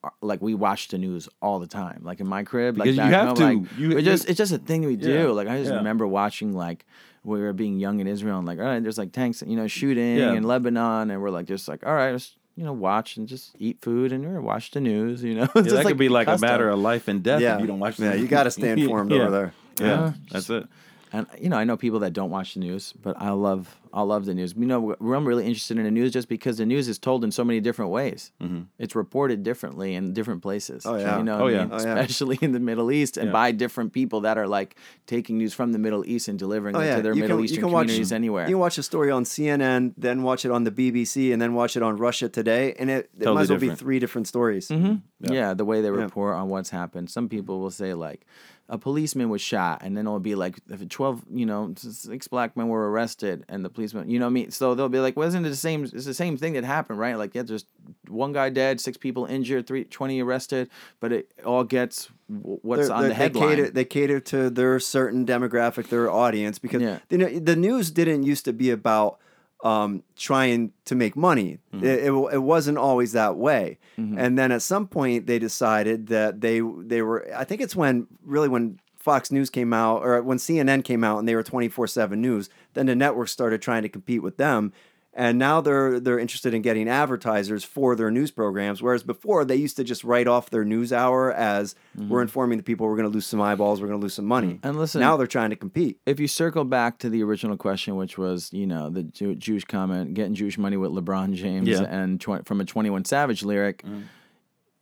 are- 0.04 0.12
Like 0.20 0.40
we 0.42 0.54
watch 0.54 0.88
the 0.88 0.98
news 0.98 1.28
all 1.40 1.58
the 1.58 1.66
time, 1.66 2.00
like 2.04 2.20
in 2.20 2.26
my 2.28 2.42
crib. 2.44 2.76
Like 2.76 2.84
Because 2.86 2.96
you 2.96 3.02
have 3.20 3.28
home, 3.28 3.36
to. 3.36 3.44
Like, 3.44 3.78
You- 3.78 3.94
we 3.96 4.02
just 4.02 4.28
it's 4.28 4.38
just 4.38 4.52
a 4.52 4.58
thing 4.58 4.84
we 4.84 4.96
do. 4.96 5.12
Yeah. 5.12 5.26
Like 5.40 5.48
I 5.48 5.58
just 5.58 5.70
Yeah. 5.70 5.76
remember 5.78 6.06
watching 6.06 6.52
like 6.52 6.84
we 7.24 7.40
were 7.40 7.52
being 7.52 7.80
young 7.80 7.98
in 8.02 8.06
Israel 8.06 8.38
and 8.38 8.46
like 8.46 8.58
all 8.60 8.64
right, 8.64 8.82
there's 8.82 8.98
like 8.98 9.12
tanks, 9.12 9.42
you 9.46 9.56
know, 9.56 9.66
shooting 9.66 10.16
Yeah. 10.18 10.34
in 10.34 10.42
Lebanon, 10.44 11.10
and 11.10 11.20
we're 11.22 11.30
like 11.38 11.46
just 11.46 11.66
like 11.68 11.84
all 11.86 11.94
right, 11.94 12.12
let's 12.12 12.36
you 12.58 12.64
know 12.64 12.72
watch 12.72 13.16
and 13.18 13.26
just 13.28 13.54
eat 13.58 13.78
food 13.82 14.12
and 14.12 14.24
or 14.24 14.40
watch 14.40 14.70
the 14.70 14.80
news. 14.80 15.22
You 15.24 15.34
know, 15.34 15.42
It's 15.54 15.54
Yeah, 15.56 15.62
just 15.62 15.74
that 15.76 15.84
could 15.86 15.98
be 15.98 16.08
like 16.08 16.26
custom. 16.26 16.48
a 16.48 16.50
matter 16.52 16.68
of 16.68 16.78
life 16.78 17.08
and 17.08 17.22
death 17.22 17.40
Yeah. 17.40 17.54
if 17.56 17.60
you 17.62 17.66
don't 17.66 17.80
watch. 17.80 17.98
Yeah, 17.98 18.10
the- 18.12 18.20
you 18.20 18.28
got 18.28 18.44
to 18.44 18.50
stay 18.60 18.70
informed 18.70 19.10
Yeah. 19.12 19.22
over 19.22 19.30
there. 19.30 19.52
Yeah, 19.80 19.86
Yeah. 19.86 20.12
that's 20.30 20.50
it. 20.50 20.66
And 21.12 21.26
you 21.40 21.48
know, 21.48 21.56
I 21.56 21.62
know 21.64 21.76
people 21.76 22.00
that 22.00 22.12
don't 22.12 22.30
watch 22.30 22.54
the 22.54 22.60
news, 22.60 22.92
but 23.00 23.16
I 23.20 23.30
love 23.30 23.76
I 23.94 24.02
love 24.02 24.26
the 24.26 24.34
news. 24.34 24.52
You 24.58 24.66
know, 24.66 24.80
we're- 24.80 25.16
I'm 25.16 25.26
really 25.26 25.46
interested 25.46 25.78
in 25.78 25.84
the 25.84 25.90
news 25.90 26.12
just 26.12 26.28
because 26.28 26.58
the 26.58 26.66
news 26.66 26.86
is 26.86 26.98
told 26.98 27.24
in 27.24 27.30
so 27.30 27.42
many 27.44 27.60
different 27.60 27.90
ways. 27.90 28.30
It's 28.78 28.94
reported 28.94 29.42
differently 29.42 29.94
in 29.94 30.12
different 30.12 30.42
places. 30.42 30.84
Oh, 30.84 30.96
yeah. 30.96 31.16
you 31.16 31.24
know, 31.24 31.38
Oh, 31.38 31.44
what 31.44 31.54
I 31.54 31.56
yeah. 31.56 31.60
mean? 31.64 31.68
Oh, 31.72 31.76
yeah. 31.82 31.94
especially 32.00 32.38
in 32.42 32.52
the 32.52 32.60
Middle 32.60 32.90
East 32.92 33.16
and 33.16 33.28
Yeah. 33.28 33.32
by 33.32 33.52
different 33.52 33.94
people 33.94 34.20
that 34.22 34.36
are 34.36 34.46
like 34.46 34.76
taking 35.06 35.38
news 35.38 35.54
from 35.54 35.72
the 35.72 35.78
Middle 35.78 36.04
East 36.04 36.28
and 36.28 36.38
delivering 36.38 36.76
Oh 36.76 36.80
it 36.80 36.86
yeah, 36.86 36.96
to 36.96 37.02
their 37.02 37.14
you 37.14 37.22
Middle 37.22 37.38
can, 37.38 37.44
Eastern 37.44 37.56
you 37.56 37.62
can 37.62 37.72
watch 37.72 37.84
communities 37.86 38.12
anywhere. 38.12 38.44
You 38.48 38.56
can 38.56 38.60
watch 38.60 38.76
a 38.76 38.82
story 38.82 39.10
on 39.10 39.24
CNN, 39.24 39.94
then 39.96 40.22
watch 40.22 40.44
it 40.44 40.50
on 40.50 40.64
the 40.64 40.72
BBC, 40.72 41.32
and 41.32 41.40
then 41.40 41.54
watch 41.54 41.74
it 41.78 41.82
on 41.82 41.96
Russia 41.96 42.28
Today, 42.28 42.74
and 42.78 42.90
it, 42.90 43.08
it 43.14 43.20
Totally 43.20 43.34
might 43.36 43.42
as 43.42 43.48
well 43.50 43.58
different. 43.60 43.78
be 43.78 43.82
three 43.84 43.98
different 43.98 44.26
stories. 44.28 44.68
Mm-hmm. 44.68 45.32
Yeah. 45.32 45.54
the 45.54 45.64
way 45.64 45.80
they 45.80 45.88
Yeah. 45.88 45.94
report 46.02 46.34
on 46.36 46.50
what's 46.50 46.68
happened. 46.68 47.08
Some 47.08 47.30
people 47.30 47.60
will 47.60 47.70
say 47.70 47.94
like 47.94 48.26
a 48.68 48.76
policeman 48.78 49.28
was 49.28 49.40
shot, 49.40 49.82
and 49.84 49.96
then 49.96 50.06
it'll 50.06 50.18
be 50.18 50.34
like 50.34 50.58
if 50.68 50.88
twelve, 50.88 51.22
you 51.32 51.46
know, 51.46 51.72
six 51.76 52.26
black 52.26 52.56
men 52.56 52.66
were 52.68 52.90
arrested, 52.90 53.44
and 53.48 53.64
the 53.64 53.70
policeman, 53.70 54.10
you 54.10 54.18
know 54.18 54.24
what 54.26 54.30
I 54.30 54.34
mean? 54.34 54.50
So 54.50 54.74
they'll 54.74 54.88
be 54.88 54.98
like, 54.98 55.16
wasn't 55.16 55.46
it 55.46 55.50
the 55.50 55.56
same? 55.56 55.84
It's 55.84 56.04
the 56.04 56.14
same 56.14 56.36
thing 56.36 56.54
that 56.54 56.64
happened, 56.64 56.98
right? 56.98 57.16
Like 57.16 57.34
yeah, 57.34 57.42
there's 57.42 57.64
one 58.08 58.32
guy 58.32 58.50
dead, 58.50 58.80
six 58.80 58.96
people 58.96 59.24
injured, 59.26 59.66
three, 59.66 59.84
20 59.84 60.20
arrested, 60.22 60.68
but 60.98 61.12
it 61.12 61.30
all 61.44 61.62
gets 61.62 62.08
what's 62.28 62.88
They're- 62.88 62.92
on 62.96 63.00
they're- 63.02 63.08
the 63.10 63.14
headline. 63.14 63.48
They 63.48 63.56
cater, 63.56 63.70
they 63.70 63.84
cater 63.84 64.20
to 64.20 64.50
their 64.50 64.80
certain 64.80 65.24
demographic, 65.24 65.88
their 65.88 66.10
audience, 66.10 66.58
because 66.58 66.82
Yeah. 66.82 66.98
you 67.08 67.18
know, 67.18 67.28
the 67.38 67.54
news 67.56 67.90
didn't 67.92 68.24
used 68.24 68.44
to 68.46 68.52
be 68.52 68.70
about 68.70 69.18
um, 69.64 70.02
trying 70.16 70.72
to 70.84 70.94
make 70.94 71.16
money. 71.16 71.58
Mm-hmm. 71.74 71.84
It, 71.84 71.98
it, 72.04 72.34
it 72.34 72.42
wasn't 72.42 72.78
always 72.78 73.12
that 73.12 73.36
way. 73.36 73.78
And 74.18 74.38
then 74.38 74.52
at 74.52 74.62
some 74.62 74.86
point, 74.86 75.26
they 75.26 75.38
decided 75.38 76.08
that 76.08 76.40
they 76.40 76.60
they 76.60 77.02
were. 77.02 77.26
I 77.34 77.44
think 77.44 77.60
it's 77.60 77.74
when 77.74 78.06
really 78.24 78.48
when 78.48 78.78
Fox 78.96 79.30
News 79.30 79.50
came 79.50 79.72
out 79.72 80.02
or 80.02 80.20
when 80.22 80.38
CNN 80.38 80.84
came 80.84 81.04
out 81.04 81.18
and 81.18 81.28
they 81.28 81.34
were 81.34 81.42
twenty 81.42 81.68
four 81.68 81.86
seven 81.86 82.20
news. 82.20 82.50
Then 82.74 82.86
the 82.86 82.94
networks 82.94 83.32
started 83.32 83.62
trying 83.62 83.82
to 83.82 83.88
compete 83.88 84.22
with 84.22 84.36
them. 84.36 84.72
And 85.18 85.38
now 85.38 85.62
they're 85.62 85.98
they're 85.98 86.18
interested 86.18 86.52
in 86.52 86.60
getting 86.60 86.88
advertisers 86.90 87.64
for 87.64 87.96
their 87.96 88.10
news 88.10 88.30
programs, 88.30 88.82
whereas 88.82 89.02
before 89.02 89.46
they 89.46 89.56
used 89.56 89.76
to 89.78 89.84
just 89.84 90.04
write 90.04 90.28
off 90.28 90.50
their 90.50 90.62
news 90.64 90.92
hour 90.92 91.32
as 91.32 91.74
we're 91.96 92.20
informing 92.20 92.58
the 92.58 92.62
people 92.62 92.86
we're 92.86 92.96
going 92.96 93.08
to 93.08 93.14
lose 93.14 93.24
some 93.24 93.40
eyeballs, 93.40 93.80
we're 93.80 93.86
going 93.88 93.98
to 93.98 94.02
lose 94.04 94.12
some 94.12 94.26
money. 94.26 94.54
Mm-hmm. 94.54 94.66
And 94.66 94.78
listen- 94.78 95.00
now 95.00 95.16
they're 95.16 95.26
trying 95.26 95.48
to 95.50 95.56
compete. 95.56 95.98
if 96.04 96.20
you 96.20 96.28
circle 96.28 96.64
back 96.64 96.98
to 96.98 97.08
the 97.08 97.22
original 97.22 97.56
question, 97.56 97.96
which 97.96 98.18
was, 98.18 98.52
you 98.52 98.66
know, 98.66 98.90
the 98.90 99.04
Jew- 99.04 99.34
Jewish 99.36 99.64
comment, 99.64 100.12
getting 100.12 100.34
Jewish 100.34 100.58
money 100.58 100.76
with 100.76 100.90
LeBron 100.90 101.32
James 101.32 101.66
Yeah. 101.66 101.84
and 101.84 102.20
tw- 102.20 102.44
from 102.46 102.60
a 102.60 102.66
21 102.66 103.06
Savage 103.06 103.42
lyric, 103.42 103.82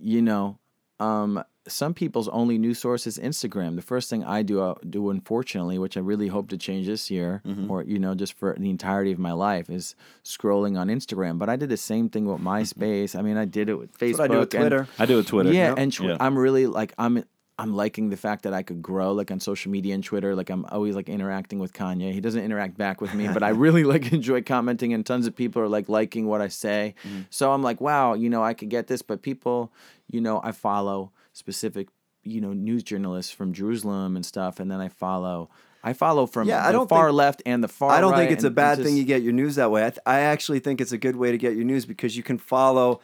you 0.01 0.20
know, 0.20 0.59
um, 0.98 1.44
some 1.66 1.95
people's 1.95 2.28
only 2.28 2.59
news 2.59 2.78
source 2.78 3.07
is 3.07 3.19
Instagram. 3.19 3.77
The 3.77 3.82
first 3.82 4.11
thing 4.11 4.23
I 4.23 4.43
do, 4.43 4.61
uh, 4.61 4.74
do 4.89 5.09
unfortunately, 5.11 5.78
which 5.78 5.97
I 5.97 6.01
really 6.01 6.28
hope 6.28 6.49
to 6.51 6.59
change 6.59 6.86
this 6.86 7.11
year, 7.11 7.43
or 7.69 7.82
you 7.85 7.99
know, 7.99 8.15
just 8.15 8.35
for 8.35 8.55
the 8.59 8.69
entirety 8.69 9.12
of 9.12 9.19
my 9.19 9.32
life, 9.32 9.70
is 9.70 9.95
scrolling 10.24 10.78
on 10.78 10.89
Instagram. 10.89 11.39
But 11.39 11.49
I 11.49 11.57
did 11.57 11.70
the 11.70 11.77
same 11.77 12.09
thing 12.11 12.27
with 12.27 12.41
MySpace. 12.53 13.19
I 13.19 13.23
mean, 13.23 13.36
I 13.39 13.47
did 13.47 13.69
it 13.69 13.74
with 13.77 13.97
Facebook. 13.97 14.16
That's 14.16 14.19
what 14.19 14.31
I 14.31 14.35
do 14.35 14.39
with 14.41 14.55
and- 14.55 14.61
Twitter. 14.62 14.89
I 14.99 15.07
do 15.07 15.16
with 15.16 15.27
Twitter. 15.27 15.53
yeah, 15.53 15.69
Yep. 15.70 15.78
and 15.78 15.93
tw- 15.93 16.01
Yeah. 16.01 16.16
I'm 16.20 16.36
really 16.39 16.66
like 16.66 16.93
I'm 16.99 17.24
I'm 17.57 17.73
liking 17.77 18.11
the 18.11 18.16
fact 18.16 18.43
that 18.43 18.53
I 18.53 18.65
could 18.65 18.82
grow 18.82 19.12
like 19.12 19.31
on 19.31 19.39
social 19.39 19.70
media 19.70 19.95
and 19.95 20.03
Twitter. 20.03 20.35
Like 20.35 20.51
I'm 20.51 20.66
always 20.73 20.97
like 20.97 21.09
interacting 21.09 21.61
with 21.61 21.73
Kanye. 21.73 22.12
He 22.12 22.20
doesn't 22.20 22.43
interact 22.43 22.77
back 22.77 23.01
with 23.01 23.15
me, 23.15 23.28
but 23.28 23.45
I 23.45 23.49
really 23.65 23.85
like 23.85 24.12
enjoy 24.12 24.43
commenting 24.43 24.93
and 24.93 25.07
tons 25.07 25.27
of 25.28 25.36
people 25.36 25.62
are 25.62 25.69
like 25.69 25.89
liking 25.89 26.27
what 26.27 26.41
I 26.43 26.49
say. 26.49 26.95
Mm-hmm. 27.07 27.20
So 27.31 27.53
I'm 27.53 27.62
like, 27.62 27.81
wow, 27.81 28.15
you 28.15 28.28
know, 28.28 28.43
I 28.43 28.55
could 28.55 28.70
get 28.70 28.89
this, 28.89 29.03
but 29.03 29.23
people, 29.23 29.73
you 30.11 30.20
know, 30.20 30.41
I 30.43 30.51
follow 30.51 31.12
specific, 31.35 31.89
you 32.23 32.40
know, 32.40 32.55
news 32.55 32.82
journalists 32.82 33.31
from 33.31 33.52
Jerusalem 33.52 34.16
and 34.16 34.24
stuff, 34.24 34.59
and 34.59 34.70
then 34.70 34.81
I 34.81 34.89
follow. 34.89 35.51
I 35.86 35.93
follow 35.93 36.24
from 36.24 36.48
Yeah, 36.48 36.62
I 36.65 36.69
the 36.69 36.78
don't 36.78 36.89
far 36.89 37.09
think- 37.09 37.16
left 37.19 37.43
and 37.44 37.62
the 37.62 37.69
far 37.69 37.90
I 37.90 38.01
don't 38.01 38.12
right, 38.12 38.20
think 38.20 38.31
it's 38.31 38.44
a 38.44 38.51
bad 38.51 38.78
just- 38.78 38.89
thing 38.89 38.97
you 38.97 39.05
get 39.05 39.20
your 39.23 39.35
news 39.35 39.56
that 39.56 39.70
way. 39.70 39.82
I, 39.85 39.90
th- 39.90 39.98
I 40.06 40.20
actually 40.20 40.61
think 40.61 40.81
it's 40.81 40.93
a 40.93 40.97
good 40.97 41.16
way 41.16 41.31
to 41.31 41.36
get 41.36 41.55
your 41.56 41.66
news 41.66 41.85
because 41.85 42.16
you 42.16 42.23
can 42.23 42.39
follow 42.39 43.02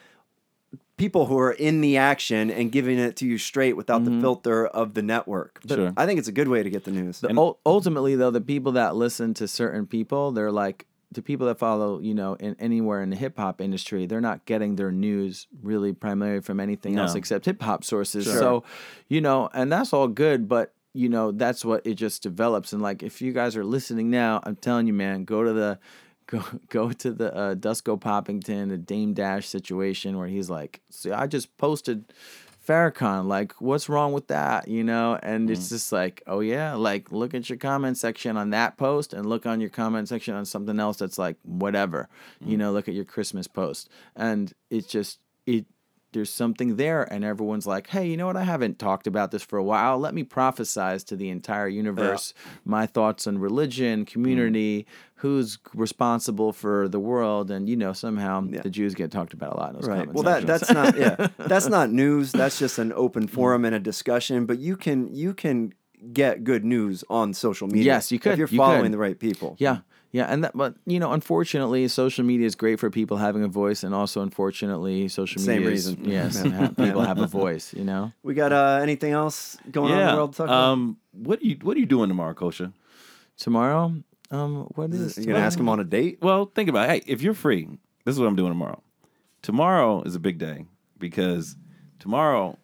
people 0.97 1.27
who 1.27 1.39
are 1.39 1.53
in 1.53 1.81
the 1.83 1.97
action 1.99 2.51
and 2.51 2.71
giving 2.73 2.99
it 2.99 3.17
to 3.17 3.27
you 3.27 3.37
straight 3.37 3.77
without 3.77 4.05
the 4.05 4.11
mm-hmm. 4.11 4.21
filter 4.23 4.67
of 4.67 4.95
the 4.95 5.03
network. 5.03 5.61
But 5.67 5.77
Sure. 5.77 5.93
I 5.97 6.07
think 6.07 6.19
it's 6.19 6.29
a 6.29 6.33
good 6.33 6.49
way 6.49 6.63
to 6.63 6.71
get 6.71 6.85
the 6.85 6.91
news. 6.91 7.21
The, 7.21 7.31
ul- 7.37 7.59
ultimately, 7.67 8.17
though, 8.17 8.31
the 8.31 8.41
people 8.41 8.73
that 8.73 8.97
listen 8.97 9.35
to 9.35 9.49
certain 9.49 9.87
people, 9.87 10.31
they're 10.33 10.53
like, 10.53 10.87
the 11.13 11.23
people 11.23 11.47
that 11.49 11.59
follow, 11.59 11.99
you 11.99 12.15
know, 12.15 12.35
in 12.35 12.57
anywhere 12.61 13.03
in 13.03 13.11
the 13.11 13.17
hip 13.17 13.37
hop 13.37 13.61
industry, 13.61 14.07
they're 14.07 14.21
not 14.21 14.45
getting 14.45 14.77
their 14.77 14.93
news 14.93 15.49
really 15.63 15.93
primarily 15.93 16.41
from 16.41 16.61
anything 16.61 16.99
else 16.99 17.15
except 17.15 17.47
hip 17.47 17.61
hop 17.63 17.83
sources. 17.83 18.25
Sure. 18.25 18.39
So, 18.39 18.65
you 19.09 19.21
know, 19.21 19.51
and 19.53 19.73
that's 19.73 19.93
all 19.93 20.09
good, 20.09 20.49
but 20.49 20.73
you 20.93 21.09
know, 21.09 21.33
that's 21.33 21.65
what 21.65 21.87
it 21.87 21.95
just 21.95 22.23
develops. 22.23 22.73
And 22.73 22.83
like, 22.83 23.03
if 23.03 23.23
you 23.23 23.33
guys 23.33 23.57
are 23.57 23.65
listening 23.65 24.11
now, 24.11 24.41
I'm 24.45 24.57
telling 24.57 24.87
you, 24.87 24.93
man, 24.93 25.25
go 25.25 25.43
to 25.43 25.53
the 25.53 25.79
go 26.27 26.45
go 26.69 26.93
to 26.93 27.13
the 27.13 27.35
uh, 27.35 27.55
Dusko 27.57 27.99
Poppington, 27.99 28.69
the 28.69 28.79
Dame 28.79 29.15
Dash 29.15 29.49
situation 29.49 30.17
where 30.17 30.29
he's 30.29 30.49
like, 30.49 30.81
"See, 30.91 31.11
I 31.11 31.27
just 31.27 31.57
posted 31.59 32.05
Farrakhan. 32.71 33.27
Like, 33.27 33.53
what's 33.61 33.89
wrong 33.89 34.13
with 34.13 34.29
that? 34.29 34.69
You 34.69 34.85
know?" 34.85 35.19
And 35.23 35.51
it's 35.51 35.67
mm. 35.67 35.71
just 35.71 35.93
like, 35.93 36.23
"Oh 36.27 36.41
yeah, 36.41 36.75
like 36.75 37.11
look 37.11 37.35
at 37.35 37.49
your 37.49 37.59
comment 37.59 37.99
section 37.99 38.37
on 38.37 38.51
that 38.51 38.77
post, 38.77 39.13
and 39.13 39.27
look 39.27 39.47
on 39.47 39.61
your 39.61 39.71
comment 39.71 40.09
section 40.09 40.35
on 40.35 40.45
something 40.45 40.79
else 40.79 40.99
that's 40.99 41.19
like 41.19 41.37
whatever. 41.43 42.09
You 42.41 42.57
mm. 42.57 42.61
know, 42.61 42.73
look 42.73 42.89
at 42.89 42.95
your 42.95 43.05
Christmas 43.05 43.47
post, 43.47 43.89
and 44.15 44.53
it's 44.71 44.87
just 44.87 45.19
it." 45.47 45.67
There's 46.13 46.31
something 46.31 46.77
there, 46.77 47.03
and 47.03 47.25
everyone's 47.25 47.67
like, 47.67 47.89
"Hey, 47.89 48.07
you 48.09 48.17
know 48.17 48.27
what? 48.27 48.37
I 48.37 48.45
haven't 48.45 48.79
talked 48.79 49.07
about 49.07 49.31
this 49.31 49.43
for 49.43 49.59
a 49.59 49.63
while. 49.63 49.99
Let 49.99 50.15
me 50.15 50.25
prophesize 50.25 51.05
to 51.07 51.17
the 51.17 51.29
entire 51.29 51.69
universe 51.69 52.35
my 52.65 52.87
thoughts 52.87 53.27
on 53.27 53.39
religion, 53.39 54.05
mm. 54.05 54.07
community, 54.07 54.87
who's 55.17 55.59
responsible 55.75 56.53
for 56.53 56.89
the 56.89 57.01
world, 57.01 57.51
and 57.51 57.69
you 57.69 57.77
know 57.77 57.93
somehow 57.93 58.41
the 58.41 58.71
Jews 58.71 58.95
get 58.95 59.11
talked 59.11 59.35
about 59.35 59.55
a 59.55 59.57
lot 59.57 59.71
in 59.71 59.77
those 59.77 59.89
Right. 59.89 60.13
Well, 60.13 60.25
that 60.25 60.47
that's 60.47 60.71
not 60.71 60.97
yeah. 60.97 61.29
That's 61.39 61.69
not 61.69 61.91
news. 61.91 62.33
That's 62.33 62.59
just 62.59 62.79
an 62.79 62.93
open 62.93 63.27
mm. 63.27 63.31
forum 63.31 63.65
and 63.65 63.75
a 63.75 63.81
discussion. 63.81 64.47
But 64.47 64.59
you 64.59 64.77
can 64.77 65.15
you 65.15 65.35
can 65.35 65.75
get 66.13 66.45
good 66.45 66.65
news 66.65 67.05
on 67.11 67.35
social 67.35 67.69
media. 67.69 67.85
Yes, 67.85 68.11
you 68.11 68.19
could. 68.19 68.33
if 68.33 68.39
you're 68.39 68.49
You 68.49 68.59
following 68.59 68.85
could. 68.85 68.93
the 68.93 68.99
right 68.99 69.19
people. 69.19 69.57
Yeah, 69.59 69.79
yeah, 70.13 70.27
and 70.27 70.45
that, 70.45 70.57
but 70.57 70.75
you 70.87 70.99
know, 70.99 71.13
unfortunately, 71.13 71.87
social 71.89 72.25
media 72.25 72.47
is 72.47 72.55
great 72.55 72.81
for 72.81 72.91
people 72.91 73.17
having 73.19 73.45
a 73.45 73.49
voice, 73.49 73.83
and 73.85 73.95
also 73.95 74.23
unfortunately, 74.23 75.09
social 75.09 75.41
Same 75.41 75.59
media 75.63 75.71
is- 75.77 75.87
reason. 75.97 76.05
yes, 76.11 76.43
Yeah. 76.45 76.69
people 76.69 77.03
have 77.03 77.19
a 77.19 77.27
voice. 77.27 77.73
You 77.75 77.85
know, 77.85 78.13
We 78.23 78.35
got 78.35 78.53
uh, 78.53 78.81
anything 78.83 79.13
else 79.13 79.57
going 79.71 79.93
on 79.93 79.99
in 79.99 80.05
yeah. 80.05 80.11
the 80.13 80.17
world? 80.17 80.35
to 80.37 80.51
um, 80.53 80.97
what 81.13 81.41
are 81.41 81.47
you 81.47 81.57
What 81.63 81.77
are 81.77 81.81
you 81.81 81.87
doing 81.87 82.09
tomorrow, 82.09 82.35
Kosha? 82.35 82.73
tomorrow, 83.37 83.95
um, 84.31 84.65
what 84.75 84.91
is? 84.93 85.17
you 85.19 85.27
gonna 85.27 85.39
ask 85.39 85.59
him 85.59 85.69
on 85.69 85.81
a 85.81 85.85
date? 85.85 86.19
Well, 86.21 86.47
think 86.55 86.69
about 86.69 86.91
it. 86.91 87.05
Hey, 87.05 87.13
if 87.13 87.23
you're 87.23 87.35
free, 87.35 87.69
this 88.05 88.15
is 88.15 88.21
what 88.21 88.27
I'm 88.27 88.37
doing 88.37 88.51
tomorrow. 88.51 88.83
Tomorrow 89.43 90.03
is 90.03 90.15
a 90.15 90.21
big 90.21 90.39
day 90.39 90.67
because 90.99 91.57
tomorrow, 91.99 92.59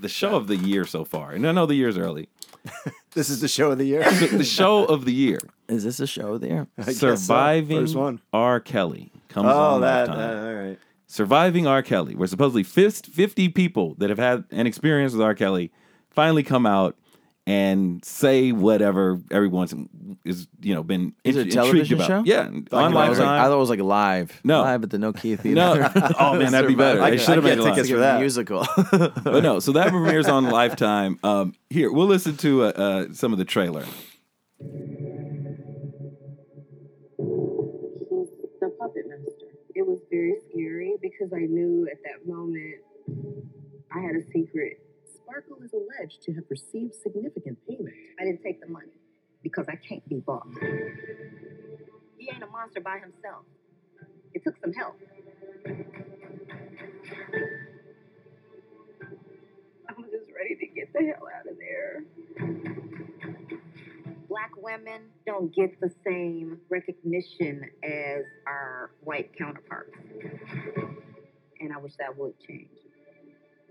the 0.00 0.08
show 0.08 0.34
of 0.34 0.48
the 0.48 0.56
year 0.56 0.84
so 0.84 1.04
far, 1.04 1.32
and 1.32 1.46
I 1.46 1.52
know 1.52 1.66
the 1.66 1.74
year's 1.74 1.96
early. 1.98 2.28
This 3.14 3.28
is 3.28 3.42
the 3.42 3.48
show 3.48 3.70
of 3.72 3.76
the 3.76 3.84
year. 3.84 4.02
The, 4.10 4.38
the 4.38 4.44
show 4.44 4.86
of 4.86 5.04
the 5.04 5.12
year, 5.12 5.38
Is 5.72 5.84
this 5.84 6.00
a 6.00 6.06
show 6.06 6.38
there? 6.38 6.66
I 6.78 6.82
guess 6.84 6.98
so. 6.98 7.14
surviving 7.16 7.80
First 7.80 7.96
one. 7.96 8.20
R. 8.32 8.60
Kelly 8.60 9.10
comes 9.28 9.46
Oh, 9.48 9.74
on 9.74 9.80
that, 9.82 10.08
Lifetime. 10.08 10.18
that- 10.18 10.46
all 10.48 10.54
right. 10.68 10.78
Surviving 11.06 11.66
R. 11.66 11.82
Kelly, 11.82 12.14
where 12.14 12.26
supposedly 12.28 12.62
50 12.62 13.48
people 13.50 13.94
that 13.98 14.08
have 14.08 14.18
had 14.18 14.44
an 14.50 14.66
experience 14.66 15.12
with 15.12 15.20
R. 15.20 15.34
Kelly 15.34 15.70
finally 16.10 16.42
come 16.42 16.64
out 16.64 16.96
and 17.46 18.02
say 18.04 18.52
whatever 18.52 19.20
everyone's 19.30 19.74
is 20.24 20.46
you 20.62 20.72
know 20.74 20.82
been 20.84 21.12
Is 21.24 21.34
it 21.36 21.40
a 21.40 21.42
int- 21.42 21.52
television 21.52 21.96
about. 21.98 22.06
show? 22.06 22.22
Yeah, 22.24 22.46
on 22.46 22.66
I, 22.72 23.08
was 23.10 23.18
like, 23.18 23.26
I 23.28 23.32
Lifetime. 23.32 23.44
thought 23.50 23.52
it 23.52 23.58
was 23.58 23.68
like 23.70 23.80
live. 23.80 24.40
No. 24.44 24.62
live 24.62 24.84
at 24.84 24.90
the 24.90 24.96
Nokia 24.96 25.38
Theater. 25.40 25.54
No. 25.56 25.90
Oh, 26.20 26.38
man, 26.38 26.52
that'd 26.52 26.68
be 26.68 26.74
better. 26.76 27.02
I 27.02 27.10
They 27.10 27.16
could- 27.16 27.24
should 27.26 27.34
have 27.36 27.44
I 27.44 27.48
made 27.48 27.54
get 27.56 27.64
live. 27.64 27.74
tickets 27.74 27.90
for 27.90 27.96
that. 27.98 28.20
musical. 28.20 28.66
but 29.24 29.42
no, 29.42 29.58
so 29.58 29.72
that 29.72 29.88
premieres 29.90 30.28
on 30.28 30.48
Lifetime. 30.50 31.18
Um, 31.24 31.54
here, 31.68 31.92
we'll 31.92 32.06
listen 32.06 32.36
to 32.38 32.62
uh, 32.62 32.66
uh, 32.68 33.06
some 33.12 33.32
of 33.32 33.38
the 33.38 33.44
trailer. 33.44 33.84
Scary 40.62 40.94
because 41.00 41.32
I 41.32 41.40
knew 41.40 41.88
at 41.90 41.98
that 42.04 42.26
moment 42.26 42.76
I 43.94 44.00
had 44.00 44.14
a 44.16 44.22
secret. 44.32 44.78
Sparkle 45.04 45.58
is 45.64 45.72
alleged 45.72 46.22
to 46.24 46.32
have 46.34 46.44
received 46.48 46.94
significant 46.94 47.58
payment. 47.68 47.94
I 48.20 48.24
didn't 48.24 48.42
take 48.42 48.60
the 48.60 48.68
money 48.68 49.00
because 49.42 49.66
I 49.68 49.76
can't 49.76 50.06
be 50.08 50.16
bought. 50.16 50.46
He 52.18 52.30
ain't 52.32 52.42
a 52.42 52.46
monster 52.46 52.80
by 52.80 52.98
himself. 52.98 53.44
It 54.34 54.42
took 54.44 54.56
some 54.60 54.72
help. 54.72 54.96
I'm 59.88 60.04
just 60.10 60.30
ready 60.34 60.56
to 60.60 60.66
get 60.66 60.92
the 60.92 61.00
hell 61.00 61.28
out 61.38 61.46
of 61.50 61.56
there. 61.58 62.81
Black 64.32 64.52
women 64.56 65.02
don't 65.26 65.54
get 65.54 65.78
the 65.78 65.90
same 66.06 66.56
recognition 66.70 67.60
as 67.84 68.22
our 68.46 68.92
white 69.02 69.30
counterparts. 69.36 69.92
And 71.60 71.70
I 71.70 71.76
wish 71.76 71.92
that 71.98 72.16
would 72.16 72.32
change. 72.40 72.70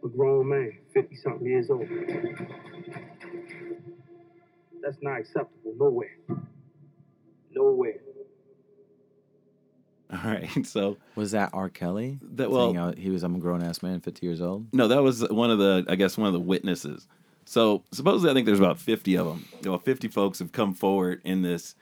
A 0.06 0.08
grown 0.08 0.50
man, 0.50 0.74
50 0.94 1.16
something 1.16 1.48
years 1.48 1.72
old. 1.72 1.88
That's 4.84 4.98
not 5.02 5.18
acceptable 5.22 5.74
nowhere. 5.80 6.16
Nowhere. 7.52 7.96
All 10.12 10.20
right, 10.30 10.48
so 10.64 10.98
was 11.16 11.32
that 11.32 11.50
R. 11.54 11.70
Kelly? 11.70 12.20
That- 12.22 12.52
well- 12.52 12.68
Saying 12.68 12.76
how 12.76 12.92
he 12.92 13.10
was. 13.10 13.24
I'm 13.24 13.34
a 13.34 13.40
grown 13.40 13.64
ass 13.64 13.82
man, 13.82 14.00
50 14.00 14.24
years 14.28 14.42
old. 14.42 14.68
no, 14.74 14.88
that 14.90 15.02
was 15.02 15.28
one 15.30 15.50
of 15.50 15.58
the, 15.58 15.86
I 15.90 15.96
guess, 15.96 16.20
one 16.20 16.28
of 16.28 16.34
the 16.34 16.40
witnesses. 16.40 17.08
So 17.52 17.84
supposedly, 17.92 18.32
I 18.32 18.34
think 18.34 18.46
there's 18.46 18.62
about 18.62 18.80
50 18.80 19.18
of 19.18 19.28
them. 19.28 19.46
You 19.62 19.72
know, 19.72 19.78
50 19.78 20.08
folks 20.08 20.40
have 20.40 20.54
come 20.54 20.74
forward 20.74 21.20
in 21.26 21.42
this, 21.42 21.76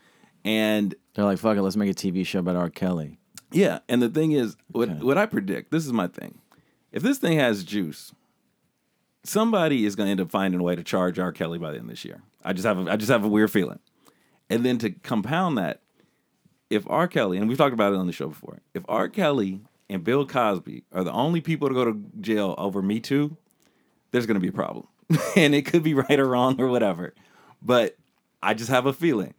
and 0.44 0.96
They're 1.14 1.26
like, 1.26 1.38
fuck 1.38 1.58
it, 1.58 1.62
let's 1.62 1.76
make 1.76 1.92
a 1.92 1.94
TV 1.94 2.26
show 2.26 2.40
about 2.40 2.56
R. 2.56 2.72
Kelly. 2.72 3.20
yeah, 3.52 3.78
and 3.88 4.02
the 4.02 4.10
thing 4.10 4.32
is, 4.32 4.58
what 4.72 4.90
Okay. 4.90 5.00
what 5.04 5.20
I 5.20 5.28
predict, 5.28 5.70
this 5.70 5.86
is 5.86 5.94
my 5.94 6.08
thing. 6.08 6.40
If 6.92 7.04
this 7.04 7.20
thing 7.20 7.38
has 7.38 7.64
juice, 7.64 8.14
somebody 9.24 9.86
is 9.86 9.96
going 9.96 10.08
to 10.08 10.12
end 10.12 10.22
up 10.22 10.32
finding 10.32 10.60
a 10.60 10.64
way 10.64 10.76
to 10.76 10.82
charge 10.84 11.20
R. 11.20 11.32
Kelly 11.32 11.60
by 11.60 11.70
the 11.70 11.78
end 11.78 11.86
of 11.86 11.90
this 11.92 12.04
year. 12.04 12.24
I 12.44 12.54
just 12.54 12.66
have, 12.66 12.80
a, 12.80 12.92
I 12.92 12.96
just 12.96 13.12
have 13.12 13.24
a 13.24 13.28
weird 13.28 13.52
feeling. 13.52 13.78
And 14.50 14.66
then 14.66 14.80
to 14.80 14.90
compound 14.90 15.60
that, 15.60 15.82
if 16.72 16.84
R. 16.90 17.08
Kelly, 17.08 17.38
and 17.38 17.48
we've 17.48 17.60
talked 17.60 17.76
about 17.76 17.94
it 17.94 18.00
on 18.00 18.08
the 18.08 18.14
show 18.14 18.30
before, 18.30 18.62
if 18.74 18.82
R. 18.90 19.08
Kelly 19.08 19.62
and 19.88 20.04
Bill 20.04 20.26
Cosby 20.26 20.86
are 20.92 21.04
the 21.04 21.12
only 21.12 21.42
people 21.42 21.68
to 21.68 21.76
go 21.76 21.86
to 21.86 22.02
jail 22.20 22.56
over 22.58 22.82
Me 22.82 23.00
Too, 23.00 23.38
there's 24.10 24.26
going 24.26 24.34
to 24.34 24.42
be 24.42 24.48
a 24.48 24.52
problem. 24.52 24.88
and 25.36 25.56
it 25.56 25.66
could 25.66 25.84
be 25.84 25.94
right 25.94 26.20
or 26.20 26.28
wrong 26.28 26.60
or 26.60 26.68
whatever. 26.68 27.14
But 27.62 27.98
I 28.42 28.54
just 28.54 28.70
have 28.70 28.86
a 28.86 28.94
feeling 28.94 29.34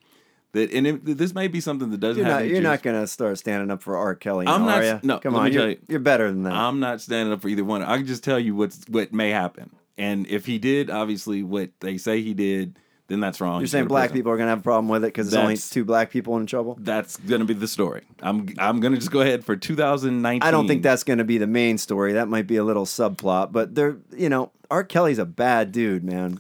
that, 0.53 0.73
and 0.73 0.87
it, 0.87 1.05
this 1.05 1.35
may 1.35 1.49
be 1.49 1.61
something 1.61 1.91
that 1.91 2.01
doesn't 2.01 2.23
You're 2.23 2.33
not. 2.33 2.47
You're 2.47 2.63
not 2.63 2.83
gonna 2.83 3.07
start 3.07 3.39
standing 3.39 3.71
up 3.71 3.83
for 3.83 3.97
R. 3.97 4.15
Kelly. 4.15 4.47
I'm 4.47 4.63
now, 4.63 4.67
not 4.67 4.79
Are 4.79 4.85
you? 4.85 5.01
no, 5.03 5.19
come 5.19 5.35
on. 5.35 5.53
You're, 5.53 5.71
you. 5.71 5.79
you're 5.89 6.01
better 6.01 6.29
than 6.29 6.43
that. 6.45 6.53
I'm 6.53 6.81
not 6.81 7.01
standing 7.01 7.33
up 7.33 7.43
for 7.43 7.49
either 7.49 7.65
one. 7.65 7.83
I 7.83 7.97
can 7.97 8.07
just 8.07 8.25
tell 8.25 8.39
you 8.39 8.55
what's 8.55 8.85
what 8.89 9.13
may 9.13 9.31
happen. 9.31 9.71
And 9.97 10.27
if 10.29 10.47
he 10.47 10.59
did, 10.59 10.91
obviously, 10.91 11.43
what 11.43 11.71
they 11.81 11.99
say 11.99 12.23
he 12.23 12.35
did, 12.35 12.79
then 13.11 13.19
that's 13.19 13.41
wrong. 13.41 13.61
You're 13.61 13.67
saying 13.67 13.89
black 13.89 14.11
prison. 14.11 14.19
people 14.19 14.31
are 14.33 14.37
gonna 14.37 14.51
have 14.51 14.61
a 14.61 14.63
problem 14.63 14.89
with 14.89 15.03
it 15.03 15.09
because 15.09 15.27
it's 15.27 15.37
only 15.37 15.57
two 15.57 15.85
black 15.85 16.11
people 16.11 16.37
in 16.37 16.47
trouble. 16.47 16.79
That's 16.81 17.17
gonna 17.17 17.45
be 17.45 17.55
the 17.55 17.67
story. 17.67 18.05
I'm 18.23 18.49
I'm 18.57 18.79
gonna 18.79 18.97
just 18.97 19.11
go 19.11 19.21
ahead 19.21 19.45
for 19.45 19.57
2019. 19.57 20.47
I 20.47 20.53
don't 20.53 20.69
think 20.69 20.85
that's 20.85 21.03
going 21.03 21.19
to 21.19 21.25
be 21.25 21.37
the 21.37 21.49
main 21.49 21.77
story. 21.77 22.13
That 22.13 22.29
might 22.29 22.47
be 22.47 22.55
a 22.57 22.63
little 22.63 22.85
subplot, 22.87 23.51
but 23.51 23.75
they're, 23.75 23.97
you 24.17 24.29
know, 24.29 24.53
R. 24.71 24.85
Kelly's 24.85 25.19
a 25.19 25.25
bad 25.25 25.73
dude, 25.73 26.05
man. 26.05 26.39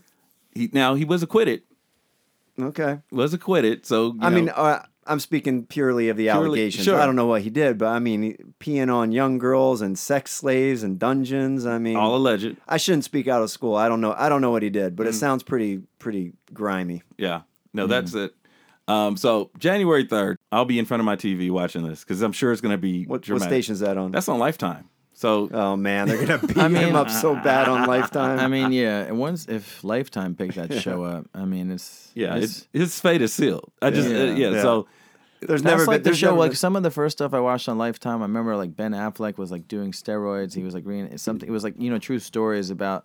he, 0.55 0.71
now 0.73 0.95
he 0.95 1.05
was 1.05 1.25
acquitted. 1.25 1.63
Okay. 2.59 3.01
Was 3.11 3.35
acquitted. 3.35 3.85
So 3.85 4.15
I 4.21 4.31
know, 4.31 4.37
mean, 4.37 4.49
uh, 4.51 4.85
I'm 5.07 5.19
speaking 5.19 5.65
purely 5.67 6.09
of 6.09 6.17
the 6.17 6.25
Purely- 6.25 6.47
allegations. 6.61 6.85
sure. 6.85 7.01
I 7.01 7.07
don't 7.07 7.17
know 7.17 7.27
what 7.27 7.43
he 7.43 7.51
did, 7.51 7.79
but 7.79 7.87
I 7.89 7.99
mean, 7.99 8.37
peeing 8.61 8.95
on 8.95 9.13
young 9.13 9.39
girls 9.39 9.81
and 9.81 9.99
sex 9.99 10.31
slaves 10.33 10.83
and 10.83 10.99
dungeons. 10.99 11.65
I 11.67 11.79
mean, 11.79 11.97
all 11.97 12.15
alleged. 12.15 12.57
I 12.69 12.77
shouldn't 12.77 13.05
speak 13.05 13.27
out 13.27 13.43
of 13.43 13.51
school. 13.51 13.75
I 13.75 13.89
don't 13.89 14.01
know. 14.01 14.15
I 14.17 14.29
don't 14.29 14.41
know 14.43 14.51
what 14.51 14.63
he 14.63 14.71
did, 14.71 14.95
but 14.97 15.07
Mm. 15.07 15.11
it 15.11 15.13
sounds 15.15 15.43
pretty, 15.43 15.81
pretty 15.99 16.35
grimy. 16.53 17.03
Yeah. 17.19 17.43
No, 17.73 17.85
Mm-hmm. 17.85 17.91
that's 17.91 18.15
it. 18.15 18.35
Um, 18.89 19.17
so 19.17 19.51
January 19.59 20.05
3rd, 20.05 20.37
I'll 20.53 20.65
be 20.65 20.79
in 20.79 20.85
front 20.85 21.01
of 21.01 21.05
my 21.07 21.17
TV 21.17 21.51
watching 21.51 21.83
this 21.89 22.01
because 22.05 22.21
I'm 22.23 22.33
sure 22.33 22.53
it's 22.53 22.61
gonna 22.61 22.77
be 22.77 23.05
What, 23.05 23.27
what 23.31 23.41
station's 23.43 23.81
that 23.81 23.97
on? 23.97 24.11
That's 24.11 24.29
on 24.29 24.39
Lifetime. 24.39 24.90
So 25.21 25.51
oh 25.53 25.77
man, 25.77 26.09
they're 26.09 26.25
gonna 26.25 26.39
beat 26.47 26.57
I 26.57 26.69
him 26.69 26.97
up 26.97 27.11
so 27.11 27.35
bad 27.35 27.69
on 27.69 27.87
Lifetime. 27.87 28.39
I 28.39 28.49
mean, 28.49 28.73
yeah. 28.73 29.11
Once 29.11 29.47
if 29.49 29.85
Lifetime 29.85 30.35
picked 30.35 30.55
that 30.55 30.73
show 30.81 31.05
up, 31.05 31.27
I 31.35 31.45
mean, 31.45 31.71
it's 31.71 32.11
yeah, 32.15 32.37
it's, 32.37 32.61
it's, 32.61 32.69
his 32.73 33.01
fate 33.01 33.21
is 33.21 33.31
sealed. 33.35 33.71
I 33.83 33.91
just 33.91 34.09
uh, 34.09 34.13
Yeah. 34.13 34.25
yeah. 34.35 34.51
Yeah. 34.53 34.63
So 34.63 34.87
there's 35.41 35.61
That's 35.63 35.73
never 35.77 35.85
like 35.85 36.03
been 36.03 36.13
the 36.13 36.17
show. 36.17 36.29
never 36.29 36.39
Like 36.39 36.51
been- 36.53 36.57
some 36.57 36.75
of 36.75 36.83
the 36.83 36.91
first 36.91 37.19
stuff 37.19 37.35
I 37.35 37.41
watched 37.41 37.69
on 37.69 37.77
Lifetime, 37.77 38.21
I 38.21 38.23
remember 38.23 38.57
like 38.57 38.75
Ben 38.75 38.93
Affleck 38.93 39.37
was 39.37 39.51
like 39.51 39.69
doing 39.69 39.93
steroids. 39.93 40.55
He 40.55 40.63
was 40.63 40.73
like 40.73 40.87
reading 40.87 41.17
something. 41.19 41.47
It 41.47 41.53
was 41.53 41.65
like 41.65 41.75
you 41.79 41.91
know 41.91 41.99
true 41.99 42.19
stories 42.19 42.71
about. 42.71 43.05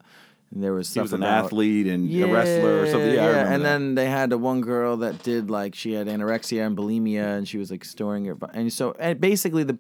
There 0.58 0.74
was 0.74 0.94
he 0.94 1.02
was 1.02 1.12
an 1.12 1.22
about, 1.24 1.46
athlete 1.46 1.88
and 1.88 2.10
a 2.10 2.32
wrestler 2.32 2.82
or 2.84 2.88
something. 2.88 3.14
Yeah, 3.14 3.24
I 3.26 3.28
and 3.30 3.66
that. 3.66 3.68
then 3.68 3.96
they 3.96 4.06
had 4.06 4.30
the 4.30 4.38
one 4.38 4.62
girl 4.62 4.96
that 4.98 5.22
did 5.24 5.50
like 5.50 5.76
she 5.76 5.92
had 5.94 6.08
anorexia 6.08 6.66
and 6.66 6.78
bulimia, 6.78 7.36
and 7.38 7.46
she 7.48 7.58
was 7.58 7.72
like 7.72 7.84
storing 7.84 8.24
her. 8.26 8.36
bu- 8.36 8.48
And 8.54 8.72
so, 8.72 8.96
and 9.00 9.20
basically, 9.20 9.64
the 9.64 9.78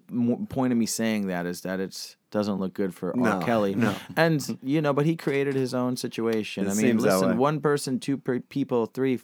point 0.49 0.73
of 0.73 0.77
me 0.79 0.85
saying 0.87 1.27
that 1.27 1.45
is 1.45 1.61
that 1.61 1.79
it's 1.79 2.17
doesn't 2.35 2.59
look 2.59 2.73
good 2.73 2.93
for 2.93 3.11
No, 3.15 3.31
R. 3.31 3.41
Kelly. 3.41 3.73
no. 3.73 3.95
And 4.15 4.59
you 4.61 4.81
know, 4.81 4.93
but 4.93 5.05
he 5.05 5.15
created 5.15 5.55
his 5.55 5.73
own 5.73 5.97
situation. 5.97 6.65
It 6.65 6.67
I 6.67 6.73
mean, 6.73 6.77
seems 6.77 7.03
that 7.03 7.19
way. 7.21 7.27
listen, 7.27 7.37
one 7.37 7.59
person, 7.61 7.99
two 7.99 8.17
per 8.17 8.39
people, 8.41 8.85
three, 8.85 9.19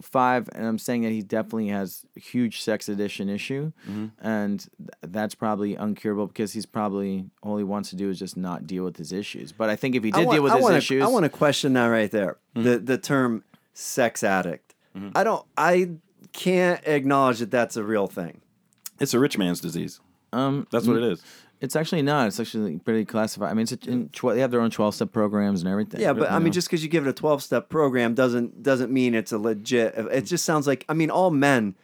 five, 0.00 0.48
and 0.54 0.64
I'm 0.66 0.78
saying 0.78 1.02
that 1.02 1.10
he 1.10 1.20
definitely 1.22 1.68
has 1.68 2.06
a 2.16 2.20
huge 2.20 2.62
sex 2.62 2.88
addiction 2.88 3.28
issue, 3.28 3.72
Mm-hmm. 3.88 4.06
and 4.26 4.60
th- 4.78 4.90
that's 5.02 5.34
probably 5.34 5.74
uncurable 5.76 6.28
because 6.28 6.52
he's 6.52 6.64
probably 6.66 7.26
all 7.42 7.56
he 7.58 7.64
wants 7.64 7.90
to 7.90 7.96
do 7.96 8.08
is 8.08 8.18
just 8.18 8.36
not 8.36 8.66
deal 8.66 8.84
with 8.84 8.96
his 8.96 9.12
issues. 9.12 9.52
But 9.52 9.68
I 9.68 9.76
think 9.76 9.94
if 9.94 10.02
he 10.04 10.10
did 10.12 10.24
want- 10.26 10.36
deal 10.36 10.42
with 10.44 10.52
I 10.52 10.56
his 10.56 10.62
wanna, 10.62 10.76
issues, 10.78 11.02
I 11.02 11.08
want 11.08 11.24
to 11.24 11.28
question 11.30 11.72
that 11.74 11.86
right 11.86 12.10
there. 12.10 12.38
Mm-hmm. 12.56 12.62
The 12.68 12.78
the 12.78 12.98
term 12.98 13.44
sex 13.74 14.22
addict. 14.22 14.74
I 15.14 15.24
don't. 15.24 15.44
I 15.56 15.90
can't 16.32 16.80
acknowledge 16.86 17.38
that 17.40 17.50
that's 17.50 17.76
a 17.76 17.82
real 17.84 18.06
thing. 18.06 18.40
It's 19.00 19.14
a 19.14 19.18
rich 19.18 19.36
man's 19.38 19.60
disease. 19.60 20.00
um, 20.32 20.66
That's 20.70 20.86
what 20.86 20.96
it 20.98 21.02
is. 21.02 21.22
It's 21.62 21.76
actually 21.76 22.02
not. 22.02 22.26
It's 22.26 22.40
actually 22.40 22.78
pretty 22.78 23.04
classified. 23.04 23.50
I 23.50 23.54
mean, 23.54 23.62
it's 23.62 23.72
a, 23.72 23.88
in 23.88 24.08
tw- 24.08 24.34
they 24.34 24.40
have 24.40 24.50
their 24.50 24.60
own 24.60 24.70
twelve 24.70 24.96
step 24.96 25.12
programs 25.12 25.62
and 25.62 25.70
everything. 25.70 26.00
Yeah, 26.00 26.12
but 26.12 26.28
I 26.28 26.34
you 26.34 26.40
mean, 26.44 26.52
just 26.52 26.68
because 26.68 26.82
you 26.82 26.90
give 26.90 27.06
it 27.06 27.10
a 27.10 27.12
twelve 27.12 27.40
step 27.40 27.68
program 27.68 28.14
doesn't 28.14 28.64
doesn't 28.64 28.92
mean 28.92 29.14
it's 29.14 29.30
a 29.30 29.38
legit. 29.38 29.94
It 29.96 30.22
just 30.22 30.44
sounds 30.44 30.66
like 30.66 30.84
I 30.88 30.94
mean, 30.94 31.08
all 31.08 31.30
men 31.30 31.76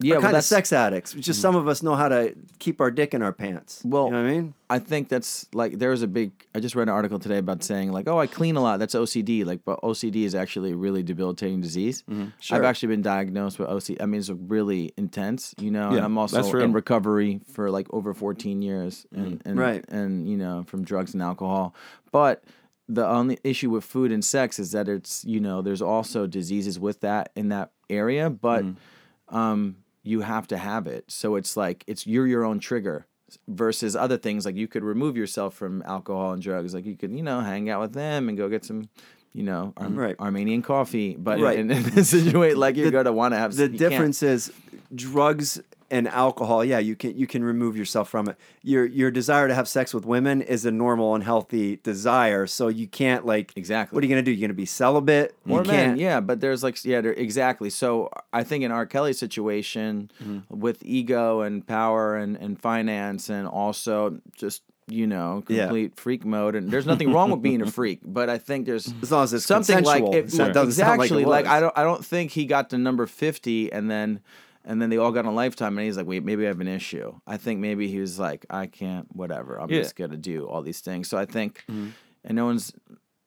yeah, 0.00 0.14
well, 0.14 0.22
kind 0.22 0.36
of 0.36 0.44
sex 0.44 0.72
addicts. 0.72 1.14
It's 1.14 1.26
just 1.26 1.40
some 1.40 1.54
of 1.56 1.68
us 1.68 1.82
know 1.82 1.94
how 1.94 2.08
to 2.08 2.34
keep 2.58 2.80
our 2.80 2.90
dick 2.90 3.12
in 3.14 3.22
our 3.22 3.32
pants. 3.32 3.82
Well, 3.84 4.06
you 4.06 4.10
know 4.12 4.22
what 4.22 4.28
I 4.30 4.32
mean? 4.32 4.54
I 4.68 4.78
think 4.78 5.08
that's 5.08 5.46
like 5.52 5.78
there 5.78 5.90
was 5.90 6.02
a 6.02 6.06
big. 6.06 6.32
I 6.54 6.60
just 6.60 6.74
read 6.74 6.84
an 6.84 6.94
article 6.94 7.18
today 7.18 7.38
about 7.38 7.62
saying 7.62 7.92
like, 7.92 8.08
oh, 8.08 8.18
I 8.18 8.26
clean 8.26 8.56
a 8.56 8.60
lot. 8.62 8.78
That's 8.78 8.94
OCD. 8.94 9.44
Like, 9.44 9.64
but 9.64 9.80
OCD 9.82 10.24
is 10.24 10.34
actually 10.34 10.72
a 10.72 10.76
really 10.76 11.02
debilitating 11.02 11.60
disease. 11.60 12.02
Mm-hmm. 12.10 12.26
Sure. 12.40 12.56
I've 12.58 12.64
actually 12.64 12.88
been 12.88 13.02
diagnosed 13.02 13.58
with 13.58 13.68
OCD. 13.68 14.00
I 14.00 14.06
mean, 14.06 14.20
it's 14.20 14.30
really 14.30 14.92
intense, 14.96 15.54
you 15.58 15.70
know. 15.70 15.90
and 15.90 16.00
I'm 16.00 16.16
also 16.18 16.42
in 16.58 16.72
recovery 16.72 17.40
for 17.52 17.70
like 17.70 17.86
over 17.92 18.14
14 18.14 18.62
years, 18.62 19.06
and, 19.14 19.24
and 19.24 19.40
Mm-hmm. 19.44 19.58
Right. 19.58 19.84
and 19.88 20.28
you 20.28 20.36
know 20.36 20.64
from 20.66 20.84
drugs 20.84 21.14
and 21.14 21.22
alcohol. 21.22 21.74
But 22.12 22.44
the 22.88 23.06
only 23.06 23.38
issue 23.44 23.70
with 23.70 23.84
food 23.84 24.10
and 24.10 24.24
sex 24.24 24.58
is 24.58 24.72
that 24.72 24.88
it's 24.88 25.24
you 25.24 25.40
know 25.40 25.62
there's 25.62 25.82
also 25.82 26.26
diseases 26.26 26.78
with 26.78 27.00
that 27.02 27.30
in 27.36 27.48
that 27.50 27.70
area, 27.88 28.30
but 28.30 28.64
Mm-hmm. 28.64 29.36
um, 29.36 29.76
you 30.02 30.20
have 30.22 30.46
to 30.48 30.56
have 30.58 30.86
it. 30.86 31.04
So 31.10 31.36
it's 31.36 31.56
like 31.56 31.84
it's 31.86 32.06
you're 32.06 32.26
your 32.26 32.44
own 32.44 32.58
trigger 32.58 33.06
versus 33.46 33.94
other 33.94 34.16
things 34.16 34.44
like 34.44 34.56
you 34.56 34.66
could 34.66 34.82
remove 34.82 35.16
yourself 35.16 35.54
from 35.54 35.82
alcohol 35.86 36.32
and 36.32 36.42
drugs. 36.42 36.74
Like 36.74 36.84
you 36.86 36.96
could 36.96 37.12
you 37.12 37.22
know 37.22 37.40
hang 37.40 37.70
out 37.70 37.80
with 37.80 37.92
them 37.92 38.28
and 38.28 38.36
go 38.38 38.48
get 38.48 38.64
some. 38.64 38.88
You 39.32 39.44
know, 39.44 39.72
Arm- 39.76 39.94
Right. 39.94 40.16
Armenian 40.18 40.60
coffee, 40.60 41.14
but 41.16 41.38
Right. 41.38 41.56
in, 41.60 41.70
in 41.70 41.84
this 41.84 42.08
situation, 42.08 42.58
like 42.58 42.74
you're 42.74 42.86
The- 42.86 42.90
gonna 42.90 43.12
want 43.12 43.32
to 43.32 43.38
have 43.38 43.54
The 43.54 43.62
you 43.64 43.68
can't- 43.68 43.78
difference 43.78 44.24
is 44.24 44.52
drugs 44.92 45.60
and 45.90 46.06
alcohol. 46.08 46.64
Yeah, 46.64 46.78
you 46.78 46.96
can 46.96 47.16
you 47.16 47.26
can 47.26 47.42
remove 47.44 47.76
yourself 47.76 48.08
from 48.08 48.28
it. 48.28 48.36
Your 48.62 48.84
your 48.86 49.10
desire 49.10 49.48
to 49.48 49.54
have 49.54 49.68
sex 49.68 49.92
with 49.94 50.04
women 50.06 50.40
is 50.42 50.64
a 50.64 50.70
normal 50.70 51.14
and 51.14 51.24
healthy 51.24 51.76
desire. 51.82 52.46
So 52.46 52.68
you 52.68 52.86
can't 52.86 53.26
like 53.26 53.52
Exactly. 53.56 53.96
What 53.96 54.04
are 54.04 54.06
you 54.06 54.12
gonna 54.12 54.22
do? 54.22 54.30
You're 54.30 54.48
gonna 54.48 54.54
be 54.54 54.66
celibate? 54.66 55.34
Or 55.48 55.62
men, 55.62 55.66
can't- 55.66 55.98
yeah, 55.98 56.20
but 56.20 56.40
there's 56.40 56.62
like 56.62 56.82
yeah, 56.84 57.00
there, 57.00 57.12
exactly. 57.12 57.70
So 57.70 58.10
I 58.32 58.44
think 58.44 58.64
in 58.64 58.70
R. 58.72 58.86
Kelly's 58.86 59.18
situation, 59.18 60.10
Mm-hmm. 60.22 60.58
with 60.60 60.82
ego 60.84 61.40
and 61.40 61.66
power 61.66 62.16
and, 62.16 62.36
and 62.36 62.60
finance, 62.60 63.28
and 63.28 63.46
also 63.48 64.20
just 64.36 64.62
you 64.88 65.06
know 65.06 65.42
Yeah. 65.48 65.66
complete 65.66 65.96
freak 65.96 66.24
mode, 66.24 66.54
and 66.56 66.70
there's 66.70 66.86
nothing 66.86 67.12
wrong 67.12 67.30
with 67.30 67.42
being 67.42 67.62
a 67.62 67.66
freak, 67.70 68.00
but 68.04 68.28
I 68.28 68.38
think 68.38 68.66
there's 68.66 68.92
As 69.02 69.10
long 69.12 69.24
as 69.24 69.32
it's 69.32 69.44
something 69.46 69.84
like 69.84 70.04
That 70.04 70.52
doesn't 70.52 70.72
sound 70.72 70.98
like 70.98 71.10
it 71.10 71.14
exactly 71.14 71.24
like. 71.24 71.46
I 71.46 71.60
don't 71.60 71.76
I 71.78 71.82
don't 71.84 72.04
think 72.04 72.32
he 72.32 72.44
got 72.44 72.70
to 72.70 72.78
number 72.78 73.06
fifty 73.06 73.72
and 73.72 73.90
then. 73.90 74.20
And 74.64 74.80
then 74.80 74.90
they 74.90 74.98
all 74.98 75.10
got 75.12 75.24
a 75.24 75.30
lifetime, 75.30 75.78
and 75.78 75.86
he's 75.86 75.96
like, 75.96 76.06
"Wait, 76.06 76.22
maybe 76.24 76.44
I 76.44 76.48
have 76.48 76.60
an 76.60 76.68
issue." 76.68 77.18
I 77.26 77.36
think 77.38 77.60
maybe 77.60 77.88
he 77.88 77.98
was 77.98 78.18
like, 78.18 78.44
"I 78.50 78.66
can't, 78.66 79.06
whatever. 79.16 79.58
I'm 79.60 79.70
Yeah. 79.70 79.78
just 79.80 79.96
gonna 79.96 80.16
do 80.18 80.46
all 80.46 80.60
these 80.62 80.80
things." 80.80 81.08
So 81.08 81.16
I 81.16 81.24
think, 81.24 81.64
Mm-hmm. 81.70 81.88
and 82.24 82.36
no 82.36 82.44
one's 82.44 82.72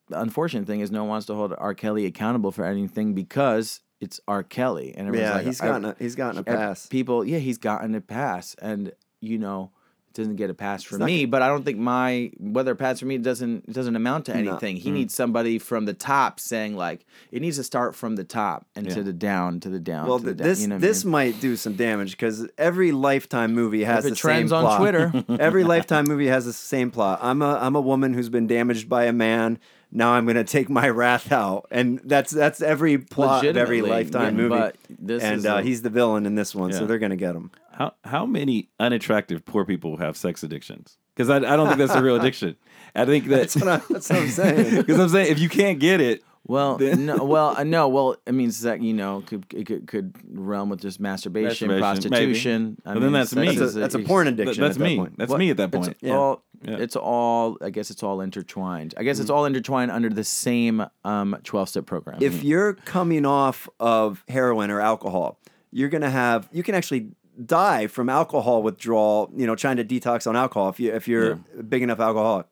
the 0.09 0.19
unfortunate 0.21 0.67
thing 0.67 0.81
is 0.81 0.91
no 0.91 1.01
one 1.03 1.09
wants 1.09 1.25
to 1.27 1.33
hold 1.33 1.53
R. 1.57 1.73
Kelly 1.73 2.05
accountable 2.05 2.51
for 2.51 2.65
anything 2.65 3.13
because 3.15 3.81
it's 3.99 4.19
R. 4.27 4.43
Kelly, 4.43 4.93
and 4.95 5.07
everyone's 5.07 5.29
Yeah, 5.29 5.35
like, 5.37 5.45
he's 5.45 5.61
gotten 5.61 5.85
a, 5.85 5.95
he's 5.97 6.15
gotten 6.15 6.37
a 6.39 6.43
pass. 6.43 6.85
People, 6.87 7.25
yeah, 7.25 7.39
he's 7.39 7.57
gotten 7.57 7.95
a 7.95 8.01
pass, 8.01 8.53
and 8.61 8.91
you 9.21 9.37
know, 9.39 9.71
doesn't 10.13 10.35
get 10.35 10.49
a 10.49 10.53
pass 10.53 10.83
for 10.83 10.97
not 10.97 11.05
me. 11.05 11.25
But 11.25 11.41
I 11.41 11.47
don't 11.47 11.63
think 11.65 11.77
my 11.79 12.31
whether 12.39 12.71
a 12.71 12.75
pass 12.75 12.99
from 12.99 13.09
me 13.09 13.17
doesn't 13.17 13.71
doesn't 13.71 13.95
amount 13.95 14.25
to 14.27 14.35
anything. 14.35 14.75
Mm. 14.77 14.79
He 14.79 14.91
needs 14.91 15.13
somebody 15.13 15.59
from 15.59 15.85
the 15.85 15.93
top 15.93 16.39
saying 16.39 16.75
like 16.75 17.05
it 17.31 17.41
needs 17.41 17.57
to 17.57 17.63
start 17.63 17.95
from 17.95 18.15
the 18.15 18.23
top 18.23 18.65
and 18.75 18.85
Yeah. 18.87 18.93
to 18.95 19.03
the 19.03 19.13
down 19.13 19.59
to 19.61 19.69
the 19.69 19.79
down. 19.79 20.07
Well, 20.07 20.19
to 20.19 20.25
the 20.25 20.33
down, 20.33 20.47
this 20.47 20.61
you 20.61 20.67
know 20.67 20.75
what 20.75 20.83
I 20.83 20.87
this 20.87 21.03
mean? 21.05 21.11
might 21.11 21.41
do 21.41 21.55
some 21.55 21.73
damage 21.75 22.11
because 22.11 22.47
every 22.57 22.91
Lifetime 22.91 23.53
movie 23.53 23.83
has 23.83 24.03
the 24.03 24.15
trends 24.15 24.51
same 24.51 24.57
on 24.57 24.63
plot. 24.63 24.79
Twitter. 24.79 25.23
every 25.41 25.63
Lifetime 25.63 26.05
movie 26.07 26.27
has 26.27 26.45
the 26.45 26.53
same 26.53 26.91
plot. 26.91 27.19
I'm 27.21 27.41
a 27.41 27.55
I'm 27.59 27.75
a 27.75 27.81
woman 27.81 28.13
who's 28.13 28.29
been 28.29 28.47
damaged 28.47 28.87
by 28.89 29.05
a 29.05 29.13
man. 29.13 29.59
Now 29.95 30.13
I'm 30.13 30.25
going 30.25 30.37
to 30.37 30.43
take 30.43 30.69
my 30.71 30.89
wrath 30.89 31.31
out, 31.31 31.67
and 31.69 32.01
that's 32.03 32.31
that's 32.31 32.61
every 32.63 32.97
plot 32.97 33.45
of 33.45 33.55
every 33.55 33.83
Lifetime 33.83 34.35
movie. 34.35 34.71
this 34.89 35.21
and 35.21 35.45
uh, 35.45 35.57
a- 35.57 35.61
he's 35.61 35.83
the 35.83 35.91
villain 35.91 36.25
in 36.25 36.33
this 36.33 36.55
one, 36.55 36.73
so 36.73 36.87
they're 36.87 36.97
going 36.97 37.11
to 37.11 37.15
get 37.15 37.35
him. 37.35 37.51
How 37.73 37.93
how 38.03 38.25
many 38.25 38.69
unattractive 38.79 39.45
poor 39.45 39.65
people 39.65 39.97
have 39.97 40.15
sex 40.17 40.43
addictions? 40.43 40.97
Because 41.15 41.29
I, 41.29 41.37
I 41.37 41.55
don't 41.55 41.67
think 41.67 41.77
that's 41.79 41.93
a 41.93 42.01
real 42.01 42.15
addiction. 42.15 42.55
I 42.95 43.05
think 43.05 43.25
that 43.27 43.35
That's 43.37 43.55
what, 43.55 43.67
I, 43.67 43.77
that's 43.89 44.09
what 44.09 44.19
I'm 44.19 44.29
saying. 44.29 44.75
because 44.77 44.99
I'm 44.99 45.09
saying 45.09 45.31
if 45.31 45.37
you 45.39 45.47
can't 45.47 45.79
get 45.79 46.01
it, 46.01 46.23
Well, 46.47 46.79
no, 46.79 47.23
well, 47.23 47.55
uh, 47.55 47.63
no, 47.63 47.87
well, 47.87 48.15
I 48.25 48.31
mean, 48.31 48.49
that 48.63 48.81
you 48.81 48.93
know, 48.93 49.21
could 49.25 49.45
it 49.53 49.65
could, 49.67 49.85
could 49.87 50.15
realm 50.27 50.69
with 50.69 50.81
just 50.81 50.99
masturbation, 50.99 51.67
Masturbation, 51.67 52.09
prostitution. 52.11 52.77
I 52.85 52.91
Well, 52.93 53.01
then 53.01 53.11
that's 53.13 53.35
me. 53.35 53.55
That's 53.55 53.75
a, 53.75 53.79
that's 53.79 53.95
a 53.95 53.99
porn 53.99 54.27
addiction. 54.27 54.61
that's 54.61 54.75
at 54.75 54.79
that 54.79 54.85
me. 54.85 54.97
point. 54.97 55.17
That's 55.17 55.29
What- 55.29 55.37
me 55.39 55.49
at 55.51 55.57
that 55.57 55.73
It's 55.73 55.85
point. 55.87 55.97
Yeah. 56.01 56.13
all. 56.15 56.43
Yeah. 56.63 56.77
It's 56.77 56.95
all. 56.95 57.57
I 57.61 57.69
guess 57.69 57.91
it's 57.91 58.01
all 58.03 58.21
intertwined. 58.21 58.93
I 58.97 59.03
guess 59.03 59.17
Mm. 59.17 59.21
it's 59.21 59.29
all 59.29 59.45
intertwined 59.45 59.91
under 59.91 60.09
the 60.09 60.23
same 60.23 60.85
um 61.03 61.37
twelve 61.43 61.69
step 61.69 61.85
program. 61.85 62.17
if 62.21 62.43
you're 62.43 62.73
coming 62.73 63.25
off 63.25 63.67
of 63.79 64.23
heroin 64.27 64.71
or 64.71 64.79
alcohol, 64.81 65.39
you're 65.71 65.89
gonna 65.89 66.09
have 66.09 66.47
you 66.51 66.63
can 66.63 66.73
actually 66.75 67.11
die 67.43 67.87
from 67.87 68.09
alcohol 68.09 68.63
withdrawal. 68.63 69.31
You 69.35 69.47
know, 69.47 69.55
trying 69.55 69.77
to 69.77 69.83
detox 69.85 70.27
on 70.27 70.35
alcohol 70.35 70.69
if 70.69 70.79
you 70.79 70.93
if 70.93 71.07
you're 71.07 71.39
a 71.57 71.63
big 71.63 71.81
enough 71.83 71.99
alcoholic. 71.99 72.47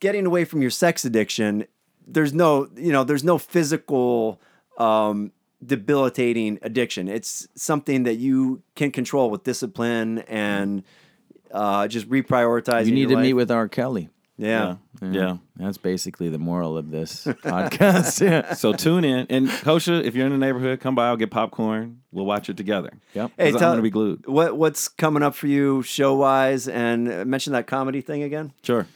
Getting 0.00 0.26
away 0.26 0.44
from 0.44 0.62
your 0.62 0.70
sex 0.70 1.04
addiction, 1.04 1.66
there's 2.06 2.32
no 2.32 2.68
you 2.76 2.92
know 2.92 3.04
there's 3.04 3.24
no 3.24 3.38
physical 3.38 4.40
um, 4.78 5.32
debilitating 5.64 6.58
addiction. 6.62 7.08
It's 7.08 7.48
something 7.54 8.04
that 8.04 8.14
you 8.14 8.62
can 8.76 8.90
control 8.90 9.30
with 9.30 9.42
discipline 9.44 10.20
and 10.20 10.84
uh, 11.50 11.88
just 11.88 12.08
reprioritize. 12.08 12.86
you 12.86 12.92
need 12.94 13.08
to 13.08 13.16
meet 13.16 13.32
with 13.34 13.50
R. 13.50 13.68
Kelly. 13.68 14.08
Yeah. 14.38 14.76
yeah, 15.02 15.10
yeah. 15.10 15.36
That's 15.56 15.76
basically 15.78 16.28
the 16.30 16.38
moral 16.38 16.78
of 16.78 16.90
this 16.90 17.24
podcast. 17.44 18.20
Yeah. 18.24 18.54
So 18.54 18.72
tune 18.72 19.04
in 19.04 19.26
and 19.28 19.48
Kosha, 19.48 20.02
if 20.04 20.14
you're 20.14 20.26
in 20.26 20.32
the 20.32 20.38
neighborhood, 20.38 20.80
come 20.80 20.94
by. 20.94 21.08
I'll 21.08 21.16
get 21.16 21.30
popcorn. 21.30 22.00
We'll 22.12 22.24
watch 22.24 22.48
it 22.48 22.56
together. 22.56 22.92
Yep. 23.14 23.32
Hey, 23.36 23.50
'Cause 23.52 23.60
tell, 23.60 23.70
I'm 23.70 23.72
gonna 23.74 23.82
be 23.82 23.90
glued. 23.90 24.26
What 24.26 24.56
what's 24.56 24.88
coming 24.88 25.22
up 25.22 25.34
for 25.34 25.46
you 25.48 25.82
show 25.82 26.14
wise? 26.16 26.68
And 26.68 27.10
uh, 27.12 27.24
mention 27.26 27.52
that 27.52 27.66
comedy 27.66 28.00
thing 28.00 28.22
again. 28.22 28.52
Sure. 28.62 28.86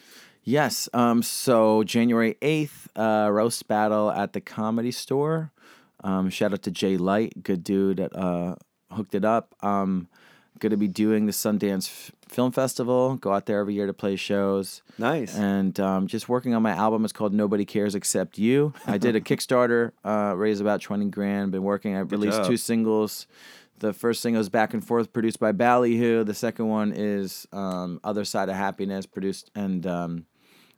Yes. 0.45 0.89
Um. 0.95 1.23
So 1.23 1.83
January 1.85 2.37
eighth, 2.41 2.89
uh, 2.97 3.29
roast 3.31 3.69
battle 3.69 4.11
at 4.11 4.33
the 4.33 4.41
Comedy 4.41 4.91
Store. 4.93 5.51
Um. 6.05 6.31
Shout 6.31 6.53
out 6.53 6.63
to 6.63 6.71
Jay 6.71 6.97
Light, 6.97 7.43
good 7.43 7.63
dude 7.65 7.99
that 7.99 8.15
uh 8.17 8.55
hooked 8.91 9.15
it 9.15 9.25
up. 9.25 9.55
Um. 9.63 10.09
Going 10.59 10.71
to 10.71 10.77
be 10.77 10.87
doing 10.89 11.27
the 11.27 11.33
Sundance 11.33 11.89
F- 11.89 12.13
Film 12.29 12.53
Festival. 12.53 13.17
Go 13.17 13.33
out 13.33 13.47
there 13.47 13.59
every 13.59 13.75
year 13.75 13.87
to 13.87 13.93
play 13.93 14.15
shows. 14.17 14.83
Nice. 14.97 15.37
And 15.37 15.79
um, 15.81 16.07
just 16.07 16.29
working 16.29 16.55
on 16.55 16.63
my 16.63 16.71
album. 16.71 17.05
It's 17.05 17.13
called 17.13 17.35
Nobody 17.35 17.65
Cares 17.65 17.95
Except 17.97 18.39
You. 18.39 18.73
I 18.87 18.99
did 18.99 19.17
a 19.17 19.21
Kickstarter, 19.29 19.91
uh, 20.05 20.35
raised 20.37 20.61
about 20.61 20.81
twenty 20.81 21.07
grand. 21.07 21.51
Been 21.53 21.63
working. 21.65 21.97
I 21.97 22.01
released 22.01 22.45
two 22.45 22.57
singles. 22.57 23.27
The 23.81 23.93
first 23.93 24.21
single 24.23 24.41
is 24.41 24.49
Back 24.49 24.75
and 24.75 24.87
Forth, 24.87 25.13
produced 25.13 25.41
by 25.41 25.51
Ballyhoo. 25.51 26.23
The 26.23 26.35
second 26.35 26.69
one 26.69 26.93
is 26.95 27.49
um, 27.53 27.99
Other 28.05 28.25
Side 28.25 28.49
of 28.49 28.55
Happiness, 28.55 29.07
produced 29.07 29.51
and 29.57 29.85
um, 29.85 30.27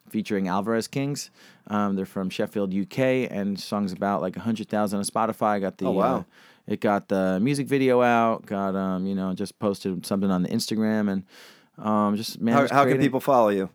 featuring 0.09 0.49
Alvarez 0.49 0.89
Kings. 0.89 1.31
Um, 1.69 1.97
they're 1.97 2.07
from 2.07 2.31
Sheffield, 2.31 2.75
UK, 2.75 2.99
and 3.31 3.59
songs 3.59 3.93
about 3.93 4.21
like 4.21 4.37
hundred 4.37 4.69
thousand 4.69 4.99
on 4.99 5.05
Spotify. 5.05 5.49
I 5.49 5.59
got 5.61 5.79
the 5.79 5.87
Oh, 5.87 5.93
wow. 5.93 6.17
uh, 6.17 6.23
it 6.67 6.81
got 6.81 7.09
the 7.09 7.39
music 7.41 7.67
video 7.67 8.03
out. 8.03 8.47
Got 8.47 8.75
um, 8.75 9.07
you 9.07 9.15
know, 9.15 9.35
just 9.35 9.59
posted 9.59 10.05
something 10.07 10.31
on 10.31 10.43
the 10.43 10.49
Instagram 10.49 11.11
and 11.13 11.25
um, 11.85 12.17
just 12.17 12.41
man. 12.41 12.55
how 12.55 12.61
just 12.63 12.73
how 12.73 12.85
can 12.85 12.99
people 12.99 13.21
follow 13.21 13.49
you? 13.51 13.69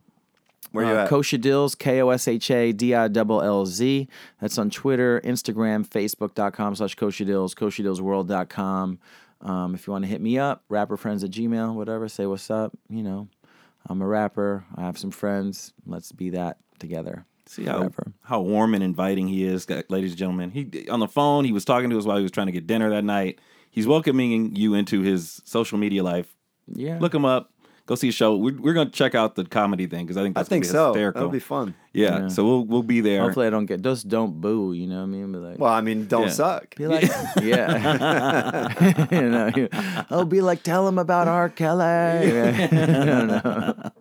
Where 0.72 0.86
you 0.86 0.92
uh, 0.92 1.04
at? 1.04 1.10
Kosha 1.10 1.40
Dillz, 1.40 1.78
K 1.78 2.02
O 2.02 2.10
S 2.10 2.28
H 2.28 2.52
A 2.52 2.72
D 2.72 2.94
I 2.94 3.08
double 3.08 3.42
L 3.42 3.66
Z. 3.66 4.08
That's 4.40 4.58
on 4.58 4.70
Twitter, 4.70 5.20
Instagram, 5.24 5.88
Facebook.com 5.88 6.76
slash 6.76 6.96
Kosha 6.96 7.26
Dillz, 7.26 7.56
KoshaDillzWorld.com. 7.56 9.00
Um, 9.42 9.74
if 9.74 9.88
you 9.88 9.94
want 9.94 10.04
to 10.04 10.10
hit 10.10 10.22
me 10.22 10.38
up, 10.38 10.64
rapperfriends 10.70 11.24
at 11.24 11.32
Gmail, 11.32 11.74
whatever, 11.74 12.08
say 12.10 12.26
what's 12.26 12.52
up. 12.52 12.78
You 12.90 13.02
know, 13.04 13.28
I'm 13.90 14.02
a 14.02 14.08
rapper. 14.08 14.66
I 14.76 14.82
have 14.82 14.98
some 14.98 15.12
friends. 15.12 15.74
Let's 15.86 16.12
be 16.12 16.30
that 16.32 16.58
together. 16.80 17.26
See 17.48 17.66
how 17.66 17.78
Whatever. 17.78 18.14
how 18.24 18.42
warm 18.42 18.76
and 18.76 18.84
inviting 18.84 19.28
he 19.28 19.44
is, 19.44 19.68
ladies 19.90 20.12
and 20.12 20.18
gentlemen. 20.18 20.52
He 20.52 20.88
on 20.90 21.00
the 21.00 21.08
phone. 21.08 21.46
He 21.46 21.52
was 21.52 21.66
talking 21.66 21.90
to 21.90 21.98
us 21.98 22.06
while 22.06 22.18
he 22.18 22.24
was 22.24 22.32
trying 22.32 22.46
to 22.46 22.52
get 22.54 22.68
dinner 22.68 22.92
that 22.92 23.04
night. 23.04 23.40
He's 23.72 23.88
welcoming 23.88 24.56
you 24.56 24.76
into 24.76 25.02
his 25.02 25.42
social 25.46 25.80
media 25.80 26.04
life. 26.04 26.28
Yeah. 26.68 27.00
Look 27.00 27.14
him 27.14 27.26
up. 27.26 27.52
Go 27.90 27.96
see 27.96 28.10
a 28.10 28.12
show. 28.12 28.38
We're, 28.38 28.56
we're 28.56 28.74
going 28.74 28.86
to 28.88 28.94
check 28.94 29.16
out 29.16 29.34
the 29.34 29.44
comedy 29.44 29.88
thing 29.88 30.06
because 30.06 30.16
I 30.16 30.22
think 30.22 30.38
I 30.38 30.42
that's 30.42 30.50
gonna 30.50 30.58
think 30.62 30.66
be 30.66 30.70
so. 30.70 30.88
hysterical. 30.94 31.20
That'll 31.22 31.32
be 31.32 31.40
fun. 31.40 31.74
yeah, 31.92 32.20
Yeah. 32.20 32.28
so 32.28 32.46
we'll 32.46 32.64
we'll 32.66 32.84
be 32.84 33.02
there. 33.02 33.24
Hopefully, 33.24 33.48
I 33.48 33.50
don't 33.50 33.66
get 33.66 33.82
just 33.82 34.08
don't 34.08 34.40
boo. 34.40 34.74
You 34.74 34.86
know 34.86 34.98
what 34.98 35.04
I 35.04 35.06
mean? 35.08 35.32
Be 35.32 35.40
like, 35.40 35.58
Well, 35.58 35.74
I 35.74 35.82
mean, 35.82 36.06
don't 36.06 36.28
Yeah. 36.28 36.30
suck. 36.30 36.76
be 36.76 36.86
like, 36.88 37.10
yeah. 37.42 39.08
you 39.12 39.30
know, 39.30 39.52
you- 39.56 39.70
oh, 40.12 40.24
be 40.24 40.42
like, 40.42 40.62
tell 40.62 40.88
him 40.88 41.00
about 41.00 41.28
R. 41.28 41.50
Kelly. 41.50 41.84
I 41.84 42.68
don't 42.68 43.28
know. 43.28 43.92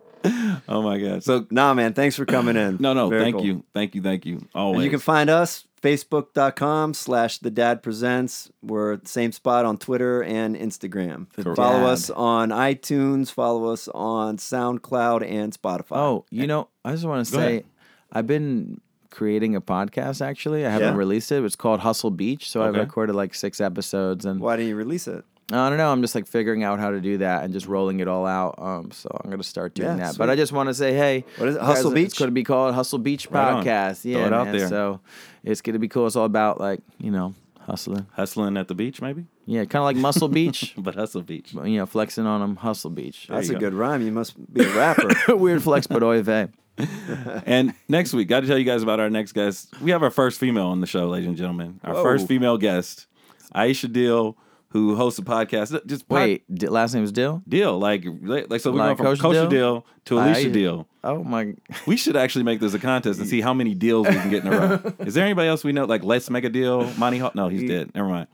oh 0.67 0.81
my 0.81 0.99
god! 0.99 1.23
So 1.23 1.47
Nah, 1.49 1.73
man. 1.73 1.93
Thanks 1.93 2.15
for 2.15 2.25
coming 2.25 2.57
in. 2.57 2.77
no, 2.79 2.93
no, 2.93 3.09
Very 3.09 3.23
thank 3.23 3.37
cool. 3.37 3.45
you, 3.45 3.63
thank 3.73 3.95
you, 3.95 4.01
thank 4.01 4.25
you. 4.25 4.45
Always. 4.53 4.75
And 4.75 4.83
you 4.83 4.89
can 4.91 4.99
find 4.99 5.29
us 5.29 5.65
facebook.com 5.81 6.93
slash 6.93 7.37
the 7.39 7.51
dad 7.51 7.81
presents 7.83 8.51
we're 8.61 8.93
at 8.93 9.03
the 9.03 9.09
same 9.09 9.31
spot 9.31 9.65
on 9.65 9.77
twitter 9.77 10.21
and 10.23 10.55
instagram 10.55 11.27
The 11.35 11.55
follow 11.55 11.85
us 11.87 12.09
on 12.09 12.49
itunes 12.49 13.31
follow 13.31 13.71
us 13.71 13.87
on 13.89 14.37
soundcloud 14.37 15.29
and 15.29 15.53
spotify 15.53 15.97
Oh, 15.97 16.25
you 16.29 16.47
know, 16.47 16.69
I 16.85 16.91
just 16.91 17.05
want 17.05 17.25
to 17.25 17.31
say, 17.31 17.47
ahead. 17.47 17.65
I've 18.11 18.27
been 18.27 18.81
creating 19.11 19.55
a 19.55 19.61
podcast. 19.61 20.21
Actually, 20.25 20.65
I 20.65 20.69
haven't 20.69 20.93
Yeah? 20.93 20.97
released 20.97 21.31
it. 21.31 21.43
It's 21.43 21.55
called 21.55 21.79
Hustle 21.79 22.11
Beach. 22.11 22.49
So 22.49 22.61
I've 22.61 22.75
recorded 22.75 23.15
like 23.15 23.33
six 23.33 23.59
episodes, 23.59 24.25
and 24.25 24.39
why 24.39 24.55
didn't 24.55 24.69
you 24.69 24.75
release 24.75 25.07
it 25.07 25.25
I 25.51 25.67
don't 25.69 25.77
know. 25.77 25.91
I'm 25.91 26.01
just 26.01 26.13
like 26.15 26.27
figuring 26.27 26.63
out 26.63 26.79
how 26.79 26.91
to 26.91 27.01
do 27.01 27.17
that 27.19 27.43
and 27.43 27.53
just 27.53 27.65
rolling 27.65 27.99
it 28.01 28.07
all 28.07 28.25
out. 28.25 28.55
Um, 28.59 28.91
so 28.91 29.09
I'm 29.23 29.29
gonna 29.31 29.41
start 29.43 29.73
doing 29.73 29.89
Yeah, 29.97 30.07
that. 30.11 30.17
But. 30.17 30.29
I 30.29 30.35
just 30.35 30.51
want 30.51 30.69
to 30.69 30.73
say, 30.73 30.93
hey, 30.93 31.25
What 31.37 31.49
is 31.49 31.55
it? 31.55 31.59
guys, 31.59 31.67
Hustle 31.67 31.91
It's 31.91 31.95
Beach? 32.13 32.19
going 32.19 32.27
to 32.29 32.33
be 32.33 32.43
called 32.43 32.75
Hustle 32.75 32.99
Beach 32.99 33.27
Right 33.31 33.53
on. 33.53 33.63
Podcast. 33.65 34.03
Throw 34.03 34.11
Yeah, 34.11 34.27
it 34.27 34.33
out 34.33 34.45
man. 34.47 34.57
there. 34.57 34.67
So 34.69 34.99
it's 35.43 35.61
gonna 35.61 35.79
be 35.79 35.87
cool. 35.87 36.05
It's 36.07 36.15
all 36.15 36.25
about 36.25 36.59
like 36.59 36.81
you 36.99 37.09
know 37.11 37.33
hustling. 37.65 38.05
hustling 38.13 38.57
at 38.57 38.67
the 38.67 38.75
beach, 38.75 39.01
maybe, 39.01 39.25
Yeah, 39.45 39.61
kind 39.65 39.81
of 39.81 39.85
like 39.85 39.95
Muscle 39.95 40.27
Beach. 40.27 40.73
but 40.77 40.95
hustle 40.95 41.21
beach. 41.21 41.51
but, 41.53 41.65
you 41.65 41.77
know, 41.77 41.85
flexing 41.85 42.25
on 42.25 42.41
them, 42.41 42.55
Hustle 42.55 42.89
Beach. 42.89 43.27
that's 43.29 43.49
a 43.49 43.53
go. 43.53 43.59
good 43.59 43.73
rhyme 43.75 44.01
you 44.01 44.11
must 44.11 44.35
be 44.53 44.63
a 44.63 44.75
rapper 44.75 45.09
Weird 45.35 45.61
flex, 45.63 45.85
but 45.87 46.01
oy 46.03 46.21
vey. 46.23 46.47
and 47.45 47.73
next 47.87 48.13
week, 48.13 48.27
got 48.27 48.39
to 48.41 48.47
tell 48.47 48.57
you 48.57 48.63
guys 48.63 48.81
about 48.83 48.99
our 48.99 49.09
next 49.09 49.33
guest. 49.33 49.73
We 49.81 49.91
have 49.91 50.01
our 50.01 50.09
first 50.11 50.39
female 50.39 50.67
on 50.67 50.79
the 50.81 50.87
show, 50.87 51.07
ladies 51.09 51.27
and 51.27 51.37
gentlemen. 51.37 51.79
Our 51.83 51.93
Whoa. 51.95 52.03
first 52.03 52.27
female 52.27 52.57
guest, 52.57 53.05
Aisha 53.53 53.91
Deal, 53.91 54.37
who 54.69 54.95
hosts 54.95 55.19
a 55.19 55.23
podcast. 55.23 55.85
Just 55.85 56.07
pod- 56.07 56.15
Wait, 56.17 56.55
D- 56.55 56.67
last 56.67 56.93
name 56.93 57.03
is 57.03 57.11
Dill. 57.11 57.41
Deal 57.47 57.77
like 57.79 58.05
like 58.23 58.61
so 58.61 58.71
we 58.71 58.79
Like 58.79 58.97
go 58.97 59.15
from 59.15 59.17
Coach? 59.17 59.49
Deal 59.49 59.85
to 60.05 60.19
Alicia 60.19 60.49
Deal. 60.49 60.87
Oh 61.03 61.23
my. 61.23 61.53
We 61.87 61.97
should 61.97 62.15
actually 62.15 62.43
make 62.43 62.59
this 62.59 62.73
a 62.73 62.79
contest 62.79 63.19
and 63.19 63.27
see 63.27 63.41
how 63.41 63.53
many 63.53 63.73
deals 63.73 64.07
we 64.07 64.13
can 64.13 64.29
get 64.29 64.45
in 64.45 64.53
a 64.53 64.57
row. 64.59 64.93
Is 65.05 65.13
there 65.13 65.25
anybody 65.25 65.47
else 65.47 65.63
we 65.63 65.71
know? 65.71 65.85
Like, 65.85 66.03
let's 66.03 66.29
make 66.29 66.43
a 66.43 66.49
deal. 66.49 66.91
Monty 66.97 67.17
Hall? 67.19 67.31
No, 67.33 67.47
he's 67.47 67.67
dead. 67.69 67.91
Never 67.95 68.07
mind. 68.09 68.27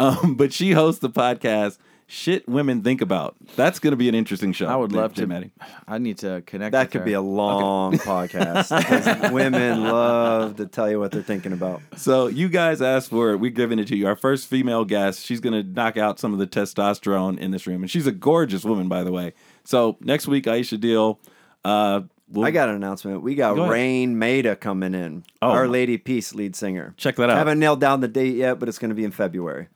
Um, 0.00 0.34
but 0.36 0.52
she 0.52 0.72
hosts 0.72 1.00
the 1.00 1.10
podcast. 1.10 1.78
Shit, 2.10 2.48
women 2.48 2.80
think 2.82 3.02
about. 3.02 3.36
That's 3.54 3.78
going 3.78 3.90
to 3.90 3.96
be 3.98 4.08
an 4.08 4.14
interesting 4.14 4.52
show. 4.54 4.66
I 4.66 4.76
would 4.76 4.92
love 4.92 5.12
Jim 5.12 5.28
to. 5.28 5.34
Maddie. 5.34 5.50
I 5.86 5.98
need 5.98 6.16
to 6.18 6.42
connect. 6.46 6.72
that 6.72 6.84
with 6.84 6.90
could 6.92 6.98
her. 7.00 7.04
be 7.04 7.12
a 7.12 7.20
long 7.20 7.92
podcast. 7.98 9.30
women 9.30 9.84
love 9.84 10.56
to 10.56 10.64
tell 10.64 10.90
you 10.90 10.98
what 10.98 11.10
they're 11.12 11.22
thinking 11.22 11.52
about 11.52 11.82
So 11.96 12.28
you 12.28 12.48
guys 12.48 12.80
asked 12.80 13.10
for 13.10 13.32
it. 13.32 13.36
We're 13.36 13.50
giving 13.50 13.78
it 13.78 13.88
to 13.88 13.96
you. 13.96 14.06
Our 14.06 14.16
first 14.16 14.46
female 14.48 14.86
guest. 14.86 15.22
She's 15.22 15.40
going 15.40 15.52
to 15.52 15.62
knock 15.62 15.98
out 15.98 16.18
some 16.18 16.32
of 16.32 16.38
the 16.38 16.46
testosterone 16.46 17.38
in 17.38 17.50
this 17.50 17.66
room, 17.66 17.82
and 17.82 17.90
she's 17.90 18.06
a 18.06 18.12
gorgeous 18.12 18.64
woman, 18.64 18.88
by 18.88 19.04
the 19.04 19.12
way. 19.12 19.34
So 19.64 19.98
next 20.00 20.26
week, 20.26 20.44
Aisha 20.46 20.80
Deal. 20.80 21.20
Uh, 21.62 22.02
we'll 22.30 22.46
I 22.46 22.52
got 22.52 22.70
an 22.70 22.76
announcement. 22.76 23.20
We 23.20 23.34
got 23.34 23.54
Go. 23.56 23.68
Raine 23.68 24.18
Maida 24.18 24.56
coming 24.56 24.94
in. 24.94 25.24
Oh. 25.42 25.50
Our 25.50 25.68
Lady 25.68 25.98
Peace 25.98 26.34
lead 26.34 26.56
singer. 26.56 26.94
check 26.96 27.16
that 27.16 27.28
out. 27.28 27.36
Haven't 27.36 27.58
nailed 27.58 27.80
down 27.82 28.00
the 28.00 28.08
date 28.08 28.34
yet, 28.36 28.58
but 28.58 28.66
it's 28.70 28.78
going 28.78 28.88
to 28.88 28.94
be 28.94 29.04
in 29.04 29.10
February. 29.10 29.68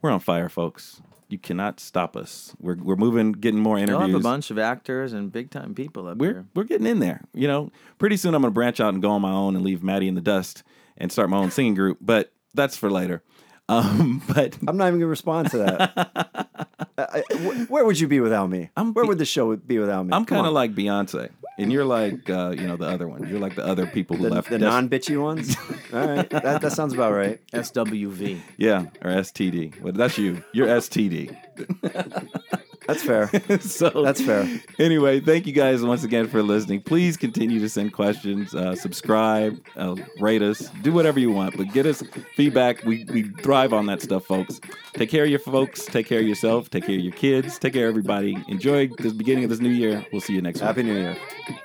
We're 0.00 0.10
on 0.10 0.20
fire, 0.20 0.48
folks. 0.48 1.02
You 1.28 1.38
cannot 1.38 1.80
stop 1.80 2.16
us. 2.16 2.54
We're 2.60 2.76
we're 2.76 2.96
moving, 2.96 3.32
getting 3.32 3.60
more 3.60 3.78
You'll 3.78 3.88
interviews. 3.88 4.12
have 4.12 4.20
a 4.20 4.22
bunch 4.22 4.50
of 4.50 4.58
actors 4.58 5.12
and 5.12 5.32
big 5.32 5.50
time 5.50 5.74
people 5.74 6.06
up 6.06 6.18
we're 6.18 6.32
here. 6.32 6.46
we're 6.54 6.64
getting 6.64 6.86
in 6.86 7.00
there. 7.00 7.22
You 7.32 7.48
know, 7.48 7.70
pretty 7.98 8.16
soon 8.16 8.34
I'm 8.34 8.42
gonna 8.42 8.52
branch 8.52 8.80
out 8.80 8.92
and 8.94 9.02
go 9.02 9.10
on 9.10 9.22
my 9.22 9.32
own 9.32 9.56
and 9.56 9.64
leave 9.64 9.82
Maddie 9.82 10.08
in 10.08 10.14
the 10.14 10.20
dust 10.20 10.62
and 10.96 11.10
start 11.10 11.30
my 11.30 11.38
own 11.38 11.50
singing 11.50 11.74
group. 11.74 11.98
But 12.00 12.32
that's 12.54 12.76
for 12.76 12.90
later. 12.90 13.22
Um, 13.68 14.22
but 14.28 14.56
I'm 14.66 14.76
not 14.76 14.88
even 14.88 14.98
going 14.98 15.00
to 15.00 15.06
respond 15.06 15.50
to 15.52 15.58
that. 15.58 16.48
I- 16.96 17.22
I- 17.30 17.66
where 17.68 17.84
would 17.84 17.98
you 17.98 18.06
be 18.08 18.20
without 18.20 18.48
me? 18.50 18.70
I'm 18.76 18.92
where 18.94 19.04
be- 19.04 19.08
would 19.08 19.18
the 19.18 19.24
show 19.24 19.54
be 19.56 19.78
without 19.78 20.06
me? 20.06 20.12
I'm 20.12 20.24
kind 20.24 20.46
of 20.46 20.52
like 20.52 20.74
Beyonce, 20.74 21.30
and 21.58 21.72
you're 21.72 21.84
like 21.84 22.30
uh, 22.30 22.54
you 22.56 22.66
know 22.68 22.76
the 22.76 22.86
other 22.86 23.08
one. 23.08 23.28
You're 23.28 23.40
like 23.40 23.56
the 23.56 23.64
other 23.66 23.86
people 23.86 24.16
who 24.16 24.24
the, 24.28 24.34
left. 24.34 24.48
the 24.50 24.58
Des- 24.58 24.64
non-bitchy 24.64 25.20
ones. 25.20 25.56
All 25.92 26.06
right, 26.08 26.28
that, 26.30 26.60
that 26.62 26.72
sounds 26.72 26.94
about 26.94 27.12
right. 27.12 27.40
SWV. 27.52 28.40
yeah, 28.58 28.86
or 29.02 29.10
STD. 29.10 29.80
Well, 29.80 29.92
that's 29.92 30.18
you. 30.18 30.42
You're 30.52 30.68
STD. 30.68 31.36
That's 32.86 33.02
fair. 33.02 33.28
so 33.60 33.90
That's 34.02 34.20
fair. 34.20 34.48
Anyway, 34.78 35.20
thank 35.20 35.46
you 35.46 35.52
guys 35.52 35.82
once 35.82 36.04
again 36.04 36.28
for 36.28 36.42
listening. 36.42 36.82
Please 36.82 37.16
continue 37.16 37.60
to 37.60 37.68
send 37.68 37.92
questions, 37.92 38.54
uh, 38.54 38.74
subscribe, 38.74 39.58
uh, 39.76 39.96
rate 40.20 40.42
us, 40.42 40.68
do 40.82 40.92
whatever 40.92 41.18
you 41.18 41.30
want, 41.30 41.56
but 41.56 41.72
get 41.72 41.86
us 41.86 42.02
feedback. 42.34 42.84
We 42.84 43.04
we 43.06 43.22
thrive 43.22 43.72
on 43.72 43.86
that 43.86 44.02
stuff, 44.02 44.26
folks. 44.26 44.60
Take 44.92 45.10
care 45.10 45.24
of 45.24 45.30
your 45.30 45.38
folks. 45.38 45.86
Take 45.86 46.06
care 46.06 46.20
of 46.20 46.26
yourself. 46.26 46.70
Take 46.70 46.86
care 46.86 46.96
of 46.96 47.00
your 47.02 47.12
kids. 47.12 47.58
Take 47.58 47.72
care 47.72 47.86
of 47.86 47.90
everybody. 47.90 48.36
Enjoy 48.48 48.88
the 48.88 49.10
beginning 49.10 49.44
of 49.44 49.50
this 49.50 49.60
new 49.60 49.70
year. 49.70 50.04
We'll 50.12 50.20
see 50.20 50.34
you 50.34 50.42
next 50.42 50.60
week. 50.60 50.66
Happy 50.66 50.82
New 50.82 50.94
Year. 50.94 51.16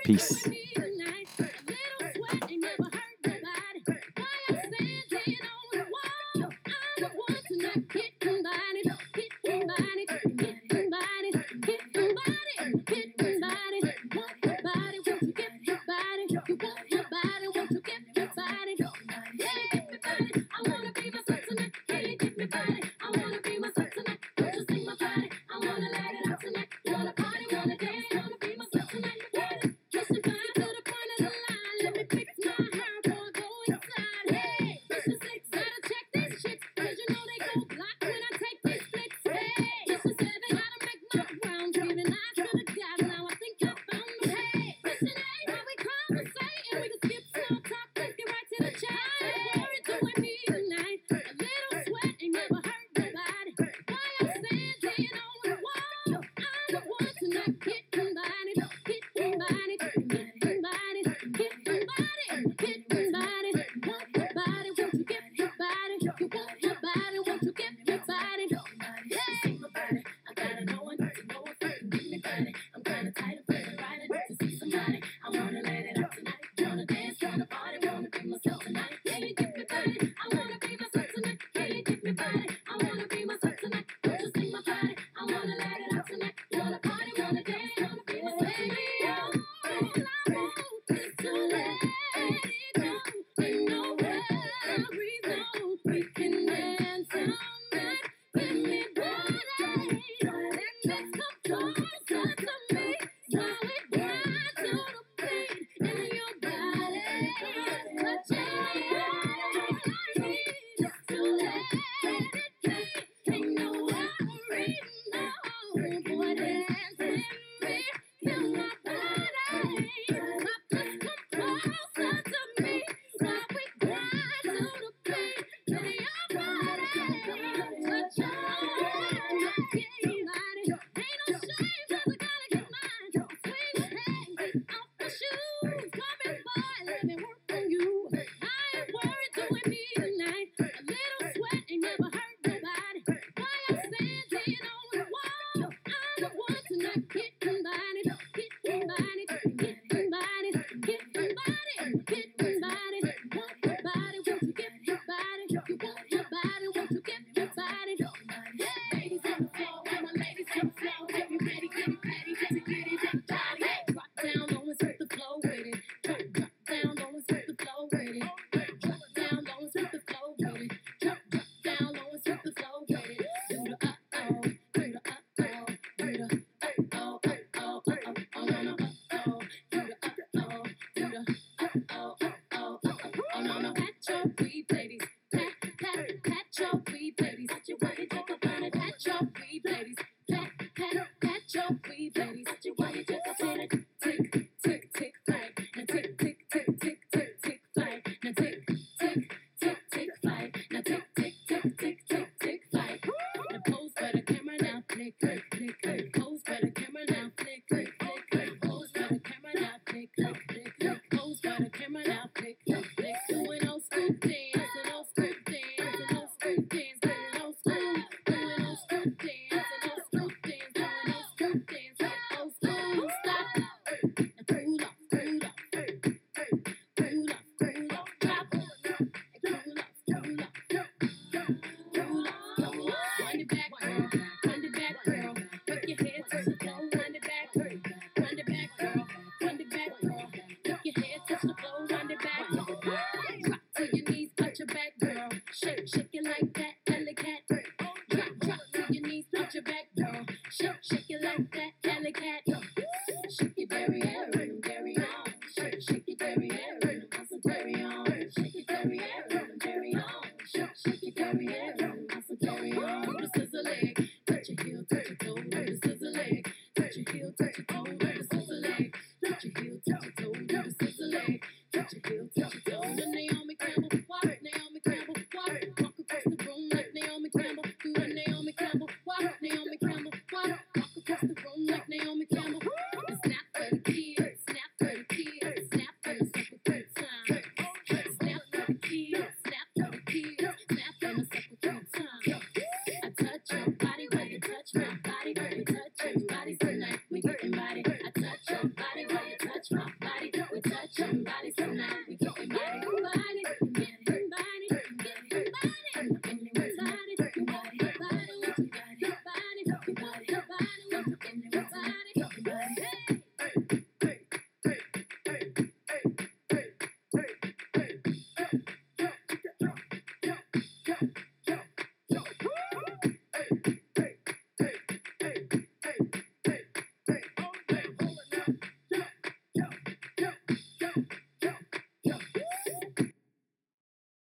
Peace. 0.04 0.48